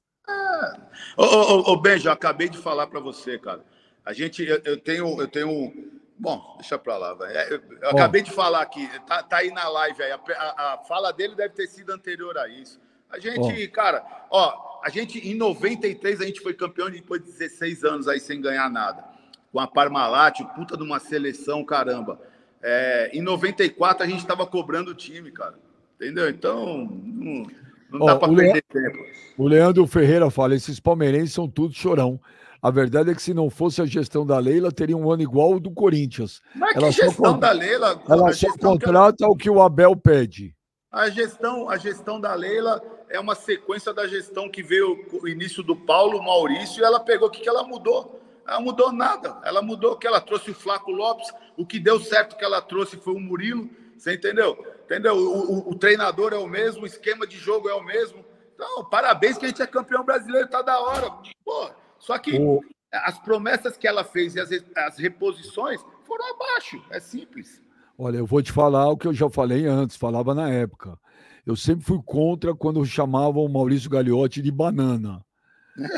Ô, 1.17 1.25
ô, 1.25 1.73
ô, 1.73 1.83
acabei 2.11 2.49
de 2.49 2.59
falar 2.59 2.87
para 2.87 3.01
você, 3.01 3.39
cara. 3.39 3.65
A 4.05 4.13
gente, 4.13 4.45
eu, 4.45 4.61
eu, 4.65 4.77
tenho, 4.79 5.21
eu 5.21 5.29
tenho. 5.29 5.73
Bom, 6.17 6.57
deixa 6.59 6.79
para 6.79 6.97
lá, 6.97 7.15
velho. 7.15 7.63
Eu, 7.83 7.91
acabei 7.91 8.23
de 8.23 8.31
falar 8.31 8.63
aqui, 8.63 8.89
tá, 9.07 9.23
tá 9.23 9.39
aí 9.39 9.51
na 9.51 9.69
live 9.69 10.03
aí. 10.03 10.13
A, 10.13 10.17
a, 10.17 10.75
a, 10.75 10.79
fala 10.79 11.13
dele 11.13 11.35
deve 11.35 11.55
ter 11.55 11.67
sido 11.67 11.93
anterior 11.93 12.39
a 12.39 12.49
isso. 12.49 12.81
A 13.11 13.19
gente, 13.19 13.69
cara, 13.69 14.05
ó, 14.31 14.81
a 14.85 14.89
gente 14.89 15.19
em 15.19 15.35
93 15.35 16.21
a 16.21 16.25
gente 16.25 16.41
foi 16.41 16.55
campeão 16.55 16.91
depois 16.91 17.23
de 17.23 17.33
16 17.33 17.85
anos 17.85 18.09
aí 18.09 18.21
sem 18.21 18.41
ganhar 18.41 18.71
nada. 18.71 19.18
Com 19.53 19.61
a 19.61 19.67
Parmalat, 19.67 20.41
puta 20.55 20.77
de 20.77 20.83
uma 20.83 20.99
seleção, 20.99 21.65
caramba. 21.65 22.21
É, 22.63 23.11
em 23.13 23.23
94 23.23 24.05
a 24.05 24.07
gente 24.07 24.21
estava 24.21 24.47
cobrando 24.47 24.91
o 24.91 24.95
time, 24.95 25.31
cara. 25.31 25.55
Entendeu? 25.97 26.29
Então, 26.29 26.89
não, 27.03 27.47
não 27.91 28.07
dá 28.07 28.17
para 28.17 28.33
perder 28.33 28.63
tempo. 28.63 28.99
O 29.37 29.49
Leandro 29.49 29.87
Ferreira 29.87 30.31
fala: 30.31 30.55
esses 30.55 30.79
palmeirenses 30.79 31.35
são 31.35 31.49
tudo 31.49 31.75
chorão. 31.75 32.21
A 32.61 32.71
verdade 32.71 33.11
é 33.11 33.15
que 33.15 33.23
se 33.23 33.33
não 33.33 33.49
fosse 33.49 33.81
a 33.81 33.87
gestão 33.87 34.27
da 34.27 34.39
Leila, 34.39 34.73
teria 34.73 34.97
um 34.97 35.11
ano 35.11 35.23
igual 35.23 35.55
o 35.55 35.61
do 35.61 35.71
Corinthians. 35.71 36.43
Mas 36.57 36.75
ela 36.75 36.87
que 36.89 36.93
gestão 36.93 37.39
da 37.39 37.53
Leila? 37.53 38.03
Ela 38.09 38.33
só 38.33 38.49
contrata 38.57 39.17
que... 39.19 39.25
o 39.25 39.37
que 39.37 39.49
o 39.49 39.63
Abel 39.63 39.95
pede. 39.97 40.55
A 40.91 41.09
gestão, 41.09 41.71
a 41.71 41.77
gestão 41.77 42.21
da 42.21 42.35
Leila 42.35 42.83
é 43.09 43.21
uma 43.21 43.37
sequência 43.37 43.95
da 43.95 44.09
gestão 44.09 44.51
que 44.51 44.63
veio 44.63 45.07
o 45.23 45.29
início 45.29 45.63
do 45.63 45.77
Paulo, 45.77 46.23
Maurício, 46.23 46.81
e 46.81 46.85
ela 46.85 46.99
pegou 46.99 47.29
o 47.29 47.31
que, 47.31 47.41
que 47.41 47.49
ela 47.49 47.63
mudou? 47.63 48.21
Ela 48.49 48.61
mudou 48.61 48.91
nada. 48.91 49.39
Ela 49.45 49.61
mudou 49.61 49.97
que 49.97 50.07
ela 50.07 50.23
trouxe 50.23 50.51
o 50.51 50.55
Flaco 50.55 50.91
Lopes, 50.91 51.31
o 51.55 51.67
que 51.67 51.79
deu 51.79 52.01
certo 52.01 52.37
que 52.37 52.45
ela 52.45 52.63
trouxe 52.63 52.97
foi 52.97 53.13
o 53.13 53.21
Murilo. 53.21 53.69
Você 53.97 54.15
entendeu? 54.15 54.57
Entendeu? 54.85 55.15
O, 55.15 55.53
o, 55.53 55.71
o 55.73 55.75
treinador 55.75 56.33
é 56.33 56.39
o 56.39 56.47
mesmo, 56.47 56.85
o 56.85 56.87
esquema 56.87 57.27
de 57.27 57.37
jogo 57.37 57.69
é 57.69 57.75
o 57.75 57.85
mesmo. 57.85 58.25
Então, 58.55 58.85
parabéns 58.87 59.37
que 59.37 59.45
a 59.45 59.49
gente 59.49 59.61
é 59.61 59.67
campeão 59.67 60.03
brasileiro, 60.03 60.49
tá 60.49 60.63
da 60.63 60.81
hora. 60.81 61.11
Pô, 61.45 61.71
só 61.99 62.17
que 62.19 62.39
o... 62.39 62.61
as 62.91 63.19
promessas 63.19 63.77
que 63.77 63.87
ela 63.87 64.03
fez 64.03 64.35
e 64.35 64.41
as, 64.41 64.49
as 64.77 64.97
reposições 64.97 65.85
foram 66.05 66.25
abaixo. 66.35 66.83
É 66.91 66.99
simples. 66.99 67.61
Olha, 67.99 68.17
eu 68.17 68.27
vou 68.27 68.43
te 68.43 68.51
falar 68.51 68.89
o 68.89 68.97
que 68.97 69.07
eu 69.07 69.13
já 69.13 69.29
falei 69.29 69.67
antes, 69.67 69.97
falava 69.97 70.35
na 70.35 70.49
época. 70.49 70.99
Eu 71.45 71.55
sempre 71.55 71.85
fui 71.85 72.01
contra 72.05 72.55
quando 72.55 72.85
chamavam 72.87 73.45
o 73.45 73.49
Maurício 73.49 73.91
Gagliotti 73.91 74.41
de 74.41 74.51
banana. 74.51 75.23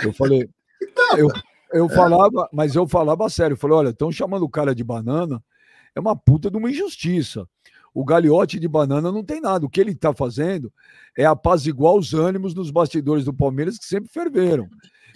Eu 0.03 0.13
falei. 0.13 0.49
então, 0.83 1.19
eu, 1.19 1.29
eu 1.73 1.89
falava, 1.89 2.49
mas 2.53 2.75
eu 2.75 2.87
falava 2.87 3.29
sério. 3.29 3.55
Eu 3.55 3.59
falei: 3.59 3.77
olha, 3.77 3.89
estão 3.91 4.11
chamando 4.11 4.43
o 4.43 4.49
cara 4.49 4.75
de 4.75 4.85
banana, 4.85 5.43
é 5.95 6.01
uma 6.01 6.17
puta 6.17 6.51
de 6.51 6.57
uma 6.57 6.71
injustiça. 6.71 7.47
O 7.93 8.05
Gagliotti 8.05 8.61
de 8.61 8.69
banana 8.69 9.11
não 9.11 9.25
tem 9.25 9.41
nada. 9.41 9.67
O 9.67 9.69
que 9.69 9.81
ele 9.81 9.93
está 9.93 10.15
fazendo 10.15 10.73
é 11.17 11.25
apaziguar 11.25 11.95
os 11.95 12.15
ânimos 12.15 12.55
nos 12.55 12.71
bastidores 12.71 13.25
do 13.25 13.35
Palmeiras, 13.35 13.79
que 13.79 13.85
sempre 13.85 14.11
ferveram. 14.11 14.69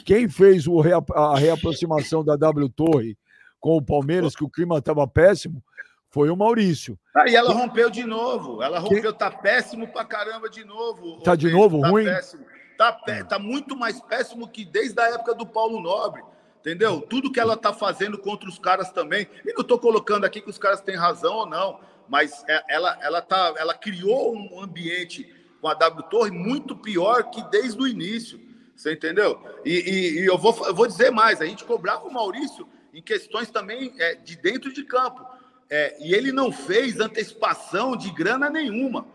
Quem 0.05 0.29
fez 0.29 0.67
rea, 0.67 1.03
a 1.15 1.39
reaproximação 1.39 2.25
da 2.25 2.37
W 2.37 2.69
Torre 2.69 3.17
com 3.61 3.77
o 3.77 3.83
Palmeiras, 3.83 4.35
que 4.35 4.45
o 4.45 4.51
clima 4.51 4.79
estava 4.79 5.07
péssimo, 5.07 5.63
foi 6.11 6.29
o 6.31 6.37
Maurício. 6.37 6.99
Ah, 7.15 7.29
e 7.29 7.35
ela 7.35 7.55
rompeu 7.55 7.89
de 7.89 8.05
novo. 8.05 8.63
Ela 8.63 8.79
rompeu, 8.79 9.13
tá 9.13 9.31
péssimo 9.31 9.89
pra 9.89 10.05
caramba 10.05 10.51
de 10.51 10.65
novo. 10.65 11.21
Tá 11.23 11.35
de 11.35 11.51
novo 11.51 11.81
tá 11.81 11.89
ruim? 11.89 12.05
Péssimo. 12.05 12.45
Tá, 12.77 12.93
tá 13.29 13.39
muito 13.39 13.77
mais 13.77 14.01
péssimo 14.01 14.49
que 14.49 14.65
desde 14.65 15.01
a 15.01 15.15
época 15.15 15.35
do 15.35 15.47
Paulo 15.47 15.81
Nobre. 15.81 16.23
Entendeu? 16.65 17.03
Tudo 17.03 17.31
que 17.31 17.39
ela 17.39 17.59
tá 17.59 17.75
fazendo 17.75 18.17
contra 18.17 18.49
os 18.49 18.59
caras 18.59 18.91
também. 18.91 19.29
E 19.45 19.53
não 19.53 19.63
tô 19.63 19.79
colocando 19.79 20.25
aqui 20.25 20.41
que 20.41 20.49
os 20.49 20.57
caras 20.57 20.81
têm 20.81 20.97
razão 20.97 21.35
ou 21.35 21.47
não, 21.47 21.79
mas 22.09 22.43
é, 22.49 22.65
ela, 22.71 22.99
ela, 23.03 23.21
tá, 23.21 23.53
ela 23.59 23.75
criou 23.75 24.35
um 24.35 24.59
ambiente 24.63 25.31
com 25.61 25.69
a 25.69 25.75
W 25.75 26.09
Torre 26.09 26.31
muito 26.31 26.75
pior 26.75 27.25
que 27.25 27.43
desde 27.51 27.79
o 27.79 27.87
início. 27.87 28.41
Você 28.75 28.95
entendeu? 28.95 29.39
E, 29.63 29.73
e, 29.73 30.21
e 30.21 30.25
eu, 30.25 30.39
vou, 30.39 30.57
eu 30.67 30.75
vou 30.75 30.87
dizer 30.87 31.11
mais: 31.11 31.43
a 31.43 31.45
gente 31.45 31.65
cobrava 31.65 32.09
o 32.09 32.13
Maurício 32.13 32.67
em 32.95 33.03
questões 33.03 33.51
também 33.51 33.93
é, 33.99 34.15
de 34.15 34.35
dentro 34.35 34.73
de 34.73 34.85
campo. 34.85 35.23
É, 35.69 35.95
e 36.01 36.15
ele 36.15 36.33
não 36.33 36.51
fez 36.51 36.99
antecipação 36.99 37.95
de 37.95 38.11
grana 38.11 38.49
nenhuma. 38.49 39.07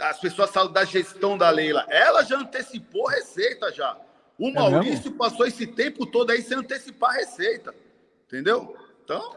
As 0.00 0.18
pessoas 0.18 0.50
falam 0.50 0.72
da 0.72 0.86
gestão 0.86 1.36
da 1.36 1.50
Leila. 1.50 1.84
Ela 1.90 2.22
já 2.22 2.38
antecipou 2.38 3.08
receita 3.08 3.70
já. 3.70 3.94
O 4.38 4.48
é 4.48 4.52
Maurício 4.52 5.12
é 5.12 5.16
passou 5.16 5.46
esse 5.46 5.66
tempo 5.66 6.06
todo 6.06 6.30
aí 6.30 6.42
sem 6.42 6.58
antecipar 6.58 7.14
receita. 7.14 7.74
Entendeu? 8.26 8.76
Então. 9.02 9.36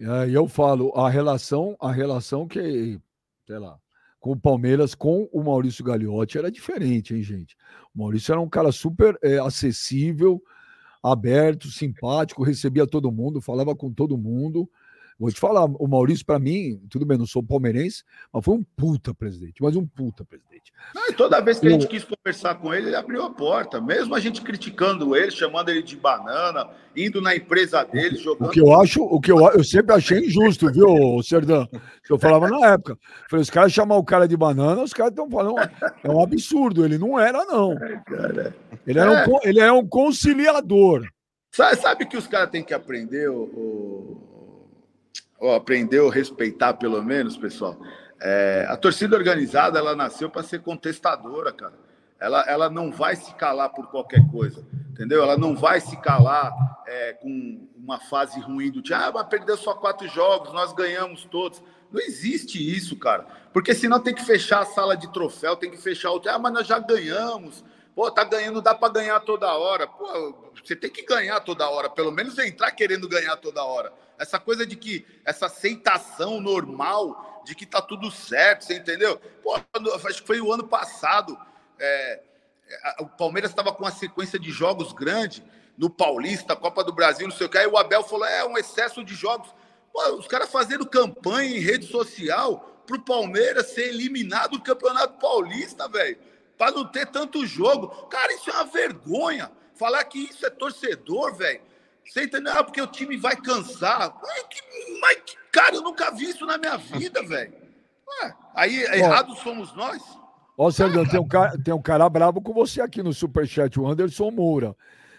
E 0.00 0.32
eu 0.32 0.46
falo, 0.46 0.92
a 0.94 1.10
relação, 1.10 1.76
a 1.80 1.90
relação 1.90 2.46
que, 2.46 3.00
sei 3.46 3.58
lá, 3.58 3.78
com 4.20 4.32
o 4.32 4.40
Palmeiras, 4.40 4.94
com 4.94 5.28
o 5.32 5.42
Maurício 5.42 5.84
Gagliotti 5.84 6.38
era 6.38 6.50
diferente, 6.50 7.14
hein, 7.14 7.22
gente? 7.22 7.56
O 7.94 7.98
Maurício 7.98 8.32
era 8.32 8.40
um 8.40 8.48
cara 8.48 8.70
super 8.70 9.18
é, 9.22 9.38
acessível, 9.38 10.40
aberto, 11.02 11.68
simpático, 11.68 12.44
recebia 12.44 12.86
todo 12.86 13.10
mundo, 13.10 13.40
falava 13.40 13.74
com 13.74 13.92
todo 13.92 14.18
mundo. 14.18 14.70
Vou 15.18 15.32
te 15.32 15.40
falar, 15.40 15.64
o 15.64 15.88
Maurício, 15.88 16.24
para 16.24 16.38
mim, 16.38 16.80
tudo 16.88 17.04
bem, 17.04 17.18
não 17.18 17.26
sou 17.26 17.42
palmeirense, 17.42 18.04
mas 18.32 18.44
foi 18.44 18.54
um 18.54 18.62
puta 18.62 19.12
presidente, 19.12 19.60
mas 19.60 19.74
um 19.74 19.84
puta 19.84 20.24
presidente. 20.24 20.72
Não, 20.94 21.12
toda 21.12 21.40
vez 21.40 21.58
que 21.58 21.66
a 21.66 21.70
gente 21.70 21.88
quis 21.88 22.04
conversar 22.04 22.54
com 22.54 22.72
ele, 22.72 22.86
ele 22.86 22.96
abriu 22.96 23.24
a 23.24 23.30
porta, 23.30 23.80
mesmo 23.80 24.14
a 24.14 24.20
gente 24.20 24.40
criticando 24.40 25.16
ele, 25.16 25.32
chamando 25.32 25.70
ele 25.70 25.82
de 25.82 25.96
banana, 25.96 26.68
indo 26.96 27.20
na 27.20 27.34
empresa 27.34 27.82
dele, 27.82 28.16
jogando. 28.16 28.48
O 28.48 28.52
que 28.52 28.60
eu 28.60 28.80
acho, 28.80 29.02
o 29.02 29.20
que 29.20 29.32
eu, 29.32 29.40
eu 29.50 29.64
sempre 29.64 29.92
achei 29.92 30.20
injusto, 30.20 30.70
viu, 30.70 31.20
Serdão? 31.24 31.66
Que 32.04 32.12
eu 32.12 32.18
falava 32.18 32.48
na 32.48 32.74
época. 32.74 32.96
Falei, 33.28 33.42
os 33.42 33.50
caras 33.50 33.72
chamam 33.72 33.98
o 33.98 34.04
cara 34.04 34.28
de 34.28 34.36
banana, 34.36 34.84
os 34.84 34.92
caras 34.92 35.10
estão 35.10 35.28
falando, 35.28 35.58
é 36.04 36.08
um 36.08 36.22
absurdo, 36.22 36.84
ele 36.84 36.96
não 36.96 37.18
era, 37.18 37.44
não. 37.44 37.72
É, 37.72 38.52
ele, 38.86 39.00
era 39.00 39.24
é. 39.24 39.26
um, 39.26 39.38
ele 39.42 39.58
é 39.58 39.72
um 39.72 39.84
conciliador. 39.84 41.04
Sabe, 41.50 41.76
sabe 41.76 42.06
que 42.06 42.16
os 42.16 42.28
caras 42.28 42.50
têm 42.50 42.62
que 42.62 42.72
aprender, 42.72 43.28
o 43.28 44.27
ou 45.38 45.54
aprendeu 45.54 46.08
a 46.08 46.12
respeitar 46.12 46.74
pelo 46.74 47.02
menos, 47.02 47.36
pessoal. 47.36 47.78
É, 48.20 48.66
a 48.68 48.76
torcida 48.76 49.16
organizada 49.16 49.78
ela 49.78 49.94
nasceu 49.94 50.28
para 50.28 50.42
ser 50.42 50.60
contestadora, 50.60 51.52
cara. 51.52 51.74
Ela, 52.20 52.42
ela 52.48 52.68
não 52.68 52.90
vai 52.90 53.14
se 53.14 53.32
calar 53.34 53.68
por 53.68 53.86
qualquer 53.88 54.28
coisa, 54.28 54.66
entendeu? 54.90 55.22
Ela 55.22 55.38
não 55.38 55.54
vai 55.54 55.80
se 55.80 55.96
calar 55.98 56.52
é, 56.84 57.12
com 57.12 57.68
uma 57.76 58.00
fase 58.00 58.40
ruim 58.40 58.72
do 58.72 58.82
time. 58.82 58.98
Ah, 59.00 59.12
mas 59.14 59.28
perdeu 59.28 59.56
só 59.56 59.72
quatro 59.74 60.08
jogos, 60.08 60.52
nós 60.52 60.72
ganhamos 60.72 61.24
todos. 61.26 61.62
Não 61.92 62.00
existe 62.00 62.58
isso, 62.58 62.96
cara. 62.96 63.24
Porque 63.52 63.72
senão 63.72 64.00
tem 64.00 64.12
que 64.12 64.24
fechar 64.24 64.62
a 64.62 64.66
sala 64.66 64.96
de 64.96 65.10
troféu, 65.12 65.54
tem 65.54 65.70
que 65.70 65.76
fechar 65.76 66.10
o. 66.10 66.20
Ah, 66.28 66.38
mas 66.40 66.52
nós 66.52 66.66
já 66.66 66.80
ganhamos. 66.80 67.64
Pô, 67.94 68.10
tá 68.10 68.24
ganhando, 68.24 68.60
dá 68.60 68.74
para 68.74 68.92
ganhar 68.92 69.20
toda 69.20 69.52
hora. 69.52 69.86
Pô, 69.86 70.34
você 70.62 70.74
tem 70.74 70.90
que 70.90 71.04
ganhar 71.04 71.38
toda 71.40 71.68
hora, 71.70 71.88
pelo 71.88 72.10
menos 72.10 72.36
entrar 72.38 72.72
querendo 72.72 73.08
ganhar 73.08 73.36
toda 73.36 73.62
hora. 73.62 73.92
Essa 74.18 74.38
coisa 74.38 74.66
de 74.66 74.76
que 74.76 75.06
essa 75.24 75.46
aceitação 75.46 76.40
normal 76.40 77.42
de 77.44 77.54
que 77.54 77.64
tá 77.64 77.80
tudo 77.80 78.10
certo, 78.10 78.64
você 78.64 78.76
entendeu? 78.76 79.18
Pô, 79.42 79.54
acho 80.06 80.20
que 80.20 80.26
foi 80.26 80.40
o 80.40 80.52
ano 80.52 80.66
passado. 80.66 81.38
É, 81.78 82.20
o 83.00 83.06
Palmeiras 83.06 83.50
estava 83.50 83.72
com 83.72 83.84
uma 83.84 83.90
sequência 83.90 84.38
de 84.38 84.50
jogos 84.50 84.92
grande 84.92 85.42
no 85.76 85.88
Paulista, 85.88 86.56
Copa 86.56 86.82
do 86.82 86.92
Brasil, 86.92 87.28
não 87.28 87.34
sei 87.34 87.46
o 87.46 87.50
que. 87.50 87.56
Aí 87.56 87.66
o 87.66 87.78
Abel 87.78 88.02
falou: 88.02 88.26
é 88.26 88.44
um 88.44 88.58
excesso 88.58 89.04
de 89.04 89.14
jogos. 89.14 89.48
Pô, 89.92 90.16
os 90.16 90.26
caras 90.26 90.50
fazendo 90.50 90.86
campanha 90.86 91.56
em 91.56 91.60
rede 91.60 91.86
social 91.86 92.82
para 92.86 92.96
o 92.96 93.02
Palmeiras 93.02 93.68
ser 93.68 93.88
eliminado 93.88 94.52
do 94.52 94.62
Campeonato 94.62 95.18
Paulista, 95.18 95.88
velho. 95.88 96.18
Para 96.56 96.72
não 96.72 96.84
ter 96.86 97.06
tanto 97.06 97.46
jogo. 97.46 97.88
Cara, 98.08 98.32
isso 98.34 98.50
é 98.50 98.54
uma 98.54 98.64
vergonha. 98.64 99.52
Falar 99.74 100.02
que 100.04 100.18
isso 100.18 100.44
é 100.44 100.50
torcedor, 100.50 101.34
velho. 101.34 101.60
Você 102.08 102.24
entendeu? 102.24 102.52
Ah, 102.56 102.64
porque 102.64 102.80
o 102.80 102.86
time 102.86 103.16
vai 103.16 103.36
cansar. 103.36 104.14
Mas, 104.22 104.42
que, 104.44 105.00
mas, 105.00 105.18
cara, 105.52 105.76
eu 105.76 105.82
nunca 105.82 106.10
vi 106.10 106.30
isso 106.30 106.46
na 106.46 106.56
minha 106.56 106.76
vida, 106.76 107.22
velho. 107.22 107.52
Aí, 108.54 108.82
errados 108.82 109.38
somos 109.38 109.74
nós. 109.76 110.02
Ó, 110.56 110.70
Sérgio, 110.70 111.08
tem 111.08 111.20
um, 111.20 111.28
cara, 111.28 111.56
tem 111.62 111.72
um 111.72 111.80
cara 111.80 112.08
bravo 112.08 112.40
com 112.40 112.52
você 112.52 112.80
aqui 112.80 113.02
no 113.02 113.12
Superchat, 113.12 113.78
o 113.78 113.86
Anderson 113.86 114.30
Moura. 114.30 114.74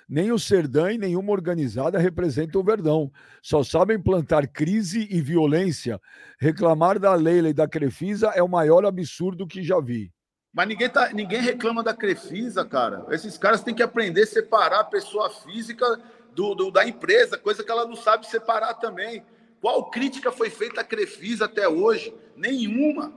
Nem 0.10 0.32
o 0.32 0.40
Serdã 0.40 0.91
e 0.91 0.98
nenhuma 0.98 1.32
organizada 1.32 1.99
representam 1.99 2.60
o 2.60 2.64
Verdão. 2.64 3.11
Só 3.41 3.64
sabem 3.64 4.02
plantar 4.02 4.48
crise 4.48 5.07
e 5.10 5.22
violência. 5.22 6.02
Reclamar 6.40 6.99
da 6.99 7.14
Leila 7.14 7.49
e 7.49 7.53
da 7.53 7.68
Crefisa 7.68 8.30
é 8.30 8.41
o 8.41 8.49
maior 8.49 8.86
absurdo 8.86 9.45
que 9.48 9.61
já 9.61 9.80
vi. 9.80 10.11
Mas 10.52 10.68
ninguém, 10.68 10.90
tá, 10.90 11.14
ninguém 11.14 11.41
reclama 11.41 11.84
da 11.84 11.94
Crefisa, 11.94 12.66
cara. 12.66 13.06
Esses 13.11 13.38
caras 13.38 13.64
têm 13.64 13.76
que 13.76 13.84
aprender 13.84 14.24
a 14.24 14.28
separar 14.28 14.80
a 14.80 14.84
pessoa 14.84 15.30
física 15.30 15.86
do, 16.34 16.56
do, 16.56 16.72
da 16.72 16.88
empresa, 16.88 17.38
coisa 17.38 17.64
que 17.64 17.72
ela 17.72 17.85
não 17.85 17.95
sabe 17.95 18.27
separar 18.27 18.76
também. 18.76 19.23
Qual 19.61 19.89
crítica 19.89 20.31
foi 20.31 20.49
feita 20.49 20.81
à 20.81 20.84
Crefisa 20.84 21.45
até 21.45 21.68
hoje? 21.68 22.14
Nenhuma. 22.35 23.14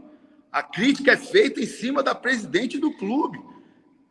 A 0.51 0.63
crítica 0.63 1.13
é 1.13 1.17
feita 1.17 1.61
em 1.61 1.67
cima 1.67 2.03
da 2.03 2.15
presidente 2.15 2.79
do 2.79 2.93
clube. 2.97 3.41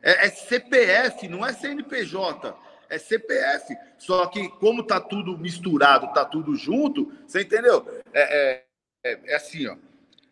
É, 0.01 0.27
é 0.27 0.29
CPF, 0.29 1.27
não 1.27 1.45
é 1.45 1.53
CNPJ. 1.53 2.55
É 2.89 2.97
CPF. 2.97 3.75
Só 3.97 4.25
que, 4.27 4.49
como 4.49 4.83
tá 4.83 4.99
tudo 4.99 5.37
misturado, 5.37 6.13
tá 6.13 6.25
tudo 6.25 6.55
junto, 6.55 7.11
você 7.27 7.41
entendeu? 7.41 7.85
É, 8.13 8.21
é, 8.21 8.63
é, 9.03 9.19
é 9.33 9.35
assim, 9.35 9.67
ó. 9.67 9.75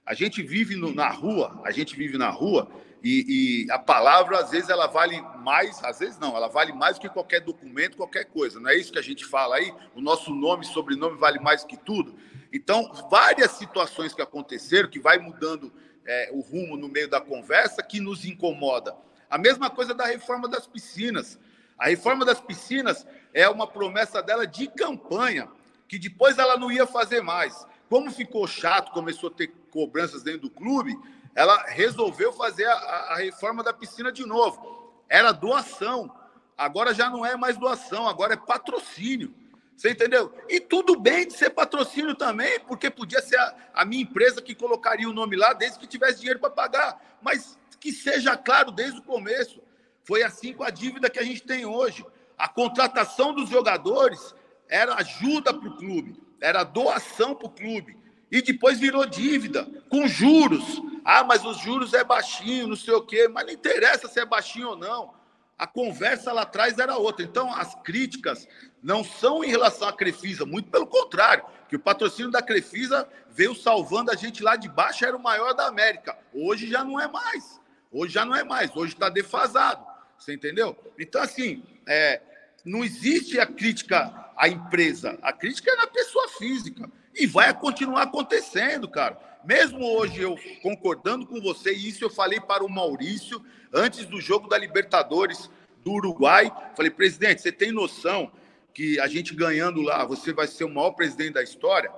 A 0.05 0.13
gente 0.15 0.41
vive 0.41 0.75
no, 0.75 0.93
na 0.93 1.09
rua, 1.09 1.61
a 1.63 1.71
gente 1.71 1.95
vive 1.95 2.17
na 2.17 2.29
rua 2.29 2.67
e, 3.03 3.65
e, 3.65 3.71
a 3.71 3.79
palavra, 3.79 4.39
às 4.39 4.51
vezes, 4.51 4.69
ela 4.69 4.87
vale 4.87 5.21
mais, 5.37 5.81
às 5.83 5.99
vezes 5.99 6.19
não, 6.19 6.35
ela 6.35 6.47
vale 6.47 6.73
mais 6.73 6.97
do 6.97 7.01
que 7.01 7.09
qualquer 7.09 7.39
documento, 7.39 7.95
qualquer 7.95 8.25
coisa. 8.25 8.59
Não 8.59 8.69
é 8.69 8.75
isso 8.75 8.91
que 8.91 8.99
a 8.99 9.03
gente 9.03 9.25
fala 9.25 9.55
aí? 9.55 9.73
O 9.95 10.01
nosso 10.01 10.33
nome, 10.33 10.65
sobrenome 10.65 11.17
vale 11.17 11.39
mais 11.39 11.63
que 11.63 11.77
tudo. 11.77 12.15
Então, 12.51 12.91
várias 13.09 13.51
situações 13.51 14.13
que 14.13 14.21
aconteceram, 14.21 14.89
que 14.89 14.99
vai 14.99 15.17
mudando 15.17 15.71
é, 16.05 16.29
o 16.33 16.41
rumo 16.41 16.75
no 16.75 16.89
meio 16.89 17.09
da 17.09 17.21
conversa, 17.21 17.81
que 17.81 17.99
nos 18.01 18.25
incomoda. 18.25 18.95
A 19.29 19.37
mesma 19.37 19.69
coisa 19.69 19.93
da 19.93 20.05
reforma 20.05 20.47
das 20.47 20.67
piscinas. 20.67 21.39
A 21.77 21.87
reforma 21.87 22.25
das 22.25 22.41
piscinas 22.41 23.07
é 23.33 23.47
uma 23.47 23.65
promessa 23.65 24.21
dela 24.21 24.45
de 24.45 24.67
campanha, 24.67 25.47
que 25.87 25.97
depois 25.97 26.37
ela 26.37 26.57
não 26.57 26.71
ia 26.71 26.85
fazer 26.85 27.21
mais. 27.21 27.65
Como 27.89 28.11
ficou 28.11 28.45
chato, 28.45 28.91
começou 28.91 29.29
a 29.29 29.33
ter 29.33 29.47
cobranças 29.71 30.21
dentro 30.21 30.41
do 30.41 30.49
clube, 30.49 30.99
ela 31.39 31.63
resolveu 31.67 32.33
fazer 32.33 32.65
a, 32.65 32.73
a 32.73 33.15
reforma 33.15 33.63
da 33.63 33.71
piscina 33.71 34.11
de 34.11 34.25
novo. 34.25 34.91
Era 35.07 35.31
doação. 35.31 36.13
Agora 36.57 36.93
já 36.93 37.09
não 37.09 37.25
é 37.25 37.37
mais 37.37 37.55
doação, 37.55 38.09
agora 38.09 38.33
é 38.33 38.35
patrocínio. 38.35 39.33
Você 39.73 39.91
entendeu? 39.91 40.33
E 40.49 40.59
tudo 40.59 40.99
bem 40.99 41.25
de 41.25 41.31
ser 41.31 41.51
patrocínio 41.51 42.13
também, 42.13 42.59
porque 42.59 42.89
podia 42.89 43.21
ser 43.21 43.37
a, 43.37 43.55
a 43.73 43.85
minha 43.85 44.03
empresa 44.03 44.41
que 44.41 44.53
colocaria 44.53 45.09
o 45.09 45.13
nome 45.13 45.37
lá 45.37 45.53
desde 45.53 45.79
que 45.79 45.87
tivesse 45.87 46.19
dinheiro 46.19 46.41
para 46.41 46.49
pagar. 46.49 47.01
Mas 47.21 47.57
que 47.79 47.93
seja 47.93 48.35
claro 48.35 48.69
desde 48.69 48.99
o 48.99 49.03
começo. 49.03 49.61
Foi 50.03 50.23
assim 50.23 50.51
com 50.51 50.65
a 50.65 50.69
dívida 50.69 51.09
que 51.09 51.19
a 51.19 51.23
gente 51.23 51.43
tem 51.43 51.65
hoje. 51.65 52.05
A 52.37 52.49
contratação 52.49 53.33
dos 53.33 53.49
jogadores 53.49 54.35
era 54.67 54.93
ajuda 54.95 55.53
para 55.53 55.69
o 55.69 55.77
clube, 55.77 56.21
era 56.41 56.65
doação 56.65 57.33
para 57.33 57.47
o 57.47 57.49
clube. 57.49 57.97
E 58.31 58.41
depois 58.41 58.79
virou 58.79 59.05
dívida, 59.05 59.67
com 59.89 60.07
juros. 60.07 60.81
Ah, 61.03 61.23
mas 61.23 61.43
os 61.43 61.57
juros 61.57 61.93
é 61.93 62.03
baixinho, 62.03 62.67
não 62.67 62.75
sei 62.75 62.93
o 62.93 63.01
quê. 63.01 63.27
Mas 63.27 63.45
não 63.45 63.53
interessa 63.53 64.07
se 64.07 64.19
é 64.19 64.25
baixinho 64.25 64.69
ou 64.69 64.75
não. 64.77 65.13
A 65.57 65.67
conversa 65.67 66.31
lá 66.31 66.43
atrás 66.43 66.77
era 66.77 66.95
outra. 66.97 67.25
Então, 67.25 67.53
as 67.53 67.75
críticas 67.83 68.47
não 68.81 69.03
são 69.03 69.43
em 69.43 69.49
relação 69.49 69.87
à 69.87 69.93
Crefisa, 69.93 70.45
muito 70.45 70.69
pelo 70.69 70.87
contrário, 70.87 71.43
que 71.67 71.75
o 71.75 71.79
patrocínio 71.79 72.31
da 72.31 72.41
Crefisa 72.41 73.07
veio 73.29 73.53
salvando 73.53 74.11
a 74.11 74.15
gente 74.15 74.41
lá 74.41 74.55
de 74.55 74.69
baixo, 74.69 75.05
era 75.05 75.17
o 75.17 75.21
maior 75.21 75.53
da 75.53 75.67
América. 75.67 76.17
Hoje 76.33 76.69
já 76.69 76.83
não 76.83 76.99
é 76.99 77.07
mais. 77.07 77.59
Hoje 77.91 78.13
já 78.13 78.23
não 78.23 78.35
é 78.35 78.43
mais. 78.43 78.75
Hoje 78.75 78.93
está 78.93 79.09
defasado. 79.09 79.85
Você 80.17 80.33
entendeu? 80.33 80.77
Então, 80.97 81.21
assim, 81.21 81.63
é, 81.87 82.21
não 82.63 82.83
existe 82.83 83.39
a 83.39 83.45
crítica 83.45 84.31
à 84.37 84.47
empresa. 84.47 85.17
A 85.21 85.33
crítica 85.33 85.71
é 85.71 85.75
na 85.75 85.87
pessoa 85.87 86.27
física. 86.37 86.89
E 87.19 87.27
vai 87.27 87.53
continuar 87.53 88.03
acontecendo, 88.03 88.87
cara. 88.87 89.19
Mesmo 89.43 89.85
hoje 89.85 90.21
eu 90.21 90.37
concordando 90.61 91.25
com 91.25 91.41
você, 91.41 91.73
e 91.73 91.89
isso 91.89 92.01
eu 92.01 92.09
falei 92.09 92.39
para 92.39 92.63
o 92.63 92.69
Maurício 92.69 93.43
antes 93.73 94.05
do 94.05 94.21
jogo 94.21 94.47
da 94.47 94.57
Libertadores 94.57 95.49
do 95.83 95.91
Uruguai. 95.91 96.49
Falei, 96.77 96.89
presidente, 96.89 97.41
você 97.41 97.51
tem 97.51 97.73
noção 97.73 98.31
que 98.73 98.97
a 99.01 99.07
gente 99.07 99.35
ganhando 99.35 99.81
lá, 99.81 100.05
você 100.05 100.31
vai 100.31 100.47
ser 100.47 100.63
o 100.63 100.69
maior 100.69 100.91
presidente 100.91 101.33
da 101.33 101.43
história? 101.43 101.91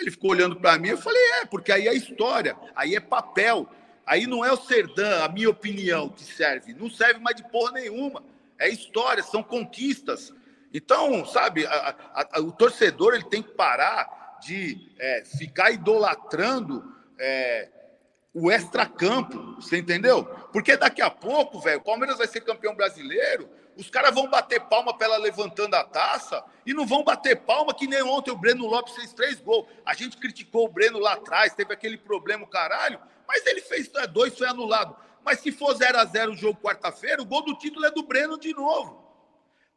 Ele 0.00 0.10
ficou 0.10 0.32
olhando 0.32 0.56
para 0.56 0.76
mim, 0.78 0.88
eu 0.88 0.98
falei, 0.98 1.22
é, 1.40 1.44
porque 1.44 1.70
aí 1.70 1.86
é 1.86 1.94
história, 1.94 2.56
aí 2.74 2.96
é 2.96 3.00
papel. 3.00 3.68
Aí 4.04 4.26
não 4.26 4.44
é 4.44 4.52
o 4.52 4.56
Serdã, 4.56 5.24
a 5.24 5.28
minha 5.28 5.48
opinião, 5.50 6.08
que 6.08 6.24
serve. 6.24 6.74
Não 6.74 6.90
serve 6.90 7.20
mais 7.20 7.36
de 7.36 7.48
porra 7.50 7.70
nenhuma. 7.70 8.24
É 8.58 8.68
história, 8.68 9.22
são 9.22 9.44
conquistas. 9.44 10.34
Então, 10.74 11.24
sabe, 11.24 11.66
a, 11.66 11.96
a, 12.14 12.28
a, 12.32 12.40
o 12.40 12.50
torcedor 12.50 13.14
ele 13.14 13.24
tem 13.24 13.42
que 13.42 13.52
parar 13.52 14.25
de 14.46 14.92
é, 14.98 15.24
ficar 15.24 15.72
idolatrando 15.72 16.84
é, 17.18 17.68
o 18.32 18.50
extracampo, 18.50 19.56
você 19.60 19.78
entendeu? 19.78 20.24
Porque 20.52 20.76
daqui 20.76 21.02
a 21.02 21.10
pouco, 21.10 21.58
velho, 21.58 21.80
o 21.80 21.84
Palmeiras 21.84 22.18
vai 22.18 22.26
ser 22.26 22.42
campeão 22.42 22.74
brasileiro, 22.74 23.48
os 23.76 23.90
caras 23.90 24.14
vão 24.14 24.28
bater 24.28 24.60
palma 24.60 24.96
para 24.96 25.06
ela 25.06 25.16
levantando 25.18 25.74
a 25.74 25.84
taça 25.84 26.42
e 26.64 26.72
não 26.72 26.86
vão 26.86 27.02
bater 27.02 27.36
palma 27.36 27.74
que 27.74 27.86
nem 27.86 28.02
ontem 28.02 28.30
o 28.30 28.36
Breno 28.36 28.66
Lopes 28.66 28.94
fez 28.94 29.12
três 29.12 29.40
gols. 29.40 29.66
A 29.84 29.92
gente 29.94 30.16
criticou 30.16 30.64
o 30.64 30.68
Breno 30.68 30.98
lá 30.98 31.14
atrás, 31.14 31.52
teve 31.54 31.74
aquele 31.74 31.98
problema, 31.98 32.46
caralho, 32.46 33.00
mas 33.26 33.44
ele 33.46 33.60
fez 33.60 33.90
dois, 34.12 34.36
foi 34.36 34.46
anulado. 34.46 34.96
Mas 35.24 35.40
se 35.40 35.50
for 35.50 35.74
0 35.74 35.98
a 35.98 36.04
0 36.04 36.32
o 36.32 36.36
jogo 36.36 36.60
quarta-feira, 36.60 37.20
o 37.20 37.26
gol 37.26 37.42
do 37.42 37.54
título 37.58 37.84
é 37.84 37.90
do 37.90 38.02
Breno 38.02 38.38
de 38.38 38.54
novo. 38.54 39.05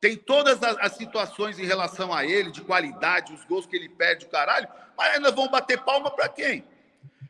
Tem 0.01 0.15
todas 0.15 0.63
as, 0.63 0.77
as, 0.77 0.95
situações 0.95 1.59
em 1.59 1.65
relação 1.65 2.13
a 2.13 2.25
ele, 2.25 2.51
de 2.51 2.61
qualidade, 2.61 3.33
os 3.33 3.43
gols 3.43 3.65
que 3.65 3.75
ele 3.75 3.89
perde, 3.89 4.25
o 4.25 4.29
caralho, 4.29 4.67
mas 4.97 5.15
ainda 5.15 5.31
vão 5.31 5.49
bater 5.49 5.81
palma 5.81 6.09
para 6.09 6.29
quem? 6.29 6.63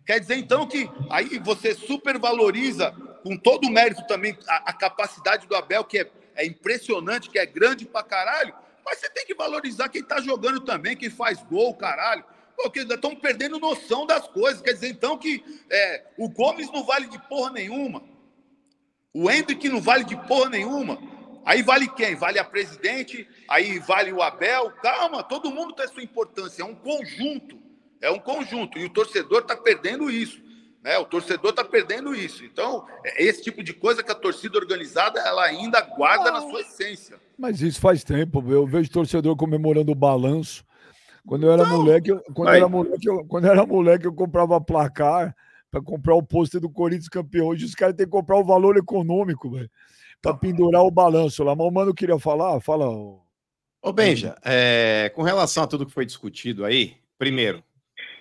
Quer 0.05 0.19
dizer, 0.19 0.37
então, 0.37 0.67
que 0.67 0.89
aí 1.09 1.39
você 1.39 1.73
supervaloriza, 1.73 2.91
com 3.23 3.37
todo 3.37 3.67
o 3.67 3.71
mérito 3.71 4.05
também, 4.07 4.37
a, 4.47 4.69
a 4.69 4.73
capacidade 4.73 5.47
do 5.47 5.55
Abel, 5.55 5.83
que 5.83 5.99
é, 5.99 6.11
é, 6.35 6.45
impressionante, 6.45 7.29
que 7.29 7.39
é 7.39 7.45
grande 7.45 7.85
pra 7.85 8.03
caralho, 8.03 8.53
mas 8.85 8.99
você 8.99 9.09
tem 9.09 9.25
que 9.25 9.35
valorizar 9.35 9.89
quem 9.89 10.03
tá 10.03 10.21
jogando 10.21 10.61
também, 10.61 10.95
quem 10.95 11.09
faz 11.09 11.41
gol, 11.43 11.75
caralho. 11.75 12.23
Porque 12.55 12.79
estão 12.79 13.15
perdendo 13.15 13.59
noção 13.59 14.05
das 14.05 14.27
coisas. 14.27 14.61
Quer 14.61 14.73
dizer, 14.73 14.89
então, 14.89 15.17
que 15.17 15.43
é, 15.69 16.05
o 16.17 16.27
Gomes 16.27 16.71
não 16.71 16.83
vale 16.83 17.07
de 17.07 17.17
porra 17.29 17.51
nenhuma. 17.51 18.03
O 19.13 19.29
Hendrick 19.29 19.69
não 19.69 19.79
vale 19.79 20.03
de 20.03 20.15
porra 20.27 20.49
nenhuma. 20.49 20.99
Aí 21.45 21.61
vale 21.61 21.87
quem? 21.87 22.15
Vale 22.15 22.39
a 22.39 22.43
presidente, 22.43 23.27
aí 23.47 23.79
vale 23.79 24.11
o 24.13 24.21
Abel. 24.21 24.71
Calma, 24.81 25.23
todo 25.23 25.51
mundo 25.51 25.73
tem 25.73 25.87
sua 25.87 26.03
importância. 26.03 26.61
É 26.61 26.65
um 26.65 26.75
conjunto. 26.75 27.57
É 28.01 28.09
um 28.11 28.19
conjunto. 28.19 28.77
E 28.77 28.85
o 28.85 28.89
torcedor 28.89 29.41
está 29.41 29.55
perdendo 29.55 30.09
isso. 30.09 30.41
Né? 30.83 30.97
O 30.97 31.05
torcedor 31.05 31.51
está 31.51 31.63
perdendo 31.63 32.15
isso. 32.15 32.45
Então, 32.45 32.85
é 33.03 33.23
esse 33.23 33.43
tipo 33.43 33.63
de 33.63 33.73
coisa 33.73 34.03
que 34.03 34.11
a 34.11 34.15
torcida 34.15 34.57
organizada 34.57 35.19
ela 35.19 35.43
ainda 35.43 35.81
guarda 35.81 36.31
na 36.31 36.41
sua 36.41 36.61
essência. 36.61 37.17
Mas 37.37 37.61
isso 37.61 37.79
faz 37.79 38.03
tempo. 38.03 38.43
Eu 38.49 38.65
vejo 38.65 38.89
torcedor 38.89 39.35
comemorando 39.35 39.91
o 39.91 39.95
balanço. 39.95 40.63
Quando 41.25 41.45
eu 41.45 41.51
era 41.51 41.65
não, 41.65 41.77
moleque, 41.77 42.09
eu, 42.09 42.21
quando, 42.33 42.47
mas... 42.47 42.57
era 42.57 42.67
moleque 42.67 43.07
eu, 43.07 43.25
quando 43.25 43.45
eu 43.45 43.51
era 43.51 43.65
moleque, 43.65 44.05
eu 44.05 44.13
comprava 44.13 44.59
placar 44.59 45.35
para 45.69 45.81
comprar 45.81 46.15
o 46.15 46.23
pôster 46.23 46.59
do 46.59 46.69
Corinthians 46.69 47.09
campeão. 47.09 47.47
Hoje 47.47 47.65
os 47.65 47.75
caras 47.75 47.95
têm 47.95 48.05
que 48.05 48.11
comprar 48.11 48.37
o 48.37 48.43
valor 48.43 48.77
econômico, 48.77 49.51
velho, 49.51 49.69
para 50.21 50.33
pendurar 50.33 50.83
o 50.83 50.91
balanço 50.91 51.43
lá. 51.43 51.55
Mas 51.55 51.67
o 51.67 51.71
mano 51.71 51.93
queria 51.93 52.19
falar, 52.19 52.59
fala. 52.59 52.87
Ô, 53.81 53.93
Benja, 53.93 54.35
é, 54.43 55.11
com 55.15 55.23
relação 55.23 55.63
a 55.63 55.67
tudo 55.67 55.85
que 55.85 55.93
foi 55.93 56.05
discutido 56.05 56.65
aí, 56.65 56.97
primeiro, 57.17 57.63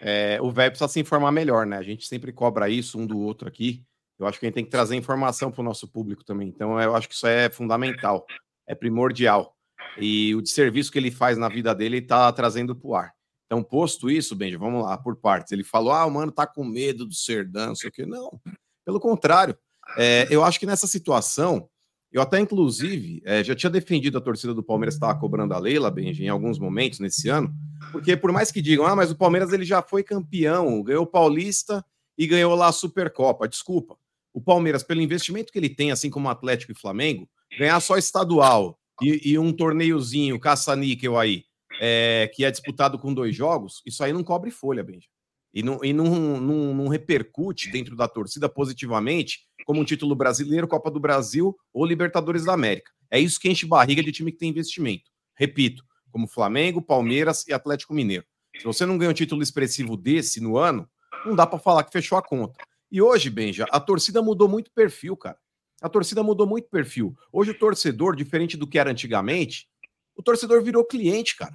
é, 0.00 0.38
o 0.40 0.50
velho 0.50 0.70
precisa 0.70 0.88
se 0.88 1.00
informar 1.00 1.32
melhor, 1.32 1.66
né? 1.66 1.76
A 1.76 1.82
gente 1.82 2.06
sempre 2.06 2.32
cobra 2.32 2.68
isso 2.68 2.98
um 2.98 3.06
do 3.06 3.18
outro 3.18 3.48
aqui. 3.48 3.84
Eu 4.18 4.26
acho 4.26 4.38
que 4.38 4.46
a 4.46 4.48
gente 4.48 4.54
tem 4.54 4.64
que 4.64 4.70
trazer 4.70 4.96
informação 4.96 5.50
para 5.50 5.60
o 5.60 5.64
nosso 5.64 5.86
público 5.86 6.24
também. 6.24 6.48
Então, 6.48 6.80
eu 6.80 6.94
acho 6.94 7.08
que 7.08 7.14
isso 7.14 7.26
é 7.26 7.48
fundamental, 7.50 8.26
é 8.66 8.74
primordial. 8.74 9.56
E 9.96 10.34
o 10.34 10.44
serviço 10.44 10.90
que 10.90 10.98
ele 10.98 11.10
faz 11.10 11.38
na 11.38 11.48
vida 11.48 11.74
dele 11.74 11.98
está 11.98 12.32
trazendo 12.32 12.74
para 12.74 12.88
o 12.88 12.94
ar. 12.94 13.14
Então, 13.46 13.62
posto 13.62 14.10
isso, 14.10 14.36
Benji, 14.36 14.56
vamos 14.56 14.84
lá, 14.84 14.98
por 14.98 15.16
partes. 15.16 15.52
Ele 15.52 15.64
falou: 15.64 15.92
ah, 15.92 16.04
o 16.04 16.10
mano 16.10 16.30
tá 16.30 16.46
com 16.46 16.64
medo 16.64 17.06
do 17.06 17.14
Serdão, 17.14 17.68
não 17.68 17.74
sei 17.74 17.88
o 17.88 17.92
quê. 17.92 18.04
Não, 18.04 18.40
pelo 18.84 19.00
contrário. 19.00 19.56
É, 19.96 20.26
eu 20.30 20.44
acho 20.44 20.60
que 20.60 20.66
nessa 20.66 20.86
situação, 20.86 21.68
eu 22.10 22.22
até, 22.22 22.40
inclusive, 22.40 23.20
é, 23.24 23.44
já 23.44 23.54
tinha 23.54 23.68
defendido 23.68 24.16
a 24.16 24.20
torcida 24.20 24.54
do 24.54 24.62
Palmeiras 24.62 24.94
que 24.94 25.04
estava 25.04 25.18
cobrando 25.18 25.52
a 25.52 25.58
Leila, 25.58 25.90
Benji, 25.90 26.24
em 26.24 26.28
alguns 26.28 26.58
momentos 26.58 27.00
nesse 27.00 27.28
ano, 27.28 27.54
porque 27.92 28.16
por 28.16 28.32
mais 28.32 28.50
que 28.50 28.62
digam, 28.62 28.86
ah, 28.86 28.96
mas 28.96 29.10
o 29.10 29.16
Palmeiras 29.16 29.52
ele 29.52 29.64
já 29.64 29.82
foi 29.82 30.02
campeão, 30.02 30.82
ganhou 30.82 31.02
o 31.02 31.06
Paulista 31.06 31.84
e 32.16 32.26
ganhou 32.26 32.54
lá 32.54 32.68
a 32.68 32.72
Supercopa. 32.72 33.46
Desculpa. 33.46 33.96
O 34.32 34.40
Palmeiras, 34.40 34.82
pelo 34.82 35.02
investimento 35.02 35.52
que 35.52 35.58
ele 35.58 35.68
tem, 35.68 35.90
assim 35.90 36.08
como 36.08 36.28
o 36.28 36.30
Atlético 36.30 36.72
e 36.72 36.74
Flamengo, 36.74 37.28
ganhar 37.58 37.78
só 37.80 37.98
estadual 37.98 38.78
e, 39.02 39.32
e 39.32 39.38
um 39.38 39.52
torneiozinho 39.52 40.40
caça-níquel 40.40 41.18
aí, 41.18 41.44
é, 41.80 42.30
que 42.34 42.44
é 42.44 42.50
disputado 42.50 42.98
com 42.98 43.12
dois 43.12 43.36
jogos, 43.36 43.82
isso 43.86 44.02
aí 44.02 44.12
não 44.12 44.24
cobre 44.24 44.50
folha, 44.50 44.82
Benja. 44.82 45.08
E, 45.52 45.62
não, 45.62 45.82
e 45.82 45.92
não, 45.92 46.40
não, 46.40 46.74
não 46.74 46.88
repercute 46.88 47.70
dentro 47.70 47.96
da 47.96 48.06
torcida 48.06 48.48
positivamente 48.48 49.47
como 49.68 49.82
um 49.82 49.84
título 49.84 50.14
brasileiro, 50.14 50.66
Copa 50.66 50.90
do 50.90 50.98
Brasil 50.98 51.54
ou 51.74 51.84
Libertadores 51.84 52.46
da 52.46 52.54
América. 52.54 52.90
É 53.10 53.20
isso 53.20 53.38
que 53.38 53.50
enche 53.50 53.66
barriga 53.66 54.02
de 54.02 54.10
time 54.10 54.32
que 54.32 54.38
tem 54.38 54.48
investimento. 54.48 55.10
Repito, 55.36 55.84
como 56.10 56.26
Flamengo, 56.26 56.80
Palmeiras 56.80 57.46
e 57.46 57.52
Atlético 57.52 57.92
Mineiro. 57.92 58.24
Se 58.56 58.64
você 58.64 58.86
não 58.86 58.96
ganha 58.96 59.10
um 59.10 59.14
título 59.14 59.42
expressivo 59.42 59.94
desse 59.94 60.40
no 60.40 60.56
ano, 60.56 60.88
não 61.22 61.36
dá 61.36 61.46
para 61.46 61.58
falar 61.58 61.84
que 61.84 61.92
fechou 61.92 62.16
a 62.16 62.22
conta. 62.22 62.58
E 62.90 63.02
hoje, 63.02 63.28
Benja, 63.28 63.66
a 63.70 63.78
torcida 63.78 64.22
mudou 64.22 64.48
muito 64.48 64.70
perfil, 64.72 65.14
cara. 65.14 65.36
A 65.82 65.88
torcida 65.90 66.22
mudou 66.22 66.46
muito 66.46 66.70
perfil. 66.70 67.14
Hoje 67.30 67.50
o 67.50 67.58
torcedor, 67.58 68.16
diferente 68.16 68.56
do 68.56 68.66
que 68.66 68.78
era 68.78 68.90
antigamente, 68.90 69.68
o 70.16 70.22
torcedor 70.22 70.62
virou 70.62 70.82
cliente, 70.82 71.36
cara. 71.36 71.54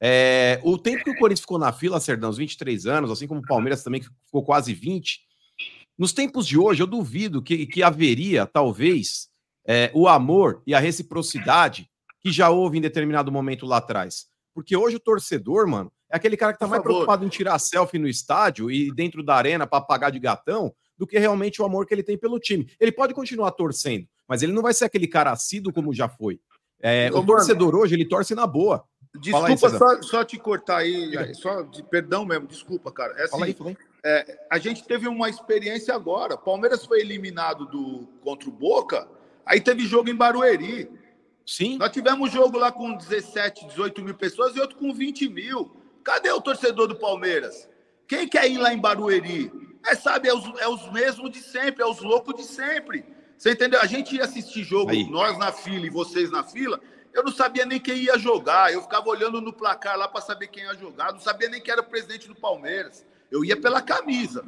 É, 0.00 0.62
o 0.64 0.78
tempo 0.78 1.04
que 1.04 1.10
o 1.10 1.18
Corinthians 1.18 1.40
ficou 1.40 1.58
na 1.58 1.74
fila, 1.74 2.00
Serdão, 2.00 2.30
uns 2.30 2.38
23 2.38 2.86
anos, 2.86 3.10
assim 3.10 3.26
como 3.26 3.40
o 3.40 3.46
Palmeiras 3.46 3.84
também, 3.84 4.00
que 4.00 4.08
ficou 4.24 4.42
quase 4.42 4.72
20. 4.72 5.33
Nos 5.98 6.12
tempos 6.12 6.46
de 6.46 6.58
hoje, 6.58 6.82
eu 6.82 6.86
duvido 6.86 7.40
que, 7.42 7.66
que 7.66 7.82
haveria, 7.82 8.46
talvez, 8.46 9.28
é, 9.66 9.90
o 9.94 10.08
amor 10.08 10.62
e 10.66 10.74
a 10.74 10.78
reciprocidade 10.80 11.88
que 12.20 12.32
já 12.32 12.50
houve 12.50 12.78
em 12.78 12.80
determinado 12.80 13.30
momento 13.30 13.66
lá 13.66 13.76
atrás. 13.76 14.26
Porque 14.54 14.76
hoje 14.76 14.96
o 14.96 15.00
torcedor, 15.00 15.66
mano, 15.68 15.92
É 16.10 16.16
aquele 16.16 16.36
cara 16.36 16.52
que 16.52 16.58
tá 16.58 16.66
Por 16.66 16.70
mais 16.70 16.82
favor. 16.82 16.94
preocupado 16.94 17.24
em 17.24 17.28
tirar 17.28 17.58
selfie 17.58 17.98
no 17.98 18.06
estádio 18.06 18.70
e 18.70 18.92
dentro 18.94 19.22
da 19.22 19.34
arena 19.34 19.66
para 19.66 19.80
pagar 19.80 20.10
de 20.10 20.18
gatão 20.20 20.72
do 20.96 21.06
que 21.06 21.18
realmente 21.18 21.60
o 21.60 21.64
amor 21.64 21.86
que 21.86 21.94
ele 21.94 22.04
tem 22.04 22.16
pelo 22.16 22.38
time. 22.38 22.68
Ele 22.78 22.92
pode 22.92 23.12
continuar 23.14 23.50
torcendo, 23.52 24.06
mas 24.28 24.42
ele 24.42 24.52
não 24.52 24.62
vai 24.62 24.72
ser 24.72 24.84
aquele 24.84 25.08
cara 25.08 25.32
assíduo 25.32 25.72
como 25.72 25.92
já 25.92 26.08
foi. 26.08 26.40
É, 26.80 27.10
o 27.12 27.24
torcedor 27.24 27.74
hoje, 27.74 27.94
ele 27.94 28.04
torce 28.04 28.34
na 28.34 28.46
boa. 28.46 28.84
Aí, 29.14 29.20
Desculpa 29.20 29.56
César. 29.56 29.78
só, 29.78 30.02
só 30.02 30.24
te 30.24 30.38
cortar 30.38 30.78
aí, 30.78 31.34
só 31.34 31.62
de 31.62 31.82
perdão 31.84 32.24
mesmo, 32.24 32.46
desculpa, 32.46 32.92
cara. 32.92 33.12
É 33.16 33.26
Fala 33.28 33.46
aí, 33.46 33.50
assim, 33.50 33.58
fala 33.58 33.70
aí. 33.70 33.76
É, 34.04 34.38
a 34.50 34.58
gente 34.58 34.84
teve 34.84 35.08
uma 35.08 35.30
experiência 35.30 35.94
agora. 35.94 36.36
Palmeiras 36.36 36.84
foi 36.84 37.00
eliminado 37.00 37.64
do 37.66 38.06
contra 38.22 38.48
o 38.48 38.52
Boca, 38.52 39.08
aí 39.46 39.60
teve 39.60 39.86
jogo 39.86 40.10
em 40.10 40.14
Barueri. 40.14 40.90
Sim. 41.46 41.78
Nós 41.78 41.90
tivemos 41.90 42.30
jogo 42.30 42.58
lá 42.58 42.70
com 42.70 42.94
17, 42.94 43.66
18 43.66 44.02
mil 44.02 44.14
pessoas 44.14 44.54
e 44.54 44.60
outro 44.60 44.76
com 44.76 44.92
20 44.92 45.28
mil. 45.28 45.74
Cadê 46.02 46.30
o 46.30 46.40
torcedor 46.40 46.86
do 46.86 46.96
Palmeiras? 46.96 47.68
Quem 48.06 48.28
quer 48.28 48.50
ir 48.50 48.58
lá 48.58 48.72
em 48.72 48.78
Barueri? 48.78 49.50
É, 49.86 49.94
sabe, 49.94 50.28
é 50.28 50.34
os, 50.34 50.44
é 50.60 50.68
os 50.68 50.90
mesmos 50.92 51.30
de 51.30 51.40
sempre, 51.40 51.82
é 51.82 51.86
os 51.86 52.00
loucos 52.00 52.34
de 52.34 52.42
sempre. 52.42 53.04
Você 53.36 53.52
entendeu? 53.52 53.80
A 53.80 53.86
gente 53.86 54.16
ia 54.16 54.24
assistir 54.24 54.62
jogo, 54.64 54.90
Aí. 54.90 55.08
nós 55.10 55.36
na 55.38 55.50
fila 55.50 55.86
e 55.86 55.90
vocês 55.90 56.30
na 56.30 56.42
fila. 56.44 56.80
Eu 57.12 57.22
não 57.22 57.32
sabia 57.32 57.64
nem 57.64 57.80
quem 57.80 57.96
ia 57.96 58.18
jogar. 58.18 58.72
Eu 58.72 58.82
ficava 58.82 59.08
olhando 59.08 59.40
no 59.40 59.52
placar 59.52 59.96
lá 59.96 60.08
para 60.08 60.20
saber 60.20 60.48
quem 60.48 60.64
ia 60.64 60.74
jogar. 60.74 61.12
Não 61.12 61.20
sabia 61.20 61.48
nem 61.48 61.60
quem 61.60 61.72
era 61.72 61.80
o 61.80 61.86
presidente 61.86 62.28
do 62.28 62.34
Palmeiras. 62.34 63.04
Eu 63.34 63.44
ia 63.44 63.60
pela 63.60 63.82
camisa, 63.82 64.44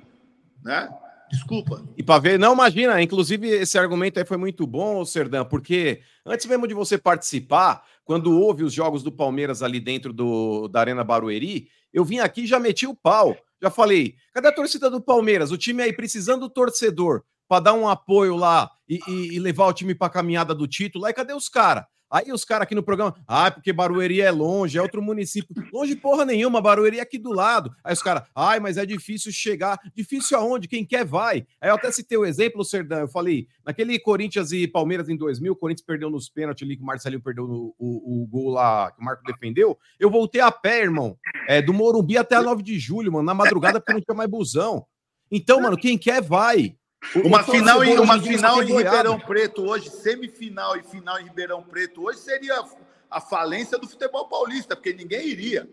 né? 0.64 0.88
Desculpa. 1.28 1.82
E 1.96 2.04
para 2.04 2.20
ver, 2.20 2.38
não 2.38 2.52
imagina, 2.54 3.02
inclusive 3.02 3.48
esse 3.48 3.76
argumento 3.76 4.16
aí 4.18 4.24
foi 4.24 4.36
muito 4.36 4.64
bom, 4.64 5.04
Serdã, 5.04 5.44
porque 5.44 6.00
antes 6.24 6.46
mesmo 6.46 6.68
de 6.68 6.74
você 6.74 6.96
participar, 6.96 7.82
quando 8.04 8.38
houve 8.40 8.62
os 8.62 8.72
jogos 8.72 9.02
do 9.02 9.10
Palmeiras 9.10 9.60
ali 9.60 9.80
dentro 9.80 10.12
do, 10.12 10.68
da 10.68 10.78
Arena 10.78 11.02
Barueri, 11.02 11.68
eu 11.92 12.04
vim 12.04 12.20
aqui 12.20 12.42
e 12.42 12.46
já 12.46 12.60
meti 12.60 12.86
o 12.86 12.94
pau. 12.94 13.36
Já 13.60 13.70
falei, 13.70 14.14
cadê 14.32 14.46
a 14.48 14.52
torcida 14.52 14.88
do 14.88 15.00
Palmeiras? 15.00 15.50
O 15.50 15.56
time 15.58 15.82
aí 15.82 15.92
precisando 15.92 16.42
do 16.42 16.48
torcedor 16.48 17.24
para 17.48 17.60
dar 17.64 17.72
um 17.72 17.88
apoio 17.88 18.36
lá 18.36 18.70
e, 18.88 19.00
e- 19.08 19.34
e 19.34 19.38
levar 19.40 19.66
o 19.66 19.72
time 19.72 19.94
para 19.96 20.06
a 20.06 20.10
caminhada 20.10 20.54
do 20.54 20.68
título. 20.68 21.06
Aí 21.06 21.12
cadê 21.12 21.32
os 21.34 21.48
caras? 21.48 21.84
Aí 22.10 22.32
os 22.32 22.44
caras 22.44 22.64
aqui 22.64 22.74
no 22.74 22.82
programa, 22.82 23.16
ah, 23.26 23.50
porque 23.50 23.72
Barueri 23.72 24.20
é 24.20 24.30
longe, 24.30 24.78
é 24.78 24.82
outro 24.82 25.02
município. 25.02 25.54
Longe 25.72 25.96
porra 25.96 26.24
nenhuma, 26.24 26.60
Barueri 26.60 26.98
é 26.98 27.02
aqui 27.02 27.18
do 27.18 27.32
lado. 27.32 27.74
Aí 27.82 27.92
os 27.92 28.02
caras, 28.02 28.22
ai, 28.34 28.60
mas 28.60 28.76
é 28.76 28.86
difícil 28.86 29.32
chegar. 29.32 29.78
Difícil 29.94 30.38
aonde? 30.38 30.68
Quem 30.68 30.84
quer 30.84 31.04
vai. 31.04 31.46
Aí 31.60 31.68
eu 31.70 31.74
até 31.74 31.90
citei 31.90 32.16
o 32.16 32.24
exemplo, 32.24 32.64
Serdão, 32.64 33.00
eu 33.00 33.08
falei, 33.08 33.48
naquele 33.64 33.98
Corinthians 33.98 34.52
e 34.52 34.68
Palmeiras 34.68 35.08
em 35.08 35.16
2000, 35.16 35.52
o 35.52 35.56
Corinthians 35.56 35.86
perdeu 35.86 36.08
nos 36.08 36.28
pênaltis 36.28 36.64
ali, 36.66 36.76
que 36.76 36.82
o 36.82 36.86
Marcelinho 36.86 37.22
perdeu 37.22 37.46
no, 37.46 37.74
o, 37.78 38.22
o 38.22 38.26
gol 38.26 38.50
lá, 38.50 38.90
que 38.92 39.00
o 39.00 39.04
Marco 39.04 39.24
defendeu. 39.24 39.76
Eu 39.98 40.10
voltei 40.10 40.40
a 40.40 40.50
pé, 40.50 40.82
irmão, 40.82 41.18
é, 41.48 41.60
do 41.60 41.74
Morumbi 41.74 42.16
até 42.16 42.36
a 42.36 42.42
9 42.42 42.62
de 42.62 42.78
julho, 42.78 43.12
mano, 43.12 43.24
na 43.24 43.34
madrugada, 43.34 43.80
porque 43.80 43.92
não 43.92 44.00
tinha 44.00 44.16
mais 44.16 44.30
busão. 44.30 44.86
Então, 45.30 45.60
mano, 45.60 45.76
quem 45.76 45.98
quer 45.98 46.22
vai. 46.22 46.76
O- 47.14 47.27
Uma 47.28 47.43
final, 47.44 47.85
em, 47.85 47.98
uma 47.98 48.20
final 48.20 48.62
em. 48.62 48.66
Ribeirão 48.66 49.18
Preto 49.18 49.62
hoje, 49.64 49.90
semifinal 49.90 50.77
e 50.77 50.82
final 50.82 51.20
em 51.20 51.24
Ribeirão 51.24 51.62
Preto 51.62 52.05
hoje 52.05 52.18
seria 52.18 52.62
a 53.10 53.20
falência 53.20 53.78
do 53.78 53.86
futebol 53.89 54.27
paulista, 54.28 54.74
porque 54.74 54.93
ninguém 54.93 55.27
iria. 55.28 55.68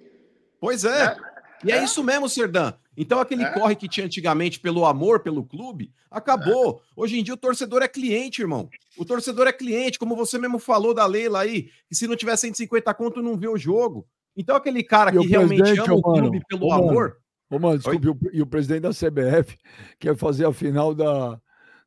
Pois 0.60 0.86
é. 0.86 1.16
né? 1.16 1.18
E 1.66 1.72
é, 1.72 1.78
É. 1.78 1.84
isso 1.84 2.04
mesmo, 2.04 2.28
Serdã. 2.30 2.74
Então, 2.96 3.20
aquele 3.20 3.44
É. 3.44 3.52
corre 3.52 3.76
que 3.76 3.88
tinha 3.90 4.06
antigamente 4.06 4.60
pelo 4.60 4.86
amor 4.86 5.22
pelo 5.22 5.44
clube, 5.44 5.92
acabou. 6.12 6.82
Hoje 6.96 7.18
em 7.20 7.24
dia, 7.24 7.34
o 7.34 7.38
torcedor 7.38 7.82
é 7.82 7.88
cliente, 7.88 8.42
irmão. 8.42 8.70
O 8.98 9.04
torcedor 9.06 9.48
é 9.48 9.54
cliente, 9.54 9.98
como 9.98 10.16
você 10.16 10.38
mesmo 10.38 10.60
falou 10.60 10.94
da 10.94 11.06
Leila 11.06 11.42
aí, 11.42 11.70
que 11.90 11.96
se 11.96 12.06
não 12.06 12.16
tiver 12.16 12.36
150 12.36 12.94
conto, 12.94 13.22
não 13.22 13.36
vê 13.38 13.48
o 13.48 13.58
jogo. 13.58 14.06
Então, 14.38 14.56
aquele 14.56 14.84
cara 14.84 15.10
E 15.16 15.20
que 15.20 15.28
realmente 15.28 15.80
ama 15.80 15.94
o 15.96 16.02
clube 16.02 16.42
pelo 16.48 16.66
ô, 16.66 16.70
mano, 16.70 16.90
amor. 16.90 17.18
Ô, 17.56 17.60
mano, 17.60 17.78
desculpe, 17.78 18.08
e 18.08 18.10
o- 18.10 18.20
e 18.34 18.42
o 18.42 18.48
presidente 18.48 18.82
da 18.82 18.92
CBF 18.94 19.58
quer 20.00 20.16
fazer 20.16 20.46
a 20.46 20.54
final 20.54 20.94
da, 20.96 21.40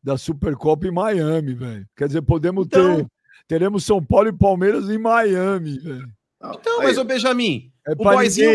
da 0.03 0.17
Supercopa 0.17 0.87
em 0.87 0.93
Miami, 0.93 1.55
velho. 1.55 1.87
Quer 1.97 2.07
dizer, 2.07 2.23
podemos 2.23 2.67
Então- 2.67 2.97
ter. 2.99 3.07
Teremos 3.49 3.85
São 3.85 4.05
Paulo 4.05 4.29
e 4.29 4.33
Palmeiras 4.33 4.91
em 4.91 4.99
Miami, 4.99 5.79
velho. 5.79 6.09
Então, 6.43 6.81
Aí, 6.81 6.87
mas, 6.89 6.99
ô 6.99 7.05
Benjamin, 7.05 7.71
É 7.87 7.93
o 7.93 7.97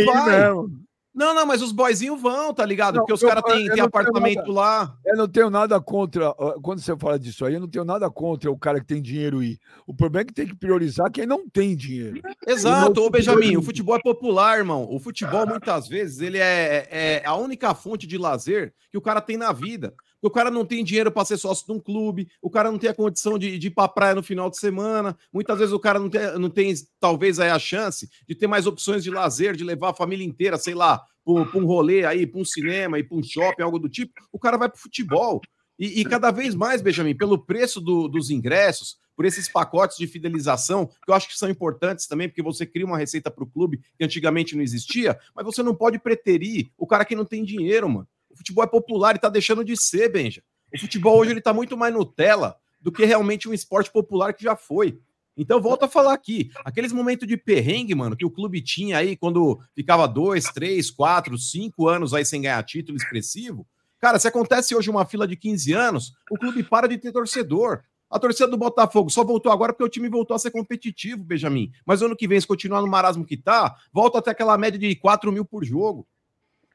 ir 0.02 0.06
vai. 0.06 0.40
mesmo. 0.42 0.70
Não, 1.14 1.34
não, 1.34 1.46
mas 1.46 1.62
os 1.62 1.74
boyzinhos 1.74 2.22
vão, 2.22 2.54
tá 2.54 2.66
ligado? 2.66 2.96
Não, 2.96 3.02
Porque 3.02 3.14
os 3.14 3.22
caras 3.22 3.44
têm 3.44 3.80
apartamento 3.82 4.38
nada. 4.38 4.52
lá. 4.52 4.98
Eu 5.06 5.18
não 5.18 5.28
tenho 5.28 5.50
nada 5.50 5.80
contra. 5.82 6.34
Quando 6.62 6.80
você 6.80 6.96
fala 6.98 7.20
disso 7.20 7.46
aí, 7.46 7.56
eu 7.56 7.60
não 7.60 7.68
tenho 7.68 7.84
nada 7.84 8.10
contra 8.10 8.50
o 8.50 8.58
cara 8.58 8.80
que 8.80 8.86
tem 8.86 9.02
dinheiro 9.02 9.44
ir. 9.44 9.60
O 9.86 9.94
problema 9.94 10.22
é 10.22 10.26
que 10.26 10.34
tem 10.34 10.48
que 10.48 10.56
priorizar 10.56 11.12
quem 11.12 11.26
não 11.26 11.50
tem 11.50 11.76
dinheiro. 11.76 12.22
Exato, 12.48 13.02
ô 13.02 13.10
Benjamin, 13.10 13.58
o 13.58 13.62
futebol 13.62 13.96
é 13.98 14.02
popular, 14.02 14.58
irmão. 14.58 14.88
O 14.90 15.00
futebol, 15.00 15.46
muitas 15.46 15.88
vezes, 15.88 16.22
ele 16.22 16.38
é, 16.38 16.88
é 16.90 17.24
a 17.26 17.36
única 17.36 17.76
fonte 17.76 18.08
de 18.08 18.18
lazer 18.18 18.74
que 18.90 18.98
o 18.98 19.02
cara 19.02 19.20
tem 19.20 19.36
na 19.36 19.52
vida. 19.52 19.94
O 20.22 20.30
cara 20.30 20.52
não 20.52 20.66
tem 20.66 20.84
dinheiro 20.84 21.12
para 21.12 21.26
ser 21.26 21.38
sócio 21.38 21.66
de 21.66 21.72
um 21.72 21.80
clube, 21.80 22.28
o 22.42 22.50
cara 22.50 22.72
não 22.72 22.78
tem 22.78 22.90
a 22.90 22.94
condição 22.94 23.38
de, 23.40 23.58
de 23.58 23.68
ir 23.68 23.72
pra 23.72 23.88
praia 23.88 24.14
no 24.16 24.22
final 24.22 24.50
de 24.50 24.58
semana. 24.58 25.18
Muitas 25.34 25.58
vezes 25.58 25.74
o 25.74 25.80
cara 25.80 25.98
não 26.00 26.10
tem, 26.10 26.22
não 26.40 26.50
tem 26.50 26.74
talvez, 27.00 27.40
aí 27.40 27.50
a 27.50 27.58
chance 27.60 28.10
de 28.28 28.36
ter 28.36 28.48
mais 28.48 28.68
opções 28.68 29.04
de 29.04 29.10
lazer, 29.10 29.56
de 29.56 29.64
levar 29.64 29.90
a 29.90 29.94
família 29.96 30.26
inteira, 30.26 30.58
sei 30.58 30.76
lá, 30.76 31.02
para 31.24 31.34
um 31.60 31.66
rolê 31.66 32.06
aí, 32.06 32.28
para 32.28 32.40
um 32.40 32.46
cinema 32.46 33.00
e 33.00 33.04
para 33.04 33.18
um 33.18 33.24
shopping, 33.24 33.64
algo 33.64 33.80
do 33.80 33.90
tipo. 33.90 34.14
O 34.32 34.40
cara 34.40 34.58
vai 34.58 34.70
pro 34.70 34.80
futebol. 34.80 35.42
E, 35.80 36.02
e 36.02 36.06
cada 36.06 36.30
vez 36.30 36.54
mais, 36.54 36.82
Benjamin, 36.82 37.16
pelo 37.16 37.40
preço 37.44 37.82
do- 37.82 38.08
dos 38.08 38.30
ingressos, 38.30 39.00
por 39.16 39.26
esses 39.26 39.50
pacotes 39.52 39.98
de 39.98 40.06
fidelização, 40.08 40.86
que 40.86 41.10
eu 41.10 41.14
acho 41.14 41.28
que 41.28 41.38
são 41.38 41.50
importantes 41.50 42.06
também, 42.08 42.28
porque 42.30 42.42
você 42.42 42.66
cria 42.66 42.86
uma 42.86 42.98
receita 42.98 43.32
para 43.32 43.44
o 43.44 43.48
clube 43.48 43.80
que 43.98 44.04
antigamente 44.04 44.56
não 44.56 44.64
existia, 44.64 45.18
mas 45.36 45.46
você 45.46 45.62
não 45.64 45.74
pode 45.76 45.98
preterir 46.00 46.70
o 46.78 46.86
cara 46.88 47.04
que 47.06 47.16
não 47.16 47.26
tem 47.26 47.44
dinheiro, 47.44 47.90
mano. 47.90 48.08
Futebol 48.42 48.64
é 48.64 48.68
popular 48.68 49.16
e 49.16 49.20
tá 49.20 49.30
deixando 49.30 49.64
de 49.64 49.80
ser, 49.80 50.10
Benja. 50.10 50.42
O 50.74 50.80
futebol 50.80 51.16
hoje 51.20 51.30
ele 51.30 51.42
tá 51.42 51.54
muito 51.54 51.78
mais 51.78 51.94
Nutella 51.94 52.56
do 52.82 52.92
que 52.92 53.06
realmente 53.06 53.48
um 53.48 53.54
esporte 53.54 53.92
popular 53.92 54.34
que 54.34 54.44
já 54.44 54.56
foi. 54.56 55.00
Então, 55.38 55.62
volto 55.62 55.84
a 55.84 55.88
falar 55.88 56.14
aqui. 56.14 56.50
Aqueles 56.66 56.92
momentos 56.92 57.28
de 57.28 57.38
perrengue, 57.38 57.94
mano, 57.94 58.18
que 58.18 58.26
o 58.26 58.32
clube 58.32 58.60
tinha 58.60 58.98
aí 58.98 59.16
quando 59.16 59.60
ficava 59.76 60.08
dois, 60.08 60.46
três, 60.46 60.90
quatro, 60.90 61.38
cinco 61.38 61.88
anos 61.88 62.16
aí 62.16 62.26
sem 62.26 62.42
ganhar 62.42 62.64
título 62.64 62.98
expressivo. 62.98 63.66
Cara, 64.00 64.18
se 64.18 64.28
acontece 64.28 64.76
hoje 64.76 64.90
uma 64.90 65.06
fila 65.06 65.28
de 65.28 65.38
15 65.38 65.72
anos, 65.74 66.14
o 66.32 66.38
clube 66.38 66.64
para 66.64 66.88
de 66.88 66.98
ter 66.98 67.12
torcedor. 67.12 67.84
A 68.10 68.18
torcida 68.18 68.48
do 68.48 68.58
Botafogo 68.58 69.12
só 69.12 69.24
voltou 69.24 69.52
agora 69.52 69.72
porque 69.72 69.84
o 69.84 69.90
time 69.90 70.10
voltou 70.10 70.36
a 70.36 70.40
ser 70.40 70.50
competitivo, 70.50 71.24
Benjamin. 71.24 71.72
Mas 71.86 72.02
ano 72.02 72.18
que 72.18 72.28
vem, 72.28 72.42
se 72.42 72.48
continuar 72.48 72.82
no 72.82 72.88
marasmo 72.88 73.24
que 73.24 73.38
tá, 73.38 73.76
volta 73.94 74.18
até 74.18 74.32
aquela 74.32 74.58
média 74.58 74.80
de 74.80 74.96
4 74.96 75.32
mil 75.32 75.46
por 75.46 75.64
jogo. 75.64 76.08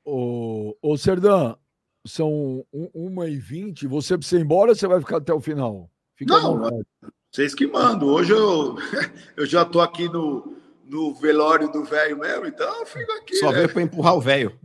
Ô, 0.09 0.77
ô 0.81 0.97
Serdã, 0.97 1.57
são 2.07 2.65
um- 2.73 2.91
uma 2.95 3.29
e 3.29 3.37
vinte. 3.37 3.89
Você 3.89 4.17
precisa 4.17 4.41
ir 4.41 4.45
embora 4.45 4.71
ou 4.71 4.77
você 4.77 4.87
vai 4.87 5.01
ficar 5.01 5.17
até 5.17 5.35
o 5.35 5.41
final? 5.41 5.91
Fica 6.17 6.41
Não. 6.41 6.81
Vocês 7.33 7.55
que 7.55 7.67
mandam. 7.67 8.07
Hoje 8.09 8.33
eu, 8.33 8.77
eu 9.37 9.45
já 9.45 9.65
tô 9.65 9.81
aqui 9.81 10.09
no, 10.09 10.57
no 10.85 11.13
velório 11.15 11.71
do 11.73 11.83
velho 11.85 12.17
mesmo, 12.17 12.47
então 12.47 12.81
eu 12.81 12.87
fico 12.87 13.11
aqui. 13.13 13.35
Só 13.37 13.51
né? 13.51 13.59
veio 13.59 13.69
pra 13.73 13.83
empurrar 13.83 14.15
o 14.15 14.21
velho. 14.21 14.57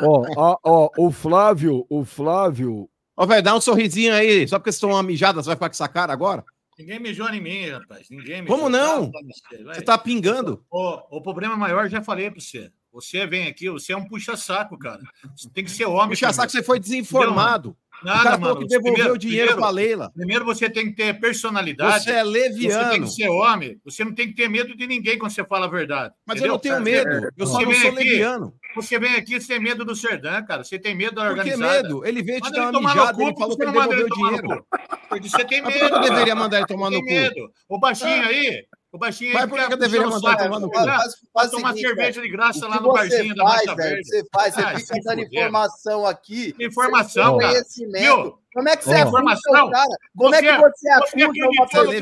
Ó, 0.00 0.24
a- 0.52 0.58
ó, 0.64 0.90
o 0.96 1.12
Flávio, 1.12 1.86
o 1.90 2.02
Flávio. 2.04 2.88
Ó, 3.14 3.26
velho, 3.26 3.42
dá 3.42 3.54
um 3.54 3.60
sorrisinho 3.60 4.14
aí. 4.14 4.48
Só 4.48 4.58
porque 4.58 4.72
vocês 4.72 4.76
estão 4.76 4.90
uma 4.90 5.02
mijada, 5.02 5.42
você 5.42 5.46
vai 5.48 5.56
ficar 5.56 5.68
com 5.68 5.72
essa 5.74 5.88
cara 5.88 6.12
agora? 6.12 6.42
Ninguém 6.78 6.98
mijou 7.00 7.28
em 7.28 7.40
mim, 7.40 7.68
rapaz. 7.68 8.08
Ninguém 8.10 8.40
mijou. 8.42 8.56
Como 8.56 8.70
não? 8.70 9.10
Tá, 9.10 9.18
tá. 9.20 9.74
Você 9.74 9.82
tá 9.82 9.98
pingando. 9.98 10.64
O, 10.70 11.18
o 11.18 11.22
problema 11.22 11.56
maior, 11.56 11.88
já 11.90 12.00
falei 12.02 12.30
pra 12.30 12.40
você. 12.40 12.72
Você 13.00 13.26
vem 13.26 13.46
aqui, 13.46 13.68
você 13.70 13.92
é 13.92 13.96
um 13.96 14.04
puxa-saco, 14.06 14.78
cara. 14.78 15.00
Você 15.36 15.48
tem 15.50 15.64
que 15.64 15.70
ser 15.70 15.86
homem. 15.86 16.10
Puxa 16.10 16.32
saco, 16.32 16.48
primeiro. 16.48 16.50
você 16.50 16.62
foi 16.62 16.78
desinformado. 16.80 17.70
o 17.70 18.04
Nada, 18.04 18.22
cara 18.22 18.38
mano. 18.38 18.60
que 18.60 18.66
devolveu 18.66 18.92
Primeiro- 18.92 19.14
o 19.14 19.18
dinheiro 19.18 19.56
pra 19.56 19.70
Leila. 19.70 20.12
Primeiro 20.14 20.44
você 20.44 20.70
tem 20.70 20.86
que 20.86 20.92
ter 20.92 21.18
personalidade. 21.18 22.04
Você 22.04 22.10
é 22.12 22.24
Você 22.24 22.32
tem 22.32 22.42
leviano. 22.42 23.04
que 23.04 23.10
ser 23.10 23.28
homem. 23.28 23.80
Você 23.84 24.04
não 24.04 24.14
tem 24.14 24.28
que 24.28 24.34
ter 24.34 24.48
medo 24.48 24.76
de 24.76 24.86
ninguém 24.86 25.18
quando 25.18 25.32
você 25.32 25.44
fala 25.44 25.66
a 25.66 25.68
verdade. 25.68 26.14
Mas 26.24 26.40
eu 26.40 26.54
entendeu? 26.54 26.76
não 26.76 26.82
tenho 26.84 26.96
medo. 27.04 27.28
Eu 27.36 27.46
só 27.46 27.54
Você 27.54 27.64
não 27.64 27.70
vem 27.72 27.80
sou 27.80 27.90
aqui, 27.90 28.04
leviano. 28.04 28.54
Você 28.76 28.98
vem 29.00 29.14
aqui 29.16 29.40
sem 29.40 29.58
medo 29.58 29.84
do 29.84 29.96
Serdã, 29.96 30.40
cara. 30.44 30.62
Você 30.62 30.78
tem 30.78 30.94
medo 30.94 31.16
da 31.16 31.34
Por 31.34 31.42
que 31.42 31.56
medo? 31.56 32.06
Ele 32.06 32.22
veio 32.22 32.40
te 32.40 32.44
Manda 32.44 32.56
dar 32.72 32.78
uma 32.78 32.88
mijada, 32.94 33.22
ele 33.22 33.34
falou 33.36 33.56
que 33.56 33.62
ele 33.64 33.72
devolveu 33.72 34.06
o 34.06 34.10
dinheiro. 34.10 34.66
você 35.20 35.44
tem 35.44 35.62
Mas 35.62 35.74
medo. 35.74 35.88
por 35.88 36.00
que 36.00 36.06
eu 36.06 36.10
deveria 36.12 36.34
mandar 36.36 36.58
ele 36.58 36.66
tomar 36.66 36.90
no 36.90 37.00
cu? 37.00 37.04
medo. 37.06 37.50
O 37.68 37.80
baixinho 37.80 38.22
aí, 38.28 38.64
o 38.92 38.98
baixinho 38.98 39.30
aí. 39.30 39.34
Mas 39.36 39.46
por 39.50 39.58
que 39.58 39.66
quer 39.66 39.72
eu 39.72 39.76
deveria 39.78 40.06
mandar 40.06 40.36
tomar 40.36 40.60
no 40.60 40.70
cara, 40.70 40.96
cu? 40.96 41.10
Faz, 41.34 41.50
tomar 41.50 41.68
seguinte, 41.74 41.86
cerveja 41.88 42.20
de 42.22 42.28
graça 42.30 42.66
lá 42.68 42.80
no 42.80 42.90
você 42.90 42.98
barzinho 43.08 43.34
da 43.34 43.44
velho, 43.44 43.76
Verde. 43.76 44.08
você 44.08 44.24
faz, 44.32 44.54
você 44.54 44.60
Ah, 44.62 44.68
fica 44.68 44.78
se 44.94 45.00
dando 45.02 45.22
fuder. 45.22 45.26
informação 45.40 46.06
aqui. 46.06 46.54
Informação, 46.58 47.38
cara. 47.38 47.52
conhecimento. 47.52 48.02
Viu? 48.22 48.38
Como 48.54 48.68
é 48.68 48.76
que 48.76 48.84
você 48.84 48.90
acusa 48.94 49.08
Informação. 49.08 49.66
o 49.66 49.70
cara? 49.70 49.88
Como 50.16 50.34
é 50.34 50.38
que 50.42 50.46
Você- 50.50 50.58
você 50.58 50.68
você 50.68 50.90
acusa 50.90 51.48
uma 51.48 51.66
pessoa 51.66 51.86
de 51.94 52.00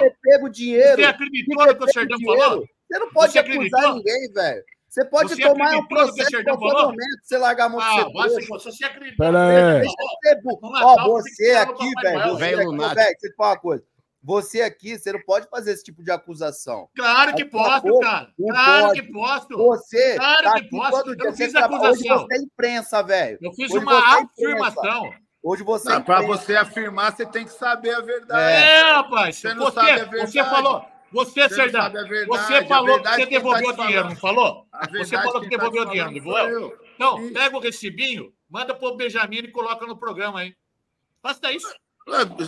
ter 0.00 0.16
pego 0.22 0.48
dinheiro? 0.48 0.88
Você 0.90 0.96
de 0.96 1.04
acreditou 1.04 1.56
no 1.56 1.64
que 1.66 1.70
o 1.70 1.76
pego 1.78 1.92
Serdão 1.92 2.18
falou? 2.24 2.64
Você 2.90 2.98
não 2.98 3.10
pode 3.12 3.32
Você 3.32 3.38
acusar 3.40 3.94
ninguém, 3.94 4.32
velho. 4.32 4.62
Você 4.88 5.04
pode 5.04 5.28
Você 5.34 5.42
tomar 5.42 5.76
um 5.76 5.86
processo 5.88 6.36
a 6.38 6.44
qualquer 6.44 6.72
momento, 6.82 7.18
você 7.22 7.36
largar 7.36 7.66
a 7.66 7.68
mão 7.68 7.80
de 7.80 7.84
Ah, 7.84 8.04
trouxa. 8.10 8.40
se 8.40 8.64
você 8.70 8.84
acreditou. 8.86 9.26
Pera 9.26 9.48
aí. 9.48 9.80
Deixa 9.80 9.94
de 9.94 10.28
ser 10.28 10.42
burro. 10.42 10.58
Vamos 10.62 10.80
lá, 10.80 10.86
Ó, 10.86 11.04
você 11.10 11.50
aqui, 11.50 11.90
velho, 12.02 12.22
você 12.30 12.44
aqui, 12.44 12.64
lunático. 12.64 12.94
velho, 12.94 13.08
deixa 13.10 13.26
eu 13.26 13.30
te 13.30 13.36
falar 13.36 13.50
uma 13.50 13.58
coisa. 13.58 13.84
Você 14.26 14.60
aqui, 14.60 14.98
você 14.98 15.12
não 15.12 15.20
pode 15.22 15.48
fazer 15.48 15.70
esse 15.70 15.84
tipo 15.84 16.02
de 16.02 16.10
acusação. 16.10 16.88
Claro 16.96 17.32
que 17.36 17.44
posso, 17.44 18.00
cara. 18.00 18.28
Claro 18.36 18.92
que 18.92 19.02
posso. 19.04 19.48
Você 19.56 20.16
claro 20.16 20.42
tá 20.42 20.52
que 20.54 20.68
posso. 20.68 20.90
todo 20.90 21.10
Eu 21.10 21.14
dia. 21.16 21.24
não 21.26 21.36
fiz 21.36 21.46
Você 21.46 21.52
tá- 21.52 21.66
Hoje 21.68 21.74
acusação. 21.76 22.18
você 22.26 22.34
é 22.34 22.38
imprensa, 22.42 23.02
velho. 23.04 23.38
Eu 23.40 23.52
fiz 23.52 23.70
Hoje 23.70 23.78
uma 23.84 23.92
você 24.00 24.16
é 24.16 24.22
afirmação. 24.52 25.14
Hoje 25.44 25.62
você 25.62 25.88
é 25.88 25.94
Não, 25.94 26.02
Para 26.02 26.22
você 26.22 26.56
afirmar, 26.56 27.14
você 27.14 27.24
tem 27.24 27.44
que 27.44 27.52
saber 27.52 27.94
a 27.94 28.00
verdade. 28.00 28.52
É, 28.52 28.90
rapaz. 28.94 29.36
Você 29.36 29.48
Você, 29.48 29.54
não 29.54 29.70
sabe 29.70 29.90
a 29.92 29.98
você, 29.98 30.10
verdade. 30.10 30.50
falou. 30.50 30.84
Você, 31.12 31.48
Você 31.48 31.54
Serdão, 31.54 31.92
você 32.26 32.64
falou 32.66 33.00
que 33.00 33.08
você 33.08 33.20
tá 33.20 33.30
devolveu 33.30 33.72
te 33.76 33.82
dinheiro, 33.86 34.08
não 34.08 34.16
falou? 34.16 34.66
Você 34.90 35.16
falou 35.16 35.40
que 35.40 35.48
tá 35.50 35.56
devolveu 35.56 35.84
te 35.86 35.90
dinheiro, 35.92 36.10
não 36.10 36.20
falando 36.20 36.42
foi? 36.42 36.50
sou 36.50 36.60
eu. 36.60 36.78
Então, 36.96 37.32
pega 37.32 37.56
o 37.56 37.60
recibinho, 37.60 38.32
manda 38.50 38.74
pro 38.74 38.96
Benjamin 38.96 39.36
e 39.38 39.52
coloca 39.52 39.86
no 39.86 39.96
programa 39.96 40.40
aí. 40.40 40.52
Faça 41.22 41.52
isso. 41.52 41.72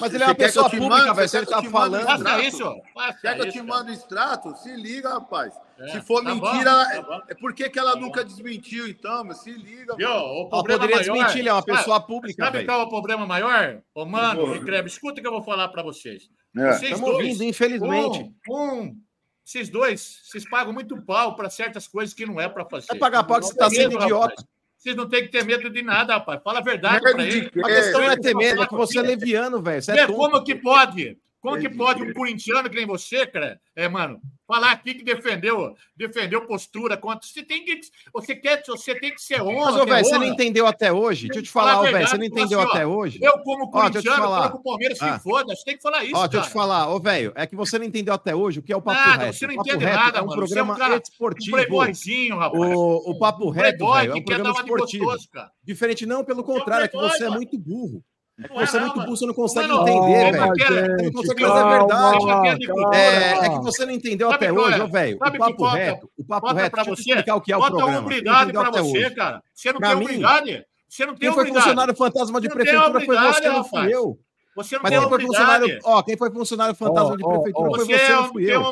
Mas 0.00 0.14
ele 0.14 0.22
é 0.22 0.26
uma 0.26 0.34
pessoa 0.36 0.70
pública, 0.70 1.12
velho. 1.14 1.28
Se 1.28 1.36
ele 1.36 1.46
tá 1.46 1.62
falando. 1.64 2.04
Faça 2.04 2.40
isso. 2.42 2.80
Faça 2.94 3.18
Quer 3.20 3.34
que 3.34 3.40
eu 3.42 3.50
te 3.52 3.60
mando 3.62 3.90
o 3.90 3.94
extrato? 3.94 4.54
Se 4.56 4.72
liga, 4.76 5.08
rapaz. 5.10 5.52
É, 5.80 5.88
Se 5.88 6.00
for 6.02 6.22
tá 6.22 6.32
bom, 6.34 6.40
mentira, 6.52 6.70
tá 6.84 7.02
bom. 7.02 7.20
é 7.28 7.34
por 7.34 7.52
que 7.54 7.68
que 7.68 7.78
ela 7.78 7.94
Tá 7.94 8.00
nunca 8.00 8.24
desmentiu, 8.24 8.86
então? 8.88 9.24
Mas 9.24 9.38
se 9.38 9.52
liga, 9.52 9.96
Viu? 9.96 10.08
mano. 10.08 10.22
O 10.24 10.40
Ela 10.40 10.48
problema 10.48 10.80
poderia 10.80 10.96
maior, 10.96 11.14
desmentir, 11.14 11.38
ele 11.40 11.48
é 11.48 11.52
uma 11.52 11.60
sabe- 11.62 11.76
pessoa 11.76 12.00
pública, 12.00 12.44
Sabe 12.44 12.56
velho. 12.58 12.68
qual 12.68 12.80
é 12.80 12.84
o 12.84 12.88
problema 12.88 13.26
maior? 13.26 13.80
Ô, 13.94 14.04
mano, 14.04 14.54
e 14.56 14.60
Kreb, 14.64 14.86
escuta 14.86 15.18
o 15.18 15.22
que 15.22 15.26
eu 15.28 15.32
vou 15.32 15.42
falar 15.42 15.68
pra 15.68 15.82
vocês. 15.82 16.28
É. 16.56 16.60
Vocês 16.72 16.82
Estamos 16.92 17.00
dois, 17.10 17.26
ouvindo, 17.26 17.44
infelizmente. 17.44 18.32
Um, 18.48 18.54
um, 18.82 18.96
vocês 19.44 19.68
dois, 19.68 20.20
vocês 20.24 20.48
pagam 20.48 20.72
muito 20.72 21.00
pau 21.04 21.34
pra 21.34 21.48
certas 21.50 21.86
coisas 21.88 22.14
que 22.14 22.26
não 22.26 22.40
é 22.40 22.48
pra 22.48 22.64
fazer. 22.64 22.86
Vai 22.88 22.98
pagar 22.98 23.24
pau 23.24 23.38
que 23.40 23.46
você 23.46 23.54
tá 23.56 23.68
tem 23.68 23.80
sendo 23.82 23.94
idiota. 24.02 24.28
rapaz. 24.36 24.44
Vocês 24.78 24.94
não 24.94 25.08
têm 25.08 25.22
que 25.22 25.28
ter 25.28 25.44
medo 25.44 25.68
de 25.68 25.82
nada, 25.82 26.14
rapaz. 26.14 26.40
Fala 26.42 26.60
a 26.60 26.62
verdade 26.62 27.00
pra 27.00 27.20
ele. 27.20 27.50
A 27.62 27.66
questão 27.66 28.00
não 28.00 28.10
é 28.12 28.16
ter 28.16 28.34
medo, 28.34 28.62
é 28.62 28.66
que 28.66 28.74
você 28.74 28.98
é 29.00 29.02
leviano, 29.02 29.60
velho. 29.60 29.82
Você 29.82 29.90
é 29.90 30.06
tonto. 30.06 30.16
como 30.16 30.44
que 30.44 30.54
pode? 30.54 31.18
Como 31.50 31.60
que 31.60 31.68
pode 31.70 32.02
um 32.02 32.12
corintiano 32.12 32.68
que 32.68 32.76
nem 32.76 32.86
você, 32.86 33.26
cara, 33.26 33.60
é, 33.76 33.88
mano, 33.88 34.20
falar 34.46 34.72
aqui 34.72 34.94
que 34.94 35.02
defendeu, 35.04 35.74
defendeu 35.96 36.46
postura 36.46 36.96
contra. 36.96 37.26
Você 37.28 37.42
tem 37.42 37.64
que. 37.64 37.80
Você 38.12 38.34
quer, 38.34 38.62
você 38.66 38.94
tem 38.94 39.12
que 39.14 39.20
ser 39.22 39.42
honra. 39.42 39.66
Mas, 39.72 39.76
ô, 39.76 39.84
ter 39.84 39.90
velho, 39.92 40.04
você 40.04 40.18
não 40.18 40.24
entendeu 40.24 40.66
até 40.66 40.92
hoje? 40.92 41.26
Deixa 41.28 41.40
eu 41.40 41.42
te 41.44 41.50
Falar 41.50 41.80
velho, 41.82 42.06
você 42.08 42.16
não 42.18 42.24
entendeu 42.24 42.60
assim, 42.60 42.68
ó, 42.68 42.72
até 42.72 42.86
hoje? 42.86 43.18
Eu, 43.22 43.38
como 43.40 43.70
Ó, 43.72 43.88
deixa 43.88 43.98
eu 43.98 44.02
te 44.02 44.08
corintiano, 44.08 44.40
quero 44.40 44.52
que 44.52 44.56
o 44.58 44.62
Palmeiras 44.62 45.02
Ah. 45.02 45.16
se 45.18 45.22
foda. 45.24 45.54
Você 45.56 45.64
tem 45.64 45.76
que 45.76 45.82
falar 45.82 46.04
isso, 46.04 46.16
Ó, 46.16 46.26
deixa 46.26 46.26
eu 46.26 46.40
cara. 46.40 46.50
te 46.50 46.52
falar, 46.52 46.88
ô, 46.94 47.00
velho, 47.00 47.32
é 47.34 47.46
que 47.46 47.56
você 47.56 47.78
não 47.78 47.86
entendeu 47.86 48.14
até 48.14 48.34
hoje 48.34 48.58
o 48.60 48.62
que 48.62 48.72
é 48.72 48.76
o 48.76 48.82
Papo 48.82 48.98
Nada, 48.98 49.24
Reto. 49.24 49.36
você 49.38 49.46
não 49.46 49.54
entende 49.54 49.84
nada, 49.84 50.18
é 50.18 50.22
um 50.22 50.26
mano. 50.26 50.46
Você 50.46 50.58
é 50.58 50.62
um 50.62 50.66
programa 50.66 50.76
cara- 50.78 50.94
Um 50.94 50.98
esportivo. 50.98 51.56
playboyzinho, 51.56 52.36
rapaz. 52.36 52.62
O, 52.76 53.10
o 53.10 53.18
Papo 53.18 53.46
Um 53.46 53.50
Reto, 53.50 53.92
velho, 53.92 54.12
é 54.12 54.14
um 54.14 54.24
programa 54.24 54.60
esportivo. 54.60 55.04
gostoso. 55.06 55.28
Diferente 55.64 56.06
não, 56.06 56.24
pelo 56.24 56.40
é 56.40 56.42
um 56.42 56.46
contrário, 56.46 56.84
é 56.84 56.88
que 56.88 56.96
você 56.96 57.24
é 57.24 57.30
muito 57.30 57.58
burro. 57.58 58.02
Não 58.38 58.60
é 58.60 58.66
Você 58.66 58.76
é 58.76 58.80
não, 58.80 58.86
muito 58.86 59.00
burro, 59.00 59.16
você 59.16 59.26
não 59.26 59.34
consegue 59.34 59.66
Não, 59.66 59.82
entender, 59.88 60.32
calma, 60.38 60.54
velho. 60.54 60.56
gente, 60.56 60.96
Você 60.96 61.02
não 61.02 61.12
consegue 61.12 61.42
calma, 61.42 61.54
fazer 61.54 61.64
a 61.66 61.78
verdade. 62.40 62.66
calma. 62.66 62.96
É, 62.96 63.32
é 63.32 63.48
que 63.48 63.64
você 63.64 63.84
não 63.86 63.92
entendeu 63.92 64.30
Sabe 64.30 64.44
até 64.46 64.54
qual 64.54 64.66
hoje, 64.66 64.80
é? 64.80 64.82
ô, 64.84 64.86
velho. 64.88 65.16
O 65.16 65.30
que 65.30 65.38
Papo 65.38 65.58
falta- 65.58 65.76
Reto, 65.76 66.10
o 66.16 66.24
Papo 66.24 66.46
Reto, 66.46 66.70
pra 66.70 66.82
deixa 66.84 66.90
eu 66.90 66.94
te 66.96 67.02
você. 67.02 67.10
explicar 67.10 67.34
o 67.34 67.40
que 67.40 67.52
é 67.52 67.56
o 67.56 67.60
programa. 67.60 67.86
Você 67.90 67.98
não 67.98 68.06
humildade 68.06 68.42
entendeu 68.50 68.60
pra 68.72 68.80
você, 68.82 68.98
hoje. 69.06 69.10
cara. 69.16 69.42
Você 69.52 69.72
não 69.72 69.80
Pra 69.80 69.88
tem 69.88 69.98
mim. 69.98 70.04
Você 70.88 71.04
não 71.06 71.12
tem 71.14 71.18
Quem 71.20 71.32
foi 71.32 71.42
humildade. 71.42 71.64
funcionário 71.64 71.96
fantasma 71.96 72.40
de 72.40 72.48
não 72.48 72.54
prefeitura 72.56 73.00
foi 73.04 73.16
você, 73.16 73.48
não 73.48 73.64
fui 73.64 73.94
eu. 73.94 74.18
Você 74.56 74.74
não 74.76 74.82
Mas 74.82 74.90
tem 74.90 75.00
quem 75.00 75.08
foi 75.08 75.20
funcionário, 75.20 75.78
ó, 75.84 76.02
quem 76.02 76.16
foi 76.16 76.30
funcionário 76.32 76.74
fantasma 76.74 77.16
de 77.16 77.22
prefeitura 77.24 77.68
ó. 77.68 77.74
foi 77.74 77.84
Você 77.86 77.98
você, 77.98 78.12
não 78.12 78.22
não 78.22 78.28
fui 78.32 78.44
tem 78.44 78.54
eu. 78.54 78.64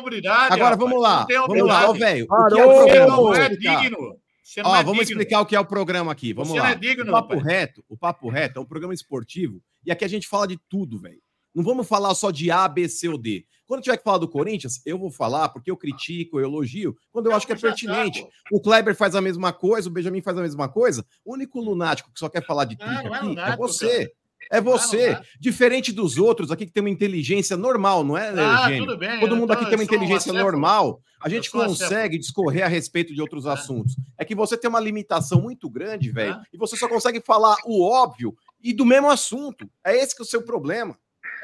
Agora 0.49 0.75
vamos 0.75 1.01
lá, 1.01 1.25
não 1.29 1.47
vamos 1.47 1.67
lá, 1.67 1.89
ó, 1.89 1.93
velho. 1.93 2.25
O 2.29 2.47
que 2.47 2.59
é 2.59 2.65
o 2.65 2.69
programa? 2.73 3.15
não 3.17 3.33
é 3.35 3.49
digno. 3.49 4.15
Você 4.47 4.61
Ó, 4.63 4.73
é 4.77 4.81
vamos 4.81 5.05
digno. 5.05 5.21
explicar 5.21 5.41
o 5.41 5.45
que 5.45 5.57
é 5.57 5.59
o 5.59 5.65
programa 5.65 6.09
aqui. 6.09 6.31
Vamos 6.31 6.49
Você 6.53 6.57
lá. 6.59 6.65
não 6.67 6.71
é 6.71 6.75
digno, 6.75 7.03
o 7.09 7.11
Papo 7.11 7.33
rapaz. 7.35 7.43
Reto, 7.45 7.83
o 7.89 7.97
Papo 7.97 8.29
Reto 8.29 8.59
é 8.59 8.61
um 8.61 8.65
programa 8.65 8.93
esportivo 8.93 9.61
e 9.85 9.91
aqui 9.91 10.05
a 10.05 10.07
gente 10.07 10.25
fala 10.25 10.47
de 10.47 10.57
tudo, 10.69 10.97
velho. 11.01 11.21
Não 11.53 11.63
vamos 11.65 11.85
falar 11.85 12.15
só 12.15 12.31
de 12.31 12.49
A, 12.49 12.65
B, 12.67 12.87
C 12.87 13.09
ou 13.09 13.17
D. 13.17 13.45
Quando 13.65 13.81
tiver 13.81 13.97
que 13.97 14.03
falar 14.03 14.19
do 14.19 14.29
Corinthians, 14.29 14.79
eu 14.85 14.97
vou 14.97 15.11
falar 15.11 15.49
porque 15.49 15.69
eu 15.69 15.75
critico, 15.75 16.39
eu 16.39 16.45
elogio, 16.45 16.95
quando 17.11 17.25
eu 17.25 17.35
acho 17.35 17.45
que 17.45 17.51
é 17.51 17.55
puxa 17.55 17.67
pertinente. 17.67 18.19
saco. 18.19 18.31
O 18.49 18.61
Kleber 18.61 18.95
faz 18.95 19.15
a 19.15 19.21
mesma 19.21 19.51
coisa, 19.51 19.89
o 19.89 19.91
Benjamin 19.91 20.21
faz 20.21 20.37
a 20.37 20.41
mesma 20.41 20.69
coisa. 20.69 21.05
O 21.25 21.33
único 21.33 21.59
lunático 21.59 22.09
que 22.13 22.19
só 22.19 22.29
quer 22.29 22.45
falar 22.45 22.63
de 22.63 22.77
trinca 22.77 23.03
não 23.03 23.13
é 23.13 23.17
aqui 23.17 23.25
é 23.25 23.29
lunático, 23.29 23.57
você. 23.67 23.85
É 23.85 23.99
Não 24.03 24.07
é 24.51 24.59
você. 24.61 25.17
Diferente 25.39 25.91
dos 25.91 26.17
outros 26.17 26.51
aqui 26.51 26.65
que 26.65 26.71
tem 26.71 26.81
uma 26.81 26.89
inteligência 26.89 27.55
normal, 27.57 28.03
não 28.03 28.17
é, 28.17 28.29
Ah, 28.29 28.67
Gênio? 28.69 28.85
tudo 28.85 28.97
bem. 28.97 29.19
Todo 29.19 29.35
mundo 29.35 29.47
tô- 29.47 29.53
aqui 29.53 29.65
tem 29.65 29.75
uma 29.75 29.81
um 29.81 29.85
inteligência 29.85 30.31
acéfalo. 30.31 30.39
normal, 30.39 31.01
a 31.21 31.29
gente 31.29 31.49
consegue 31.51 32.17
discorrer 32.17 32.63
a 32.63 32.67
respeito 32.67 33.13
de 33.13 33.21
outros 33.21 33.45
É. 33.45 33.51
assuntos. 33.51 33.95
É 34.17 34.23
que 34.25 34.35
você 34.35 34.57
tem 34.57 34.69
uma 34.69 34.79
limitação 34.79 35.41
muito 35.41 35.69
grande, 35.69 36.11
velho, 36.11 36.33
É. 36.35 36.41
e 36.53 36.57
você 36.57 36.75
só 36.77 36.87
consegue 36.87 37.21
falar 37.25 37.57
o 37.65 37.83
óbvio 37.83 38.35
e 38.63 38.73
do 38.73 38.85
mesmo 38.85 39.09
assunto. 39.09 39.69
É 39.83 39.95
esse 39.95 40.15
que 40.15 40.21
é 40.21 40.25
o 40.25 40.27
seu 40.27 40.41
problema. 40.43 40.97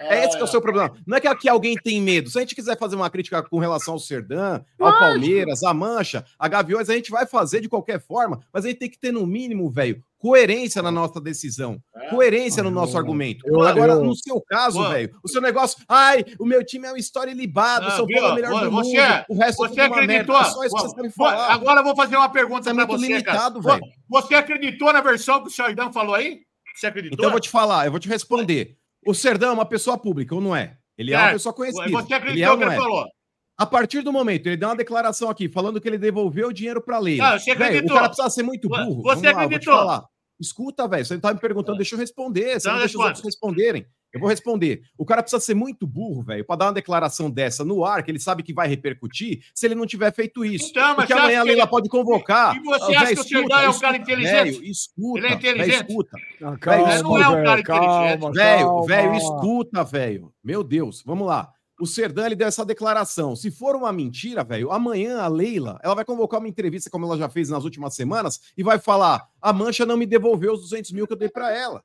É 0.10 0.26
esse 0.26 0.36
que 0.36 0.42
é 0.42 0.44
o 0.44 0.48
seu 0.48 0.62
problema. 0.62 0.94
Não 1.06 1.18
é 1.18 1.22
que 1.22 1.28
aqui 1.28 1.48
alguém 1.50 1.76
tem 1.76 2.02
medo. 2.02 2.30
Se 2.30 2.38
a 2.38 2.42
gente 2.42 2.56
quiser 2.56 2.78
fazer 2.78 2.96
uma 2.96 3.10
crítica 3.10 3.42
com 3.44 3.60
relação 3.60 3.94
ao 3.96 4.00
Serdã, 4.00 4.62
ao 4.80 4.92
Palmeiras, 5.00 5.64
à 5.64 5.74
Mancha, 5.74 6.26
a 6.38 6.48
Gaviões, 6.48 6.90
a 6.90 6.94
gente 6.94 7.12
vai 7.12 7.26
fazer 7.26 7.62
de 7.62 7.70
qualquer 7.70 8.00
forma, 8.02 8.40
mas 8.52 8.66
a 8.66 8.68
gente 8.70 8.78
tem 8.80 8.90
que 8.90 9.00
ter, 9.00 9.12
no 9.12 9.26
mínimo, 9.26 9.70
velho, 9.70 10.02
coerência 10.18 10.82
na 10.82 10.90
nossa 10.90 11.20
decisão. 11.20 11.78
É. 11.96 12.08
Coerência 12.10 12.64
no 12.64 12.72
nosso 12.72 12.98
argumento. 12.98 13.46
Eu- 13.46 13.62
Agora, 13.62 13.94
eu- 13.94 14.04
no 14.04 14.16
seu 14.16 14.42
caso, 14.42 14.82
velho, 14.90 15.14
o 15.24 15.28
seu 15.28 15.42
negócio, 15.42 15.84
ai, 15.88 16.24
o 16.40 16.46
meu 16.46 16.66
time 16.66 16.88
é 16.88 16.92
uma 16.92 16.98
história 17.00 17.32
ilibada, 17.32 17.88
Não, 17.90 17.96
São 17.98 18.08
Paulo 18.08 18.28
é 18.28 18.32
o 18.32 18.36
melhor 18.36 18.50
do 18.64 18.72
Você- 18.72 18.98
mundo, 18.98 19.26
o 19.30 19.36
resto 19.38 19.66
é 19.66 19.68
Você 19.70 19.82
acreditou? 19.82 20.38
É 20.38 20.44
só 20.46 20.64
isso 20.64 20.76
que 20.76 21.02
você 21.02 21.10
falar. 21.12 21.52
Agora 21.52 21.80
eu 21.82 21.84
vou 21.84 21.96
fazer 21.96 22.16
uma 22.16 22.30
pergunta 22.30 22.64
Você 22.64 22.70
é 22.70 22.74
pra 22.74 22.86
muito 22.88 23.00
você, 23.02 23.08
limitado, 23.08 23.62
cara. 23.62 23.76
velho. 23.80 23.92
Você 24.10 24.36
acreditou 24.36 24.94
na 24.94 25.02
versão 25.02 25.42
que 25.42 25.50
o 25.50 25.52
Sardão 25.52 25.92
falou 25.92 26.16
aí? 26.16 26.40
Você 26.76 26.88
acreditou? 26.88 27.16
Então 27.16 27.26
eu 27.26 27.32
vou 27.32 27.40
te 27.40 27.50
falar, 27.50 27.86
eu 27.86 27.92
vou 27.92 28.00
te 28.00 28.08
responder. 28.08 28.78
O 29.06 29.14
Serdão 29.14 29.50
é 29.50 29.54
uma 29.54 29.66
pessoa 29.66 29.98
pública, 29.98 30.34
ou 30.36 30.42
não 30.42 30.56
é? 30.56 30.78
Ele 30.98 31.14
é 31.14 31.18
uma 31.18 31.24
Certo. 31.24 31.34
pessoa 31.34 31.54
conhecida. 31.54 31.90
Você 31.90 32.14
é 32.14 32.18
acreditou 32.18 32.52
ou 32.52 32.58
no 32.58 32.60
que 32.60 32.66
não 32.66 32.72
ele 32.74 32.80
é? 32.82 32.84
falou? 32.84 33.06
A 33.58 33.66
partir 33.66 34.02
do 34.02 34.12
momento, 34.12 34.48
ele 34.48 34.58
deu 34.58 34.70
uma 34.70 34.76
declaração 34.76 35.30
aqui, 35.30 35.48
falando 35.48 35.80
que 35.80 35.88
ele 35.88 35.98
devolveu 35.98 36.48
o 36.50 36.54
dinheiro 36.54 36.82
para 36.82 36.98
Leila. 37.00 37.34
Ah, 37.34 37.40
você 37.40 37.52
acreditou? 37.52 37.92
o 37.92 37.94
cara 37.96 38.10
precisa 38.10 38.30
ser 38.30 38.44
muito 38.44 38.68
burro. 38.68 39.02
você 39.04 39.22
Vamos 39.32 39.44
acreditou? 39.44 40.04
Escuta, 40.40 40.88
velho, 40.88 41.06
você 41.06 41.20
tá 41.20 41.34
me 41.34 41.40
perguntando, 41.40 41.78
deixa 41.78 41.96
eu 41.96 42.00
responder. 42.00 42.60
Você 42.60 42.68
não 42.68 42.80
deixa 42.80 42.98
os 42.98 43.06
outros 43.06 43.24
responderem. 43.24 43.86
Eu 44.14 44.20
vou 44.20 44.30
responder. 44.30 44.84
O 44.98 45.04
cara 45.06 45.24
precisa 45.24 45.42
ser 45.42 45.56
muito 45.56 45.88
burro, 45.88 46.22
velho, 46.22 46.46
para 46.46 46.56
dar 46.58 46.66
uma 46.68 46.74
declaração 46.74 47.32
dessa 47.32 47.66
no 47.66 47.84
ar, 47.84 48.04
que 48.04 48.12
ele 48.12 48.20
sabe 48.20 48.44
que 48.44 48.54
vai 48.54 48.68
repercutir, 48.68 49.44
se 49.56 49.66
ele 49.66 49.74
não 49.76 49.88
tiver 49.88 50.14
feito 50.14 50.46
isso. 50.46 50.68
Então, 50.70 50.90
mas 50.90 50.96
Porque 51.08 51.14
amanhã 51.14 51.40
a 51.42 51.44
Leila 51.44 51.62
ele- 51.64 51.68
pode 51.70 51.90
convocar. 51.90 52.56
E 52.56 52.60
você 52.60 52.96
Ah, 52.96 53.02
acha 53.02 53.16
que 53.16 53.20
o 53.22 53.24
Serdão 53.24 53.60
é 53.60 53.70
um 53.70 53.80
cara 53.80 53.98
inteligente? 53.98 54.52
Velho, 54.52 54.64
escuta. 54.66 55.18
Ele 55.20 55.26
é 55.28 55.30
velho, 55.30 55.40
inteligente? 55.40 55.90
escuta. 55.90 56.18
Ah, 56.44 56.52
Velho, 56.64 56.88
ele 56.92 57.02
não 57.04 57.18
é 57.18 57.28
um 57.30 57.44
cara 57.44 57.60
inteligente. 57.62 57.66
calma, 58.20 58.32
Velho, 58.32 58.66
calma. 58.68 58.86
velho, 58.86 59.16
escuta, 59.16 59.84
velho. 59.84 60.34
Meu 60.44 60.64
Deus, 60.64 61.02
vamos 61.06 61.26
lá. 61.28 61.50
O 61.82 61.88
Serdã 61.88 62.28
ele 62.28 62.36
deu 62.36 62.48
essa 62.48 62.64
declaração. 62.64 63.36
Se 63.36 63.50
for 63.50 63.76
uma 63.76 63.92
mentira, 63.92 64.44
velho, 64.44 64.72
amanhã 64.72 65.20
a 65.22 65.28
Leila 65.28 65.80
ela 65.84 65.96
vai 65.96 66.06
convocar 66.06 66.40
uma 66.40 66.48
entrevista, 66.48 66.88
como 66.90 67.06
ela 67.06 67.18
já 67.18 67.28
fez 67.28 67.50
nas 67.50 67.64
últimas 67.64 67.96
semanas, 67.96 68.40
e 68.56 68.62
vai 68.62 68.78
falar: 68.78 69.28
a 69.42 69.52
Mancha 69.52 69.84
não 69.86 69.98
me 69.98 70.06
devolveu 70.06 70.54
os 70.54 70.62
200 70.62 70.92
mil 70.92 71.08
que 71.08 71.14
eu 71.14 71.18
dei 71.18 71.30
pra 71.30 71.52
ela. 71.52 71.84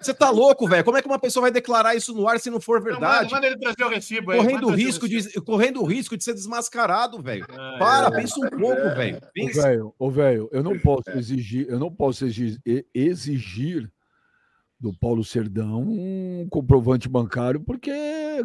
Você 0.00 0.14
tá 0.14 0.30
louco, 0.30 0.68
velho? 0.68 0.84
Como 0.84 0.96
é 0.96 1.02
que 1.02 1.08
uma 1.08 1.18
pessoa 1.18 1.42
vai 1.42 1.50
declarar 1.50 1.94
isso 1.96 2.14
no 2.14 2.28
ar 2.28 2.38
se 2.38 2.48
não 2.50 2.60
for 2.60 2.80
verdade? 2.82 3.24
Manda, 3.24 3.34
manda 3.34 3.46
ele 3.48 3.58
trazer 3.58 3.84
o 3.84 3.88
recibo 3.88 4.30
aí. 4.30 4.38
correndo 4.38 4.66
o 4.68 4.70
risco 4.70 5.06
recibo. 5.06 5.32
de 5.34 5.40
correndo 5.42 5.82
o 5.82 5.84
risco 5.86 6.16
de 6.16 6.22
ser 6.24 6.34
desmascarado, 6.34 7.20
velho. 7.20 7.44
Ah, 7.50 7.76
Para, 7.78 8.06
é. 8.16 8.20
pensa 8.20 8.38
um 8.38 8.48
pouco, 8.50 8.82
velho. 8.94 9.16
Ô, 9.16 9.20
Pensa. 9.34 9.62
velho, 9.62 9.94
ô, 9.98 10.10
velho, 10.10 10.48
eu 10.52 10.62
não 10.62 10.78
posso 10.78 11.10
exigir, 11.10 11.66
eu 11.68 11.78
não 11.78 11.92
posso 11.92 12.24
exigir, 12.94 13.90
do 14.80 14.96
Paulo 14.96 15.24
Serdão 15.24 15.82
um 15.82 16.46
comprovante 16.48 17.08
bancário, 17.08 17.58
porque, 17.60 17.90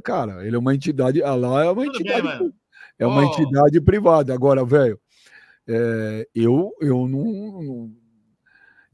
cara, 0.03 0.43
ele 0.47 0.55
é 0.55 0.59
uma 0.59 0.73
entidade, 0.73 1.21
ah, 1.21 1.35
lá 1.35 1.63
é 1.63 1.69
uma 1.69 1.83
Tudo 1.85 1.91
bem, 2.03 2.11
entidade, 2.17 2.23
mano. 2.39 2.53
é 2.97 3.05
uma 3.05 3.21
Ó. 3.21 3.23
entidade 3.31 3.79
privada. 3.81 4.33
Agora, 4.33 4.65
velho, 4.65 4.99
é, 5.69 6.27
eu, 6.33 6.73
eu 6.81 7.07
não, 7.07 7.23
não- 7.61 7.91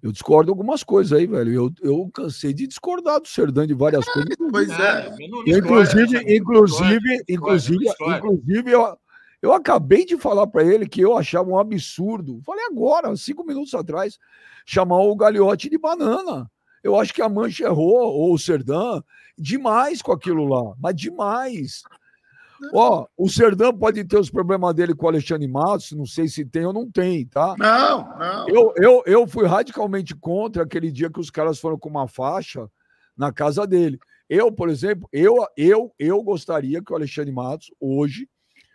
eu 0.01 0.11
discordo 0.11 0.45
de 0.45 0.51
algumas 0.51 0.83
coisas 0.83 1.17
aí, 1.17 1.27
velho. 1.27 1.53
Eu, 1.53 1.71
eu 1.81 2.09
cansei 2.13 2.53
de 2.53 2.65
discordar 2.65 3.19
do 3.19 3.27
Serdão 3.27 3.65
de 3.65 3.73
várias 3.73 4.05
coisas. 4.05 4.35
Pois 4.49 4.69
é. 4.69 5.15
Inclusive, 5.45 6.35
inclusive, 6.35 7.23
inclusive, 7.27 7.85
inclusive, 7.99 8.71
eu, 8.71 8.97
eu 9.41 9.53
acabei 9.53 10.05
de 10.05 10.17
falar 10.17 10.47
para 10.47 10.63
ele 10.63 10.87
que 10.87 11.01
eu 11.01 11.17
achava 11.17 11.49
um 11.49 11.59
absurdo. 11.59 12.41
Falei 12.45 12.65
agora, 12.65 13.15
cinco 13.17 13.45
minutos 13.45 13.73
atrás, 13.73 14.17
chamar 14.65 14.99
o 14.99 15.15
Gagliotti 15.15 15.69
de 15.69 15.77
banana. 15.77 16.49
Eu 16.81 16.97
acho 16.97 17.13
que 17.13 17.21
a 17.21 17.27
Mancha 17.27 17.65
errou, 17.65 17.97
ou 17.97 18.33
o 18.33 18.39
Serdã, 18.39 19.01
demais 19.37 20.01
com 20.01 20.13
aquilo 20.13 20.45
lá, 20.45 20.75
mas 20.79 20.95
demais. 20.95 21.83
Ó, 22.73 23.07
o 23.17 23.29
Serdã 23.29 23.73
pode 23.73 24.03
ter 24.03 24.17
os 24.17 24.29
problemas 24.29 24.73
dele 24.75 24.93
com 24.93 25.05
o 25.05 25.09
Alexandre 25.09 25.47
Matos, 25.47 25.91
não 25.93 26.05
sei 26.05 26.27
se 26.27 26.45
tem 26.45 26.65
ou 26.65 26.73
não 26.73 26.89
tem, 26.89 27.25
tá? 27.25 27.55
Não, 27.57 28.17
não. 28.17 28.49
Eu, 28.49 28.73
eu, 28.75 29.03
eu 29.05 29.27
fui 29.27 29.45
radicalmente 29.47 30.15
contra 30.15 30.63
aquele 30.63 30.91
dia 30.91 31.09
que 31.09 31.19
os 31.19 31.29
caras 31.29 31.59
foram 31.59 31.77
com 31.77 31.89
uma 31.89 32.07
faixa 32.07 32.69
na 33.15 33.31
casa 33.31 33.65
dele. 33.65 33.99
Eu, 34.29 34.51
por 34.51 34.69
exemplo, 34.69 35.07
eu, 35.11 35.35
eu, 35.57 35.93
eu 35.97 36.21
gostaria 36.21 36.81
que 36.83 36.91
o 36.91 36.95
Alexandre 36.95 37.31
Matos, 37.31 37.71
hoje, 37.79 38.27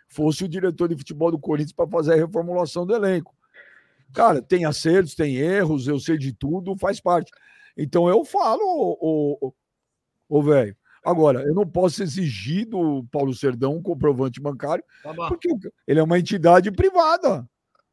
fosse 0.07 0.43
o 0.43 0.49
diretor 0.49 0.87
de 0.89 0.97
futebol 0.97 1.31
do 1.31 1.39
Corinthians 1.39 1.73
para 1.73 1.87
fazer 1.87 2.13
a 2.13 2.17
reformulação 2.17 2.85
do 2.85 2.95
elenco. 2.95 3.35
Cara, 4.13 4.41
tem 4.41 4.65
acertos, 4.65 5.15
tem 5.15 5.35
erros, 5.35 5.87
eu 5.87 5.99
sei 5.99 6.17
de 6.17 6.33
tudo, 6.33 6.77
faz 6.77 6.99
parte. 6.99 7.31
Então 7.77 8.07
eu 8.07 8.23
falo, 8.23 8.61
ô, 8.61 8.97
ô, 8.99 9.47
ô, 9.47 9.53
ô, 10.37 10.41
velho, 10.41 10.75
Agora, 11.05 11.41
eu 11.43 11.53
não 11.53 11.65
posso 11.67 12.01
exigir 12.01 12.65
do 12.67 13.05
Paulo 13.11 13.33
Serdão 13.33 13.75
um 13.75 13.81
comprovante 13.81 14.41
bancário, 14.41 14.83
Tá 15.03 15.13
porque 15.27 15.49
ele 15.87 15.99
é 15.99 16.03
uma 16.03 16.17
entidade 16.19 16.71
privada. 16.71 17.47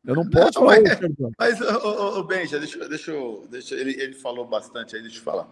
Eu 0.04 0.16
não 0.16 0.28
posso 0.28 0.58
Não, 0.60 0.66
falar, 0.66 0.80
mas- 0.82 0.92
"Ô, 0.92 0.98
Serdão, 0.98 1.30
Mas, 1.38 1.60
ô, 1.60 1.88
ô, 1.88 2.18
ô, 2.18 2.24
Benja, 2.24 2.58
deixa, 2.58 2.78
eu- 2.78 2.88
deixa. 2.88 3.12
Deixa, 3.50 3.74
ele, 3.76 3.92
ele 4.02 4.14
falou 4.14 4.44
bastante 4.46 4.96
aí, 4.96 5.02
deixa 5.02 5.18
eu 5.18 5.22
falar. 5.22 5.46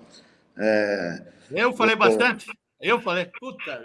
É, 0.59 1.23
Eu 1.51 1.73
falei 1.73 1.95
bastante. 1.97 2.47
Eu 2.81 3.01
falei, 3.01 3.27
puta, 3.39 3.83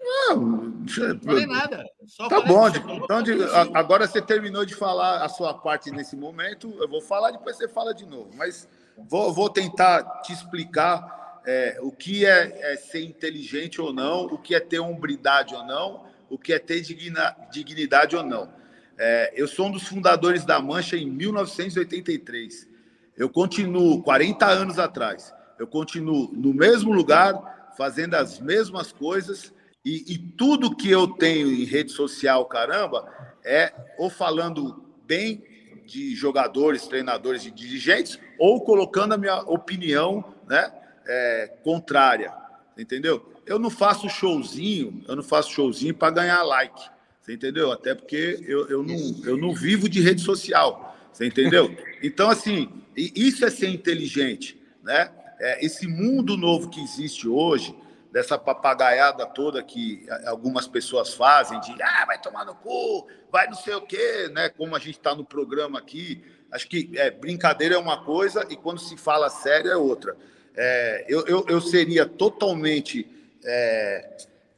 não, 0.00 0.30
eu- 0.30 1.14
não 1.14 1.20
falei 1.20 1.46
nada. 1.46 1.84
Só 2.06 2.28
Tá 2.28 2.36
falei 2.40 2.52
bom, 2.54 2.70
de- 2.70 2.78
então 3.04 3.22
de- 3.22 3.42
a- 3.42 3.68
agora 3.78 4.06
você 4.06 4.22
terminou 4.22 4.64
de 4.64 4.74
falar 4.74 5.24
a 5.24 5.28
sua 5.28 5.52
parte 5.54 5.90
nesse 5.90 6.16
momento, 6.16 6.72
eu 6.80 6.88
vou 6.88 7.00
falar, 7.02 7.32
depois 7.32 7.56
você 7.56 7.68
fala 7.68 7.92
de 7.92 8.06
novo, 8.06 8.30
mas 8.36 8.68
vou, 9.08 9.32
vou 9.32 9.50
tentar 9.50 10.02
te 10.22 10.32
explicar 10.32 11.27
é, 11.48 11.78
o 11.80 11.90
que 11.90 12.26
é, 12.26 12.72
é 12.72 12.76
ser 12.76 13.02
inteligente 13.02 13.80
ou 13.80 13.90
não, 13.90 14.26
o 14.26 14.36
que 14.36 14.54
é 14.54 14.60
ter 14.60 14.80
hombridade 14.80 15.54
ou 15.54 15.64
não, 15.64 16.04
o 16.28 16.36
que 16.36 16.52
é 16.52 16.58
ter 16.58 16.82
digna- 16.82 17.34
dignidade 17.50 18.14
ou 18.14 18.22
não. 18.22 18.52
É, 18.98 19.32
eu 19.34 19.48
sou 19.48 19.68
um 19.68 19.70
dos 19.70 19.84
fundadores 19.84 20.44
da 20.44 20.60
Mancha 20.60 20.94
em 20.94 21.08
1983. 21.10 22.68
Eu 23.16 23.30
continuo 23.30 24.02
40 24.02 24.44
anos 24.44 24.78
atrás. 24.78 25.32
Eu 25.58 25.66
continuo 25.66 26.30
no 26.34 26.52
mesmo 26.52 26.92
lugar, 26.92 27.72
fazendo 27.78 28.16
as 28.16 28.38
mesmas 28.38 28.92
coisas, 28.92 29.50
e, 29.82 30.04
e 30.12 30.18
tudo 30.18 30.76
que 30.76 30.90
eu 30.90 31.06
tenho 31.06 31.50
em 31.50 31.64
rede 31.64 31.92
social, 31.92 32.44
caramba, 32.44 33.10
é 33.42 33.72
ou 33.96 34.10
falando 34.10 34.84
bem 35.06 35.42
de 35.86 36.14
jogadores, 36.14 36.86
treinadores 36.86 37.46
e 37.46 37.50
dirigentes, 37.50 38.20
ou 38.38 38.62
colocando 38.62 39.14
a 39.14 39.16
minha 39.16 39.40
opinião 39.44 40.22
né, 40.46 40.70
é, 41.08 41.46
contrária. 41.64 42.32
Entendeu? 42.76 43.32
Eu 43.44 43.58
não 43.58 43.70
faço 43.70 44.08
showzinho, 44.08 45.02
eu 45.08 45.16
não 45.16 45.22
faço 45.22 45.50
showzinho 45.50 45.94
para 45.94 46.12
ganhar 46.12 46.42
like. 46.44 46.80
Você 47.20 47.32
entendeu? 47.32 47.72
Até 47.72 47.94
porque 47.94 48.38
eu, 48.46 48.68
eu, 48.68 48.82
não, 48.82 48.96
eu 49.24 49.36
não 49.36 49.52
vivo 49.52 49.88
de 49.88 50.00
rede 50.00 50.20
social. 50.20 50.96
Você 51.12 51.26
entendeu? 51.26 51.74
Então, 52.00 52.30
assim, 52.30 52.70
isso 52.96 53.44
é 53.44 53.50
ser 53.50 53.70
inteligente, 53.70 54.56
né? 54.84 55.10
É, 55.40 55.66
esse 55.66 55.88
mundo 55.88 56.36
novo 56.36 56.70
que 56.70 56.80
existe 56.80 57.26
hoje, 57.26 57.74
dessa 58.12 58.38
papagaiada 58.38 59.26
toda 59.26 59.62
que 59.62 60.06
algumas 60.26 60.68
pessoas 60.68 61.12
fazem, 61.14 61.58
de 61.60 61.74
ah, 61.82 62.04
vai 62.06 62.20
tomar 62.20 62.44
no 62.44 62.54
cu, 62.54 63.08
vai 63.32 63.48
não 63.48 63.54
sei 63.54 63.74
o 63.74 63.82
quê, 63.82 64.30
né? 64.32 64.48
Como 64.48 64.76
a 64.76 64.78
gente 64.78 64.92
está 64.92 65.12
no 65.14 65.24
programa 65.24 65.78
aqui. 65.78 66.22
Acho 66.52 66.68
que 66.68 66.90
é, 66.94 67.10
brincadeira 67.10 67.74
é 67.74 67.78
uma 67.78 68.04
coisa 68.04 68.46
e 68.48 68.56
quando 68.56 68.78
se 68.78 68.96
fala 68.96 69.28
sério 69.28 69.70
é 69.70 69.76
outra. 69.76 70.16
É, 70.56 71.06
eu, 71.08 71.26
eu, 71.26 71.44
eu 71.48 71.60
seria 71.60 72.04
totalmente, 72.06 73.06
é, 73.44 74.16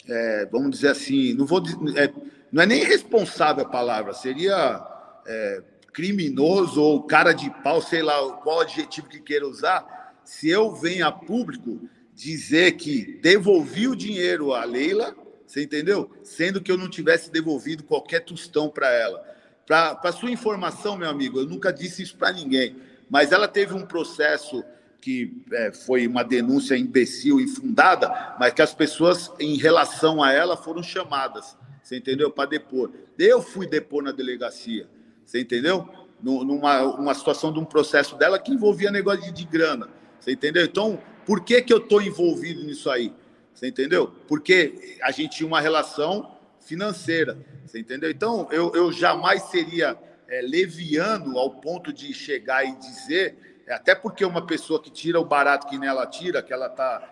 é, 0.09 0.47
vamos 0.51 0.71
dizer 0.71 0.89
assim, 0.89 1.35
não 1.35 1.47
vou 1.47 1.63
é, 1.97 2.13
não 2.51 2.63
é 2.63 2.67
nem 2.67 2.85
responsável 2.85 3.65
a 3.65 3.69
palavra, 3.69 4.13
seria 4.13 4.87
é, 5.27 5.63
criminoso 5.93 6.83
ou 6.83 7.03
cara 7.03 7.33
de 7.33 7.51
pau, 7.63 7.83
sei 7.83 8.03
lá 8.03 8.19
qual 8.43 8.61
adjetivo 8.61 9.09
que 9.09 9.21
queira 9.21 9.47
usar, 9.47 10.15
se 10.25 10.49
eu 10.49 10.75
venho 10.75 11.07
a 11.07 11.13
público 11.13 11.81
dizer 12.15 12.73
que 12.73 13.19
devolvi 13.23 13.89
o 13.89 13.97
dinheiro 13.97 14.53
à 14.53 14.65
Leila, 14.65 15.15
você 15.47 15.63
entendeu? 15.63 16.11
Sendo 16.23 16.61
que 16.61 16.71
eu 16.71 16.79
não 16.79 16.89
tivesse 16.89 17.31
devolvido 17.31 17.83
qualquer 17.83 18.21
tostão 18.21 18.69
para 18.69 18.89
ela. 18.93 19.25
Para 19.67 20.13
sua 20.13 20.31
informação, 20.31 20.97
meu 20.97 21.09
amigo, 21.09 21.41
eu 21.41 21.47
nunca 21.47 21.73
disse 21.73 22.03
isso 22.03 22.17
para 22.17 22.33
ninguém, 22.33 22.77
mas 23.09 23.33
ela 23.33 23.49
teve 23.49 23.75
um 23.75 23.87
processo 23.87 24.65
que 25.01 25.43
é, 25.53 25.73
foi 25.73 26.07
uma 26.07 26.23
denúncia 26.23 26.77
imbecil, 26.77 27.41
infundada, 27.41 28.37
mas 28.39 28.53
que 28.53 28.61
as 28.63 28.75
pessoas, 28.75 29.33
em 29.41 29.57
relação 29.57 30.23
a 30.23 30.33
ela, 30.33 30.57
foram 30.57 30.83
chamadas, 30.83 31.57
você 31.83 31.97
entendeu? 31.97 32.31
Para 32.31 32.51
depor. 32.51 32.91
Eu 33.19 33.41
fui 33.41 33.67
depor 33.67 34.03
na 34.03 34.13
delegacia, 34.13 34.87
você 35.25 35.41
entendeu? 35.41 35.89
Nu- 36.23 36.45
Numa 36.45 36.83
uma 36.83 37.15
situação 37.15 37.53
de 37.53 37.59
um 37.59 37.65
processo 37.65 38.17
dela 38.17 38.39
que 38.39 38.53
envolvia 38.53 38.91
negócio 38.91 39.23
de, 39.23 39.33
de 39.33 39.45
grana, 39.45 39.89
você 40.19 40.33
entendeu? 40.33 40.65
Então, 40.65 41.01
por 41.25 41.43
que, 41.43 41.63
que 41.63 41.73
eu 41.73 41.79
estou 41.79 42.03
envolvido 42.03 42.63
nisso 42.63 42.91
aí? 42.91 43.13
Você 43.55 43.69
entendeu? 43.69 44.13
Porque 44.29 44.99
a 45.03 45.11
gente 45.11 45.37
tinha 45.39 45.47
uma 45.47 45.61
relação 45.61 46.37
financeira, 46.61 47.39
você 47.67 47.81
entendeu? 47.81 48.11
Então, 48.11 48.49
eu, 48.53 48.73
eu 48.75 48.93
jamais 48.93 49.43
seria 49.45 49.97
é, 50.29 50.41
leviano 50.43 51.39
ao 51.39 51.51
ponto 51.51 51.93
de 51.93 52.13
chegar 52.13 52.65
e 52.65 52.77
dizer, 52.77 53.50
até 53.73 53.95
porque 53.95 54.25
uma 54.25 54.45
pessoa 54.47 54.83
que 54.83 54.91
tira 54.91 55.21
o 55.21 55.25
barato 55.25 55.67
que 55.67 55.79
nela 55.79 56.07
tira, 56.07 56.43
que 56.43 56.53
ela 56.53 56.67
está 56.67 57.09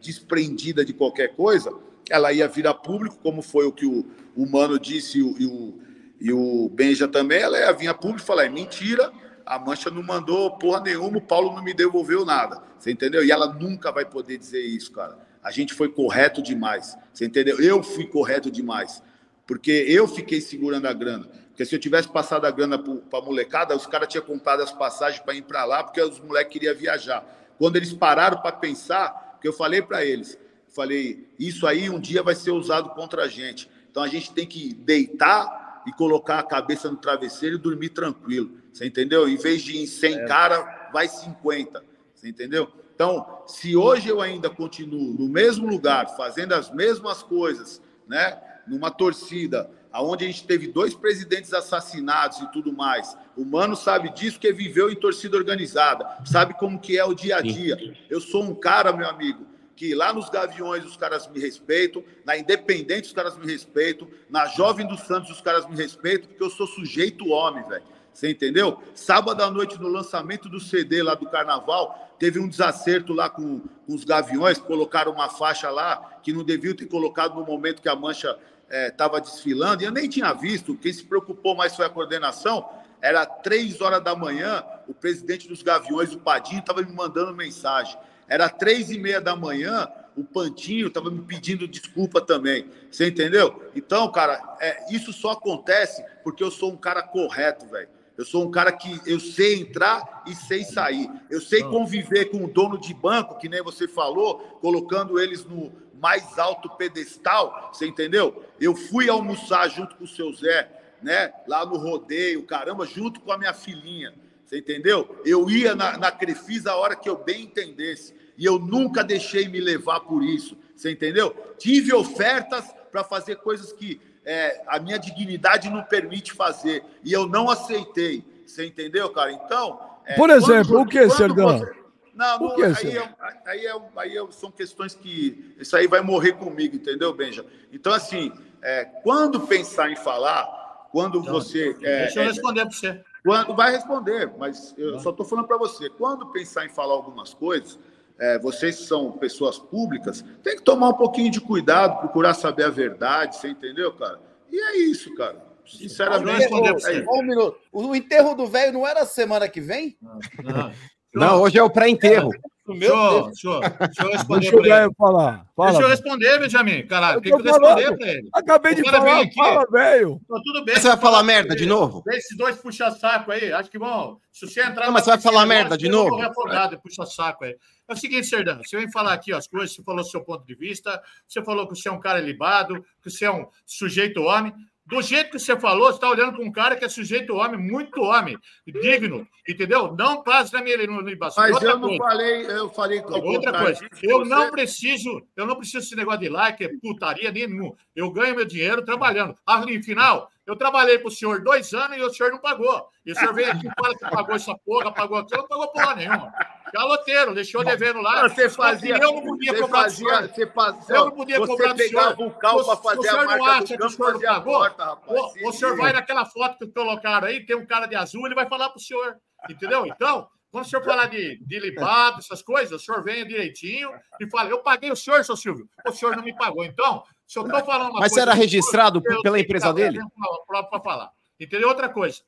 desprendida 0.00 0.84
de 0.84 0.92
qualquer 0.92 1.34
coisa, 1.34 1.72
ela 2.10 2.32
ia 2.32 2.46
vir 2.46 2.66
a 2.66 2.74
público, 2.74 3.16
como 3.22 3.40
foi 3.40 3.64
o 3.64 3.72
que 3.72 3.86
o, 3.86 4.04
o 4.36 4.46
Mano 4.46 4.78
disse 4.78 5.18
e 5.18 5.22
o, 5.22 5.38
e 5.38 5.46
o, 5.46 5.78
e 6.20 6.32
o 6.32 6.68
Benja 6.68 7.08
também, 7.08 7.40
ela 7.40 7.58
ia 7.58 7.72
vir 7.72 7.88
a 7.88 7.94
público 7.94 8.22
e 8.22 8.26
falar, 8.26 8.44
é 8.44 8.48
mentira, 8.48 9.10
a 9.44 9.58
Mancha 9.58 9.90
não 9.90 10.02
mandou 10.02 10.50
porra 10.58 10.80
nenhuma, 10.80 11.18
o 11.18 11.22
Paulo 11.22 11.54
não 11.54 11.62
me 11.62 11.74
devolveu 11.74 12.24
nada. 12.24 12.62
Você 12.78 12.90
entendeu? 12.90 13.24
E 13.24 13.30
ela 13.30 13.52
nunca 13.52 13.90
vai 13.90 14.04
poder 14.04 14.38
dizer 14.38 14.60
isso, 14.60 14.92
cara. 14.92 15.18
A 15.42 15.50
gente 15.50 15.74
foi 15.74 15.88
correto 15.88 16.40
demais. 16.40 16.96
Você 17.12 17.26
entendeu? 17.26 17.60
Eu 17.60 17.82
fui 17.82 18.06
correto 18.06 18.50
demais. 18.50 19.02
Porque 19.46 19.70
eu 19.88 20.06
fiquei 20.06 20.40
segurando 20.40 20.86
a 20.86 20.92
grana. 20.92 21.28
Porque 21.52 21.66
se 21.66 21.74
eu 21.74 21.78
tivesse 21.78 22.08
passado 22.08 22.46
a 22.46 22.50
grana 22.50 22.78
para 22.78 23.18
a 23.18 23.22
molecada, 23.22 23.76
os 23.76 23.86
caras 23.86 24.08
tinham 24.08 24.24
comprado 24.24 24.62
as 24.62 24.72
passagens 24.72 25.22
para 25.22 25.34
ir 25.34 25.42
para 25.42 25.64
lá, 25.66 25.84
porque 25.84 26.00
os 26.00 26.18
moleques 26.18 26.52
queriam 26.52 26.74
viajar. 26.74 27.24
Quando 27.58 27.76
eles 27.76 27.92
pararam 27.92 28.40
para 28.40 28.52
pensar, 28.52 29.38
que 29.38 29.46
eu 29.46 29.52
falei 29.52 29.82
para 29.82 30.04
eles, 30.04 30.38
falei, 30.68 31.28
isso 31.38 31.66
aí 31.66 31.90
um 31.90 32.00
dia 32.00 32.22
vai 32.22 32.34
ser 32.34 32.52
usado 32.52 32.90
contra 32.90 33.24
a 33.24 33.28
gente. 33.28 33.70
Então 33.90 34.02
a 34.02 34.08
gente 34.08 34.32
tem 34.32 34.46
que 34.46 34.72
deitar 34.72 35.82
e 35.86 35.92
colocar 35.92 36.38
a 36.38 36.42
cabeça 36.42 36.90
no 36.90 36.96
travesseiro 36.96 37.56
e 37.56 37.58
dormir 37.58 37.90
tranquilo. 37.90 38.52
Você 38.72 38.86
entendeu? 38.86 39.28
Em 39.28 39.36
vez 39.36 39.62
de 39.62 39.76
ir 39.76 39.82
em 39.82 39.86
100 39.86 40.24
cara, 40.26 40.90
vai 40.92 41.06
50. 41.06 41.84
Você 42.14 42.28
entendeu? 42.28 42.72
Então, 42.94 43.42
se 43.46 43.76
hoje 43.76 44.08
eu 44.08 44.20
ainda 44.20 44.48
continuo 44.48 45.12
no 45.12 45.28
mesmo 45.28 45.66
lugar, 45.66 46.16
fazendo 46.16 46.54
as 46.54 46.70
mesmas 46.70 47.22
coisas, 47.22 47.82
né? 48.06 48.40
Numa 48.66 48.90
torcida, 48.90 49.68
aonde 49.92 50.24
a 50.24 50.26
gente 50.26 50.46
teve 50.46 50.66
dois 50.68 50.94
presidentes 50.94 51.52
assassinados 51.52 52.40
e 52.40 52.50
tudo 52.52 52.72
mais. 52.72 53.16
O 53.36 53.44
Mano 53.44 53.76
sabe 53.76 54.10
disso, 54.10 54.40
que 54.40 54.52
viveu 54.52 54.90
em 54.90 54.96
torcida 54.96 55.36
organizada, 55.36 56.06
sabe 56.24 56.54
como 56.54 56.78
que 56.78 56.98
é 56.98 57.04
o 57.04 57.14
dia 57.14 57.36
a 57.36 57.40
dia. 57.40 57.76
Eu 58.08 58.20
sou 58.20 58.42
um 58.42 58.54
cara, 58.54 58.92
meu 58.92 59.08
amigo, 59.08 59.46
que 59.76 59.94
lá 59.94 60.12
nos 60.12 60.28
Gaviões 60.28 60.84
os 60.84 60.96
caras 60.96 61.28
me 61.28 61.40
respeitam, 61.40 62.04
na 62.24 62.36
Independente 62.36 63.08
os 63.08 63.12
caras 63.12 63.36
me 63.36 63.46
respeitam, 63.46 64.08
na 64.30 64.46
Jovem 64.46 64.86
dos 64.86 65.00
Santos 65.00 65.30
os 65.30 65.40
caras 65.40 65.68
me 65.68 65.76
respeitam, 65.76 66.28
porque 66.28 66.42
eu 66.42 66.50
sou 66.50 66.66
sujeito 66.66 67.28
homem, 67.28 67.66
velho. 67.68 67.84
Você 68.12 68.30
entendeu? 68.30 68.78
Sábado 68.94 69.42
à 69.42 69.50
noite, 69.50 69.80
no 69.80 69.88
lançamento 69.88 70.48
do 70.48 70.60
CD 70.60 71.02
lá 71.02 71.14
do 71.14 71.26
Carnaval, 71.26 72.14
teve 72.18 72.38
um 72.38 72.46
desacerto 72.46 73.12
lá 73.14 73.30
com, 73.30 73.60
com 73.86 73.94
os 73.94 74.04
Gaviões, 74.04 74.58
colocaram 74.58 75.12
uma 75.12 75.30
faixa 75.30 75.70
lá 75.70 76.20
que 76.22 76.32
não 76.32 76.44
deviam 76.44 76.76
ter 76.76 76.86
colocado 76.86 77.34
no 77.34 77.44
momento 77.44 77.80
que 77.80 77.88
a 77.88 77.96
mancha 77.96 78.38
estava 78.72 79.20
desfilando, 79.20 79.82
e 79.82 79.86
eu 79.86 79.92
nem 79.92 80.08
tinha 80.08 80.32
visto, 80.32 80.76
quem 80.76 80.92
se 80.92 81.04
preocupou 81.04 81.54
mais 81.54 81.76
foi 81.76 81.84
a 81.84 81.90
coordenação. 81.90 82.68
Era 83.00 83.26
três 83.26 83.80
horas 83.80 84.02
da 84.02 84.14
manhã, 84.14 84.64
o 84.88 84.94
presidente 84.94 85.48
dos 85.48 85.62
Gaviões, 85.62 86.14
o 86.14 86.18
Padinho, 86.18 86.60
estava 86.60 86.82
me 86.82 86.92
mandando 86.92 87.34
mensagem. 87.34 87.98
Era 88.28 88.48
três 88.48 88.90
e 88.90 88.98
meia 88.98 89.20
da 89.20 89.36
manhã, 89.36 89.88
o 90.16 90.24
Pantinho 90.24 90.88
estava 90.88 91.10
me 91.10 91.22
pedindo 91.22 91.66
desculpa 91.66 92.20
também. 92.20 92.66
Você 92.90 93.08
entendeu? 93.08 93.70
Então, 93.74 94.10
cara, 94.10 94.56
é, 94.60 94.94
isso 94.94 95.12
só 95.12 95.32
acontece 95.32 96.04
porque 96.22 96.42
eu 96.42 96.50
sou 96.50 96.72
um 96.72 96.76
cara 96.76 97.02
correto, 97.02 97.66
velho. 97.66 97.88
Eu 98.16 98.24
sou 98.24 98.46
um 98.46 98.50
cara 98.50 98.70
que 98.70 99.00
eu 99.06 99.18
sei 99.18 99.60
entrar 99.60 100.22
e 100.26 100.34
sei 100.34 100.64
sair. 100.64 101.10
Eu 101.30 101.40
sei 101.40 101.62
conviver 101.62 102.26
com 102.26 102.44
o 102.44 102.48
dono 102.48 102.78
de 102.78 102.92
banco, 102.92 103.38
que 103.38 103.48
nem 103.48 103.62
você 103.62 103.88
falou, 103.88 104.38
colocando 104.60 105.18
eles 105.18 105.44
no 105.44 105.72
mais 106.02 106.36
alto 106.36 106.68
pedestal, 106.70 107.70
você 107.72 107.86
entendeu? 107.86 108.44
Eu 108.60 108.74
fui 108.74 109.08
almoçar 109.08 109.68
junto 109.70 109.94
com 109.94 110.02
o 110.02 110.08
seu 110.08 110.32
Zé, 110.34 110.68
né? 111.00 111.32
Lá 111.46 111.64
no 111.64 111.76
rodeio, 111.76 112.42
caramba, 112.42 112.84
junto 112.84 113.20
com 113.20 113.30
a 113.30 113.38
minha 113.38 113.54
filhinha. 113.54 114.12
Você 114.44 114.58
entendeu? 114.58 115.22
Eu 115.24 115.48
ia 115.48 115.76
na, 115.76 115.96
na 115.96 116.10
Crefisa 116.10 116.72
a 116.72 116.76
hora 116.76 116.96
que 116.96 117.08
eu 117.08 117.16
bem 117.16 117.42
entendesse. 117.44 118.14
E 118.36 118.44
eu 118.44 118.58
nunca 118.58 119.04
deixei 119.04 119.46
me 119.48 119.60
levar 119.60 120.00
por 120.00 120.24
isso. 120.24 120.56
Você 120.74 120.90
entendeu? 120.90 121.36
Tive 121.56 121.94
ofertas 121.94 122.64
para 122.90 123.04
fazer 123.04 123.36
coisas 123.36 123.72
que 123.72 124.00
é, 124.24 124.60
a 124.66 124.80
minha 124.80 124.98
dignidade 124.98 125.70
não 125.70 125.84
permite 125.84 126.32
fazer. 126.32 126.82
E 127.04 127.12
eu 127.12 127.28
não 127.28 127.48
aceitei. 127.48 128.24
Você 128.44 128.66
entendeu, 128.66 129.08
cara? 129.10 129.32
Então. 129.32 129.78
é, 130.04 130.14
Por 130.16 130.30
exemplo, 130.30 130.80
o 130.80 130.84
que, 130.86 130.98
quando 130.98 131.16
Serdão? 131.16 131.58
você- 131.58 131.81
Não, 132.14 132.38
não, 132.38 132.56
que, 132.56 132.64
aí, 132.64 132.74
Serdão? 132.74 133.04
é, 133.20 133.50
aí, 133.50 133.66
é, 133.66 133.72
aí 133.96 134.18
é- 134.18 134.32
são 134.32 134.50
questões 134.50 134.94
que. 134.94 135.54
Isso 135.58 135.76
aí 135.76 135.86
vai 135.86 136.00
morrer 136.00 136.32
comigo, 136.32 136.76
entendeu, 136.76 137.12
Benja? 137.14 137.44
Então, 137.72 137.92
assim, 137.92 138.30
é, 138.60 138.84
quando 138.84 139.40
pensar 139.40 139.90
em 139.90 139.96
falar, 139.96 140.88
quando 140.90 141.22
você. 141.22 141.74
é, 141.82 142.02
Deixa 142.02 142.20
eu 142.20 142.24
é, 142.24 142.26
responder 142.26 142.60
para 142.62 142.70
você. 142.70 143.04
quando 143.24 143.54
vai 143.54 143.72
responder, 143.72 144.30
mas 144.38 144.74
eu 144.76 144.98
só 145.00 145.10
estou 145.10 145.24
falando 145.24 145.46
para 145.46 145.56
você. 145.56 145.88
Quando 145.88 146.26
pensar 146.32 146.66
em 146.66 146.68
falar 146.68 146.92
algumas 146.92 147.32
coisas, 147.32 147.78
é, 148.18 148.38
vocês 148.38 148.76
são 148.76 149.12
pessoas 149.12 149.58
públicas, 149.58 150.22
tem 150.42 150.56
que 150.56 150.62
tomar 150.62 150.90
um 150.90 150.94
pouquinho 150.94 151.30
de 151.30 151.40
cuidado, 151.40 151.98
procurar 151.98 152.34
saber 152.34 152.64
a 152.64 152.70
verdade, 152.70 153.36
você 153.36 153.48
entendeu, 153.48 153.92
cara? 153.94 154.20
E 154.50 154.60
é 154.60 154.76
isso, 154.76 155.14
cara. 155.14 155.50
Sinceramente, 155.64 156.52
é 156.52 157.10
um 157.10 157.22
minuto. 157.22 157.56
O 157.72 157.94
enterro 157.94 158.34
do 158.34 158.46
velho 158.46 158.72
não 158.72 158.86
era 158.86 159.06
semana 159.06 159.48
que 159.48 159.60
vem? 159.60 159.96
Não, 160.02 160.18
não 160.42 160.72
hoje 161.14 161.58
é 161.58 161.62
o 161.62 161.70
pré-enterro. 161.70 162.30
Meu 162.68 163.26
Deixa 163.26 163.48
eu 163.48 164.10
responder 164.12 164.50
Deixa 164.50 164.62
velho 164.62 164.94
falar. 164.96 165.46
Fala. 165.56 165.70
Deixa 165.70 165.82
eu 165.82 165.88
responder, 165.88 166.38
Benjamin. 166.38 166.86
Caralho, 166.86 167.20
tem 167.20 167.36
que 167.36 167.42
responder 167.42 167.96
pra 167.96 168.08
ele. 168.08 168.28
Acabei 168.32 168.74
de 168.76 168.88
falar, 168.88 169.20
aqui. 169.20 169.34
fala, 169.34 169.66
velho. 169.70 170.20
Tudo 170.28 170.64
bem. 170.64 170.76
Você 170.76 170.88
vai 170.88 170.96
falar 170.96 171.22
merda 171.24 171.56
de 171.56 171.66
novo? 171.66 172.04
Esses 172.08 172.36
dois 172.36 172.56
puxa-saco 172.56 173.32
aí, 173.32 173.52
acho 173.52 173.68
que 173.68 173.78
bom. 173.78 174.18
Se 174.30 174.46
você 174.46 174.62
entrar. 174.62 174.86
Não, 174.86 174.92
mas 174.92 175.04
você 175.04 175.10
vai 175.10 175.20
falar 175.20 175.44
merda 175.44 175.76
de 175.76 175.88
novo? 175.88 176.22
Afogado, 176.22 176.80
puxa-saco 176.80 177.44
aí. 177.44 177.56
É 177.88 177.92
o 177.92 177.96
seguinte, 177.96 178.26
Serdão, 178.26 178.60
você 178.64 178.76
vem 178.76 178.90
falar 178.90 179.12
aqui 179.12 179.32
as 179.32 179.48
coisas, 179.48 179.74
você 179.74 179.82
falou 179.82 180.00
o 180.00 180.04
seu 180.04 180.22
ponto 180.22 180.46
de 180.46 180.54
vista, 180.54 181.02
você 181.28 181.42
falou 181.42 181.66
que 181.66 181.76
você 181.76 181.88
é 181.88 181.92
um 181.92 182.00
cara 182.00 182.20
libado, 182.20 182.82
que 183.02 183.10
você 183.10 183.24
é 183.24 183.30
um 183.30 183.46
sujeito 183.66 184.22
homem. 184.22 184.54
Do 184.84 185.00
jeito 185.00 185.30
que 185.30 185.38
você 185.38 185.58
falou, 185.58 185.86
você 185.86 185.94
está 185.94 186.10
olhando 186.10 186.32
para 186.32 186.44
um 186.44 186.50
cara 186.50 186.74
que 186.76 186.84
é 186.84 186.88
sujeito 186.88 187.36
homem, 187.36 187.58
muito 187.58 188.02
homem, 188.02 188.36
digno, 188.66 189.26
entendeu? 189.48 189.94
Não 189.96 190.22
passe 190.22 190.52
na 190.52 190.60
minha 190.60 190.76
libação. 190.76 191.44
Mas 191.44 191.52
outra 191.54 191.70
eu 191.70 191.78
não 191.78 191.88
coisa. 191.88 192.04
falei, 192.04 192.46
eu 192.46 192.68
falei 192.70 193.00
Outra 193.00 193.58
coisa, 193.58 193.88
eu 194.02 194.18
você... 194.18 194.28
não 194.28 194.50
preciso, 194.50 195.22
eu 195.36 195.46
não 195.46 195.56
preciso 195.56 195.78
desse 195.78 195.96
negócio 195.96 196.20
de 196.20 196.28
like, 196.28 196.68
putaria 196.80 197.30
nenhum. 197.30 197.72
Eu 197.94 198.10
ganho 198.10 198.34
meu 198.34 198.44
dinheiro 198.44 198.84
trabalhando. 198.84 199.36
Afinal, 199.46 200.30
eu 200.46 200.56
trabalhei 200.56 200.98
para 200.98 201.08
o 201.08 201.10
senhor 201.10 201.42
dois 201.42 201.72
anos 201.72 201.96
e 201.96 202.00
o 202.00 202.12
senhor 202.12 202.32
não 202.32 202.38
pagou. 202.38 202.88
E 203.06 203.12
o 203.12 203.14
senhor 203.14 203.32
veio 203.32 203.52
aqui 203.52 203.66
e 203.66 203.70
fala 203.80 203.94
que 203.94 204.10
pagou 204.10 204.34
essa 204.34 204.54
porra, 204.64 204.92
pagou 204.92 205.18
aquilo, 205.18 205.42
não 205.42 205.48
pagou 205.48 205.68
porra 205.72 205.94
nenhuma. 205.94 206.32
Caloteiro, 206.72 207.34
deixou 207.34 207.64
devendo 207.64 208.00
lá. 208.00 208.28
Você 208.28 208.48
fazia. 208.48 208.96
Eu 208.96 209.12
não 209.12 209.22
podia 209.22 209.58
cobrar 209.58 209.82
fazia, 209.82 210.28
você 210.28 210.46
fazia, 210.46 210.96
Eu 210.96 211.04
não 211.04 211.12
podia 211.12 211.38
você 211.38 211.46
cobrar 211.46 211.74
pegava 211.74 212.22
o 212.22 212.30
cal 212.32 212.64
para 212.64 212.76
fazer 212.76 213.08
a 213.08 213.16
marca 213.16 213.36
não 213.36 213.44
acha 213.46 213.76
que 213.76 213.84
o 213.84 213.90
senhor 213.90 214.12
não 214.14 214.20
pagou? 214.20 214.52
Porta, 214.58 214.84
rapaz, 214.84 215.20
o, 215.42 215.48
o 215.48 215.52
senhor 215.52 215.76
vai 215.76 215.92
naquela 215.92 216.24
foto 216.24 216.58
que 216.58 216.72
colocaram 216.72 217.28
aí, 217.28 217.44
tem 217.44 217.56
um 217.56 217.66
cara 217.66 217.86
de 217.86 217.94
azul, 217.94 218.26
ele 218.26 218.34
vai 218.34 218.48
falar 218.48 218.70
para 218.70 218.78
o 218.78 218.82
senhor. 218.82 219.16
Entendeu? 219.48 219.86
Então, 219.86 220.28
quando 220.52 220.66
o 220.66 220.68
senhor 220.68 220.84
falar 220.84 221.06
de, 221.06 221.38
de 221.38 221.58
libado, 221.58 222.18
essas 222.18 222.42
coisas, 222.42 222.82
o 222.82 222.84
senhor 222.84 223.02
venha 223.02 223.24
direitinho 223.24 223.90
e 224.20 224.28
fala: 224.28 224.50
Eu 224.50 224.58
paguei 224.58 224.92
o 224.92 224.96
senhor, 224.96 225.24
seu 225.24 225.34
Silvio. 225.34 225.66
O 225.86 225.92
senhor 225.92 226.14
não 226.14 226.22
me 226.22 226.36
pagou. 226.36 226.62
Então, 226.62 227.02
se 227.26 227.38
eu 227.38 227.46
estou 227.46 227.64
falando. 227.64 227.94
Mas 227.94 228.12
coisa, 228.12 228.20
era 228.20 228.34
registrado 228.34 229.00
senhor, 229.00 229.22
pela 229.22 229.40
empresa 229.40 229.72
dele? 229.72 229.98
Para 230.46 230.80
falar. 230.80 231.10
Entendeu? 231.40 231.68
Outra 231.68 231.88
coisa. 231.88 232.20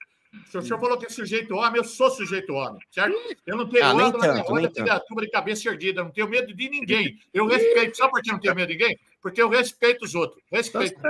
Se 0.47 0.59
o 0.59 0.63
senhor 0.63 0.81
falou 0.81 0.99
que 0.99 1.07
é 1.07 1.09
sujeito 1.09 1.55
homem, 1.55 1.79
eu 1.79 1.85
sou 1.85 2.11
sujeito 2.11 2.53
homem, 2.53 2.81
certo? 2.91 3.17
Eu 3.47 3.57
não 3.57 3.69
tenho 3.69 3.85
ah, 3.85 3.95
nem 3.95 4.13
tanto, 4.13 4.55
nem 4.55 4.69
tanto. 4.71 5.21
de 5.21 5.31
cabeça 5.31 5.69
erguida, 5.69 6.03
não 6.03 6.11
tenho 6.11 6.29
medo 6.29 6.55
de 6.55 6.69
ninguém. 6.69 7.19
Eu 7.33 7.47
respeito, 7.47 7.97
sabe 7.97 8.13
por 8.13 8.23
que 8.23 8.31
eu 8.31 8.35
não 8.35 8.41
tenho 8.41 8.55
medo 8.55 8.69
de 8.69 8.79
ninguém? 8.79 8.99
Porque 9.21 9.41
eu 9.41 9.49
respeito 9.49 10.05
os 10.05 10.15
outros. 10.15 10.43
Respeito. 10.53 11.01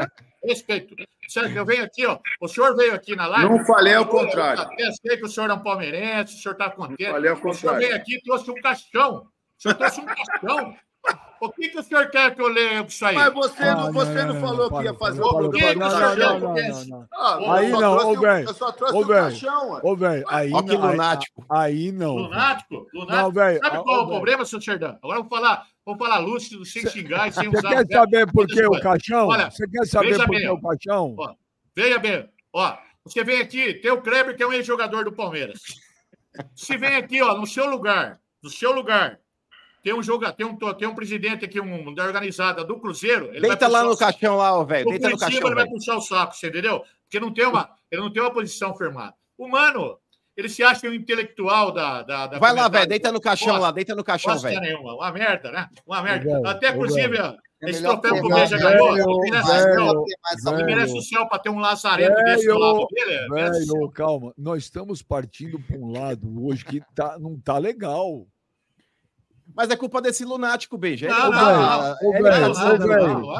Respeito. 0.42 0.94
Certo? 1.28 1.50
Eu 1.50 1.64
venho 1.64 1.84
aqui, 1.84 2.06
ó. 2.06 2.18
O 2.40 2.46
senhor 2.46 2.76
veio 2.76 2.94
aqui 2.94 3.16
na 3.16 3.26
live. 3.26 3.50
Não 3.50 3.64
falei 3.64 3.94
ao 3.94 4.06
contrário. 4.06 4.68
Eu 4.78 4.92
sei 4.92 5.16
que 5.16 5.24
o 5.24 5.28
senhor 5.28 5.50
é 5.50 5.54
um 5.54 5.62
palmeirense, 5.62 6.36
o 6.36 6.38
senhor 6.38 6.52
está 6.52 6.70
contente. 6.70 7.10
Falei 7.10 7.30
ao 7.30 7.36
contrário. 7.36 7.56
O 7.56 7.60
senhor 7.60 7.78
veio 7.78 7.96
aqui 7.96 8.16
e 8.16 8.22
trouxe 8.22 8.50
um 8.50 8.54
caixão. 8.54 9.26
O 9.58 9.62
senhor 9.62 9.74
trouxe 9.74 10.00
um 10.00 10.06
caixão. 10.06 10.76
O 11.44 11.52
que, 11.52 11.68
que 11.68 11.78
o 11.78 11.82
senhor 11.82 12.08
quer 12.08 12.34
que 12.34 12.40
eu 12.40 12.48
leia 12.48 12.80
isso 12.80 13.04
aí? 13.04 13.14
Mas 13.14 13.34
você, 13.34 13.62
ah, 13.64 13.74
não, 13.74 13.92
você 13.92 14.24
não, 14.24 14.34
não, 14.34 14.40
falou 14.40 14.70
não, 14.70 14.78
que 14.78 14.84
ia 14.84 14.94
fazer 14.94 15.20
o 15.20 15.28
programa 15.28 15.74
do 15.74 15.80
caixão? 15.80 16.38
Não, 16.38 16.54
não, 16.54 16.84
não. 16.86 17.08
Ah, 17.12 17.54
aí 17.56 17.68
não, 17.68 17.96
ô, 17.96 18.20
velho. 18.20 18.48
Eu 18.48 18.54
só 18.54 18.72
trouxe 18.72 18.96
o 18.96 19.06
caixão. 19.06 19.80
Ô, 19.82 19.94
velho, 19.94 20.24
aí 20.28 20.50
não. 20.50 20.64
que 20.64 20.76
lunático. 20.76 21.46
Aí 21.50 21.92
não. 21.92 22.14
Lunático? 22.14 22.86
Lunático? 22.94 23.34
Sabe 23.62 23.82
qual 23.82 24.00
é 24.00 24.02
o 24.02 24.06
problema, 24.06 24.44
seu 24.46 24.60
Xerdão? 24.60 24.98
Agora 25.02 25.18
vamos 25.18 25.28
falar, 25.28 25.66
vamos 25.84 25.98
falar 25.98 26.18
lúcido, 26.18 26.64
sem 26.64 26.88
xingar 26.88 27.28
e 27.28 27.32
sem 27.32 27.48
usar... 27.48 27.60
Você 27.60 27.68
quer 27.68 27.94
saber 27.94 28.32
por 28.32 28.46
que 28.46 28.66
o 28.66 28.80
caixão? 28.80 29.28
Olha, 29.28 29.50
você 29.50 29.68
quer 29.68 29.86
saber 29.86 30.16
por 30.24 30.36
que 30.36 30.48
o 30.48 30.60
caixão? 30.62 31.16
Veja 31.76 31.98
bem, 31.98 32.28
ó, 32.54 32.78
você 33.04 33.22
vem 33.22 33.40
aqui, 33.40 33.74
tem 33.74 33.90
o 33.90 34.00
Kleber, 34.00 34.34
que 34.34 34.42
é 34.42 34.46
um 34.46 34.52
ex-jogador 34.52 35.04
do 35.04 35.12
Palmeiras. 35.12 35.60
Se 36.54 36.76
vem 36.78 36.96
aqui, 36.96 37.22
ó, 37.22 37.36
no 37.36 37.46
seu 37.46 37.68
lugar, 37.68 38.18
no 38.42 38.48
seu 38.48 38.72
lugar, 38.72 39.20
tem 39.84 39.92
um 39.92 40.02
jogador, 40.02 40.34
tem 40.34 40.46
um, 40.46 40.56
tem 40.56 40.88
um 40.88 40.94
presidente 40.94 41.44
aqui, 41.44 41.60
um 41.60 41.92
da 41.94 42.04
organizada 42.04 42.64
do 42.64 42.80
Cruzeiro. 42.80 43.26
Ele 43.26 43.42
Deita 43.42 43.68
lá 43.68 43.84
no 43.84 43.94
caixão 43.94 44.38
lá, 44.38 44.64
velho. 44.64 44.88
Deita 44.88 45.10
no 45.10 45.18
caixão. 45.18 45.46
Ele 45.46 45.54
vai 45.54 45.68
puxar 45.68 45.96
o 45.96 46.00
saco, 46.00 46.34
você 46.34 46.48
entendeu? 46.48 46.82
Porque 47.02 47.20
não 47.20 47.30
tem 47.30 47.44
uma, 47.44 47.68
ele 47.90 48.00
não 48.00 48.10
tem 48.10 48.22
uma 48.22 48.32
posição 48.32 48.74
firmada. 48.74 49.12
O 49.36 49.46
mano, 49.46 49.98
ele 50.34 50.48
se 50.48 50.62
acha 50.62 50.88
um 50.88 50.94
intelectual 50.94 51.70
da. 51.70 52.02
da, 52.02 52.26
da 52.28 52.38
vai 52.38 52.54
lá, 52.54 52.66
velho. 52.66 52.88
Deita 52.88 53.12
no 53.12 53.20
caixão 53.20 53.58
lá, 53.58 53.70
deita 53.70 53.94
no 53.94 54.02
caixão, 54.02 54.38
velho. 54.38 54.58
nenhuma. 54.58 54.94
Uma 54.94 55.12
merda, 55.12 55.52
né? 55.52 55.68
Uma 55.86 56.00
merda. 56.00 56.48
Até, 56.48 56.70
inclusive, 56.70 57.18
é 57.18 57.36
esse 57.68 57.82
troféu 57.82 58.14
que 58.14 58.26
o 58.26 58.34
Beija 58.34 58.56
ganhou, 58.56 58.96
ele 58.96 60.64
merece 60.64 60.96
o 60.96 61.02
céu 61.02 61.28
para 61.28 61.38
ter 61.40 61.50
um 61.50 61.58
lazarento 61.58 62.16
desse 62.24 62.48
lado 62.50 62.86
dele. 62.90 63.28
Velho, 63.28 63.90
calma. 63.90 64.32
Nós 64.38 64.62
estamos 64.62 65.02
partindo 65.02 65.60
para 65.60 65.76
um 65.76 65.92
lado 65.92 66.46
hoje 66.46 66.64
que 66.64 66.80
tá, 66.94 67.18
não 67.18 67.38
tá 67.38 67.58
legal. 67.58 68.26
Mas 69.54 69.70
é 69.70 69.76
culpa 69.76 70.02
desse 70.02 70.24
lunático, 70.24 70.76
beijo. 70.76 71.06
Não, 71.06 71.30
velho, 71.30 71.96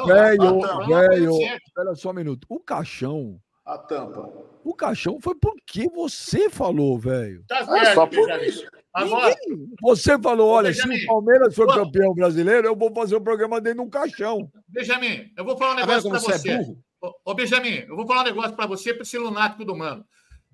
velho, 0.06 0.86
velho, 0.86 1.32
espera 1.66 1.94
só 1.96 2.10
um 2.10 2.14
minuto. 2.14 2.46
O 2.48 2.60
caixão. 2.60 3.40
A 3.64 3.78
tampa. 3.78 4.30
O 4.62 4.74
caixão 4.74 5.18
foi 5.20 5.34
porque 5.34 5.88
você 5.88 6.48
falou, 6.50 6.98
velho. 6.98 7.42
Tá 7.48 7.64
certo, 7.64 7.94
só 7.94 8.06
por 8.06 8.42
isso. 8.42 8.66
Agora, 8.92 9.34
você 9.80 10.18
falou: 10.20 10.50
olha, 10.50 10.72
se 10.72 10.86
o 10.86 11.06
Palmeiras 11.06 11.54
for 11.54 11.66
campeão 11.66 12.14
brasileiro, 12.14 12.68
eu 12.68 12.76
vou 12.76 12.94
fazer 12.94 13.16
o 13.16 13.18
um 13.18 13.24
programa 13.24 13.60
dentro 13.60 13.80
de 13.80 13.86
um 13.86 13.90
caixão. 13.90 14.48
Benjamin, 14.68 15.32
eu 15.36 15.44
vou 15.44 15.56
falar 15.56 15.72
um 15.72 15.76
tá 15.76 15.86
negócio 15.86 16.10
para 16.10 16.18
você. 16.20 16.50
É 16.50 16.60
ô, 17.00 17.12
ô, 17.24 17.34
Benjamin, 17.34 17.84
eu 17.88 17.96
vou 17.96 18.06
falar 18.06 18.20
um 18.20 18.24
negócio 18.24 18.54
para 18.54 18.66
você, 18.66 18.94
para 18.94 19.02
esse 19.02 19.18
lunático 19.18 19.64
do 19.64 19.74
mano. 19.74 20.04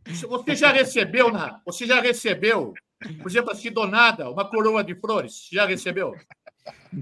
Você 0.06 0.54
já 0.54 0.72
recebeu, 0.72 1.30
na, 1.30 1.60
você 1.66 1.84
já 1.84 2.00
recebeu 2.00 2.72
por 3.18 3.30
exemplo, 3.30 3.50
assim, 3.50 3.70
donada, 3.70 4.30
uma 4.30 4.48
coroa 4.48 4.84
de 4.84 4.94
flores. 4.94 5.48
Já 5.50 5.66
recebeu? 5.66 6.14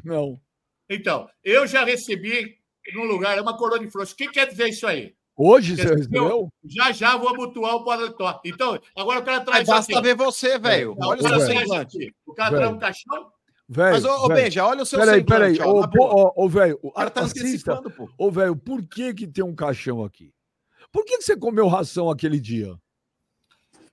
Não. 0.04 0.40
Então, 0.88 1.28
eu 1.44 1.66
já 1.66 1.84
recebi 1.84 2.58
num 2.94 3.04
lugar, 3.04 3.36
é 3.36 3.40
uma 3.40 3.56
coroa 3.56 3.78
de 3.78 3.90
flores. 3.90 4.12
O 4.12 4.16
que 4.16 4.28
quer 4.28 4.46
dizer 4.46 4.68
isso 4.68 4.86
aí? 4.86 5.14
Hoje 5.36 5.76
você 5.76 5.94
recebeu? 5.94 6.48
Já 6.64 6.90
já 6.90 7.16
vou 7.16 7.28
abotoar 7.28 7.76
o 7.76 7.84
paletó. 7.84 8.40
Então, 8.44 8.78
agora 8.96 9.20
o 9.20 9.24
cara 9.24 9.40
traz. 9.40 9.68
Mas 9.68 9.86
basta 9.86 10.02
ver 10.02 10.16
você, 10.16 10.58
velho. 10.58 10.96
Olha 11.00 11.20
o 11.20 11.28
seu 11.28 11.40
semblante. 11.40 12.14
O 12.26 12.34
cara 12.34 12.56
traz 12.56 12.72
um 12.72 12.78
caixão. 12.78 13.30
Véio, 13.68 13.92
Mas, 13.92 14.04
ô, 14.04 14.28
Beija, 14.28 14.64
olha 14.64 14.82
o 14.82 14.86
seu 14.86 14.98
peraí, 14.98 15.18
semblante. 15.18 15.58
Peraí, 15.58 15.58
peraí. 15.58 16.32
Ô, 16.34 16.48
velho, 16.48 16.78
o 16.82 16.90
cara 16.90 17.10
tá 17.10 17.20
antecipando, 17.20 17.90
pô. 17.90 18.10
Ô, 18.18 18.30
velho, 18.30 18.56
por 18.56 18.82
que 18.82 19.14
que 19.14 19.26
tem 19.26 19.44
um 19.44 19.54
caixão 19.54 20.02
aqui? 20.02 20.32
Por 20.90 21.04
que, 21.04 21.18
que 21.18 21.22
você 21.22 21.36
comeu 21.36 21.68
ração 21.68 22.10
aquele 22.10 22.40
dia? 22.40 22.74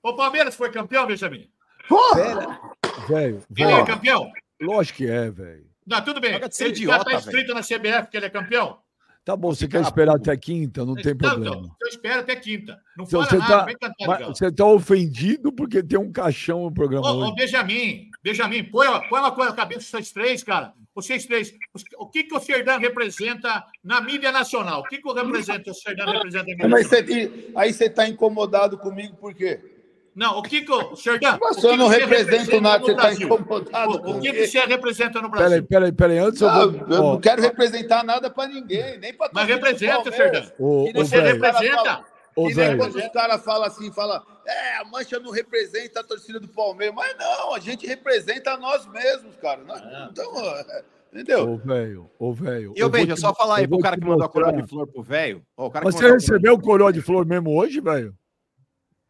O 0.01 0.15
Palmeiras 0.15 0.55
foi 0.55 0.71
campeão, 0.71 1.05
Benjamin? 1.05 1.49
Porra! 1.87 2.59
Velho, 3.07 3.43
Ele 3.55 3.71
é 3.71 3.85
campeão? 3.85 4.31
Lógico 4.61 4.97
que 4.97 5.07
é, 5.07 5.29
velho. 5.29 5.65
Não, 5.85 6.01
tudo 6.01 6.19
bem. 6.19 6.33
Ele 6.33 6.69
idiota, 6.69 6.97
já 6.97 7.03
tá 7.03 7.13
escrito 7.13 7.53
véio. 7.53 7.55
na 7.55 7.61
CBF 7.61 8.09
que 8.09 8.17
ele 8.17 8.25
é 8.25 8.29
campeão? 8.29 8.79
Tá 9.23 9.35
bom, 9.35 9.49
você 9.49 9.67
quer 9.67 9.81
esperar 9.81 10.17
até 10.17 10.37
quinta, 10.37 10.85
não 10.85 10.93
tem 10.93 11.13
não, 11.13 11.17
problema. 11.17 11.55
Não, 11.55 11.75
eu 11.81 11.87
espero 11.87 12.19
até 12.19 12.35
quinta. 12.35 12.79
Não 12.95 13.05
então, 13.05 13.25
fala 13.25 13.39
nada, 13.39 13.65
tá, 13.65 13.89
cantar, 13.89 14.27
Você 14.27 14.51
tá 14.51 14.65
ofendido 14.65 15.51
porque 15.51 15.81
tem 15.81 15.97
um 15.97 16.11
caixão 16.11 16.61
no 16.61 16.71
programa 16.71 17.11
ô, 17.11 17.15
hoje. 17.17 17.31
Ô, 17.31 17.35
Benjamin, 17.35 18.11
Benjamin, 18.23 18.63
põe, 18.65 18.87
põe 19.09 19.19
uma 19.19 19.31
coisa 19.31 19.49
na 19.49 19.55
cabeça 19.55 19.81
vocês 19.81 20.11
três, 20.11 20.43
cara. 20.43 20.73
Vocês 20.93 21.25
três, 21.25 21.53
o 21.97 22.07
que, 22.07 22.23
que 22.23 22.35
o 22.35 22.39
Serdan 22.39 22.77
representa 22.77 23.65
na 23.83 23.99
mídia 23.99 24.31
nacional? 24.31 24.81
O 24.81 24.83
que, 24.83 24.99
que 24.99 25.07
o 25.07 25.13
representa, 25.13 25.71
o 25.71 25.73
Serdan 25.73 26.05
representa 26.05 26.45
na 26.45 26.51
mídia 26.51 26.69
Mas 26.69 26.91
nacional? 26.91 27.07
Você, 27.07 27.51
aí 27.55 27.73
você 27.73 27.85
está 27.85 28.07
incomodado 28.07 28.77
comigo 28.77 29.15
por 29.17 29.33
quê? 29.33 29.74
Não, 30.15 30.37
o 30.37 30.41
que 30.41 30.61
que 30.61 30.71
o 30.71 30.95
Serdan, 30.95 31.37
Você 31.37 31.67
que 31.67 31.75
não 31.75 31.89
representa 31.89 32.61
nada, 32.61 32.85
você 32.85 32.91
está 32.93 33.13
incomodado. 33.13 33.91
O, 33.91 34.17
o 34.17 34.21
que, 34.21 34.31
que 34.31 34.47
você 34.47 34.59
representa 34.61 35.21
no 35.21 35.27
Brasil? 35.27 35.49
Peraí, 35.49 35.61
peraí, 35.61 35.91
peraí. 35.91 36.17
Antes 36.19 36.39
eu 36.39 36.49
vou. 36.49 36.61
eu 36.63 37.03
não 37.03 37.19
quero 37.19 37.41
representar 37.41 38.01
nada 38.01 38.29
para 38.29 38.47
ninguém, 38.47 38.97
nem 38.97 39.13
para 39.13 39.29
Mas 39.33 39.45
representa, 39.45 40.09
Serdan. 40.13 40.45
Você 40.93 41.19
representa. 41.19 42.05
e 42.37 42.53
nem 42.53 42.77
quando 42.77 42.95
os 42.95 43.07
caras 43.09 43.43
falam 43.43 43.65
assim, 43.65 43.91
fala, 43.91 44.23
é, 44.47 44.77
a 44.77 44.85
mancha 44.85 45.19
não 45.19 45.31
representa 45.31 45.99
a 45.99 46.03
torcida 46.03 46.39
do 46.39 46.47
Palmeiras. 46.47 46.95
Mas 46.95 47.13
não, 47.17 47.53
a 47.53 47.59
gente 47.59 47.85
representa 47.85 48.55
nós 48.55 48.87
mesmos, 48.87 49.35
cara. 49.35 49.61
Nós, 49.65 49.81
ah. 49.81 50.07
Então, 50.09 50.31
é, 50.39 50.83
entendeu? 51.11 51.49
Ô, 51.49 51.57
velho, 51.57 52.09
ô, 52.17 52.33
velho. 52.33 52.73
E, 52.73 52.81
ô, 52.81 52.89
velho, 52.89 53.17
só 53.17 53.35
falar 53.35 53.57
aí 53.57 53.67
pro 53.67 53.79
cara 53.79 53.97
que 53.97 54.05
mandou 54.05 54.25
a 54.25 54.29
coroa 54.29 54.53
de 54.53 54.65
flor 54.65 54.87
pro 54.87 55.03
velho. 55.03 55.43
Você 55.83 56.09
recebeu 56.09 56.53
o 56.53 56.61
coroa 56.61 56.93
de 56.93 57.01
flor 57.01 57.25
mesmo 57.25 57.53
hoje, 57.53 57.81
velho? 57.81 58.15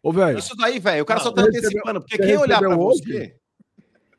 Ô, 0.06 0.11
velho. 0.11 0.38
Isso 0.38 0.56
daí, 0.56 0.77
velho, 0.77 1.02
o 1.02 1.06
cara 1.06 1.18
não, 1.19 1.26
só 1.26 1.34
tá 1.34 1.41
antecipando, 1.41 1.99
porque 1.99 2.19
quem 2.19 2.38
olhar 2.38 2.60
para 2.60 2.76
você. 2.76 3.36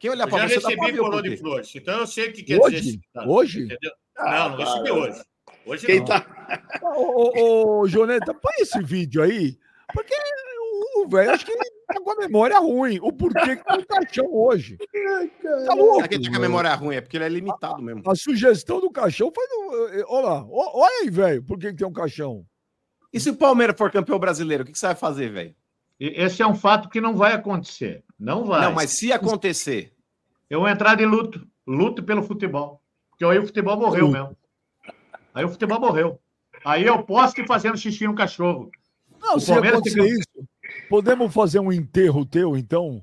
Quem 0.01 0.11
olhar 0.11 0.27
para 0.27 0.49
você. 0.49 0.57
Eu 0.57 0.61
já 0.61 0.69
recebi 0.69 0.97
coroa 0.99 1.23
de 1.23 1.37
flores, 1.37 1.73
então 1.77 2.01
eu 2.01 2.07
sei 2.09 2.29
o 2.29 2.33
que 2.33 2.43
quer 2.43 2.61
hoje? 2.61 2.81
dizer. 2.81 3.01
Hoje? 3.25 3.61
Entendeu? 3.61 3.93
não, 4.19 4.49
não 4.49 4.57
recebi 4.57 4.91
hoje. 4.91 5.23
Hoje 5.65 5.87
quem 5.87 5.99
não. 6.01 6.07
Tá... 6.07 6.27
ô, 6.83 7.31
ô, 7.39 7.81
ô, 7.83 7.87
Joneta, 7.87 8.35
põe 8.35 8.53
esse 8.59 8.83
vídeo 8.83 9.23
aí, 9.23 9.57
porque 9.95 10.13
o 10.97 11.09
velho 11.09 11.31
acho 11.31 11.47
que 11.47 11.53
ele 11.53 11.63
tá 11.87 12.01
com 12.01 12.11
a 12.11 12.17
memória 12.17 12.59
ruim. 12.59 12.99
O 13.01 13.13
porquê 13.13 13.55
que 13.55 13.65
tem 13.65 13.79
o 13.79 13.87
caixão 13.87 14.27
hoje. 14.33 14.77
Tá 15.67 15.73
louco. 15.73 15.99
Não 15.99 16.05
é 16.05 16.09
que 16.09 16.15
ele 16.17 16.25
tinha 16.25 16.37
a 16.37 16.41
memória 16.41 16.75
ruim, 16.75 16.97
é 16.97 17.01
porque 17.01 17.17
ele 17.17 17.27
é 17.27 17.29
limitado 17.29 17.81
mesmo. 17.81 18.03
A 18.11 18.17
sugestão 18.17 18.81
do 18.81 18.91
caixão 18.91 19.31
foi 19.33 19.47
do. 19.47 19.89
eh, 20.01 20.05
Olha 20.09 20.27
lá, 20.27 20.47
olha 20.51 21.03
aí, 21.03 21.11
velho, 21.11 21.45
por 21.45 21.57
que, 21.61 21.71
que 21.71 21.77
tem 21.77 21.87
um 21.87 21.93
caixão? 21.93 22.45
E 23.13 23.21
se 23.21 23.31
o 23.31 23.37
Palmeiras 23.37 23.77
for 23.79 23.89
campeão 23.93 24.19
brasileiro, 24.19 24.65
o 24.65 24.67
que 24.67 24.73
que 24.73 24.79
você 24.81 24.87
vai 24.87 24.97
fazer, 24.97 25.31
velho? 25.31 25.55
Esse 25.99 26.43
é 26.43 26.47
um 26.47 26.55
fato 26.55 26.89
que 26.89 27.01
não 27.01 27.17
vai 27.17 27.33
acontecer. 27.33 28.05
Não 28.19 28.45
vai. 28.45 28.63
Não, 28.63 28.73
mas 28.73 28.91
se 28.91 29.13
acontecer. 29.13 29.93
Eu 30.51 30.61
vou 30.61 30.69
entrar 30.69 30.95
de 30.95 31.05
luto. 31.07 31.47
Luto 31.67 32.03
pelo 32.03 32.23
futebol. 32.23 32.81
Porque 33.11 33.25
aí 33.25 33.39
o 33.39 33.47
futebol 33.47 33.77
morreu 33.79 34.09
mesmo. 34.09 34.37
Aí 35.35 35.45
o 35.45 35.49
futebol 35.49 35.81
morreu. 35.81 36.21
Aí 36.65 36.85
eu 36.87 37.03
posso 37.03 37.41
ir 37.41 37.47
fazendo 37.47 37.77
xixi 37.79 38.07
no 38.07 38.15
cachorro. 38.15 38.71
Não, 39.21 39.37
O 39.37 39.41
se 39.41 39.47
Palmeiras 39.51 39.81
acontecer 39.81 40.01
tem 40.01 40.09
que- 40.09 40.21
isso, 40.21 40.49
podemos 40.89 41.33
fazer 41.33 41.61
um 41.61 41.73
enterro 41.73 42.25
teu, 42.27 42.57
então? 42.57 43.03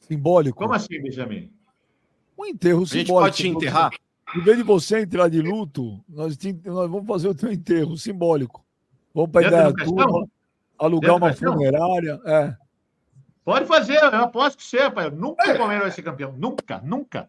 Simbólico. 0.00 0.58
Como 0.58 0.74
assim, 0.74 1.00
Benjamin? 1.00 1.50
Um 2.38 2.46
enterro 2.46 2.82
A 2.82 2.84
gente 2.86 3.06
simbólico. 3.06 3.20
pode 3.30 3.36
te 3.36 3.48
enterrar? 3.48 3.90
Em 4.36 4.40
vez 4.40 4.56
de 4.56 4.62
você 4.62 5.00
entrar 5.00 5.28
de 5.28 5.40
luto, 5.42 6.02
nós, 6.08 6.36
te- 6.36 6.52
nós 6.64 6.90
vamos 6.90 7.06
fazer 7.06 7.28
o 7.28 7.34
teu 7.34 7.50
enterro 7.52 7.96
simbólico. 7.96 8.64
Vamos 9.14 9.30
ideia 9.30 9.68
do 9.68 9.74
caixão? 9.74 9.94
tua, 9.96 10.26
alugar 10.80 11.16
uma 11.16 11.32
funerária. 11.32 12.20
É. 12.24 12.54
Pode 13.44 13.66
fazer, 13.66 13.96
eu 13.96 14.22
aposto 14.22 14.58
que 14.58 14.64
você, 14.64 14.90
pai. 14.90 15.10
Nunca 15.10 15.52
o 15.52 15.58
Palmeiras 15.58 15.84
vai 15.84 15.90
ser 15.90 16.02
campeão. 16.02 16.32
Nunca, 16.36 16.80
nunca. 16.84 17.28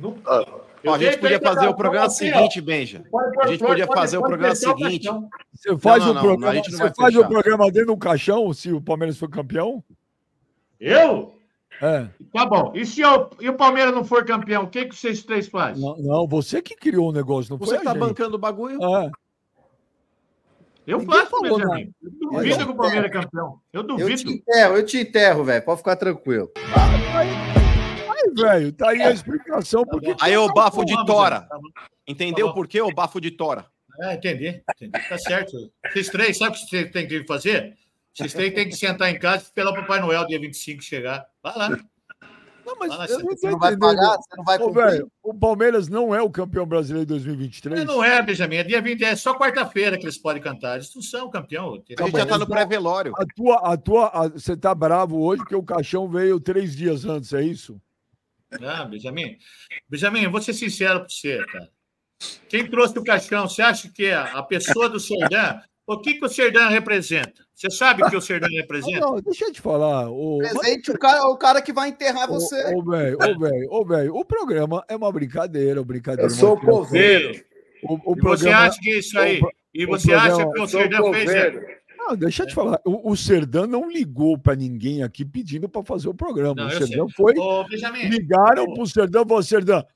Nunca. 0.00 0.46
Ó, 0.84 0.94
a 0.94 0.98
gente 0.98 1.18
podia 1.18 1.40
fazer 1.40 1.68
o 1.68 1.74
programa 1.74 2.08
seguinte, 2.08 2.60
Benja. 2.60 3.04
A 3.42 3.46
gente 3.48 3.62
podia 3.62 3.86
fazer 3.86 4.16
o 4.16 4.22
programa 4.22 4.54
seguinte. 4.54 5.08
Você 5.52 5.76
faz, 5.78 6.02
não, 6.04 6.10
o, 6.10 6.14
não, 6.14 6.22
programa, 6.22 6.52
a 6.52 6.54
gente 6.54 6.72
não 6.72 6.78
você 6.78 6.92
faz 6.94 7.16
o 7.16 7.26
programa 7.26 7.70
dentro 7.70 7.88
do 7.88 7.96
caixão, 7.96 8.52
se 8.52 8.72
o 8.72 8.80
Palmeiras 8.80 9.18
for 9.18 9.28
campeão? 9.28 9.82
Eu? 10.80 11.34
É. 11.80 12.08
Tá 12.32 12.46
bom. 12.46 12.72
E 12.74 12.86
se 12.86 13.00
eu, 13.00 13.30
e 13.40 13.48
o 13.48 13.54
Palmeiras 13.54 13.94
não 13.94 14.04
for 14.04 14.24
campeão, 14.24 14.64
o 14.64 14.68
que, 14.68 14.86
que 14.86 14.94
vocês 14.94 15.22
três 15.22 15.48
fazem? 15.48 15.82
Não, 15.82 15.96
não, 15.98 16.28
você 16.28 16.62
que 16.62 16.76
criou 16.76 17.10
o 17.10 17.12
negócio, 17.12 17.50
não 17.50 17.58
Você 17.58 17.76
foi 17.76 17.84
tá 17.84 17.90
a 17.90 17.94
gente. 17.94 18.00
bancando 18.00 18.36
o 18.36 18.38
bagulho? 18.38 18.78
É. 18.82 19.10
Eu 20.86 20.98
Ninguém 20.98 21.16
faço, 21.16 21.30
falou 21.30 21.58
Benjamin. 21.58 21.94
Eu 22.02 22.10
duvido 22.10 22.66
que 22.66 22.72
o 22.72 22.76
Palmeiras 22.76 23.04
é 23.06 23.12
campeão. 23.12 23.60
Eu 23.72 23.80
Eu 23.82 23.86
te 23.86 24.24
duvido. 24.24 24.30
enterro, 24.30 24.76
eu 24.76 24.86
te 24.86 24.98
enterro, 24.98 25.44
velho. 25.44 25.64
Pode 25.64 25.78
ficar 25.78 25.96
tranquilo. 25.96 26.50
Aí, 28.08 28.34
velho, 28.34 28.72
tá 28.72 28.90
aí 28.90 29.02
a 29.02 29.10
explicação. 29.12 29.84
Porque 29.84 30.14
Aí 30.20 30.36
o 30.36 30.52
bafo 30.52 30.84
de 30.84 30.94
tora. 31.06 31.42
Tá 31.42 31.56
bom. 31.56 31.68
Entendeu 32.06 32.48
Tá 32.48 32.54
por 32.54 32.66
que 32.66 32.80
o 32.80 32.92
bafo 32.92 33.20
de 33.20 33.30
tora? 33.30 33.66
É, 34.00 34.14
entendi, 34.14 34.62
entendi. 34.74 35.08
Tá 35.08 35.18
certo. 35.18 35.52
Vocês 35.92 36.08
três, 36.08 36.38
sabe 36.38 36.56
o 36.56 36.60
que 36.60 36.66
vocês 36.66 36.90
têm 36.90 37.06
que 37.06 37.24
fazer? 37.24 37.76
Vocês 38.14 38.32
três 38.32 38.52
têm 38.54 38.68
que 38.68 38.74
sentar 38.74 39.10
em 39.10 39.18
casa 39.18 39.42
e 39.42 39.46
esperar 39.46 39.70
o 39.70 39.74
Papai 39.74 40.00
Noel 40.00 40.26
dia 40.26 40.40
25 40.40 40.82
chegar. 40.82 41.24
Vai 41.42 41.56
lá. 41.56 41.78
Não, 42.64 42.76
mas 42.78 43.10
eu 43.10 43.18
não 43.18 43.30
Você 43.30 43.50
não 43.50 43.58
vai 43.58 43.76
pagar? 43.76 44.16
Você 44.16 44.36
não 44.36 44.44
vai 44.44 44.58
velho, 44.58 45.12
o 45.22 45.34
Palmeiras 45.34 45.88
não 45.88 46.14
é 46.14 46.22
o 46.22 46.30
campeão 46.30 46.66
brasileiro 46.66 47.04
de 47.06 47.10
2023? 47.10 47.78
Mas 47.84 47.86
não 47.86 48.02
é, 48.02 48.22
Benjamin. 48.22 48.56
É 48.56 48.64
dia 48.64 48.80
20, 48.80 49.02
é 49.04 49.16
só 49.16 49.36
quarta-feira 49.36 49.98
que 49.98 50.04
eles 50.04 50.18
podem 50.18 50.42
cantar. 50.42 50.76
Eles 50.76 50.94
não 50.94 51.02
são 51.02 51.28
campeão. 51.30 51.74
A 51.98 52.02
gente 52.04 52.16
já 52.16 52.26
tá 52.26 52.38
no 52.38 52.46
pré-velório. 52.46 53.12
A 53.16 53.24
tua, 53.34 53.72
a 53.72 53.76
tua, 53.76 54.06
a- 54.08 54.28
você 54.28 54.56
tá 54.56 54.74
bravo 54.74 55.20
hoje 55.22 55.42
porque 55.42 55.56
o 55.56 55.62
caixão 55.62 56.08
veio 56.08 56.38
três 56.38 56.76
dias 56.76 57.04
antes, 57.04 57.32
é 57.32 57.42
isso? 57.42 57.80
Ah, 58.62 58.84
Benjamin. 58.84 59.36
Benjamin, 59.88 60.22
eu 60.22 60.30
vou 60.30 60.42
ser 60.42 60.52
sincero 60.52 61.00
para 61.00 61.08
você, 61.08 61.44
cara. 61.46 61.68
Quem 62.48 62.68
trouxe 62.70 62.98
o 62.98 63.02
caixão, 63.04 63.48
você 63.48 63.62
acha 63.62 63.90
que 63.92 64.04
é 64.06 64.14
a 64.14 64.42
pessoa 64.42 64.88
do 64.88 65.00
Serdã? 65.00 65.60
O 65.86 65.98
que, 65.98 66.14
que 66.14 66.24
o 66.24 66.28
Serdã 66.28 66.68
representa? 66.68 67.44
Você 67.62 67.70
sabe 67.70 68.02
o 68.02 68.10
que 68.10 68.16
o 68.16 68.20
Serdã 68.20 68.46
Ah, 68.48 68.60
representa? 68.60 68.98
não, 69.00 69.20
deixa 69.20 69.44
eu 69.44 69.52
te 69.52 69.60
falar. 69.60 70.10
O, 70.10 70.38
Presente 70.38 70.90
o 70.90 70.98
cara, 70.98 71.24
o 71.28 71.36
cara 71.36 71.62
que 71.62 71.72
vai 71.72 71.90
enterrar 71.90 72.26
você. 72.26 72.74
Ô, 72.74 72.82
velho, 72.82 73.16
ô, 73.16 73.38
velho, 73.38 73.68
ô, 73.70 73.84
velho, 73.84 74.14
o 74.16 74.24
programa 74.24 74.84
é 74.88 74.96
uma 74.96 75.12
brincadeira, 75.12 75.78
uma 75.80 75.86
brincadeira. 75.86 76.26
Eu 76.28 76.34
sou 76.34 76.54
uma 76.54 76.60
criação. 76.60 76.80
coveiro. 76.82 77.44
O, 77.84 77.94
o 77.94 78.16
E 78.16 78.20
você 78.20 78.20
programa- 78.20 78.58
acha 78.66 78.80
que 78.80 78.90
é 78.92 78.98
isso 78.98 79.18
aí? 79.18 79.40
E 79.72 79.84
o 79.84 79.88
você 79.88 80.12
acha 80.12 80.28
programa- 80.28 80.52
que 80.54 80.60
o 80.60 80.66
Serdã 80.66 81.12
fez? 81.12 81.30
é? 81.30 81.82
Não, 81.96 82.16
deixa 82.16 82.42
eu 82.42 82.46
te 82.48 82.54
falar. 82.54 82.80
O, 82.84 83.12
o 83.12 83.16
Serdã 83.16 83.64
não 83.64 83.88
ligou 83.88 84.36
para 84.36 84.56
ninguém 84.56 85.04
aqui 85.04 85.24
pedindo 85.24 85.68
para 85.68 85.84
fazer 85.84 86.08
o 86.08 86.14
programa. 86.14 86.54
Não, 86.56 86.66
o 86.66 86.86
sei. 86.86 86.98
foi. 87.16 87.34
Ô, 87.38 87.64
Ligaram 88.08 88.74
para 88.74 88.82
o 88.82 88.86
Serdã 88.88 89.22
e 89.22 89.28
falaram: 89.28 89.86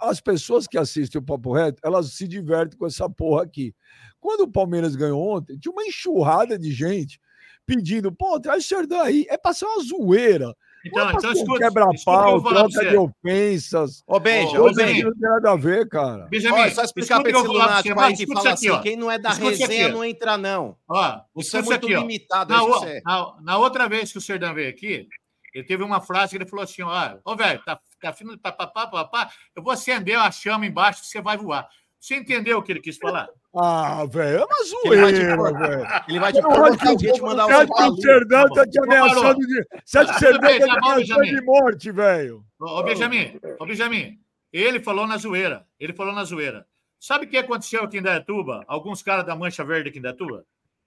as 0.00 0.20
pessoas 0.20 0.66
que 0.68 0.78
assistem 0.78 1.20
o 1.20 1.24
Papo 1.24 1.52
Reto, 1.52 1.80
elas 1.84 2.12
se 2.12 2.26
divertem 2.28 2.78
com 2.78 2.86
essa 2.86 3.08
porra 3.10 3.42
aqui. 3.42 3.74
Quando 4.20 4.42
o 4.42 4.50
Palmeiras 4.52 4.96
ganhou 4.96 5.20
ontem, 5.20 5.58
tinha 5.58 5.72
uma 5.72 5.84
enxurrada 5.84 6.58
de 6.58 6.72
gente 6.72 7.20
pedindo, 7.66 8.10
pô, 8.12 8.40
traz 8.40 8.64
o 8.64 8.68
Serdã 8.68 9.02
aí. 9.02 9.26
É 9.28 9.36
pra 9.36 9.52
ser 9.52 9.66
uma 9.66 9.82
zoeira. 9.84 10.54
então, 10.84 11.04
Não 11.04 11.10
é 11.10 11.14
então 11.14 11.30
um 11.30 11.32
escuta, 11.34 11.52
que 11.52 11.58
quebra-pau, 11.64 12.42
troca 12.42 12.88
de 12.90 12.96
ofensas. 12.96 14.02
Ô, 14.06 14.18
Benja, 14.18 14.60
Ô, 14.62 14.72
Benja. 14.72 14.94
que 14.94 15.02
não 15.04 15.12
tem 15.12 15.20
nada 15.30 15.50
a 15.52 15.56
ver, 15.56 15.88
cara. 15.88 16.26
Benjamin, 16.30 16.60
Olha, 16.60 16.70
só 16.74 16.82
explicar 16.82 17.20
pra 17.22 17.30
que 17.30 17.38
esse 17.38 17.46
lunático 17.46 17.94
você. 17.94 18.04
aí 18.06 18.16
que 18.16 18.26
fala 18.26 18.38
isso 18.38 18.48
aqui, 18.48 18.54
assim, 18.68 18.70
ó. 18.70 18.80
quem 18.80 18.96
não 18.96 19.10
é 19.10 19.18
da 19.18 19.30
Escuta 19.30 19.52
isso 19.52 19.60
resenha 19.62 19.84
aqui, 19.86 19.94
ó. 19.94 19.96
não 19.98 20.04
entra, 20.04 20.38
não. 20.38 20.76
Ó, 20.88 21.20
Você 21.34 21.58
é 21.58 21.62
muito 21.62 21.84
aqui, 21.86 21.94
ó. 21.94 22.00
limitado, 22.00 22.52
Na, 22.54 22.60
isso 22.60 22.70
o- 22.70 22.80
que 22.80 23.00
na- 23.04 23.36
na 23.42 23.58
outra 23.58 23.88
vez 23.88 24.10
que 24.12 24.18
o 24.18 24.20
Serdão 24.20 24.54
veio 24.54 24.70
aqui, 24.70 25.06
ele 25.54 25.64
teve 25.66 25.82
uma 25.82 26.00
frase 26.00 26.30
que 26.30 26.36
ele 26.38 26.48
falou 26.48 26.62
assim: 26.64 26.82
ó, 26.82 27.18
ô 27.24 27.36
velho, 27.36 27.62
tá, 27.64 27.78
tá 28.00 28.12
fino 28.12 28.30
de 28.32 28.38
papapá, 28.38 28.86
papapá, 28.86 29.30
eu 29.54 29.62
vou 29.62 29.72
acender 29.72 30.16
a 30.18 30.30
chama 30.30 30.64
embaixo 30.66 31.04
você 31.04 31.20
vai 31.20 31.36
voar. 31.36 31.68
Você 32.00 32.16
entendeu 32.16 32.58
o 32.58 32.62
que 32.62 32.70
ele 32.72 32.80
quis 32.80 32.96
falar? 32.96 33.28
Ah, 33.60 34.04
velho, 34.06 34.38
é 34.38 34.44
uma 34.44 34.64
zoeira, 34.64 35.52
velho. 35.52 35.86
Ele 36.08 36.20
vai 36.20 36.32
te 36.32 36.40
provocar 36.40 36.70
o 36.72 36.78
que 36.78 36.96
dia 36.96 37.12
de 37.12 37.20
mandar 37.22 37.46
Você 37.46 37.52
acha 37.52 37.66
você 37.66 37.82
que 37.84 37.90
o 37.90 37.96
Serdã 38.02 38.48
tá 38.48 38.66
te 38.66 38.78
ameaçando 38.80 39.38
de. 39.38 39.66
Você 39.84 39.98
acha 39.98 40.06
que 40.06 40.12
o 40.12 40.14
Ah, 40.14 40.18
Serdã 40.18 40.38
tudo 40.38 40.46
bem, 40.48 40.58
tá 40.60 40.66
te 40.66 40.80
tá 40.80 40.92
ameaçando 40.92 41.22
de 41.24 41.40
morte, 41.42 41.90
velho? 41.90 42.44
Ô, 42.60 42.82
Benjamin, 42.82 43.40
ô, 43.58 43.66
Benjamin, 43.66 44.18
ele 44.52 44.80
falou 44.80 45.06
na 45.06 45.16
zoeira. 45.16 45.66
Ele 45.80 45.92
falou 45.92 46.12
na 46.14 46.24
zoeira. 46.24 46.66
Sabe 47.00 47.26
o 47.26 47.28
que 47.28 47.36
aconteceu 47.36 47.82
aqui 47.82 47.98
em 47.98 48.02
Dayatuba? 48.02 48.64
Alguns 48.66 49.02
caras 49.02 49.24
da 49.24 49.34
Mancha 49.36 49.64
Verde 49.64 49.88
aqui 49.88 49.98
em 49.98 50.02
Dayatuba? 50.02 50.44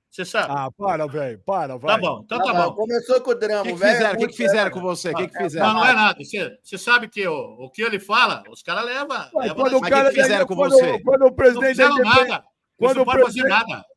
Você 0.09 0.25
sabe? 0.25 0.47
Ah, 0.49 0.69
para, 0.77 1.07
velho, 1.07 1.39
para, 1.45 1.77
vai. 1.77 1.95
tá 1.95 1.97
bom, 1.97 2.21
então 2.25 2.37
tá 2.37 2.51
Não, 2.53 2.69
bom. 2.69 2.75
Começou 2.75 3.21
com 3.21 3.29
o 3.29 3.33
O 3.33 3.39
drama, 3.39 3.63
que, 3.63 3.71
que 3.71 3.75
velho. 3.79 3.93
fizeram? 3.95 4.13
O 4.13 4.17
que, 4.17 4.27
que 4.27 4.35
fizeram 4.35 4.61
muito 4.63 4.73
com 4.73 4.81
você? 4.81 5.09
O 5.11 5.15
que, 5.15 5.27
que 5.29 5.33
Não, 5.35 5.41
fizeram? 5.43 5.73
não 5.73 5.85
é 5.85 5.93
nada. 5.93 6.17
Você, 6.21 6.57
você 6.61 6.77
sabe 6.77 7.07
que 7.07 7.25
o, 7.25 7.33
o 7.59 7.69
que 7.69 7.81
ele 7.81 7.97
fala, 7.97 8.43
os 8.49 8.61
caras 8.61 8.83
levam. 8.83 9.17
Ué, 9.35 9.43
levam 9.43 9.55
quando 9.55 9.77
o 9.77 9.81
cara 9.81 10.09
que 10.09 10.15
que 10.15 10.21
fizeram 10.21 10.45
com 10.45 10.55
quando, 10.55 10.71
você? 10.73 10.99
Quando 10.99 11.21
o 11.21 11.25
Não 11.27 11.33
presidente 11.33 11.61
da 11.61 11.69
fizeram 11.69 11.95
Independente, 11.95 12.29
nada. 12.29 12.43
Quando 12.87 13.01
o 13.01 13.05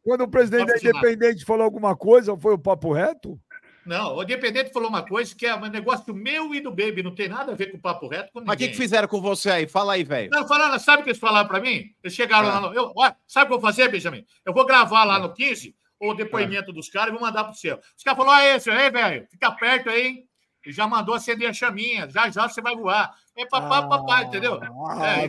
quando 0.02 0.20
o 0.22 0.28
presidente 0.28 0.66
da 0.66 0.72
fazer 0.74 0.92
nada. 0.92 1.08
Independente 1.08 1.44
falou 1.44 1.64
alguma 1.64 1.96
coisa, 1.96 2.36
foi 2.36 2.54
o 2.54 2.58
papo 2.58 2.92
reto? 2.92 3.38
Não, 3.86 4.16
o 4.16 4.22
Independente 4.22 4.72
falou 4.72 4.88
uma 4.88 5.04
coisa 5.06 5.34
que 5.34 5.46
é 5.46 5.54
um 5.54 5.60
negócio 5.66 6.14
meu 6.14 6.54
e 6.54 6.60
do 6.60 6.70
Baby, 6.70 7.02
não 7.02 7.14
tem 7.14 7.28
nada 7.28 7.52
a 7.52 7.54
ver 7.54 7.70
com 7.70 7.76
o 7.76 7.80
papo 7.80 8.08
reto. 8.08 8.30
Mas 8.34 8.54
o 8.54 8.58
que, 8.58 8.68
que 8.68 8.76
fizeram 8.76 9.06
com 9.06 9.20
você 9.20 9.50
aí? 9.50 9.66
Fala 9.66 9.92
aí, 9.92 10.04
velho. 10.04 10.30
Não, 10.32 10.48
falaram, 10.48 10.78
sabe 10.78 11.00
o 11.02 11.04
que 11.04 11.10
eles 11.10 11.20
falaram 11.20 11.46
para 11.46 11.60
mim? 11.60 11.90
Eles 12.02 12.14
chegaram 12.14 12.48
Ah. 12.48 12.52
lá 12.54 12.60
no. 12.62 12.74
Eu, 12.74 12.92
ó, 12.96 13.12
sabe 13.26 13.44
o 13.44 13.48
que 13.48 13.54
eu 13.54 13.60
vou 13.60 13.68
fazer, 13.70 13.88
Benjamin? 13.88 14.24
Eu 14.44 14.54
vou 14.54 14.64
gravar 14.64 15.04
lá 15.04 15.18
no 15.18 15.32
15 15.34 15.74
o 16.00 16.14
depoimento 16.14 16.72
dos 16.72 16.88
caras 16.88 17.08
e 17.08 17.12
vou 17.12 17.20
mandar 17.20 17.44
pro 17.44 17.54
seu. 17.54 17.78
Os 17.96 18.02
caras 18.02 18.16
falaram: 18.18 18.38
ah, 18.38 18.56
esse 18.56 18.70
aí, 18.70 18.90
velho, 18.90 19.26
fica 19.30 19.50
perto 19.52 19.90
aí, 19.90 20.06
hein? 20.06 20.24
E 20.66 20.72
já 20.72 20.86
mandou 20.86 21.14
acender 21.14 21.48
a 21.48 21.52
chaminha, 21.52 22.08
já 22.08 22.30
já 22.30 22.48
você 22.48 22.62
vai 22.62 22.74
voar. 22.74 23.12
É 23.36 23.44
papá, 23.46 23.86
papá, 23.86 24.22
entendeu? 24.22 24.58
Ah, 24.88 25.20
É, 25.22 25.24
e 25.26 25.28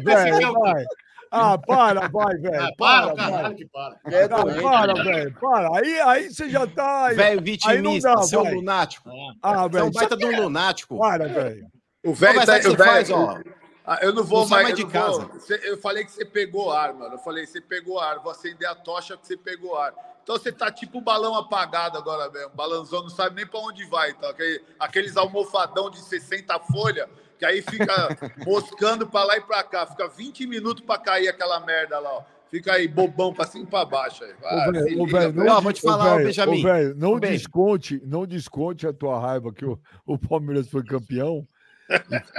velho. 1.31 1.43
Ah, 1.43 1.57
para, 1.57 2.07
vai, 2.07 2.35
velho. 2.37 2.63
Ah, 2.63 2.71
para, 2.77 3.07
para, 3.07 3.15
caralho, 3.15 3.43
vai. 3.43 3.53
que 3.55 3.65
para. 3.65 3.99
É 4.05 4.23
Ah, 4.23 4.29
para, 4.61 4.93
né? 4.93 5.03
velho, 5.03 5.35
para. 5.39 5.77
Aí, 5.79 5.99
aí 6.01 6.33
você 6.33 6.49
já 6.49 6.65
tá. 6.67 7.05
aí- 7.07 7.15
Velho 7.15 7.39
aí 7.39 7.43
vitimista, 7.43 8.09
não 8.09 8.15
dá, 8.15 8.21
seu 8.23 8.43
vai. 8.43 8.53
lunático. 8.53 9.09
Ah, 9.41 9.53
Você 9.61 9.65
é 9.65 9.69
velho, 9.69 9.85
um 9.85 9.91
baita 9.91 10.17
de 10.17 10.25
um 10.25 10.41
lunático. 10.43 10.97
para, 10.99 11.27
velho. 11.27 11.67
O 12.05 12.13
velho 12.13 12.45
tá, 12.45 12.55
o 12.57 12.59
que 12.59 12.67
o 12.67 12.71
você 12.71 12.77
velho- 12.77 12.89
faz, 12.91 13.09
ó? 13.11 13.39
Ah, 13.87 13.99
eu 14.01 14.11
não 14.13 14.23
vou 14.23 14.41
Não 14.41 14.49
mais. 14.49 14.63
mais 14.69 14.79
eu 14.79 14.85
de 14.87 14.91
vou- 14.91 14.91
casa. 14.91 15.25
Você- 15.39 15.61
Eu 15.63 15.77
falei 15.77 16.03
que 16.05 16.11
você 16.11 16.25
pegou 16.25 16.71
ar, 16.71 16.91
mano. 16.93 17.15
Eu 17.15 17.19
falei, 17.19 17.45
você 17.45 17.61
pegou 17.61 17.99
ar. 17.99 18.17
Vou 18.19 18.31
acender 18.31 18.67
a 18.67 18.73
tocha 18.73 19.15
que 19.15 19.27
você 19.27 19.37
pegou 19.37 19.77
ar. 19.77 19.93
Então 20.23 20.35
você 20.37 20.51
tá 20.51 20.71
tipo 20.71 20.97
um 20.97 21.01
balão 21.03 21.35
apagado 21.35 21.95
agora 21.95 22.27
mesmo. 22.31 22.49
Balãozão 22.55 23.03
não 23.03 23.09
sabe 23.11 23.35
nem 23.35 23.45
pra 23.45 23.59
onde 23.59 23.85
vai. 23.85 24.09
Então, 24.09 24.27
aquele- 24.27 24.63
aqueles 24.79 25.15
almofadão 25.15 25.91
de 25.91 25.99
60 25.99 26.59
folhas, 26.59 27.07
que 27.37 27.45
aí 27.45 27.61
fica 27.61 28.17
moscando 28.45 29.07
pra 29.07 29.23
lá 29.23 29.37
e 29.37 29.41
pra 29.41 29.63
cá. 29.63 29.85
Fica 29.85 30.07
20 30.07 30.47
minutos 30.47 30.83
pra 30.83 30.97
cair 30.97 31.27
aquela 31.27 31.59
merda 31.59 31.99
lá, 31.99 32.13
ó. 32.13 32.23
Fica 32.49 32.73
aí, 32.73 32.87
bobão 32.87 33.33
pra 33.33 33.45
cima 33.45 33.65
e 33.65 33.67
pra 33.67 33.83
baixo. 33.83 34.23
Aí. 34.23 34.33
Ah, 34.43 34.69
Ô, 34.69 34.73
se 34.73 34.95
ô, 34.95 35.07
velho. 35.07 35.41
Ó, 35.41 35.43
não 35.43 35.61
vou 35.61 35.73
te 35.73 35.81
falar, 35.81 36.05
ô, 36.05 36.07
ô, 36.07 36.15
velho, 36.15 36.25
Benjamin. 36.27 36.59
ô, 36.59 36.63
velho, 36.63 36.95
não 36.95 37.19
desconte, 37.19 38.01
não 38.05 38.25
desconte 38.25 38.87
a 38.87 38.93
tua 38.93 39.19
raiva 39.19 39.51
que 39.51 39.65
o, 39.65 39.79
o 40.05 40.17
Palmeiras 40.17 40.69
foi 40.69 40.83
campeão 40.83 41.47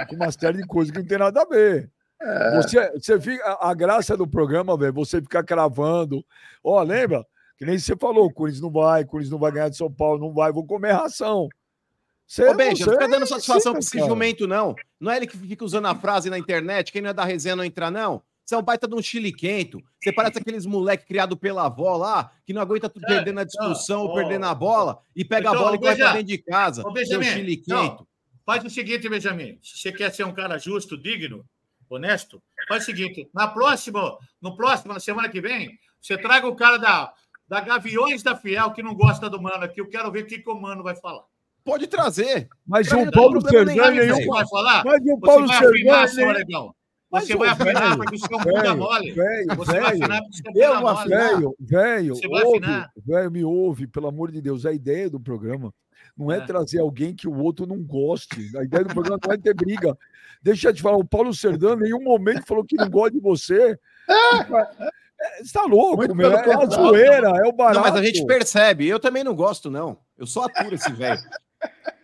com 0.09 0.15
uma 0.15 0.31
série 0.31 0.57
de 0.57 0.67
coisas 0.67 0.91
que 0.91 0.99
não 0.99 1.07
tem 1.07 1.17
nada 1.17 1.41
a 1.41 1.45
ver. 1.45 1.91
Você, 2.55 2.91
você 2.93 3.21
fica, 3.21 3.57
a, 3.61 3.73
graça 3.73 4.17
do 4.17 4.27
programa, 4.27 4.77
velho, 4.77 4.93
você 4.93 5.21
ficar 5.21 5.43
cravando. 5.43 6.25
Ó, 6.63 6.81
lembra? 6.81 7.23
Que 7.57 7.65
nem 7.65 7.77
você 7.77 7.95
falou, 7.95 8.25
o 8.25 8.33
Corinthians 8.33 8.61
não 8.61 8.71
vai, 8.71 9.03
o 9.03 9.07
Corinthians 9.07 9.31
não 9.31 9.39
vai 9.39 9.51
ganhar 9.51 9.69
de 9.69 9.77
São 9.77 9.91
Paulo, 9.91 10.19
não 10.19 10.33
vai, 10.33 10.51
vou 10.51 10.65
comer 10.65 10.93
ração. 10.93 11.47
Você, 12.27 12.43
Ô, 12.49 12.53
Benja, 12.53 12.85
não 12.85 12.93
fica 12.93 13.07
dando 13.07 13.25
satisfação 13.25 13.71
pra 13.71 13.79
assim, 13.79 13.99
esse 13.99 14.07
jumento, 14.07 14.45
não. 14.45 14.75
Não 14.99 15.09
é 15.09 15.17
ele 15.17 15.27
que 15.27 15.37
fica 15.37 15.63
usando 15.63 15.85
a 15.85 15.95
frase 15.95 16.29
na 16.29 16.37
internet, 16.37 16.91
quem 16.91 17.01
não 17.01 17.09
é 17.09 17.13
da 17.13 17.23
resenha 17.23 17.55
não 17.55 17.63
entra, 17.63 17.89
não. 17.89 18.21
Você 18.43 18.53
é 18.53 18.57
um 18.57 18.61
baita 18.61 18.87
de 18.87 18.95
um 18.95 19.01
chiliquento. 19.01 19.81
Você 20.01 20.11
parece 20.11 20.39
aqueles 20.39 20.65
moleque 20.65 21.05
criado 21.05 21.35
pela 21.37 21.65
avó 21.65 21.95
lá, 21.97 22.31
que 22.45 22.53
não 22.53 22.61
aguenta 22.61 22.89
tu 22.89 22.99
É, 23.03 23.07
perdendo 23.07 23.39
a 23.39 23.43
discussão 23.45 24.03
ou 24.03 24.13
perdendo 24.13 24.45
a 24.45 24.53
bola 24.53 24.99
e 25.15 25.23
pega 25.23 25.49
Então, 25.49 25.53
a 25.53 25.63
bola 25.63 25.75
e 25.75 25.79
vai 25.79 25.95
pra 25.95 26.11
dentro 26.13 26.27
de 26.27 26.37
casa. 26.37 26.81
Ô, 26.81 26.83
Seu 26.83 26.91
Benjamin, 26.93 27.25
chiliquento. 27.25 27.71
não, 27.73 28.07
faz 28.45 28.63
o 28.63 28.69
seguinte, 28.69 29.07
Benjamin. 29.09 29.57
Se 29.61 29.77
você 29.77 29.91
quer 29.91 30.13
ser 30.13 30.25
um 30.25 30.33
cara 30.33 30.57
justo, 30.57 30.97
digno, 30.97 31.45
honesto, 31.89 32.41
faz 32.67 32.83
o 32.83 32.85
seguinte: 32.85 33.29
na 33.33 33.47
próxima, 33.47 34.17
no 34.41 34.55
próximo, 34.55 34.93
na 34.93 34.99
semana 34.99 35.29
que 35.29 35.41
vem, 35.41 35.77
você 36.01 36.17
traga 36.17 36.47
o 36.47 36.55
cara 36.55 36.77
da, 36.77 37.13
da 37.47 37.61
Gaviões 37.61 38.23
da 38.23 38.35
Fiel 38.35 38.71
que 38.71 38.83
não 38.83 38.95
gosta 38.95 39.29
do 39.29 39.41
Mano 39.41 39.63
aqui. 39.63 39.81
Eu 39.81 39.89
quero 39.89 40.11
ver 40.11 40.23
o 40.23 40.25
que, 40.27 40.39
que 40.39 40.49
o 40.49 40.59
Mano 40.59 40.83
vai 40.83 40.95
falar. 40.95 41.23
Pode 41.67 41.85
trazer. 41.85 42.47
Mas 42.65 42.89
o 42.93 43.11
Paulo 43.11 43.41
nenhum. 43.41 44.15
Você 44.15 44.25
vai 44.25 44.47
falar? 44.47 44.85
Mas 44.85 45.01
o 45.01 45.03
Você 45.03 45.19
Paulo 45.19 45.47
seu 45.49 45.71
Você 47.11 47.35
vai 47.35 47.49
afinar 47.49 47.97
porque 47.97 48.17
é 48.35 48.37
bunda 48.39 48.61
velho, 48.61 48.77
mole. 48.77 49.13
Você 49.55 49.79
vai 49.79 49.91
afinar 49.91 50.21
porque 50.21 50.41
você 50.41 50.53
é 50.53 50.65
Eu 50.65 50.73
bunda 50.75 50.85
mole. 50.85 51.11
Velho, 51.11 51.55
velho, 51.59 52.15
Você 52.15 52.27
vai 52.29 52.43
ouve, 52.43 52.57
afinar. 52.65 52.91
velho, 53.05 53.31
me 53.31 53.43
ouve, 53.43 53.87
pelo 53.87 54.07
amor 54.07 54.31
de 54.31 54.41
Deus. 54.41 54.65
A 54.65 54.71
ideia 54.71 55.09
do 55.09 55.19
programa 55.19 55.73
não 56.17 56.31
é, 56.31 56.37
É. 56.37 56.41
trazer 56.45 56.79
alguém 56.79 57.13
que 57.13 57.27
o 57.27 57.37
outro 57.37 57.65
não 57.67 57.83
goste. 57.83 58.49
A 58.57 58.63
ideia 58.63 58.85
do 58.85 58.93
programa 58.93 59.19
não 59.25 59.33
é 59.33 59.37
ter 59.37 59.53
briga. 59.53 59.97
Deixa 60.41 60.69
eu 60.69 60.73
te 60.73 60.81
falar, 60.81 60.95
o 60.95 61.03
Paulo 61.05 61.33
Serdã 61.33 61.73
em 61.73 61.79
nenhum 61.81 62.01
momento 62.01 62.45
falou 62.47 62.63
que 62.63 62.77
não 62.77 62.89
gosta 62.89 63.11
de 63.11 63.19
você. 63.19 63.77
É, 64.09 65.43
Você 65.43 65.51
tá 65.51 65.63
louco, 65.65 65.97
Muito 65.97 66.15
meu. 66.15 66.29
pelo 66.31 66.51
É 66.51 66.63
a 66.63 66.65
zoeira, 66.69 67.27
é 67.43 67.47
o 67.47 67.51
barato. 67.51 67.75
Não, 67.75 67.81
mas 67.81 67.95
a 67.95 68.03
gente 68.03 68.23
percebe. 68.25 68.87
Eu 68.87 68.99
também 68.99 69.23
não 69.23 69.35
gosto, 69.35 69.69
não. 69.69 69.97
Eu 70.17 70.27
só 70.27 70.43
aturo 70.45 70.75
esse 70.75 70.91
velho. 70.91 71.19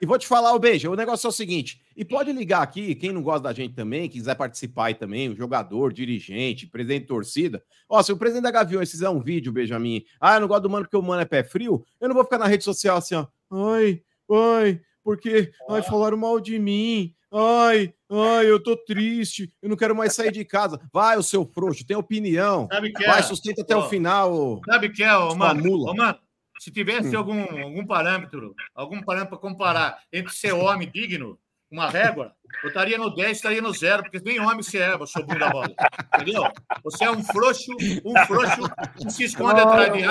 E 0.01 0.05
vou 0.05 0.17
te 0.17 0.27
falar, 0.27 0.53
o 0.53 0.59
beijo. 0.59 0.91
O 0.91 0.95
negócio 0.95 1.27
é 1.27 1.29
o 1.29 1.31
seguinte: 1.31 1.81
e 1.95 2.03
pode 2.03 2.31
ligar 2.33 2.61
aqui, 2.61 2.93
quem 2.93 3.11
não 3.11 3.21
gosta 3.21 3.43
da 3.43 3.53
gente 3.53 3.73
também, 3.73 4.09
quiser 4.09 4.35
participar 4.35 4.87
aí 4.87 4.93
também, 4.93 5.29
o 5.29 5.35
jogador, 5.35 5.93
dirigente, 5.93 6.67
presidente 6.67 7.03
de 7.03 7.07
torcida. 7.07 7.63
Ó, 7.87 8.03
se 8.03 8.11
o 8.11 8.17
presidente 8.17 8.43
da 8.43 8.51
Gaviões 8.51 8.91
fizer 8.91 9.07
um 9.07 9.21
vídeo, 9.21 9.53
Benjamin, 9.53 10.03
ah, 10.19 10.35
eu 10.35 10.41
não 10.41 10.47
gosto 10.47 10.63
do 10.63 10.69
mano 10.69 10.83
porque 10.83 10.97
o 10.97 11.01
mano 11.01 11.21
é 11.21 11.25
pé 11.25 11.43
frio, 11.43 11.85
eu 12.01 12.09
não 12.09 12.15
vou 12.15 12.23
ficar 12.25 12.37
na 12.37 12.47
rede 12.47 12.63
social 12.63 12.97
assim, 12.97 13.15
ó. 13.15 13.27
Ai, 13.51 14.01
ai, 14.29 14.81
porque 15.03 15.51
ai, 15.69 15.81
falaram 15.81 16.17
mal 16.17 16.39
de 16.39 16.59
mim. 16.59 17.13
Ai, 17.31 17.93
ai, 18.11 18.45
eu 18.45 18.61
tô 18.61 18.75
triste, 18.75 19.51
eu 19.61 19.69
não 19.69 19.75
quero 19.75 19.95
mais 19.95 20.13
sair 20.13 20.31
de 20.31 20.43
casa. 20.45 20.79
Vai, 20.91 21.17
o 21.17 21.23
seu 21.23 21.45
frouxo, 21.45 21.85
tem 21.85 21.97
opinião. 21.97 22.67
Sabe 22.71 22.91
que 22.91 23.03
é? 23.03 23.07
Vai, 23.07 23.23
sustenta 23.23 23.61
até 23.61 23.75
o 23.75 23.89
final. 23.89 24.61
Sabe 24.65 24.87
o 24.87 24.93
que 24.93 25.03
é, 25.03 25.17
ô, 25.17 25.33
mano? 25.33 25.63
mula. 25.63 25.91
Ô, 25.91 25.95
mano, 25.95 26.19
se 26.63 26.71
tivesse 26.71 27.13
algum, 27.13 27.41
algum 27.61 27.85
parâmetro, 27.85 28.55
algum 28.73 29.01
parâmetro 29.03 29.31
para 29.31 29.49
comparar 29.49 29.99
entre 30.13 30.33
ser 30.33 30.53
homem 30.53 30.89
digno, 30.89 31.37
uma 31.69 31.89
régua, 31.89 32.31
eu 32.63 32.67
estaria 32.67 32.97
no 32.99 33.13
10, 33.13 33.35
estaria 33.35 33.61
no 33.61 33.73
zero, 33.73 34.03
porque 34.03 34.21
nem 34.23 34.39
homem 34.39 34.61
você 34.61 34.77
é, 34.77 34.95
seu 35.07 35.25
bunda 35.25 35.49
bola. 35.49 35.67
Entendeu? 36.15 36.43
Você 36.83 37.03
é 37.03 37.11
um 37.11 37.23
frouxo, 37.23 37.71
um 38.05 38.25
frouxo 38.27 38.61
que 38.95 39.09
se 39.11 39.23
esconde 39.23 39.59
atrás 39.59 39.91
de 39.91 40.03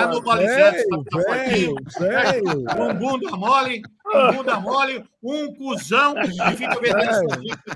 fortinho. 1.09 1.75
velho. 1.99 2.65
Um 2.77 2.93
bunda 2.93 3.31
mole, 3.37 3.81
um 4.05 4.33
bunda 4.33 4.59
mole, 4.59 5.05
um 5.23 5.55
cuzão 5.55 6.13
que 6.15 6.57
fica 6.57 6.79
vendendo 6.81 7.27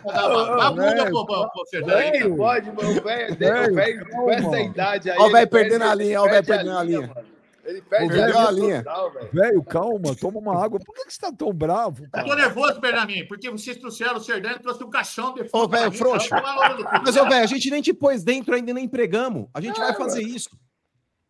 Dá 0.05 0.67
a 0.67 0.69
bunda 0.69 0.95
Velho. 0.95 1.11
pro, 1.11 1.25
pro, 1.25 1.65
Fernando. 1.71 2.35
Pode, 2.35 2.71
mano. 2.73 3.01
Velho, 3.01 3.79
essa 4.29 4.59
idade 4.59 5.09
aí. 5.09 5.17
Ó 5.17 5.27
o 5.27 5.31
velho 5.31 5.49
perdendo 5.49 5.85
a 5.85 5.95
linha, 5.95 6.21
ó 6.21 6.25
o 6.25 6.29
velho 6.29 6.45
perde 6.45 6.65
perdendo 6.65 6.77
a 6.77 6.83
linha. 6.83 7.36
Ele 7.67 7.81
perde 7.81 8.19
a 8.19 8.47
a 8.47 8.51
linha. 8.51 8.65
linha. 8.67 8.83
total, 8.83 9.11
velho. 9.11 9.29
Velho, 9.33 9.63
calma, 9.63 10.15
toma 10.15 10.39
uma 10.39 10.63
água. 10.63 10.79
Por 10.79 10.95
que 10.95 11.05
que 11.05 11.13
você 11.13 11.19
tá 11.19 11.31
tão 11.31 11.51
bravo, 11.51 12.03
Eu 12.05 12.09
tô 12.09 12.29
cara? 12.29 12.35
nervoso, 12.35 12.79
Benjamin, 12.79 13.27
porque 13.27 13.49
vocês 13.51 13.75
trouxeram 13.75 14.15
o 14.15 14.19
Serdano 14.21 14.55
e 14.55 14.59
trouxe 14.59 14.83
um 14.83 14.89
caixão 14.89 15.33
de 15.33 15.45
Ô, 15.51 15.67
velho, 15.67 15.91
frouxo. 15.91 16.29
tá. 16.29 17.01
Mas, 17.03 17.17
ô, 17.17 17.25
velho, 17.25 17.43
a 17.43 17.47
gente 17.47 17.69
nem 17.69 17.81
te 17.81 17.93
pôs 17.93 18.23
dentro 18.23 18.55
ainda, 18.55 18.73
nem 18.73 18.87
pregamos. 18.87 19.47
A 19.53 19.59
gente 19.59 19.77
vai 19.79 19.93
fazer 19.93 20.21
isso. 20.23 20.49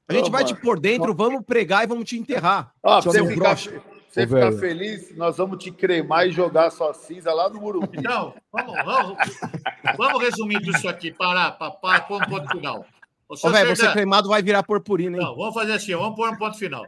A 0.07 0.13
gente 0.13 0.29
Ô, 0.29 0.31
vai 0.31 0.43
te 0.45 0.53
mano. 0.53 0.63
pôr 0.63 0.79
dentro, 0.79 1.13
vamos 1.15 1.43
pregar 1.43 1.83
e 1.83 1.87
vamos 1.87 2.05
te 2.05 2.17
enterrar. 2.17 2.71
Ó, 2.83 3.01
você 3.01 3.25
ficar, 3.27 3.55
você 3.57 4.23
Ô, 4.23 4.27
ficar 4.27 4.51
feliz, 4.53 5.13
nós 5.17 5.35
vamos 5.37 5.61
te 5.61 5.69
cremar 5.71 6.27
e 6.27 6.31
jogar 6.31 6.69
sua 6.69 6.93
cinza 6.93 7.33
lá 7.33 7.49
no 7.49 7.59
Morumbi. 7.59 7.97
Então, 7.97 8.33
vamos, 8.53 8.73
vamos, 8.85 9.17
vamos 9.97 10.21
resumir 10.23 10.61
isso 10.65 10.87
aqui, 10.87 11.11
parar, 11.11 11.51
para, 11.57 11.71
para, 11.71 12.01
pôr 12.01 12.21
um 12.21 12.25
ponto 12.29 12.47
final. 12.49 12.85
Ô, 13.29 13.35
Ô, 13.47 13.49
velho, 13.49 13.75
você 13.75 13.91
cremado 13.91 14.29
vai 14.29 14.41
virar 14.41 14.63
purpurina, 14.63 15.17
hein? 15.17 15.23
não, 15.23 15.35
vamos 15.35 15.53
fazer 15.53 15.73
assim, 15.73 15.95
vamos 15.95 16.15
pôr 16.15 16.29
um 16.29 16.37
ponto 16.37 16.57
final. 16.57 16.85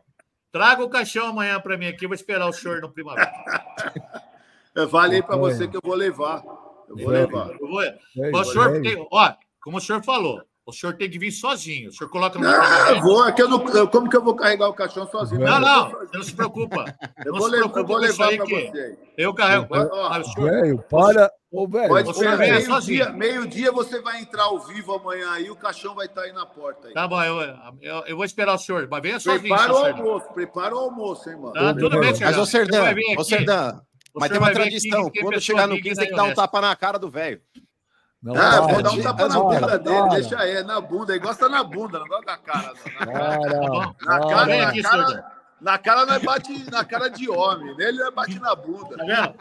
Traga 0.52 0.84
o 0.84 0.90
caixão 0.90 1.28
amanhã 1.28 1.60
para 1.60 1.78
mim 1.78 1.88
aqui, 1.88 2.08
vou 2.08 2.16
esperar 2.16 2.48
o 2.48 2.54
senhor 2.54 2.82
no 2.82 2.90
primavera. 2.92 3.32
Eu 4.74 4.88
falei 4.88 5.22
pra 5.22 5.36
Ô, 5.36 5.40
você 5.40 5.68
que 5.68 5.76
eu 5.76 5.82
vou 5.84 5.96
levar. 5.96 6.44
Eu 6.88 6.98
vou 6.98 7.10
levar. 7.10 7.50
Eu 7.60 7.68
vou, 7.68 8.42
o 8.42 8.44
senhor 8.46 8.82
tem, 8.82 9.08
ó, 9.12 9.34
como 9.62 9.78
o 9.78 9.82
senhor 9.82 10.04
falou, 10.04 10.42
o 10.70 10.74
senhor 10.74 10.96
tem 10.96 11.10
que 11.10 11.20
vir 11.20 11.32
sozinho. 11.32 11.90
O 11.90 11.94
senhor 11.94 12.10
coloca 12.10 12.40
no 12.40 12.46
Não, 12.46 12.88
eu 12.90 13.02
vou. 13.02 13.28
É 13.28 13.32
que 13.32 13.42
eu 13.42 13.50
não, 13.50 13.60
como 13.88 14.10
que 14.10 14.16
eu 14.18 14.24
vou 14.24 14.36
carregar 14.36 14.70
o 14.70 14.74
caixão 14.74 15.06
sozinho? 15.08 15.42
Não, 15.42 15.60
não, 15.60 15.90
você 15.92 16.18
não 16.18 16.24
se 16.24 16.34
preocupa. 16.34 16.86
Eu 17.26 17.34
Não 17.34 17.40
vou, 17.40 17.50
se 17.50 17.56
preocupa 17.58 17.80
eu 17.80 17.86
vou 17.86 17.98
com 18.00 18.06
isso 18.06 18.12
levar 18.22 18.30
aí 18.32 18.38
pra 18.38 18.46
que 18.46 18.72
você. 18.72 18.98
eu 19.18 19.34
carrego. 19.34 19.68
Ah, 19.76 20.20
o 20.20 20.24
senhor- 20.24 20.50
Velho, 20.52 20.84
para. 20.90 21.32
Ô, 21.52 21.68
velho. 21.68 21.88
Pode 21.90 22.16
ser. 22.16 22.38
Meio-dia 22.38 23.10
meio 23.12 23.48
dia 23.48 23.72
você 23.72 24.02
vai 24.02 24.22
entrar 24.22 24.44
ao 24.44 24.60
vivo 24.60 24.94
amanhã 24.94 25.32
aí, 25.32 25.50
o 25.52 25.56
caixão 25.56 25.94
vai 25.94 26.06
estar 26.06 26.22
aí 26.22 26.32
na 26.32 26.46
porta. 26.46 26.88
Aí. 26.88 26.94
Tá 26.94 27.08
bom, 27.08 27.22
eu, 27.22 27.42
eu, 27.82 28.04
eu 28.08 28.16
vou 28.16 28.24
esperar 28.26 28.54
o 28.54 28.58
senhor, 28.58 28.88
mas 28.90 29.02
venha 29.02 29.20
sozinho. 29.20 29.42
Prepara 29.42 29.74
o 29.74 29.78
almoço, 29.78 30.26
prepara 30.34 30.76
o 30.76 30.80
almoço, 30.80 31.30
hein, 31.30 31.36
mano. 31.38 31.54
Tá, 31.54 31.74
tudo 31.74 32.00
bem, 32.00 32.12
Mas, 32.12 32.20
Mas, 32.38 32.50
Serdano. 32.50 32.92
ô, 32.92 32.96
vir 32.96 33.04
ô, 33.10 33.14
o 33.14 33.16
mas 33.18 33.28
senhor 33.28 34.30
tem 34.30 34.38
uma 34.40 34.52
tradição. 34.52 35.12
Quando 35.22 35.42
chegar 35.42 35.68
no 35.68 35.76
digna 35.76 35.90
15, 35.90 36.00
tem 36.00 36.08
e 36.08 36.10
que 36.12 36.16
dar 36.16 36.24
um 36.24 36.34
tapa 36.34 36.62
na 36.62 36.76
cara 36.76 36.98
do 36.98 37.10
velho. 37.10 37.42
Não, 38.22 38.36
Ah, 38.36 38.62
para, 38.62 38.74
vou 38.74 38.84
dar 38.84 38.92
um 38.92 39.02
tapa 39.02 39.28
na 39.30 39.40
bunda 39.40 39.80
dele, 39.80 39.98
para. 39.98 40.10
deixa 40.10 40.40
aí, 40.40 40.52
é 40.58 40.64
na 40.64 40.82
bunda. 40.82 41.14
Ele 41.14 41.20
gosta 41.24 41.48
na 41.48 41.64
bunda, 41.64 42.00
não 42.00 42.08
gosta 42.08 42.26
na 42.32 42.38
cara. 42.38 42.74
Não. 43.00 43.14
Na 43.14 43.40
cara, 43.40 43.60
bom. 43.60 43.96
na 44.02 44.20
cara, 44.20 44.46
Vem 44.46 44.62
na 44.62 44.68
aqui, 44.70 44.82
cara, 44.84 45.08
Serdão. 45.08 45.24
na 45.62 45.78
cara 45.78 46.06
nós 46.06 46.22
bate 46.24 46.72
na 46.72 46.84
cara 46.84 47.10
de 47.10 47.30
homem, 47.30 47.76
nele 47.78 47.98
nós 48.00 48.14
bate 48.14 48.38
na 48.40 48.54
bunda. 48.56 48.98
Tá 48.98 49.04
vendo? 49.06 49.34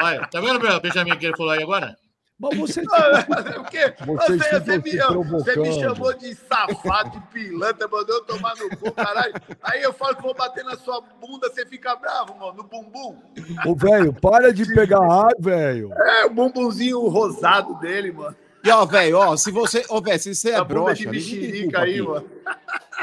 Olha, 0.00 0.26
tá 0.28 0.40
vendo, 0.40 0.80
Benjamin, 0.80 1.16
que 1.16 1.26
ele 1.26 1.36
falou 1.36 1.52
aí 1.52 1.62
agora? 1.62 1.96
Mas 2.38 2.58
você. 2.58 2.82
O 3.58 3.64
quê? 3.64 3.94
Você, 4.04 4.38
você, 4.38 4.80
ficam 4.82 5.24
me, 5.24 5.30
você 5.30 5.56
me 5.56 5.72
chamou 5.72 6.12
de 6.14 6.34
safado, 6.34 7.10
de 7.10 7.20
pilantra, 7.28 7.88
mandou 7.88 8.16
eu 8.16 8.24
tomar 8.24 8.54
no 8.56 8.76
cu, 8.76 8.92
caralho. 8.92 9.34
Aí 9.62 9.82
eu 9.82 9.92
falo 9.92 10.14
que 10.16 10.22
vou 10.22 10.34
bater 10.34 10.64
na 10.64 10.76
sua 10.76 11.00
bunda, 11.20 11.48
você 11.48 11.64
fica 11.66 11.96
bravo, 11.96 12.36
mano, 12.38 12.54
no 12.54 12.62
bumbum. 12.64 13.16
Ô, 13.64 13.74
velho, 13.74 14.12
para 14.12 14.52
de 14.52 14.66
pegar 14.74 15.00
ar, 15.10 15.32
velho. 15.38 15.92
É, 15.94 16.26
o 16.26 16.30
bumbumzinho 16.30 17.00
rosado 17.08 17.78
dele, 17.80 18.12
mano. 18.12 18.36
E, 18.62 18.70
ó, 18.70 18.84
velho, 18.84 19.18
ó, 19.18 19.36
se 19.36 19.50
você. 19.50 19.84
Ô, 19.88 20.00
velho, 20.00 20.18
se 20.18 20.34
você 20.34 20.50
é 20.50 20.56
a 20.56 20.64
broxa. 20.64 20.94
de 20.94 21.06
ninguém 21.06 21.22
tem 21.22 21.40
mexerica 21.40 21.64
culpa 21.64 21.80
aí, 21.84 21.92
aqui. 21.92 22.08
mano. 22.08 22.30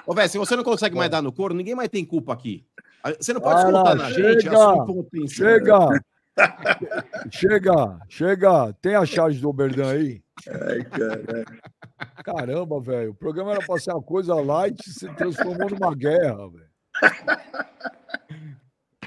Ô, 0.05 0.13
velho, 0.13 0.29
se 0.29 0.37
você 0.37 0.55
não 0.55 0.63
consegue 0.63 0.95
mais 0.95 1.09
dar 1.09 1.21
no 1.21 1.31
couro, 1.31 1.53
ninguém 1.53 1.75
mais 1.75 1.89
tem 1.89 2.05
culpa 2.05 2.33
aqui. 2.33 2.65
Você 3.19 3.33
não 3.33 3.41
pode 3.41 3.61
Para, 3.61 3.71
descontar 3.71 3.95
na 3.95 4.11
gente 4.11 4.43
chega, 4.43 4.51
a 4.51 4.63
sua 4.63 4.83
impotência. 4.83 5.35
Chega. 5.35 6.03
chega, 7.31 7.99
chega. 8.09 8.73
Tem 8.81 8.95
a 8.95 9.05
charge 9.05 9.39
do 9.39 9.49
Oberdan 9.49 9.91
aí? 9.91 10.23
Ai, 10.47 10.83
cara. 10.83 11.45
Caramba, 12.23 12.81
velho. 12.81 13.11
O 13.11 13.15
programa 13.15 13.51
era 13.51 13.65
pra 13.65 13.79
ser 13.79 13.91
uma 13.91 14.01
coisa 14.01 14.33
light, 14.35 14.81
se 14.83 15.07
transformou 15.15 15.69
numa 15.69 15.95
guerra, 15.95 16.49
velho. 16.49 16.73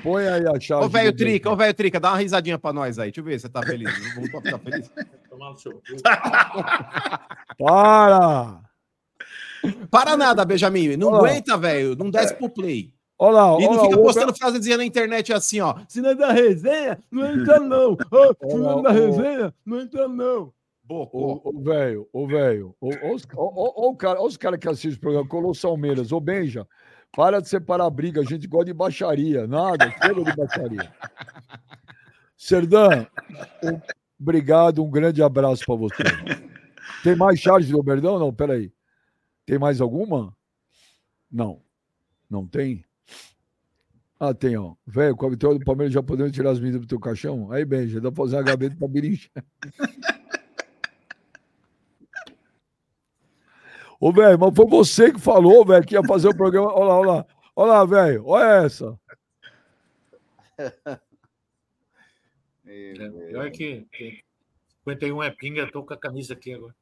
Põe 0.02 0.28
aí 0.28 0.46
a 0.46 0.60
charge. 0.60 0.86
Ô, 0.86 0.88
velho 0.88 1.16
Trica, 1.16 1.50
ô, 1.50 1.56
velho 1.56 1.74
Trica, 1.74 1.98
dá 1.98 2.10
uma 2.10 2.18
risadinha 2.18 2.58
pra 2.58 2.72
nós 2.72 2.98
aí. 2.98 3.10
Deixa 3.10 3.20
eu 3.20 3.24
ver 3.24 3.40
se 3.40 3.46
você 3.46 3.48
tá 3.48 3.62
feliz. 3.62 3.88
A 3.88 4.40
ficar 4.40 4.58
feliz? 4.58 4.90
Tomar 5.28 5.50
no 5.50 5.58
seu 5.58 5.72
cu. 5.72 5.80
Para! 7.58 8.60
Para 9.90 10.16
nada, 10.16 10.44
Benjamin. 10.44 10.96
Não 10.96 11.14
aguenta, 11.14 11.56
velho. 11.56 11.96
Não 11.96 12.10
desce 12.10 12.34
pro 12.34 12.48
play. 12.48 12.95
Olha 13.18 13.34
lá, 13.34 13.46
E 13.60 13.66
olha 13.66 13.66
não 13.76 13.84
fica 13.84 13.96
postando 14.02 14.28
Ober- 14.28 14.38
frase 14.38 14.58
dizendo 14.58 14.78
na 14.78 14.84
internet 14.84 15.32
assim, 15.32 15.60
ó. 15.60 15.74
Se 15.88 16.00
não 16.02 16.10
é 16.10 16.14
da 16.14 16.32
resenha, 16.32 16.98
não 17.10 17.26
entra 17.32 17.58
não. 17.60 17.92
Ô, 18.10 18.50
Se 18.50 18.56
não 18.56 18.78
é 18.78 18.82
da 18.82 18.90
resenha, 18.92 19.54
não 19.64 19.80
entra 19.80 20.06
não. 20.08 20.52
Bocó. 20.84 21.40
Ô, 21.42 21.58
velho, 21.62 22.08
ô, 22.12 22.26
velho. 22.26 22.76
Ô, 22.80 22.90
ô, 23.88 23.96
cara- 23.96 24.22
os 24.22 24.36
caras 24.36 24.58
que 24.60 24.68
assistem 24.68 24.92
o 24.98 25.00
programa, 25.00 25.28
Colossal 25.28 25.76
Meiras, 25.76 26.12
ô, 26.12 26.20
Benja, 26.20 26.66
para 27.16 27.40
de 27.40 27.48
separar 27.48 27.86
a 27.86 27.90
briga. 27.90 28.20
A 28.20 28.24
gente 28.24 28.46
gosta 28.46 28.66
de 28.66 28.74
baixaria. 28.74 29.46
Nada, 29.46 29.90
chega 29.90 30.22
de 30.22 30.36
baixaria. 30.36 30.92
Serdã, 32.36 33.06
um- 33.64 33.80
obrigado, 34.20 34.84
um 34.84 34.90
grande 34.90 35.22
abraço 35.22 35.64
para 35.66 35.74
você. 35.74 36.02
Tem 37.02 37.16
mais 37.16 37.40
charge 37.40 37.72
do 37.72 37.78
Oberdão? 37.78 38.18
Não, 38.18 38.32
peraí. 38.32 38.70
Tem 39.46 39.58
mais 39.58 39.80
alguma? 39.80 40.36
Não. 41.32 41.60
Não 42.28 42.46
tem? 42.46 42.84
Ah, 44.18 44.32
tem, 44.32 44.56
ó. 44.56 44.74
Velho, 44.86 45.14
com 45.14 45.26
a 45.26 45.30
vitória 45.30 45.58
do 45.58 45.64
Palmeiras 45.64 45.92
já 45.92 46.02
podemos 46.02 46.32
tirar 46.32 46.50
as 46.50 46.58
medidas 46.58 46.80
do 46.80 46.86
teu 46.86 46.98
caixão? 46.98 47.52
Aí, 47.52 47.64
Benja, 47.64 48.00
dá 48.00 48.10
pra 48.10 48.24
fazer 48.24 48.36
uma 48.36 48.42
gaveta 48.42 48.74
pra 48.76 48.88
birincha. 48.88 49.28
Ô, 54.00 54.12
velho, 54.12 54.38
mas 54.38 54.54
foi 54.54 54.66
você 54.66 55.12
que 55.12 55.20
falou, 55.20 55.64
velho, 55.64 55.86
que 55.86 55.94
ia 55.94 56.04
fazer 56.04 56.28
o 56.28 56.36
programa. 56.36 56.72
Olha 56.72 56.84
lá, 56.84 56.98
olha 56.98 57.10
lá. 57.10 57.26
Olha 57.54 57.72
lá, 57.72 57.84
velho. 57.84 58.26
Olha 58.26 58.64
essa. 58.64 58.98
É, 62.68 62.94
pior 63.28 63.50
que, 63.52 63.86
que 63.92 64.24
51 64.84 65.22
é 65.22 65.30
pinga, 65.30 65.60
eu 65.60 65.70
tô 65.70 65.84
com 65.84 65.94
a 65.94 65.96
camisa 65.96 66.34
aqui 66.34 66.52
agora. 66.52 66.74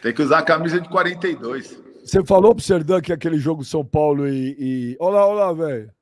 Tem 0.00 0.14
que 0.14 0.22
usar 0.22 0.38
a 0.38 0.44
camisa 0.44 0.80
de 0.80 0.88
42. 0.88 1.82
Você 2.04 2.22
falou 2.22 2.54
pro 2.54 2.62
Serdã 2.62 3.00
que 3.00 3.14
aquele 3.14 3.38
jogo 3.38 3.64
São 3.64 3.82
Paulo 3.82 4.28
e. 4.28 4.56
e... 4.58 4.96
Olha 5.00 5.14
lá, 5.14 5.26
olha 5.26 5.44
lá, 5.46 5.52
velho. 5.54 5.94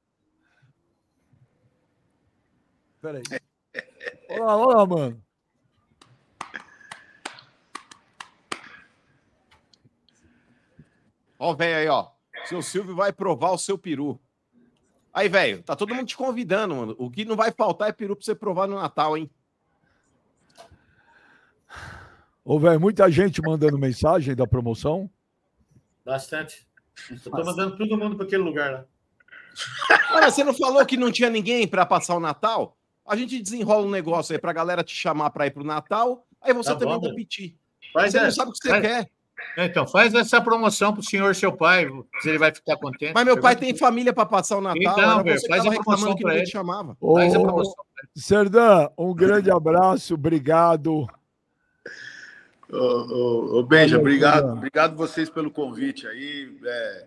Peraí. 3.00 3.22
Olha 4.30 4.44
lá, 4.44 4.56
olha 4.56 4.76
lá, 4.76 4.86
mano. 4.86 5.22
Ó, 11.38 11.52
o 11.52 11.56
velho 11.56 11.76
aí, 11.76 11.88
ó. 11.88 12.10
Seu 12.46 12.60
Silvio 12.62 12.96
vai 12.96 13.12
provar 13.12 13.52
o 13.52 13.58
seu 13.58 13.78
peru. 13.78 14.20
Aí, 15.12 15.28
velho, 15.28 15.62
tá 15.62 15.76
todo 15.76 15.94
mundo 15.94 16.06
te 16.08 16.16
convidando, 16.16 16.74
mano. 16.74 16.96
O 16.98 17.10
que 17.10 17.24
não 17.24 17.36
vai 17.36 17.52
faltar 17.52 17.88
é 17.88 17.92
peru 17.92 18.16
pra 18.16 18.24
você 18.24 18.34
provar 18.34 18.66
no 18.66 18.74
Natal, 18.74 19.16
hein? 19.16 19.30
Ô, 22.44 22.58
velho, 22.58 22.80
muita 22.80 23.08
gente 23.08 23.40
mandando 23.40 23.78
mensagem 23.78 24.34
da 24.34 24.48
promoção. 24.48 25.08
Bastante. 26.04 26.66
Eu 27.10 27.18
tô 27.20 27.30
mandando 27.44 27.76
todo 27.76 27.96
mundo 27.96 28.16
para 28.16 28.26
aquele 28.26 28.42
lugar 28.42 28.72
lá. 28.72 28.84
Olha, 30.12 30.30
você 30.30 30.42
não 30.44 30.54
falou 30.54 30.84
que 30.84 30.96
não 30.96 31.10
tinha 31.12 31.30
ninguém 31.30 31.66
para 31.66 31.84
passar 31.86 32.14
o 32.16 32.20
Natal? 32.20 32.76
A 33.06 33.16
gente 33.16 33.40
desenrola 33.40 33.86
um 33.86 33.90
negócio 33.90 34.32
aí 34.34 34.38
pra 34.40 34.52
galera 34.52 34.82
te 34.84 34.94
chamar 34.94 35.30
para 35.30 35.46
ir 35.46 35.50
pro 35.50 35.64
Natal, 35.64 36.26
aí 36.40 36.52
você 36.52 36.70
Tá 36.72 36.76
também 36.76 36.98
bom, 36.98 37.08
repetir. 37.08 37.56
Faz 37.92 38.12
Você 38.12 38.20
não 38.20 38.30
sabe 38.30 38.50
o 38.50 38.52
que 38.52 38.58
você 38.62 38.68
faz- 38.68 38.82
quer. 38.82 39.10
Então, 39.58 39.86
faz 39.88 40.14
essa 40.14 40.40
promoção 40.40 40.92
pro 40.94 41.02
senhor, 41.02 41.34
seu 41.34 41.52
pai, 41.52 41.88
se 42.20 42.28
ele 42.28 42.38
vai 42.38 42.54
ficar 42.54 42.76
contente. 42.76 43.12
Mas 43.12 43.24
meu 43.24 43.40
pai 43.40 43.56
tem 43.56 43.76
família 43.76 44.12
para 44.12 44.24
passar 44.24 44.56
o 44.56 44.60
Natal. 44.60 44.80
Então, 44.80 45.24
velho, 45.24 45.40
faz 45.48 45.66
a 45.66 45.70
promoção 45.70 46.14
que 46.14 46.24
ele. 46.24 46.42
te 46.44 46.50
chamava. 46.52 46.96
Faz 47.14 47.34
a 47.34 47.38
Ô, 47.38 47.42
promoção. 47.42 47.74
Serdã, 48.14 48.88
um 48.96 49.12
grande 49.12 49.50
abraço, 49.50 50.14
obrigado. 50.14 51.08
Ô, 52.72 52.76
ô, 52.76 53.58
ô, 53.58 53.62
Benja, 53.62 53.98
obrigado, 53.98 54.50
obrigado 54.52 54.96
vocês 54.96 55.28
pelo 55.28 55.50
convite 55.50 56.06
aí. 56.06 56.50
É, 56.64 57.04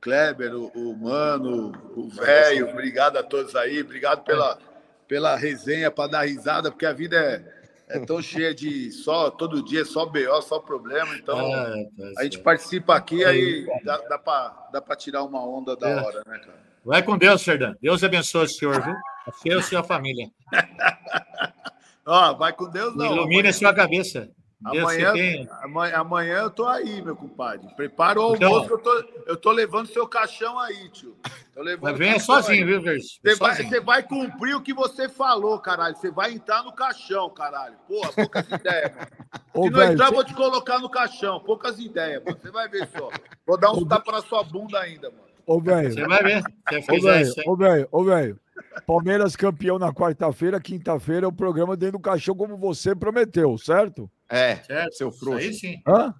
Kleber, 0.00 0.54
o, 0.54 0.68
o 0.68 0.96
Mano, 0.96 1.72
o 1.94 2.08
Velho, 2.08 2.70
obrigado 2.70 3.18
a 3.18 3.22
todos 3.22 3.54
aí, 3.54 3.82
obrigado 3.82 4.24
pela, 4.24 4.58
pela 5.06 5.36
resenha, 5.36 5.90
para 5.90 6.10
dar 6.12 6.22
risada, 6.26 6.70
porque 6.70 6.86
a 6.86 6.94
vida 6.94 7.14
é, 7.14 7.96
é 7.96 7.98
tão 8.06 8.22
cheia 8.22 8.54
de 8.54 8.90
só, 8.90 9.30
todo 9.30 9.62
dia 9.62 9.82
é 9.82 9.84
só 9.84 10.06
BO, 10.06 10.40
só 10.40 10.58
problema, 10.60 11.14
então 11.14 11.38
Ah, 11.52 11.74
tá 11.98 12.20
a 12.20 12.24
gente 12.24 12.38
participa 12.38 12.96
aqui, 12.96 13.22
aí 13.22 13.66
dá, 13.84 13.98
dá 13.98 14.18
para 14.18 14.68
dá 14.72 14.80
pra 14.80 14.96
tirar 14.96 15.24
uma 15.24 15.46
onda 15.46 15.76
da 15.76 15.90
É. 15.90 15.96
hora, 15.96 16.22
né, 16.26 16.38
cara? 16.38 16.66
Vai 16.82 17.02
com 17.02 17.18
Deus, 17.18 17.42
Serdã. 17.42 17.74
Deus 17.82 18.02
abençoe 18.02 18.44
o 18.44 18.48
senhor, 18.48 18.80
viu? 18.80 18.94
A 18.94 19.32
e 19.44 19.52
a 19.52 19.60
sua 19.60 19.82
família. 19.82 20.30
Ó, 22.06 22.32
vai 22.34 22.52
com 22.52 22.70
Deus, 22.70 22.94
não. 22.96 23.06
Ilumine 23.06 23.48
a 23.48 23.52
sua 23.52 23.74
cabeça. 23.74 24.30
Amanhã, 24.66 25.12
você 25.12 25.48
amanhã, 25.62 25.96
amanhã 25.96 26.36
eu 26.38 26.50
tô 26.50 26.66
aí, 26.66 27.00
meu 27.02 27.14
compadre. 27.14 27.66
Prepara 27.76 28.20
o 28.20 28.34
Então- 28.34 28.48
almoço 28.48 28.66
que 28.66 28.72
eu 28.74 28.78
tô, 28.78 29.04
eu 29.26 29.36
tô 29.36 29.50
levando 29.52 29.86
seu 29.86 30.06
caixão 30.08 30.58
aí, 30.58 30.88
tio. 30.90 31.16
Tô 31.54 31.62
levando 31.62 31.96
caixão 31.98 32.18
sozinho, 32.20 32.64
aí. 32.64 32.64
viu, 32.64 32.82
Verso? 32.82 33.18
Você 33.22 33.34
vai, 33.36 33.54
você 33.56 33.80
vai 33.80 34.02
cumprir 34.02 34.54
o 34.56 34.60
que 34.60 34.74
você 34.74 35.08
falou, 35.08 35.58
caralho. 35.58 35.96
Você 35.96 36.10
vai 36.10 36.32
entrar 36.32 36.62
no 36.62 36.72
caixão, 36.72 37.30
caralho. 37.30 37.76
Porra, 37.88 38.12
poucas 38.12 38.46
ideias, 38.50 38.94
mano. 38.94 39.08
Ô, 39.54 39.62
Se 39.64 39.70
não 39.70 39.78
velho, 39.78 39.92
entrar, 39.92 40.04
eu 40.06 40.08
cê- 40.08 40.14
vou 40.14 40.24
te 40.24 40.34
colocar 40.34 40.78
no 40.80 40.90
caixão. 40.90 41.40
Poucas 41.40 41.78
ideias, 41.78 42.22
mano. 42.24 42.36
Você 42.40 42.50
vai 42.50 42.68
ver 42.68 42.88
só. 42.88 43.08
Vou 43.46 43.56
dar 43.56 43.72
uns 43.72 43.84
tapas 43.86 44.14
na 44.14 44.20
sua 44.22 44.42
bunda 44.42 44.80
ainda, 44.80 45.10
mano. 45.10 45.25
Ô, 45.46 45.60
velho. 45.60 45.92
Você 45.92 46.04
vai 46.06 46.22
ver. 46.22 46.42
Se 46.42 46.78
Ô, 46.78 46.82
fizer 46.82 47.12
velho, 47.12 47.22
isso 47.28 47.40
aí. 47.40 47.44
ô, 47.46 47.56
velho, 47.56 47.88
ô, 47.92 48.04
velho. 48.04 48.40
Palmeiras 48.86 49.36
campeão 49.36 49.78
na 49.78 49.92
quarta-feira, 49.92 50.60
quinta-feira 50.60 51.26
é 51.26 51.28
o 51.28 51.32
programa 51.32 51.76
dentro 51.76 51.98
do 51.98 52.02
caixão, 52.02 52.34
como 52.34 52.56
você 52.56 52.94
prometeu, 52.94 53.56
certo? 53.58 54.10
É, 54.28 54.56
Certo? 54.56 54.94
seu 54.96 55.08
Isso 55.08 55.18
frouxo. 55.20 55.46
aí 55.46 55.54
sim. 55.54 55.80
Hã? 55.86 56.14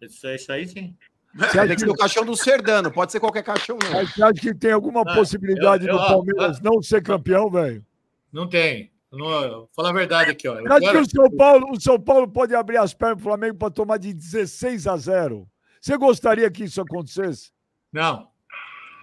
Isso 0.00 0.26
aí, 0.26 0.36
isso 0.36 0.52
aí 0.52 0.66
sim. 0.68 0.96
Você 1.34 1.50
Tem 1.52 1.60
acha, 1.60 1.74
que 1.74 1.80
ser 1.80 1.90
o 1.90 1.94
caixão 1.94 2.24
do 2.24 2.36
Serdano, 2.36 2.90
pode 2.90 3.12
ser 3.12 3.20
qualquer 3.20 3.42
caixão, 3.42 3.78
não. 3.82 3.90
mas 3.92 4.12
você 4.12 4.22
acha 4.22 4.32
que 4.34 4.54
tem 4.54 4.72
alguma 4.72 5.02
Ah, 5.02 5.14
possibilidade 5.14 5.86
eu- 5.86 5.92
eu- 5.92 5.98
do 5.98 6.02
ó, 6.02 6.08
Palmeiras 6.08 6.60
não 6.60 6.82
ser 6.82 7.02
campeão, 7.02 7.50
velho? 7.50 7.84
Não 8.32 8.48
tem. 8.48 8.90
Não, 9.12 9.18
vou 9.28 9.68
falar 9.74 9.90
a 9.90 9.92
verdade 9.92 10.30
aqui, 10.30 10.46
ó. 10.48 10.54
Eu 10.58 10.62
Você 10.62 10.68
acha 10.68 10.80
que 10.80 10.86
quero- 10.86 11.00
o 11.02 11.10
São 11.10 11.30
Paulo, 11.36 11.70
o 11.72 11.80
São 11.80 12.00
Paulo 12.00 12.28
pode 12.28 12.54
abrir 12.54 12.76
as 12.78 12.94
pernas 12.94 13.16
pro 13.16 13.24
Flamengo 13.24 13.56
para 13.56 13.70
tomar 13.70 13.98
de 13.98 14.12
16 14.12 14.86
a 14.86 14.96
0? 14.96 15.48
Você 15.80 15.96
gostaria 15.96 16.50
que 16.50 16.64
isso 16.64 16.80
acontecesse? 16.80 17.50
Não. 17.92 18.28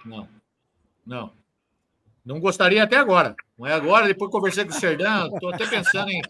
Não. 0.04 0.28
Não. 1.06 1.32
Não 2.24 2.40
gostaria 2.40 2.82
até 2.82 2.96
agora. 2.96 3.34
Não 3.58 3.66
é 3.66 3.72
agora, 3.72 4.06
depois 4.06 4.30
que 4.30 4.36
conversei 4.36 4.64
com 4.64 4.70
o 4.70 4.74
Serdão, 4.74 5.30
tô 5.40 5.48
até 5.48 5.66
pensando 5.66 6.10
em. 6.10 6.20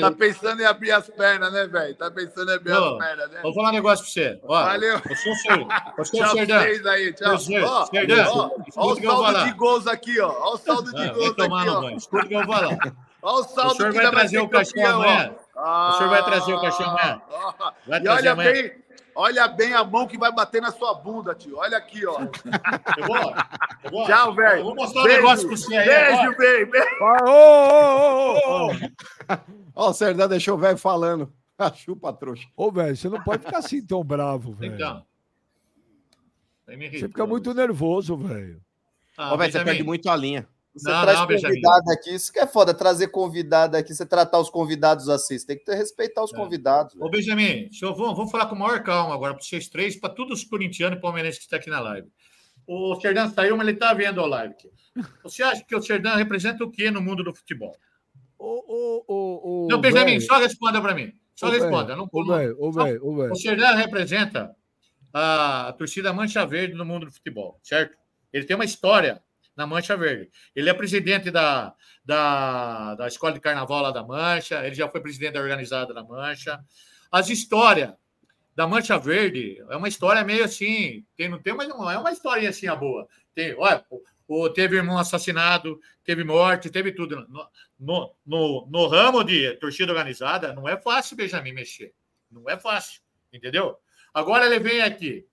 Tá 0.00 0.10
pensando 0.18 0.60
em 0.62 0.64
abrir 0.64 0.90
as 0.92 1.08
pernas, 1.10 1.52
né, 1.52 1.66
velho? 1.66 1.94
Tá 1.94 2.10
pensando 2.10 2.50
em 2.50 2.54
abrir 2.54 2.72
Ô, 2.72 2.94
as 2.94 2.98
pernas, 3.06 3.30
né? 3.30 3.40
Vou 3.42 3.54
falar 3.54 3.68
um 3.68 3.72
negócio 3.72 4.04
pra 4.04 4.12
você. 4.12 4.40
Ó, 4.42 4.64
Valeu. 4.64 4.98
Você, 5.00 5.34
Ser- 5.34 5.66
você 5.96 6.16
Tchau, 6.18 6.30
Serdão. 6.30 6.58
vocês 6.58 6.86
aí, 6.86 7.12
tchau. 7.12 7.38
Você, 7.38 7.60
Ó, 7.62 7.84
Serdão, 7.86 8.26
ó, 8.34 8.50
ó 8.76 8.86
o 8.86 8.94
o 8.94 8.98
eu 8.98 9.10
saldo 9.10 9.44
de 9.44 9.52
gols 9.52 9.86
aqui, 9.86 10.20
ó. 10.20 10.28
Ó 10.28 10.54
o 10.54 10.56
saldo 10.56 10.92
de 10.94 11.02
Ah, 11.02 11.12
gols 11.12 11.36
tomar 11.36 11.60
aqui, 11.60 11.70
no 11.70 11.76
ó. 11.76 11.80
banho. 11.82 11.96
Escuta 11.98 12.24
o 12.24 12.28
que 12.28 12.34
eu 12.34 12.44
vou 12.46 12.54
falar. 12.56 12.78
Ó 13.22 13.36
o 13.36 13.40
O 13.40 13.44
saldo 13.44 13.74
senhor 13.76 13.92
que 13.92 14.00
vai 14.00 14.10
trazer 14.10 14.38
o 14.38 14.48
caixão 14.48 14.86
amanhã? 14.86 15.34
O 15.54 15.92
senhor 15.98 16.10
vai 16.10 16.24
trazer 16.24 16.52
o 16.54 16.60
caixão 16.60 16.90
amanhã? 16.90 17.22
Ó, 17.30 17.72
Vai 17.86 18.02
E 18.02 18.08
olha 18.08 18.34
bem, 18.34 18.72
olha 19.16 19.48
bem 19.48 19.72
a 19.74 19.82
mão 19.82 20.06
que 20.06 20.16
vai 20.18 20.30
bater 20.32 20.62
na 20.62 20.70
sua 20.70 20.94
bunda, 20.94 21.34
tio. 21.34 21.56
Olha 21.58 21.76
aqui, 21.78 22.06
ó. 22.06 22.20
Eu 22.20 23.06
vou, 23.06 23.16
eu 23.84 23.90
vou- 23.90 24.06
Tchau, 24.06 24.34
velho. 24.34 24.62
Vou 24.64 24.74
mostrar 24.74 25.00
um 25.00 25.04
Beijo. 25.04 25.20
negócio 25.22 25.48
pra 25.48 25.56
você 25.56 25.76
aí. 25.76 25.86
Beijo. 25.86 26.86
Ah, 27.02 27.24
ô, 27.24 27.30
ô, 27.30 28.34
ô, 28.34 28.66
ô, 28.68 28.70
ô. 28.70 29.38
Ó, 29.74 29.90
o 29.90 29.92
Serdano 29.94 30.28
deixou 30.28 30.54
o 30.54 30.58
velho 30.58 30.78
falando. 30.78 31.32
Chupa, 31.74 32.12
trouxa. 32.12 32.46
Ô, 32.56 32.70
velho, 32.70 32.96
você 32.96 33.08
não 33.08 33.22
pode 33.22 33.42
ficar 33.44 33.58
assim 33.58 33.84
tão 33.84 34.04
bravo, 34.04 34.52
velho. 34.54 34.74
Então. 34.74 35.04
Você 36.66 37.08
fica 37.08 37.26
muito 37.26 37.54
nervoso, 37.54 38.16
velho. 38.16 38.60
Ah, 39.16 39.32
Ó, 39.32 39.36
velho, 39.36 39.52
você 39.52 39.64
perde 39.64 39.82
muito 39.82 40.08
a 40.10 40.16
linha. 40.16 40.46
Você 40.76 40.90
Não, 40.90 41.02
traz 41.02 41.18
não, 41.18 41.26
Benjamin. 41.26 41.54
convidado 41.54 41.90
aqui. 41.90 42.14
Isso 42.14 42.30
que 42.32 42.38
é 42.38 42.46
foda, 42.46 42.74
trazer 42.74 43.08
convidado 43.08 43.76
aqui, 43.76 43.94
você 43.94 44.04
tratar 44.04 44.38
os 44.38 44.50
convidados 44.50 45.08
assim. 45.08 45.38
Você 45.38 45.46
tem 45.46 45.56
que 45.56 45.64
ter- 45.64 45.74
respeitar 45.74 46.22
os 46.22 46.32
É. 46.34 46.36
convidados. 46.36 46.94
Ô, 47.00 47.08
Benjamin, 47.08 47.68
deixa 47.70 47.86
eu, 47.86 47.94
vou, 47.94 48.14
vamos 48.14 48.30
falar 48.30 48.46
com 48.46 48.54
o 48.54 48.58
maior 48.58 48.82
calma 48.82 49.14
agora 49.14 49.32
para 49.34 49.42
vocês 49.42 49.68
três, 49.68 49.96
para 49.96 50.10
todos 50.10 50.40
os 50.40 50.44
corintianos 50.44 50.98
e 50.98 51.00
palmeirenses 51.00 51.38
que 51.38 51.44
estão 51.44 51.58
aqui 51.58 51.70
na 51.70 51.80
live. 51.80 52.08
O 52.66 52.94
Serdan 53.00 53.30
saiu, 53.30 53.56
mas 53.56 53.66
ele 53.68 53.76
está 53.76 53.94
vendo 53.94 54.20
a 54.20 54.26
live 54.26 54.52
aqui. 54.54 54.70
Você 55.22 55.42
acha 55.42 55.64
que 55.64 55.74
o 55.74 55.80
Serdan 55.82 56.16
representa 56.16 56.62
o 56.64 56.70
quê 56.70 56.90
no 56.90 57.00
mundo 57.00 57.22
do 57.24 57.34
futebol? 57.34 57.74
Ô, 58.38 59.04
ô, 59.08 59.64
ô. 59.64 59.68
não, 59.70 59.80
Benjamin, 59.80 60.20
só 60.20 60.38
responda 60.38 60.80
para 60.80 60.94
mim. 60.94 61.12
Só 61.34 61.48
responda. 61.48 61.94
Não, 61.96 62.08
ô, 62.12 62.24
velho, 62.24 62.56
ô, 62.58 62.70
velho. 62.72 63.32
O 63.32 63.36
Serdan 63.36 63.74
representa 63.76 64.54
a, 65.12 65.68
a 65.68 65.72
torcida 65.72 66.12
Mancha 66.12 66.44
Verde 66.46 66.74
no 66.74 66.84
mundo 66.84 67.06
do 67.06 67.12
futebol, 67.12 67.58
certo? 67.62 67.96
Ele 68.32 68.44
tem 68.44 68.54
uma 68.56 68.64
história 68.64 69.22
na 69.56 69.66
Mancha 69.66 69.96
Verde. 69.96 70.30
Ele 70.54 70.68
é 70.68 70.74
presidente 70.74 71.30
da, 71.30 71.74
da, 72.04 72.94
da 72.94 73.06
Escola 73.08 73.32
de 73.32 73.40
Carnaval 73.40 73.82
lá 73.82 73.90
da 73.90 74.04
Mancha, 74.04 74.64
ele 74.66 74.74
já 74.74 74.88
foi 74.88 75.00
presidente 75.00 75.32
da 75.32 75.40
organizada 75.40 75.94
da 75.94 76.04
Mancha. 76.04 76.62
As 77.10 77.30
histórias 77.30 77.94
da 78.54 78.66
Mancha 78.66 78.98
Verde 78.98 79.62
é 79.68 79.76
uma 79.76 79.88
história 79.88 80.22
meio 80.24 80.44
assim, 80.44 81.04
tem, 81.16 81.28
não 81.28 81.38
tem, 81.40 81.54
mas 81.54 81.68
não 81.68 81.90
é 81.90 81.98
uma 81.98 82.12
história 82.12 82.48
assim 82.48 82.66
a 82.66 82.76
boa. 82.76 83.08
Tem, 83.34 83.54
olha, 83.54 83.84
o- 84.28 84.50
teve 84.50 84.76
irmão 84.76 84.98
assassinado, 84.98 85.80
teve 86.04 86.24
morte, 86.24 86.70
teve 86.70 86.92
tudo. 86.92 87.26
No, 87.28 87.48
no, 87.78 88.14
no, 88.26 88.66
no 88.70 88.86
ramo 88.88 89.22
de 89.22 89.52
torcida 89.56 89.92
organizada, 89.92 90.52
não 90.52 90.68
é 90.68 90.76
fácil, 90.76 91.16
Benjamin, 91.16 91.52
mexer. 91.52 91.94
Não 92.30 92.48
é 92.48 92.58
fácil, 92.58 93.00
entendeu? 93.32 93.78
Agora 94.12 94.46
ele 94.46 94.58
vem 94.58 94.80
aqui, 94.82 95.26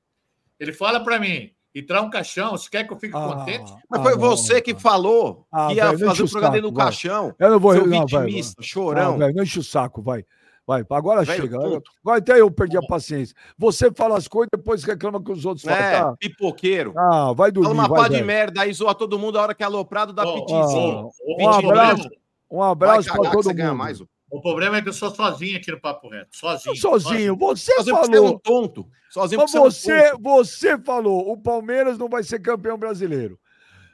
ele 0.60 0.74
fala 0.74 1.04
para 1.04 1.20
mim, 1.20 1.53
e 1.74 1.82
traz 1.82 2.04
um 2.04 2.10
caixão, 2.10 2.52
você 2.52 2.70
quer 2.70 2.84
que 2.86 2.94
eu 2.94 2.98
fique 2.98 3.14
contente? 3.14 3.72
Mas 3.90 4.00
ah, 4.00 4.04
foi 4.04 4.12
não, 4.14 4.20
você 4.20 4.62
que 4.62 4.76
falou 4.76 5.46
Ah, 5.52 5.68
que 5.68 5.74
ia 5.76 5.86
não 5.86 5.94
enche 5.94 6.06
fazer 6.06 6.24
o 6.24 6.30
programa 6.30 6.54
dentro 6.54 6.68
saco, 6.68 6.74
do 6.74 6.78
vai. 6.78 6.86
caixão. 6.86 7.36
Eu 7.40 7.50
não 7.50 7.60
vou. 7.60 7.74
Seu 7.74 7.88
Não, 7.88 8.02
vitimista, 8.06 8.56
vai. 8.58 8.68
chorão. 8.68 9.14
Ah, 9.16 9.18
velho, 9.18 9.36
não 9.36 9.44
enche 9.44 9.60
o 9.60 9.64
saco, 9.64 10.02
vai. 10.02 10.24
Vai, 10.66 10.86
agora 10.92 11.24
Velho 11.24 11.42
chega. 11.42 11.58
Agora 11.58 12.20
até 12.20 12.40
eu 12.40 12.50
perdi 12.50 12.78
a 12.78 12.82
paciência. 12.82 13.36
Você 13.58 13.92
fala 13.92 14.18
as 14.18 14.30
coisas, 14.30 14.50
depois 14.56 14.82
reclama 14.86 15.22
que 15.22 15.30
os 15.32 15.46
outros 15.46 15.66
falam. 15.66 15.78
É, 15.84 16.00
Tá? 16.00 16.16
pipoqueiro. 16.18 16.94
Ah, 16.98 17.34
vai 17.34 17.52
dormir. 17.52 17.68
Fala 17.76 17.80
uma 17.82 17.88
vai, 17.90 18.02
pá 18.04 18.08
de 18.16 18.24
merda, 18.24 18.62
aí 18.62 18.72
zoa 18.72 18.96
todo 18.96 19.20
mundo 19.20 19.38
a 19.38 19.42
hora 19.42 19.54
que 19.54 19.62
é 19.62 19.66
aloprado 19.66 20.14
dá 20.14 20.24
Ó, 20.26 20.34
pitizinho. 20.34 21.10
ó, 21.10 21.44
Um 21.44 21.50
abraço, 21.50 22.10
um 22.50 22.60
Vai 22.60 22.70
abraço 22.72 23.10
para 23.10 23.30
que 23.30 23.32
todo 23.32 23.54
mundo. 23.58 23.76
mais. 23.76 24.02
O 24.36 24.42
problema 24.42 24.78
é 24.78 24.82
que 24.82 24.90
eu 24.90 24.94
sou 24.94 25.14
sozinho 25.14 25.58
aqui 25.58 25.72
no 25.72 25.80
Papo 25.80 26.10
Reto. 26.10 26.36
Sozinho. 26.36 26.76
Sozinho, 26.76 27.36
você 27.38 27.72
Sozinho 27.74 27.96
porque 27.98 28.08
você 28.12 28.18
é 28.18 28.22
um 28.22 28.24
falou. 28.26 28.40
tonto. 28.40 28.88
Sozinho 29.10 29.42
Mas 29.42 29.52
porque 29.52 29.64
você 29.72 29.92
é 29.92 29.96
um 29.96 30.00
você, 30.00 30.12
tonto. 30.12 30.24
você 30.24 30.78
falou, 30.80 31.32
o 31.32 31.38
Palmeiras 31.38 31.98
não 32.00 32.10
vai 32.10 32.24
ser 32.24 32.40
campeão 32.40 32.78
brasileiro. 32.78 33.40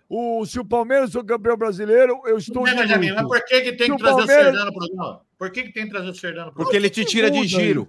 O, 0.08 0.46
se 0.46 0.60
o 0.60 0.66
Palmeiras 0.66 1.12
for 1.12 1.24
campeão 1.26 1.58
brasileiro, 1.58 2.22
eu 2.26 2.38
estou 2.38 2.66
Não, 2.66 2.74
Benjamin, 2.76 3.12
mas 3.12 3.28
por 3.28 3.44
que, 3.46 3.62
que 3.62 3.72
tem 3.74 3.86
Se 3.86 3.86
que 3.88 3.92
o 3.92 3.98
trazer 3.98 4.18
Palmeiras- 4.18 4.46
o 4.46 4.50
Serdano 4.52 4.66
no 4.66 4.74
programa? 4.74 5.22
Por 5.38 5.52
que, 5.52 5.64
que 5.64 5.74
tem 5.74 5.84
que 5.86 5.90
trazer 5.92 6.10
o 6.10 6.16
Serdano 6.16 6.46
no 6.48 6.54
Porque 6.54 6.64
programa? 6.64 6.78
ele 6.86 6.90
te 6.90 7.06
tira 7.06 7.30
de 7.30 7.44
giro. 7.46 7.88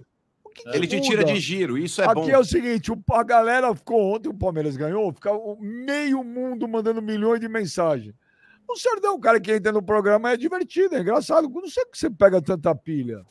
que 0.53 0.69
Ele 0.75 0.85
te 0.87 0.99
tira 1.01 1.23
de 1.23 1.39
giro. 1.39 1.77
Isso 1.77 2.01
é 2.01 2.05
Aqui 2.05 2.13
bom. 2.15 2.29
é 2.29 2.37
o 2.37 2.43
seguinte, 2.43 2.91
o- 2.91 3.01
a 3.13 3.23
galera 3.23 3.73
ficou 3.73 4.13
ontem, 4.13 4.27
o 4.29 4.33
Palmeiras 4.33 4.75
ganhou, 4.75 5.11
fica 5.13 5.31
o 5.31 5.57
meio 5.61 6.21
mundo 6.23 6.67
mandando 6.67 7.01
milhões 7.01 7.39
de 7.39 7.47
mensagens. 7.47 8.13
O 8.71 8.77
Serdão, 8.77 9.15
o 9.15 9.19
cara 9.19 9.39
que 9.39 9.51
entra 9.51 9.71
no 9.71 9.83
programa, 9.83 10.31
é 10.31 10.37
divertido, 10.37 10.95
é 10.95 11.01
engraçado. 11.01 11.49
Não 11.49 11.67
sei 11.67 11.83
que 11.85 11.97
você 11.97 12.09
pega 12.09 12.41
tanta 12.41 12.73
pilha. 12.73 13.25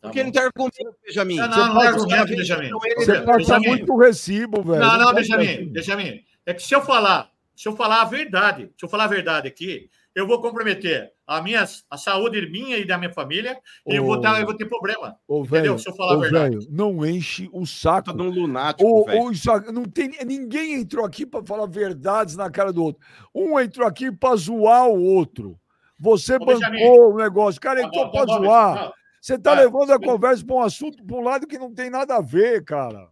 Tá 0.00 0.08
Porque 0.08 0.24
não 0.24 0.30
tem 0.30 0.42
argumento, 0.42 0.96
Benjamin. 1.04 1.36
Não, 1.36 1.48
não, 1.48 1.74
não 1.74 1.82
é 1.82 1.88
argumento, 1.88 2.28
Benjamin. 2.28 2.70
Você 2.96 3.20
passa 3.20 3.60
muito 3.60 3.96
recibo, 3.96 4.62
velho. 4.62 4.80
Não, 4.80 4.98
não, 4.98 5.14
Benjamin, 5.14 5.44
recibo. 5.44 5.72
Benjamin. 5.72 6.24
É 6.46 6.54
que 6.54 6.62
se 6.62 6.74
eu 6.74 6.80
falar, 6.82 7.30
se 7.54 7.68
eu 7.68 7.76
falar 7.76 8.02
a 8.02 8.04
verdade, 8.04 8.72
se 8.78 8.84
eu 8.84 8.88
falar 8.88 9.04
a 9.04 9.08
verdade 9.08 9.48
aqui, 9.48 9.90
eu 10.14 10.26
vou 10.26 10.40
comprometer 10.40 11.12
a 11.28 11.42
minha 11.42 11.62
a 11.90 11.96
saúde 11.98 12.50
minha 12.50 12.78
e 12.78 12.86
da 12.86 12.96
minha 12.96 13.12
família 13.12 13.58
e 13.86 13.94
eu, 13.94 14.04
vou 14.04 14.18
dar, 14.18 14.40
eu 14.40 14.46
vou 14.46 14.56
ter 14.56 14.64
problema. 14.64 15.14
Ô, 15.28 15.44
Entendeu? 15.44 15.78
Se 15.78 15.88
eu 15.90 15.94
falar 15.94 16.14
a 16.14 16.16
verdade. 16.16 16.56
velho, 16.56 16.68
não 16.70 17.04
enche 17.04 17.50
o 17.52 17.66
saco. 17.66 18.16
Tá 18.16 18.22
um 18.22 18.30
lunático, 18.30 18.88
Ô, 18.88 19.04
ô, 19.28 19.72
não 19.72 19.84
tem, 19.84 20.10
ninguém 20.24 20.72
entrou 20.72 21.04
aqui 21.04 21.26
para 21.26 21.44
falar 21.44 21.66
verdades 21.66 22.34
na 22.34 22.50
cara 22.50 22.72
do 22.72 22.82
outro. 22.82 23.02
Um 23.34 23.60
entrou 23.60 23.86
aqui 23.86 24.10
para 24.10 24.34
zoar 24.36 24.88
o 24.88 25.02
outro. 25.02 25.60
Você 26.00 26.36
Ô, 26.36 26.46
Benjamin. 26.46 26.78
bancou 26.80 27.12
o 27.12 27.16
negócio. 27.18 27.58
O 27.58 27.60
cara 27.60 27.82
Tá 27.82 27.86
entrou 27.86 28.10
para 28.10 28.26
tá 28.26 28.32
zoar. 28.32 28.72
Benjamin. 28.74 28.92
Você 29.20 29.38
tá 29.38 29.52
Ah, 29.52 29.60
levando 29.60 29.90
a 29.92 29.98
conversa 29.98 30.46
para 30.46 30.56
um 30.56 30.62
assunto, 30.62 31.04
para 31.04 31.16
um 31.16 31.22
lado 31.22 31.46
que 31.46 31.58
não 31.58 31.74
tem 31.74 31.90
nada 31.90 32.16
a 32.16 32.22
ver, 32.22 32.64
cara. 32.64 33.08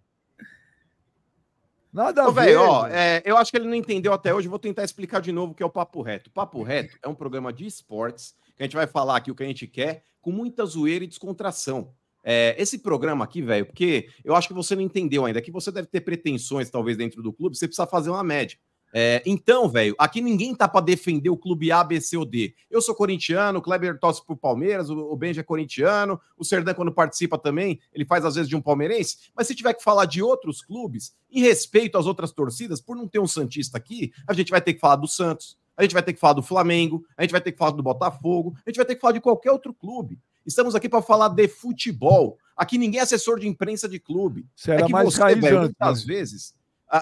Nada 1.97 2.25
a 2.25 2.29
Ô, 2.29 2.33
ver. 2.33 2.45
velho, 2.45 2.61
ó, 2.61 2.87
é, 2.89 3.23
eu 3.25 3.39
acho 3.39 3.51
que 3.51 3.57
ele 3.57 3.67
não 3.67 3.75
entendeu 3.75 4.13
até 4.13 4.35
hoje. 4.35 4.49
Vou 4.49 4.59
tentar 4.59 4.85
explicar 4.85 5.19
de 5.19 5.33
novo 5.33 5.53
o 5.53 5.55
que 5.55 5.63
é 5.63 5.67
o 5.67 5.71
Papo 5.71 6.03
Reto. 6.03 6.31
Papo 6.31 6.63
Reto 6.63 6.95
é 7.03 7.09
um 7.09 7.15
programa 7.15 7.51
de 7.51 7.65
esportes 7.65 8.35
que 8.55 8.63
a 8.63 8.67
gente 8.67 8.77
vai 8.77 8.87
falar 8.87 9.17
aqui 9.17 9.31
o 9.31 9.35
que 9.35 9.43
a 9.43 9.47
gente 9.47 9.67
quer 9.67 10.03
com 10.21 10.31
muita 10.31 10.67
zoeira 10.67 11.05
e 11.05 11.09
descontração. 11.09 11.95
É, 12.23 12.55
esse 12.59 12.81
programa 12.81 13.25
aqui, 13.25 13.41
velho, 13.41 13.65
porque 13.65 14.11
eu 14.23 14.37
acho 14.37 14.47
que 14.47 14.53
você 14.53 14.75
não 14.75 14.83
entendeu 14.83 15.25
ainda, 15.25 15.41
que 15.41 15.51
você 15.51 15.73
deve 15.73 15.89
ter 15.89 16.03
pretensões, 16.03 16.69
talvez, 16.69 16.99
dentro 16.99 17.23
do 17.23 17.33
clube, 17.33 17.57
você 17.57 17.67
precisa 17.67 17.87
fazer 17.87 18.11
uma 18.11 18.23
média. 18.23 18.59
É, 18.99 19.23
então, 19.27 19.69
velho, 19.69 19.95
aqui 19.99 20.23
ninguém 20.23 20.55
tá 20.55 20.67
para 20.67 20.81
defender 20.81 21.29
o 21.29 21.37
clube 21.37 21.71
A, 21.71 21.85
B, 21.85 22.01
C 22.01 22.17
ou 22.17 22.25
D. 22.25 22.55
Eu 22.71 22.81
sou 22.81 22.95
corintiano, 22.95 23.59
o 23.59 23.63
Kleber 23.63 23.99
torce 23.99 24.25
pro 24.25 24.35
Palmeiras, 24.35 24.89
o, 24.89 24.97
o 24.99 25.15
Benja 25.15 25.43
é 25.43 25.45
corintiano, 25.45 26.19
o 26.35 26.43
Serdan, 26.43 26.73
quando 26.73 26.91
participa 26.91 27.37
também, 27.37 27.79
ele 27.93 28.07
faz 28.07 28.25
às 28.25 28.37
vezes 28.37 28.49
de 28.49 28.57
um 28.57 28.63
palmeirense. 28.63 29.31
Mas 29.37 29.49
se 29.49 29.55
tiver 29.55 29.75
que 29.75 29.85
falar 29.85 30.07
de 30.07 30.23
outros 30.23 30.63
clubes, 30.63 31.15
em 31.31 31.43
respeito 31.43 31.99
às 31.99 32.07
outras 32.07 32.33
torcidas, 32.33 32.81
por 32.81 32.97
não 32.97 33.07
ter 33.07 33.19
um 33.19 33.27
Santista 33.27 33.77
aqui, 33.77 34.15
a 34.27 34.33
gente 34.33 34.51
vai 34.51 34.63
ter 34.63 34.73
que 34.73 34.81
falar 34.81 34.97
do 34.97 35.07
Santos, 35.07 35.59
a 35.77 35.83
gente 35.83 35.93
vai 35.93 36.03
ter 36.03 36.15
que 36.15 36.19
falar 36.19 36.33
do 36.33 36.43
Flamengo, 36.43 37.05
a 37.19 37.23
gente 37.23 37.33
vai 37.33 37.41
ter 37.43 37.53
que 37.53 37.59
falar 37.59 37.73
do 37.73 37.83
Botafogo, 37.83 38.55
a 38.65 38.71
gente 38.71 38.77
vai 38.79 38.87
ter 38.87 38.95
que 38.95 39.01
falar 39.03 39.13
de 39.13 39.21
qualquer 39.21 39.53
outro 39.53 39.75
clube. 39.75 40.19
Estamos 40.47 40.75
aqui 40.75 40.89
para 40.89 41.03
falar 41.03 41.29
de 41.29 41.47
futebol. 41.49 42.39
Aqui 42.57 42.79
ninguém 42.79 43.01
é 43.01 43.03
assessor 43.03 43.39
de 43.39 43.47
imprensa 43.47 43.87
de 43.87 43.99
clube. 43.99 44.47
Era 44.67 44.81
é 44.81 44.87
que 44.87 44.93
mais 44.93 45.13
você, 45.13 45.35
velho, 45.35 45.61
muitas 45.61 46.07
né? 46.07 46.15
vezes, 46.15 46.55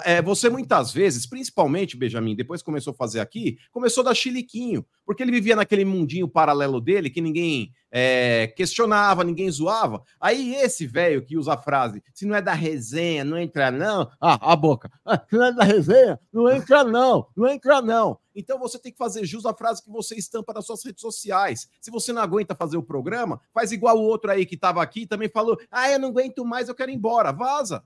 é, 0.05 0.23
você 0.23 0.48
muitas 0.48 0.93
vezes, 0.93 1.27
principalmente, 1.27 1.97
Benjamin, 1.97 2.35
depois 2.35 2.62
começou 2.62 2.93
a 2.93 2.97
fazer 2.97 3.20
aqui, 3.20 3.59
começou 3.70 4.02
a 4.02 4.06
dar 4.06 4.15
chiliquinho, 4.15 4.85
porque 5.05 5.23
ele 5.23 5.32
vivia 5.32 5.56
naquele 5.56 5.85
mundinho 5.85 6.28
paralelo 6.28 6.81
dele 6.81 7.11
que 7.11 7.20
ninguém 7.20 7.73
é, 7.90 8.52
questionava, 8.56 9.23
ninguém 9.23 9.51
zoava. 9.51 10.02
Aí 10.20 10.55
esse 10.56 10.86
velho 10.86 11.24
que 11.24 11.36
usa 11.36 11.52
a 11.52 11.59
frase, 11.59 12.02
se 12.12 12.27
não 12.27 12.35
é 12.35 12.43
da 12.43 12.55
resenha, 12.55 13.24
não 13.24 13.39
entra 13.39 13.70
não, 13.70 14.11
ah, 14.20 14.52
a 14.52 14.56
boca, 14.56 14.90
ah, 15.05 15.20
se 15.28 15.36
não 15.36 15.47
é 15.47 15.52
da 15.52 15.65
resenha, 15.65 16.19
não 16.32 16.51
entra 16.51 16.82
não, 16.82 17.27
não 17.36 17.47
entra 17.47 17.82
não. 17.82 18.19
Então 18.35 18.59
você 18.59 18.78
tem 18.78 18.90
que 18.90 18.98
fazer 18.98 19.24
jus 19.24 19.47
à 19.47 19.55
frase 19.55 19.82
que 19.82 19.90
você 19.90 20.16
estampa 20.16 20.52
nas 20.52 20.66
suas 20.66 20.85
redes 20.85 21.01
sociais. 21.01 21.69
Se 21.81 21.90
você 21.90 22.12
não 22.12 22.20
aguenta 22.20 22.55
fazer 22.55 22.77
o 22.77 22.82
programa, 22.82 23.40
faz 23.52 23.70
igual 23.70 23.97
o 23.97 24.02
outro 24.02 24.31
aí 24.31 24.44
que 24.44 24.56
estava 24.56 24.82
aqui 24.82 25.02
e 25.02 25.06
também 25.06 25.28
falou, 25.28 25.56
ah, 25.70 25.90
eu 25.90 25.98
não 25.98 26.09
aguento 26.09 26.44
mais, 26.44 26.69
eu 26.69 26.74
quero 26.74 26.90
ir 26.90 26.94
embora, 26.94 27.31
vaza. 27.31 27.85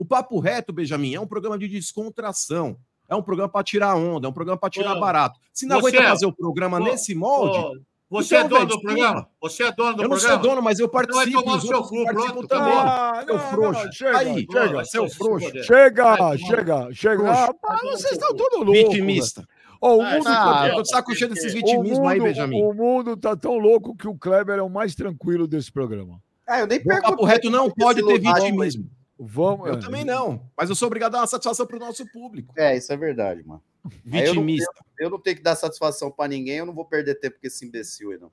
O 0.00 0.04
Papo 0.04 0.40
Reto, 0.40 0.72
Benjamin, 0.72 1.14
é 1.14 1.20
um 1.20 1.26
programa 1.26 1.58
de 1.58 1.68
descontração. 1.68 2.76
É 3.06 3.14
um 3.14 3.22
programa 3.22 3.50
para 3.50 3.62
tirar 3.62 3.94
onda, 3.96 4.26
é 4.26 4.30
um 4.30 4.32
programa 4.32 4.58
para 4.58 4.70
tirar 4.70 4.96
Ô, 4.96 5.00
barato. 5.00 5.38
Se 5.52 5.66
não 5.66 5.78
você- 5.80 5.96
aguenta 5.96 6.08
fazer 6.12 6.26
o 6.26 6.32
programa 6.32 6.78
ô, 6.78 6.80
nesse 6.84 7.14
molde, 7.14 7.80
Você 8.12 8.34
Então, 8.34 8.46
é 8.46 8.48
dono 8.48 8.66
velho, 8.66 8.68
do 8.76 8.82
programa? 8.82 9.28
Você 9.40 9.62
é 9.62 9.70
dono 9.72 9.94
do 9.94 10.02
eu 10.02 10.08
não 10.08 10.16
programa? 10.16 10.42
sou 10.42 10.50
dono, 10.50 10.62
mas 10.62 10.80
eu 10.80 10.86
Então 10.86 10.98
vai 11.00 11.06
participo. 11.06 11.42
tomar 11.44 11.54
no 11.56 11.60
seu 11.62 11.82
cu, 11.84 12.04
pronto, 12.06 12.48
também. 12.48 12.72
Ah, 12.74 13.22
Seu 13.24 13.34
não, 13.36 13.50
frouxo. 13.50 13.84
não, 13.84 13.92
chega, 13.92 14.18
Aí, 14.18 14.46
chega. 14.50 14.84
seu 14.84 15.08
se 15.08 15.16
frouxo. 15.16 15.48
Chega, 15.62 16.36
chega, 16.38 16.88
chega. 16.92 17.30
Ah, 17.30 17.78
vocês 17.82 18.12
estão 18.14 18.34
todos 18.34 18.58
loucos. 18.66 18.74
Vitimista. 18.82 19.46
Ó, 19.80 19.94
o 19.96 20.02
Ah, 20.02 20.10
mundo 20.14 20.26
Ah, 20.28 20.44
tá- 20.44 20.68
eu 20.70 20.74
tô 20.74 20.82
de 20.82 20.88
saco 20.88 21.14
cheio 21.14 21.30
desses 21.30 21.52
o 21.52 21.56
vitimismos 21.56 21.98
aí, 22.08 22.18
mundo- 22.18 22.26
Benjamin. 22.26 22.62
O 22.64 22.74
mundo 22.74 23.16
tá 23.16 23.36
tão 23.36 23.56
louco 23.58 23.94
que 23.96 24.08
o 24.08 24.18
Kleber 24.18 24.58
é 24.58 24.62
o 24.62 24.68
mais 24.68 24.94
tranquilo 24.96 25.46
desse 25.46 25.70
programa. 25.70 26.20
Ah, 26.48 26.58
eu 26.58 26.66
nem 26.66 26.78
O 26.80 26.82
pergunto. 26.82 27.10
Papo 27.10 27.24
Reto 27.24 27.48
não 27.48 27.70
pode 27.70 28.04
ter 28.04 28.18
vitimismo. 28.18 28.90
Vamos. 29.22 29.68
Eu 29.68 29.74
é. 29.74 29.78
também 29.78 30.02
não. 30.02 30.50
Mas 30.56 30.70
eu 30.70 30.74
sou 30.74 30.86
obrigado 30.86 31.10
a 31.10 31.18
dar 31.18 31.20
uma 31.20 31.26
satisfação 31.26 31.66
pro 31.66 31.78
nosso 31.78 32.10
público. 32.10 32.54
É, 32.56 32.76
isso 32.76 32.90
é 32.90 32.96
verdade, 32.96 33.46
mano. 33.46 33.62
Aí 33.84 34.24
eu 34.24 34.34
não- 34.34 34.42
Vitimista. 34.42 34.84
Eu 34.98 35.10
não 35.10 35.18
tenho 35.18 35.36
que 35.36 35.42
dar 35.42 35.54
satisfação 35.56 36.10
pra 36.10 36.26
ninguém, 36.26 36.56
eu 36.56 36.66
não 36.66 36.74
vou 36.74 36.84
perder 36.84 37.16
tempo 37.16 37.38
com 37.40 37.46
esse 37.46 37.66
imbecil 37.66 38.12
aí, 38.12 38.18
não. 38.18 38.30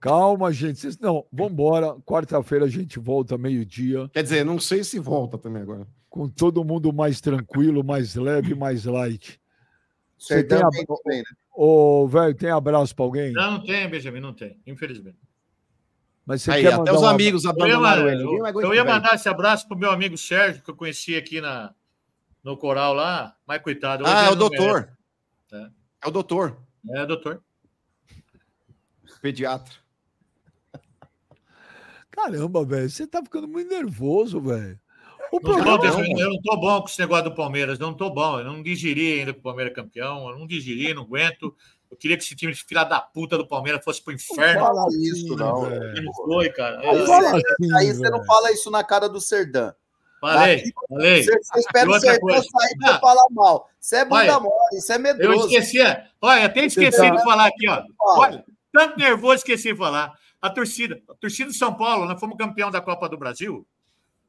Calma, 0.00 0.52
gente. 0.52 0.80
Vocês... 0.80 0.98
Não, 0.98 1.26
vambora. 1.32 1.94
Quarta-feira 2.06 2.64
a 2.64 2.68
gente 2.68 2.98
volta 2.98 3.38
meio-dia, 3.38 4.08
Quer 4.12 4.22
dizer, 4.22 4.44
não 4.44 4.58
sei 4.58 4.82
se 4.84 4.98
volta 4.98 5.38
também 5.38 5.62
agora. 5.62 5.86
com 6.08 6.28
todo 6.28 6.64
mundo 6.64 6.92
mais 6.92 7.20
tranquilo, 7.20 7.82
mais 7.84 8.14
leve, 8.14 8.54
mais 8.54 8.84
light. 8.84 9.40
Você 10.18 10.42
tem 10.42 10.58
Serdão 10.58 10.68
a... 10.68 10.70
bem 10.70 10.84
também, 10.86 11.18
né? 11.18 11.24
Ô, 11.54 12.06
velho, 12.06 12.34
tem 12.34 12.50
abraço 12.50 12.94
pra 12.94 13.04
alguém? 13.04 13.32
Não, 13.32 13.52
não 13.52 13.64
tem, 13.64 13.88
Benjamin, 13.88 14.20
não 14.20 14.34
tem, 14.34 14.58
infelizmente. 14.66 15.18
Mas 16.26 16.42
você 16.42 16.52
Aí, 16.52 16.62
quer 16.62 16.74
até 16.74 16.92
os 16.92 17.02
um 17.02 17.06
amigos 17.06 17.44
abandonaram 17.44 18.08
ele. 18.08 18.22
Eu, 18.22 18.44
eu 18.62 18.74
ia 18.74 18.82
velho. 18.82 18.94
mandar 18.94 19.14
esse 19.14 19.28
abraço 19.28 19.68
pro 19.68 19.76
meu 19.76 19.90
amigo 19.90 20.16
Sérgio, 20.16 20.62
que 20.62 20.70
eu 20.70 20.76
conheci 20.76 21.14
aqui 21.14 21.40
na, 21.40 21.74
no 22.42 22.56
coral 22.56 22.94
lá, 22.94 23.36
mas 23.46 23.62
coitado. 23.62 24.04
Ah, 24.06 24.24
é 24.24 24.30
o 24.30 24.34
doutor. 24.34 24.88
É. 25.52 25.70
É 26.04 26.08
o 26.08 26.10
doutor. 26.10 26.58
É, 26.90 27.06
doutor. 27.06 27.42
Pediatra. 29.20 29.74
Caramba, 32.10 32.64
velho, 32.64 32.88
você 32.88 33.06
tá 33.06 33.22
ficando 33.22 33.48
muito 33.48 33.68
nervoso, 33.68 34.40
velho. 34.40 34.78
O 35.32 35.36
Não 35.36 35.40
tô, 35.40 35.52
programa. 35.54 35.78
Benjamin, 35.78 36.20
eu 36.20 36.30
não 36.30 36.40
tô 36.42 36.56
bom 36.56 36.80
com 36.80 36.88
esse 36.88 37.00
negócio 37.00 37.24
do 37.24 37.34
Palmeiras, 37.34 37.78
não 37.78 37.92
tô 37.92 38.10
bom. 38.10 38.38
Eu 38.38 38.44
não 38.44 38.62
digeri 38.62 39.20
ainda 39.20 39.32
que 39.32 39.40
o 39.40 39.42
Palmeiras 39.42 39.72
é 39.72 39.74
campeão, 39.74 40.28
eu 40.28 40.38
não 40.38 40.46
digeri, 40.46 40.94
não 40.94 41.02
aguento. 41.02 41.56
Eu 41.94 41.98
queria 41.98 42.16
que 42.16 42.24
esse 42.24 42.34
time 42.34 42.52
de 42.52 42.64
filha 42.64 42.82
da 42.82 43.00
puta 43.00 43.38
do 43.38 43.46
Palmeiras 43.46 43.84
fosse 43.84 44.02
pro 44.02 44.12
Não 44.12 44.16
inferno. 44.16 44.60
fala 44.60 44.86
isso, 45.00 45.36
não. 45.36 45.60
velho. 45.62 45.96
E 45.96 46.00
não 46.04 46.12
foi, 46.12 46.50
cara. 46.50 46.80
Aí, 46.80 46.86
Não 46.86 46.94
Eu 46.94 47.06
fala 47.06 47.30
você, 47.30 47.46
assim, 47.52 47.74
aí 47.76 47.92
você 47.94 48.10
não 48.10 48.24
fala 48.24 48.52
isso 48.52 48.70
na 48.70 48.82
cara 48.82 49.08
do 49.08 49.20
Serdã. 49.20 49.72
falei, 50.20 50.72
falei. 50.88 51.22
Você, 51.22 51.38
você 51.38 51.58
espera 51.60 51.86
o 51.88 52.20
coisa. 52.20 52.42
sair 52.42 52.76
pra 52.80 52.94
Ah. 52.96 52.98
falar 53.00 53.26
mal. 53.30 53.70
Você 53.78 53.96
é 53.96 54.04
bunda 54.04 54.40
mole, 54.40 54.54
isso 54.76 54.92
é 54.92 54.96
Eu 54.96 55.00
medroso. 55.00 55.46
esqueci, 55.46 55.78
olha, 56.20 56.46
até 56.46 56.64
esqueci 56.64 57.10
de 57.10 57.22
falar 57.22 57.46
aqui, 57.46 57.68
ó. 57.68 57.82
Olha, 58.00 58.44
tanto 58.72 58.98
nervoso, 58.98 59.36
esqueci 59.36 59.72
de 59.72 59.78
falar. 59.78 60.12
A 60.42 60.50
torcida, 60.50 61.00
a 61.08 61.14
torcida 61.14 61.50
de 61.50 61.56
São 61.56 61.72
Paulo, 61.74 62.06
nós 62.06 62.18
fomos 62.18 62.36
campeão 62.36 62.70
da 62.70 62.80
Copa 62.80 63.08
do 63.08 63.16
Brasil. 63.16 63.66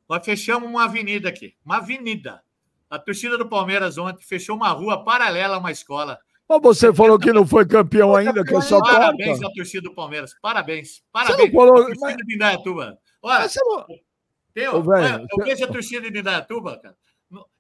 Nós 0.08 0.24
fechamos 0.24 0.70
uma 0.70 0.84
avenida 0.86 1.30
aqui, 1.30 1.56
uma 1.66 1.78
avenida. 1.78 2.44
A 2.90 3.00
torcida 3.00 3.38
do 3.38 3.50
Palmeiras 3.50 3.98
ontem 3.98 4.24
fechou 4.24 4.56
uma 4.56 4.70
rua 4.70 5.04
paralela 5.04 5.56
a 5.56 5.60
uma 5.60 5.72
escola. 5.72 6.20
Mas 6.48 6.62
você 6.62 6.94
falou 6.94 7.18
que 7.18 7.34
não 7.34 7.46
foi 7.46 7.66
campeão 7.66 8.16
ainda, 8.16 8.44
que 8.44 8.56
é 8.56 8.62
só 8.62 8.80
Parabéns 8.80 9.40
quarta. 9.40 9.48
à 9.48 9.54
torcida 9.56 9.82
do 9.90 9.96
Palmeiras. 9.96 10.36
Parabéns. 10.42 10.90
Você 10.90 11.02
Parabéns. 11.12 11.52
não 11.54 11.60
falou. 11.60 11.82
à 11.82 11.86
torcida 11.86 12.24
de 12.24 12.36
Indaiatuba. 12.36 13.00
Olha, 13.22 13.40
Mas 13.40 13.52
você 13.52 13.60
não- 13.64 13.76
Ô, 13.78 14.82
velho, 14.84 14.84
olha, 14.84 15.22
eu 15.22 15.28
você- 15.38 15.44
vejo 15.44 15.64
a 15.66 15.68
torcida 15.68 16.12
de 16.12 16.20
Indaiatuba, 16.20 16.80
cara. 16.80 16.96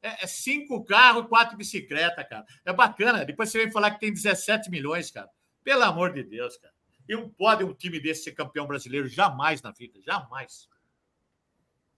É, 0.02 0.24
é 0.24 0.28
cinco 0.28 0.86
carros 0.86 1.26
e 1.26 1.28
quatro 1.28 1.57
bicicletas, 1.57 2.28
cara. 2.30 2.45
É 2.64 2.72
bacana. 2.72 3.26
Depois 3.26 3.49
você 3.49 3.57
vem 3.64 3.72
falar 3.72 3.91
que 3.91 3.99
tem 3.99 4.14
17 4.14 4.70
milhões, 4.70 5.10
cara. 5.10 5.28
Pelo 5.64 5.84
amor 5.84 6.14
de 6.14 6.24
Deus, 6.24 6.56
cara. 6.57 6.74
E 7.10 7.16
não 7.16 7.28
pode 7.30 7.64
um 7.64 7.74
time 7.74 7.99
desse 7.99 8.24
ser 8.26 8.32
campeão 8.34 8.68
brasileiro 8.68 9.07
jamais 9.07 9.62
na 9.64 9.72
vida. 9.72 9.99
Jamais. 10.06 10.70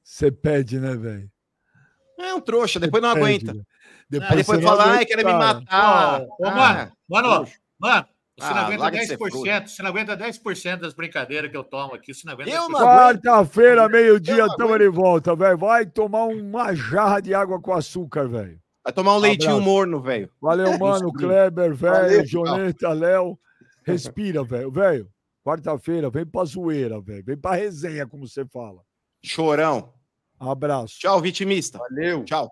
Você 0.02 0.32
pede, 0.32 0.80
né, 0.80 0.96
velho? 0.96 1.30
É 2.18 2.34
um 2.34 2.42
trouxa, 2.42 2.80
depois 2.80 3.04
não 3.04 3.14
Pede, 3.14 3.26
aguenta. 3.50 3.68
Velho. 4.10 4.24
Aí 4.24 4.30
Depois, 4.30 4.38
depois 4.38 4.46
você 4.60 4.66
não 4.66 4.70
fala, 4.70 4.84
ai, 4.84 4.90
aguenta, 4.96 5.06
quer 5.06 5.18
me 5.26 5.34
matar. 5.34 6.22
Ô, 6.22 6.26
ô, 6.44 6.48
Ah, 6.48 6.52
mano, 6.56 6.92
mano, 7.10 7.30
trouxa. 7.36 7.54
mano, 7.80 8.06
você 8.40 8.48
Ah, 8.48 8.54
não 8.54 8.62
aguenta 8.62 8.82
larga 8.84 9.00
de 9.00 9.06
ser 9.08 9.18
10%. 9.18 9.68
Você 9.70 9.82
não 9.84 9.90
aguenta 9.90 10.16
10% 10.18 10.80
das 10.82 10.94
brincadeiras 10.94 11.50
que 11.52 11.58
eu 11.58 11.64
tomo 11.64 11.96
aqui. 11.96 12.14
Você 12.14 12.22
não 12.26 12.34
aguenta 12.34 12.52
Eu 12.52 12.62
10%. 12.64 12.70
não 12.72 12.80
aguento. 12.88 13.22
Quarta-feira, 13.24 13.90
meio-dia, 13.90 14.46
estamos 14.46 14.78
de 14.78 14.90
volta, 14.90 15.36
velho. 15.36 15.58
Vai 15.58 15.86
tomar 15.86 16.26
uma 16.26 16.74
jarra 16.76 17.20
de 17.20 17.34
água 17.34 17.60
com 17.62 17.74
açúcar, 17.74 18.28
velho. 18.28 18.60
Vai 18.84 18.94
tomar 18.94 19.16
um 19.16 19.20
leitinho 19.20 19.52
Abraço. 19.52 19.66
morno, 19.70 20.00
velho. 20.02 20.30
Valeu, 20.42 20.78
mano. 20.80 21.12
Kleber, 21.12 21.74
velho. 21.74 22.26
Joneta, 22.26 22.94
Léo. 22.94 23.38
Respira, 23.84 24.44
velho. 24.44 24.72
Velho, 24.72 25.10
quarta-feira, 25.44 26.10
vem 26.10 26.26
pra 26.26 26.46
zoeira, 26.46 27.00
velho. 27.02 27.24
Vem 27.26 27.38
pra 27.38 27.56
resenha, 27.56 28.06
como 28.08 28.28
você 28.28 28.46
fala. 28.46 28.82
Chorão. 29.24 29.94
Abraço. 30.40 31.00
Tchau, 31.00 31.20
vitimista. 31.20 31.80
Valeu. 31.80 32.24
Tchau. 32.24 32.52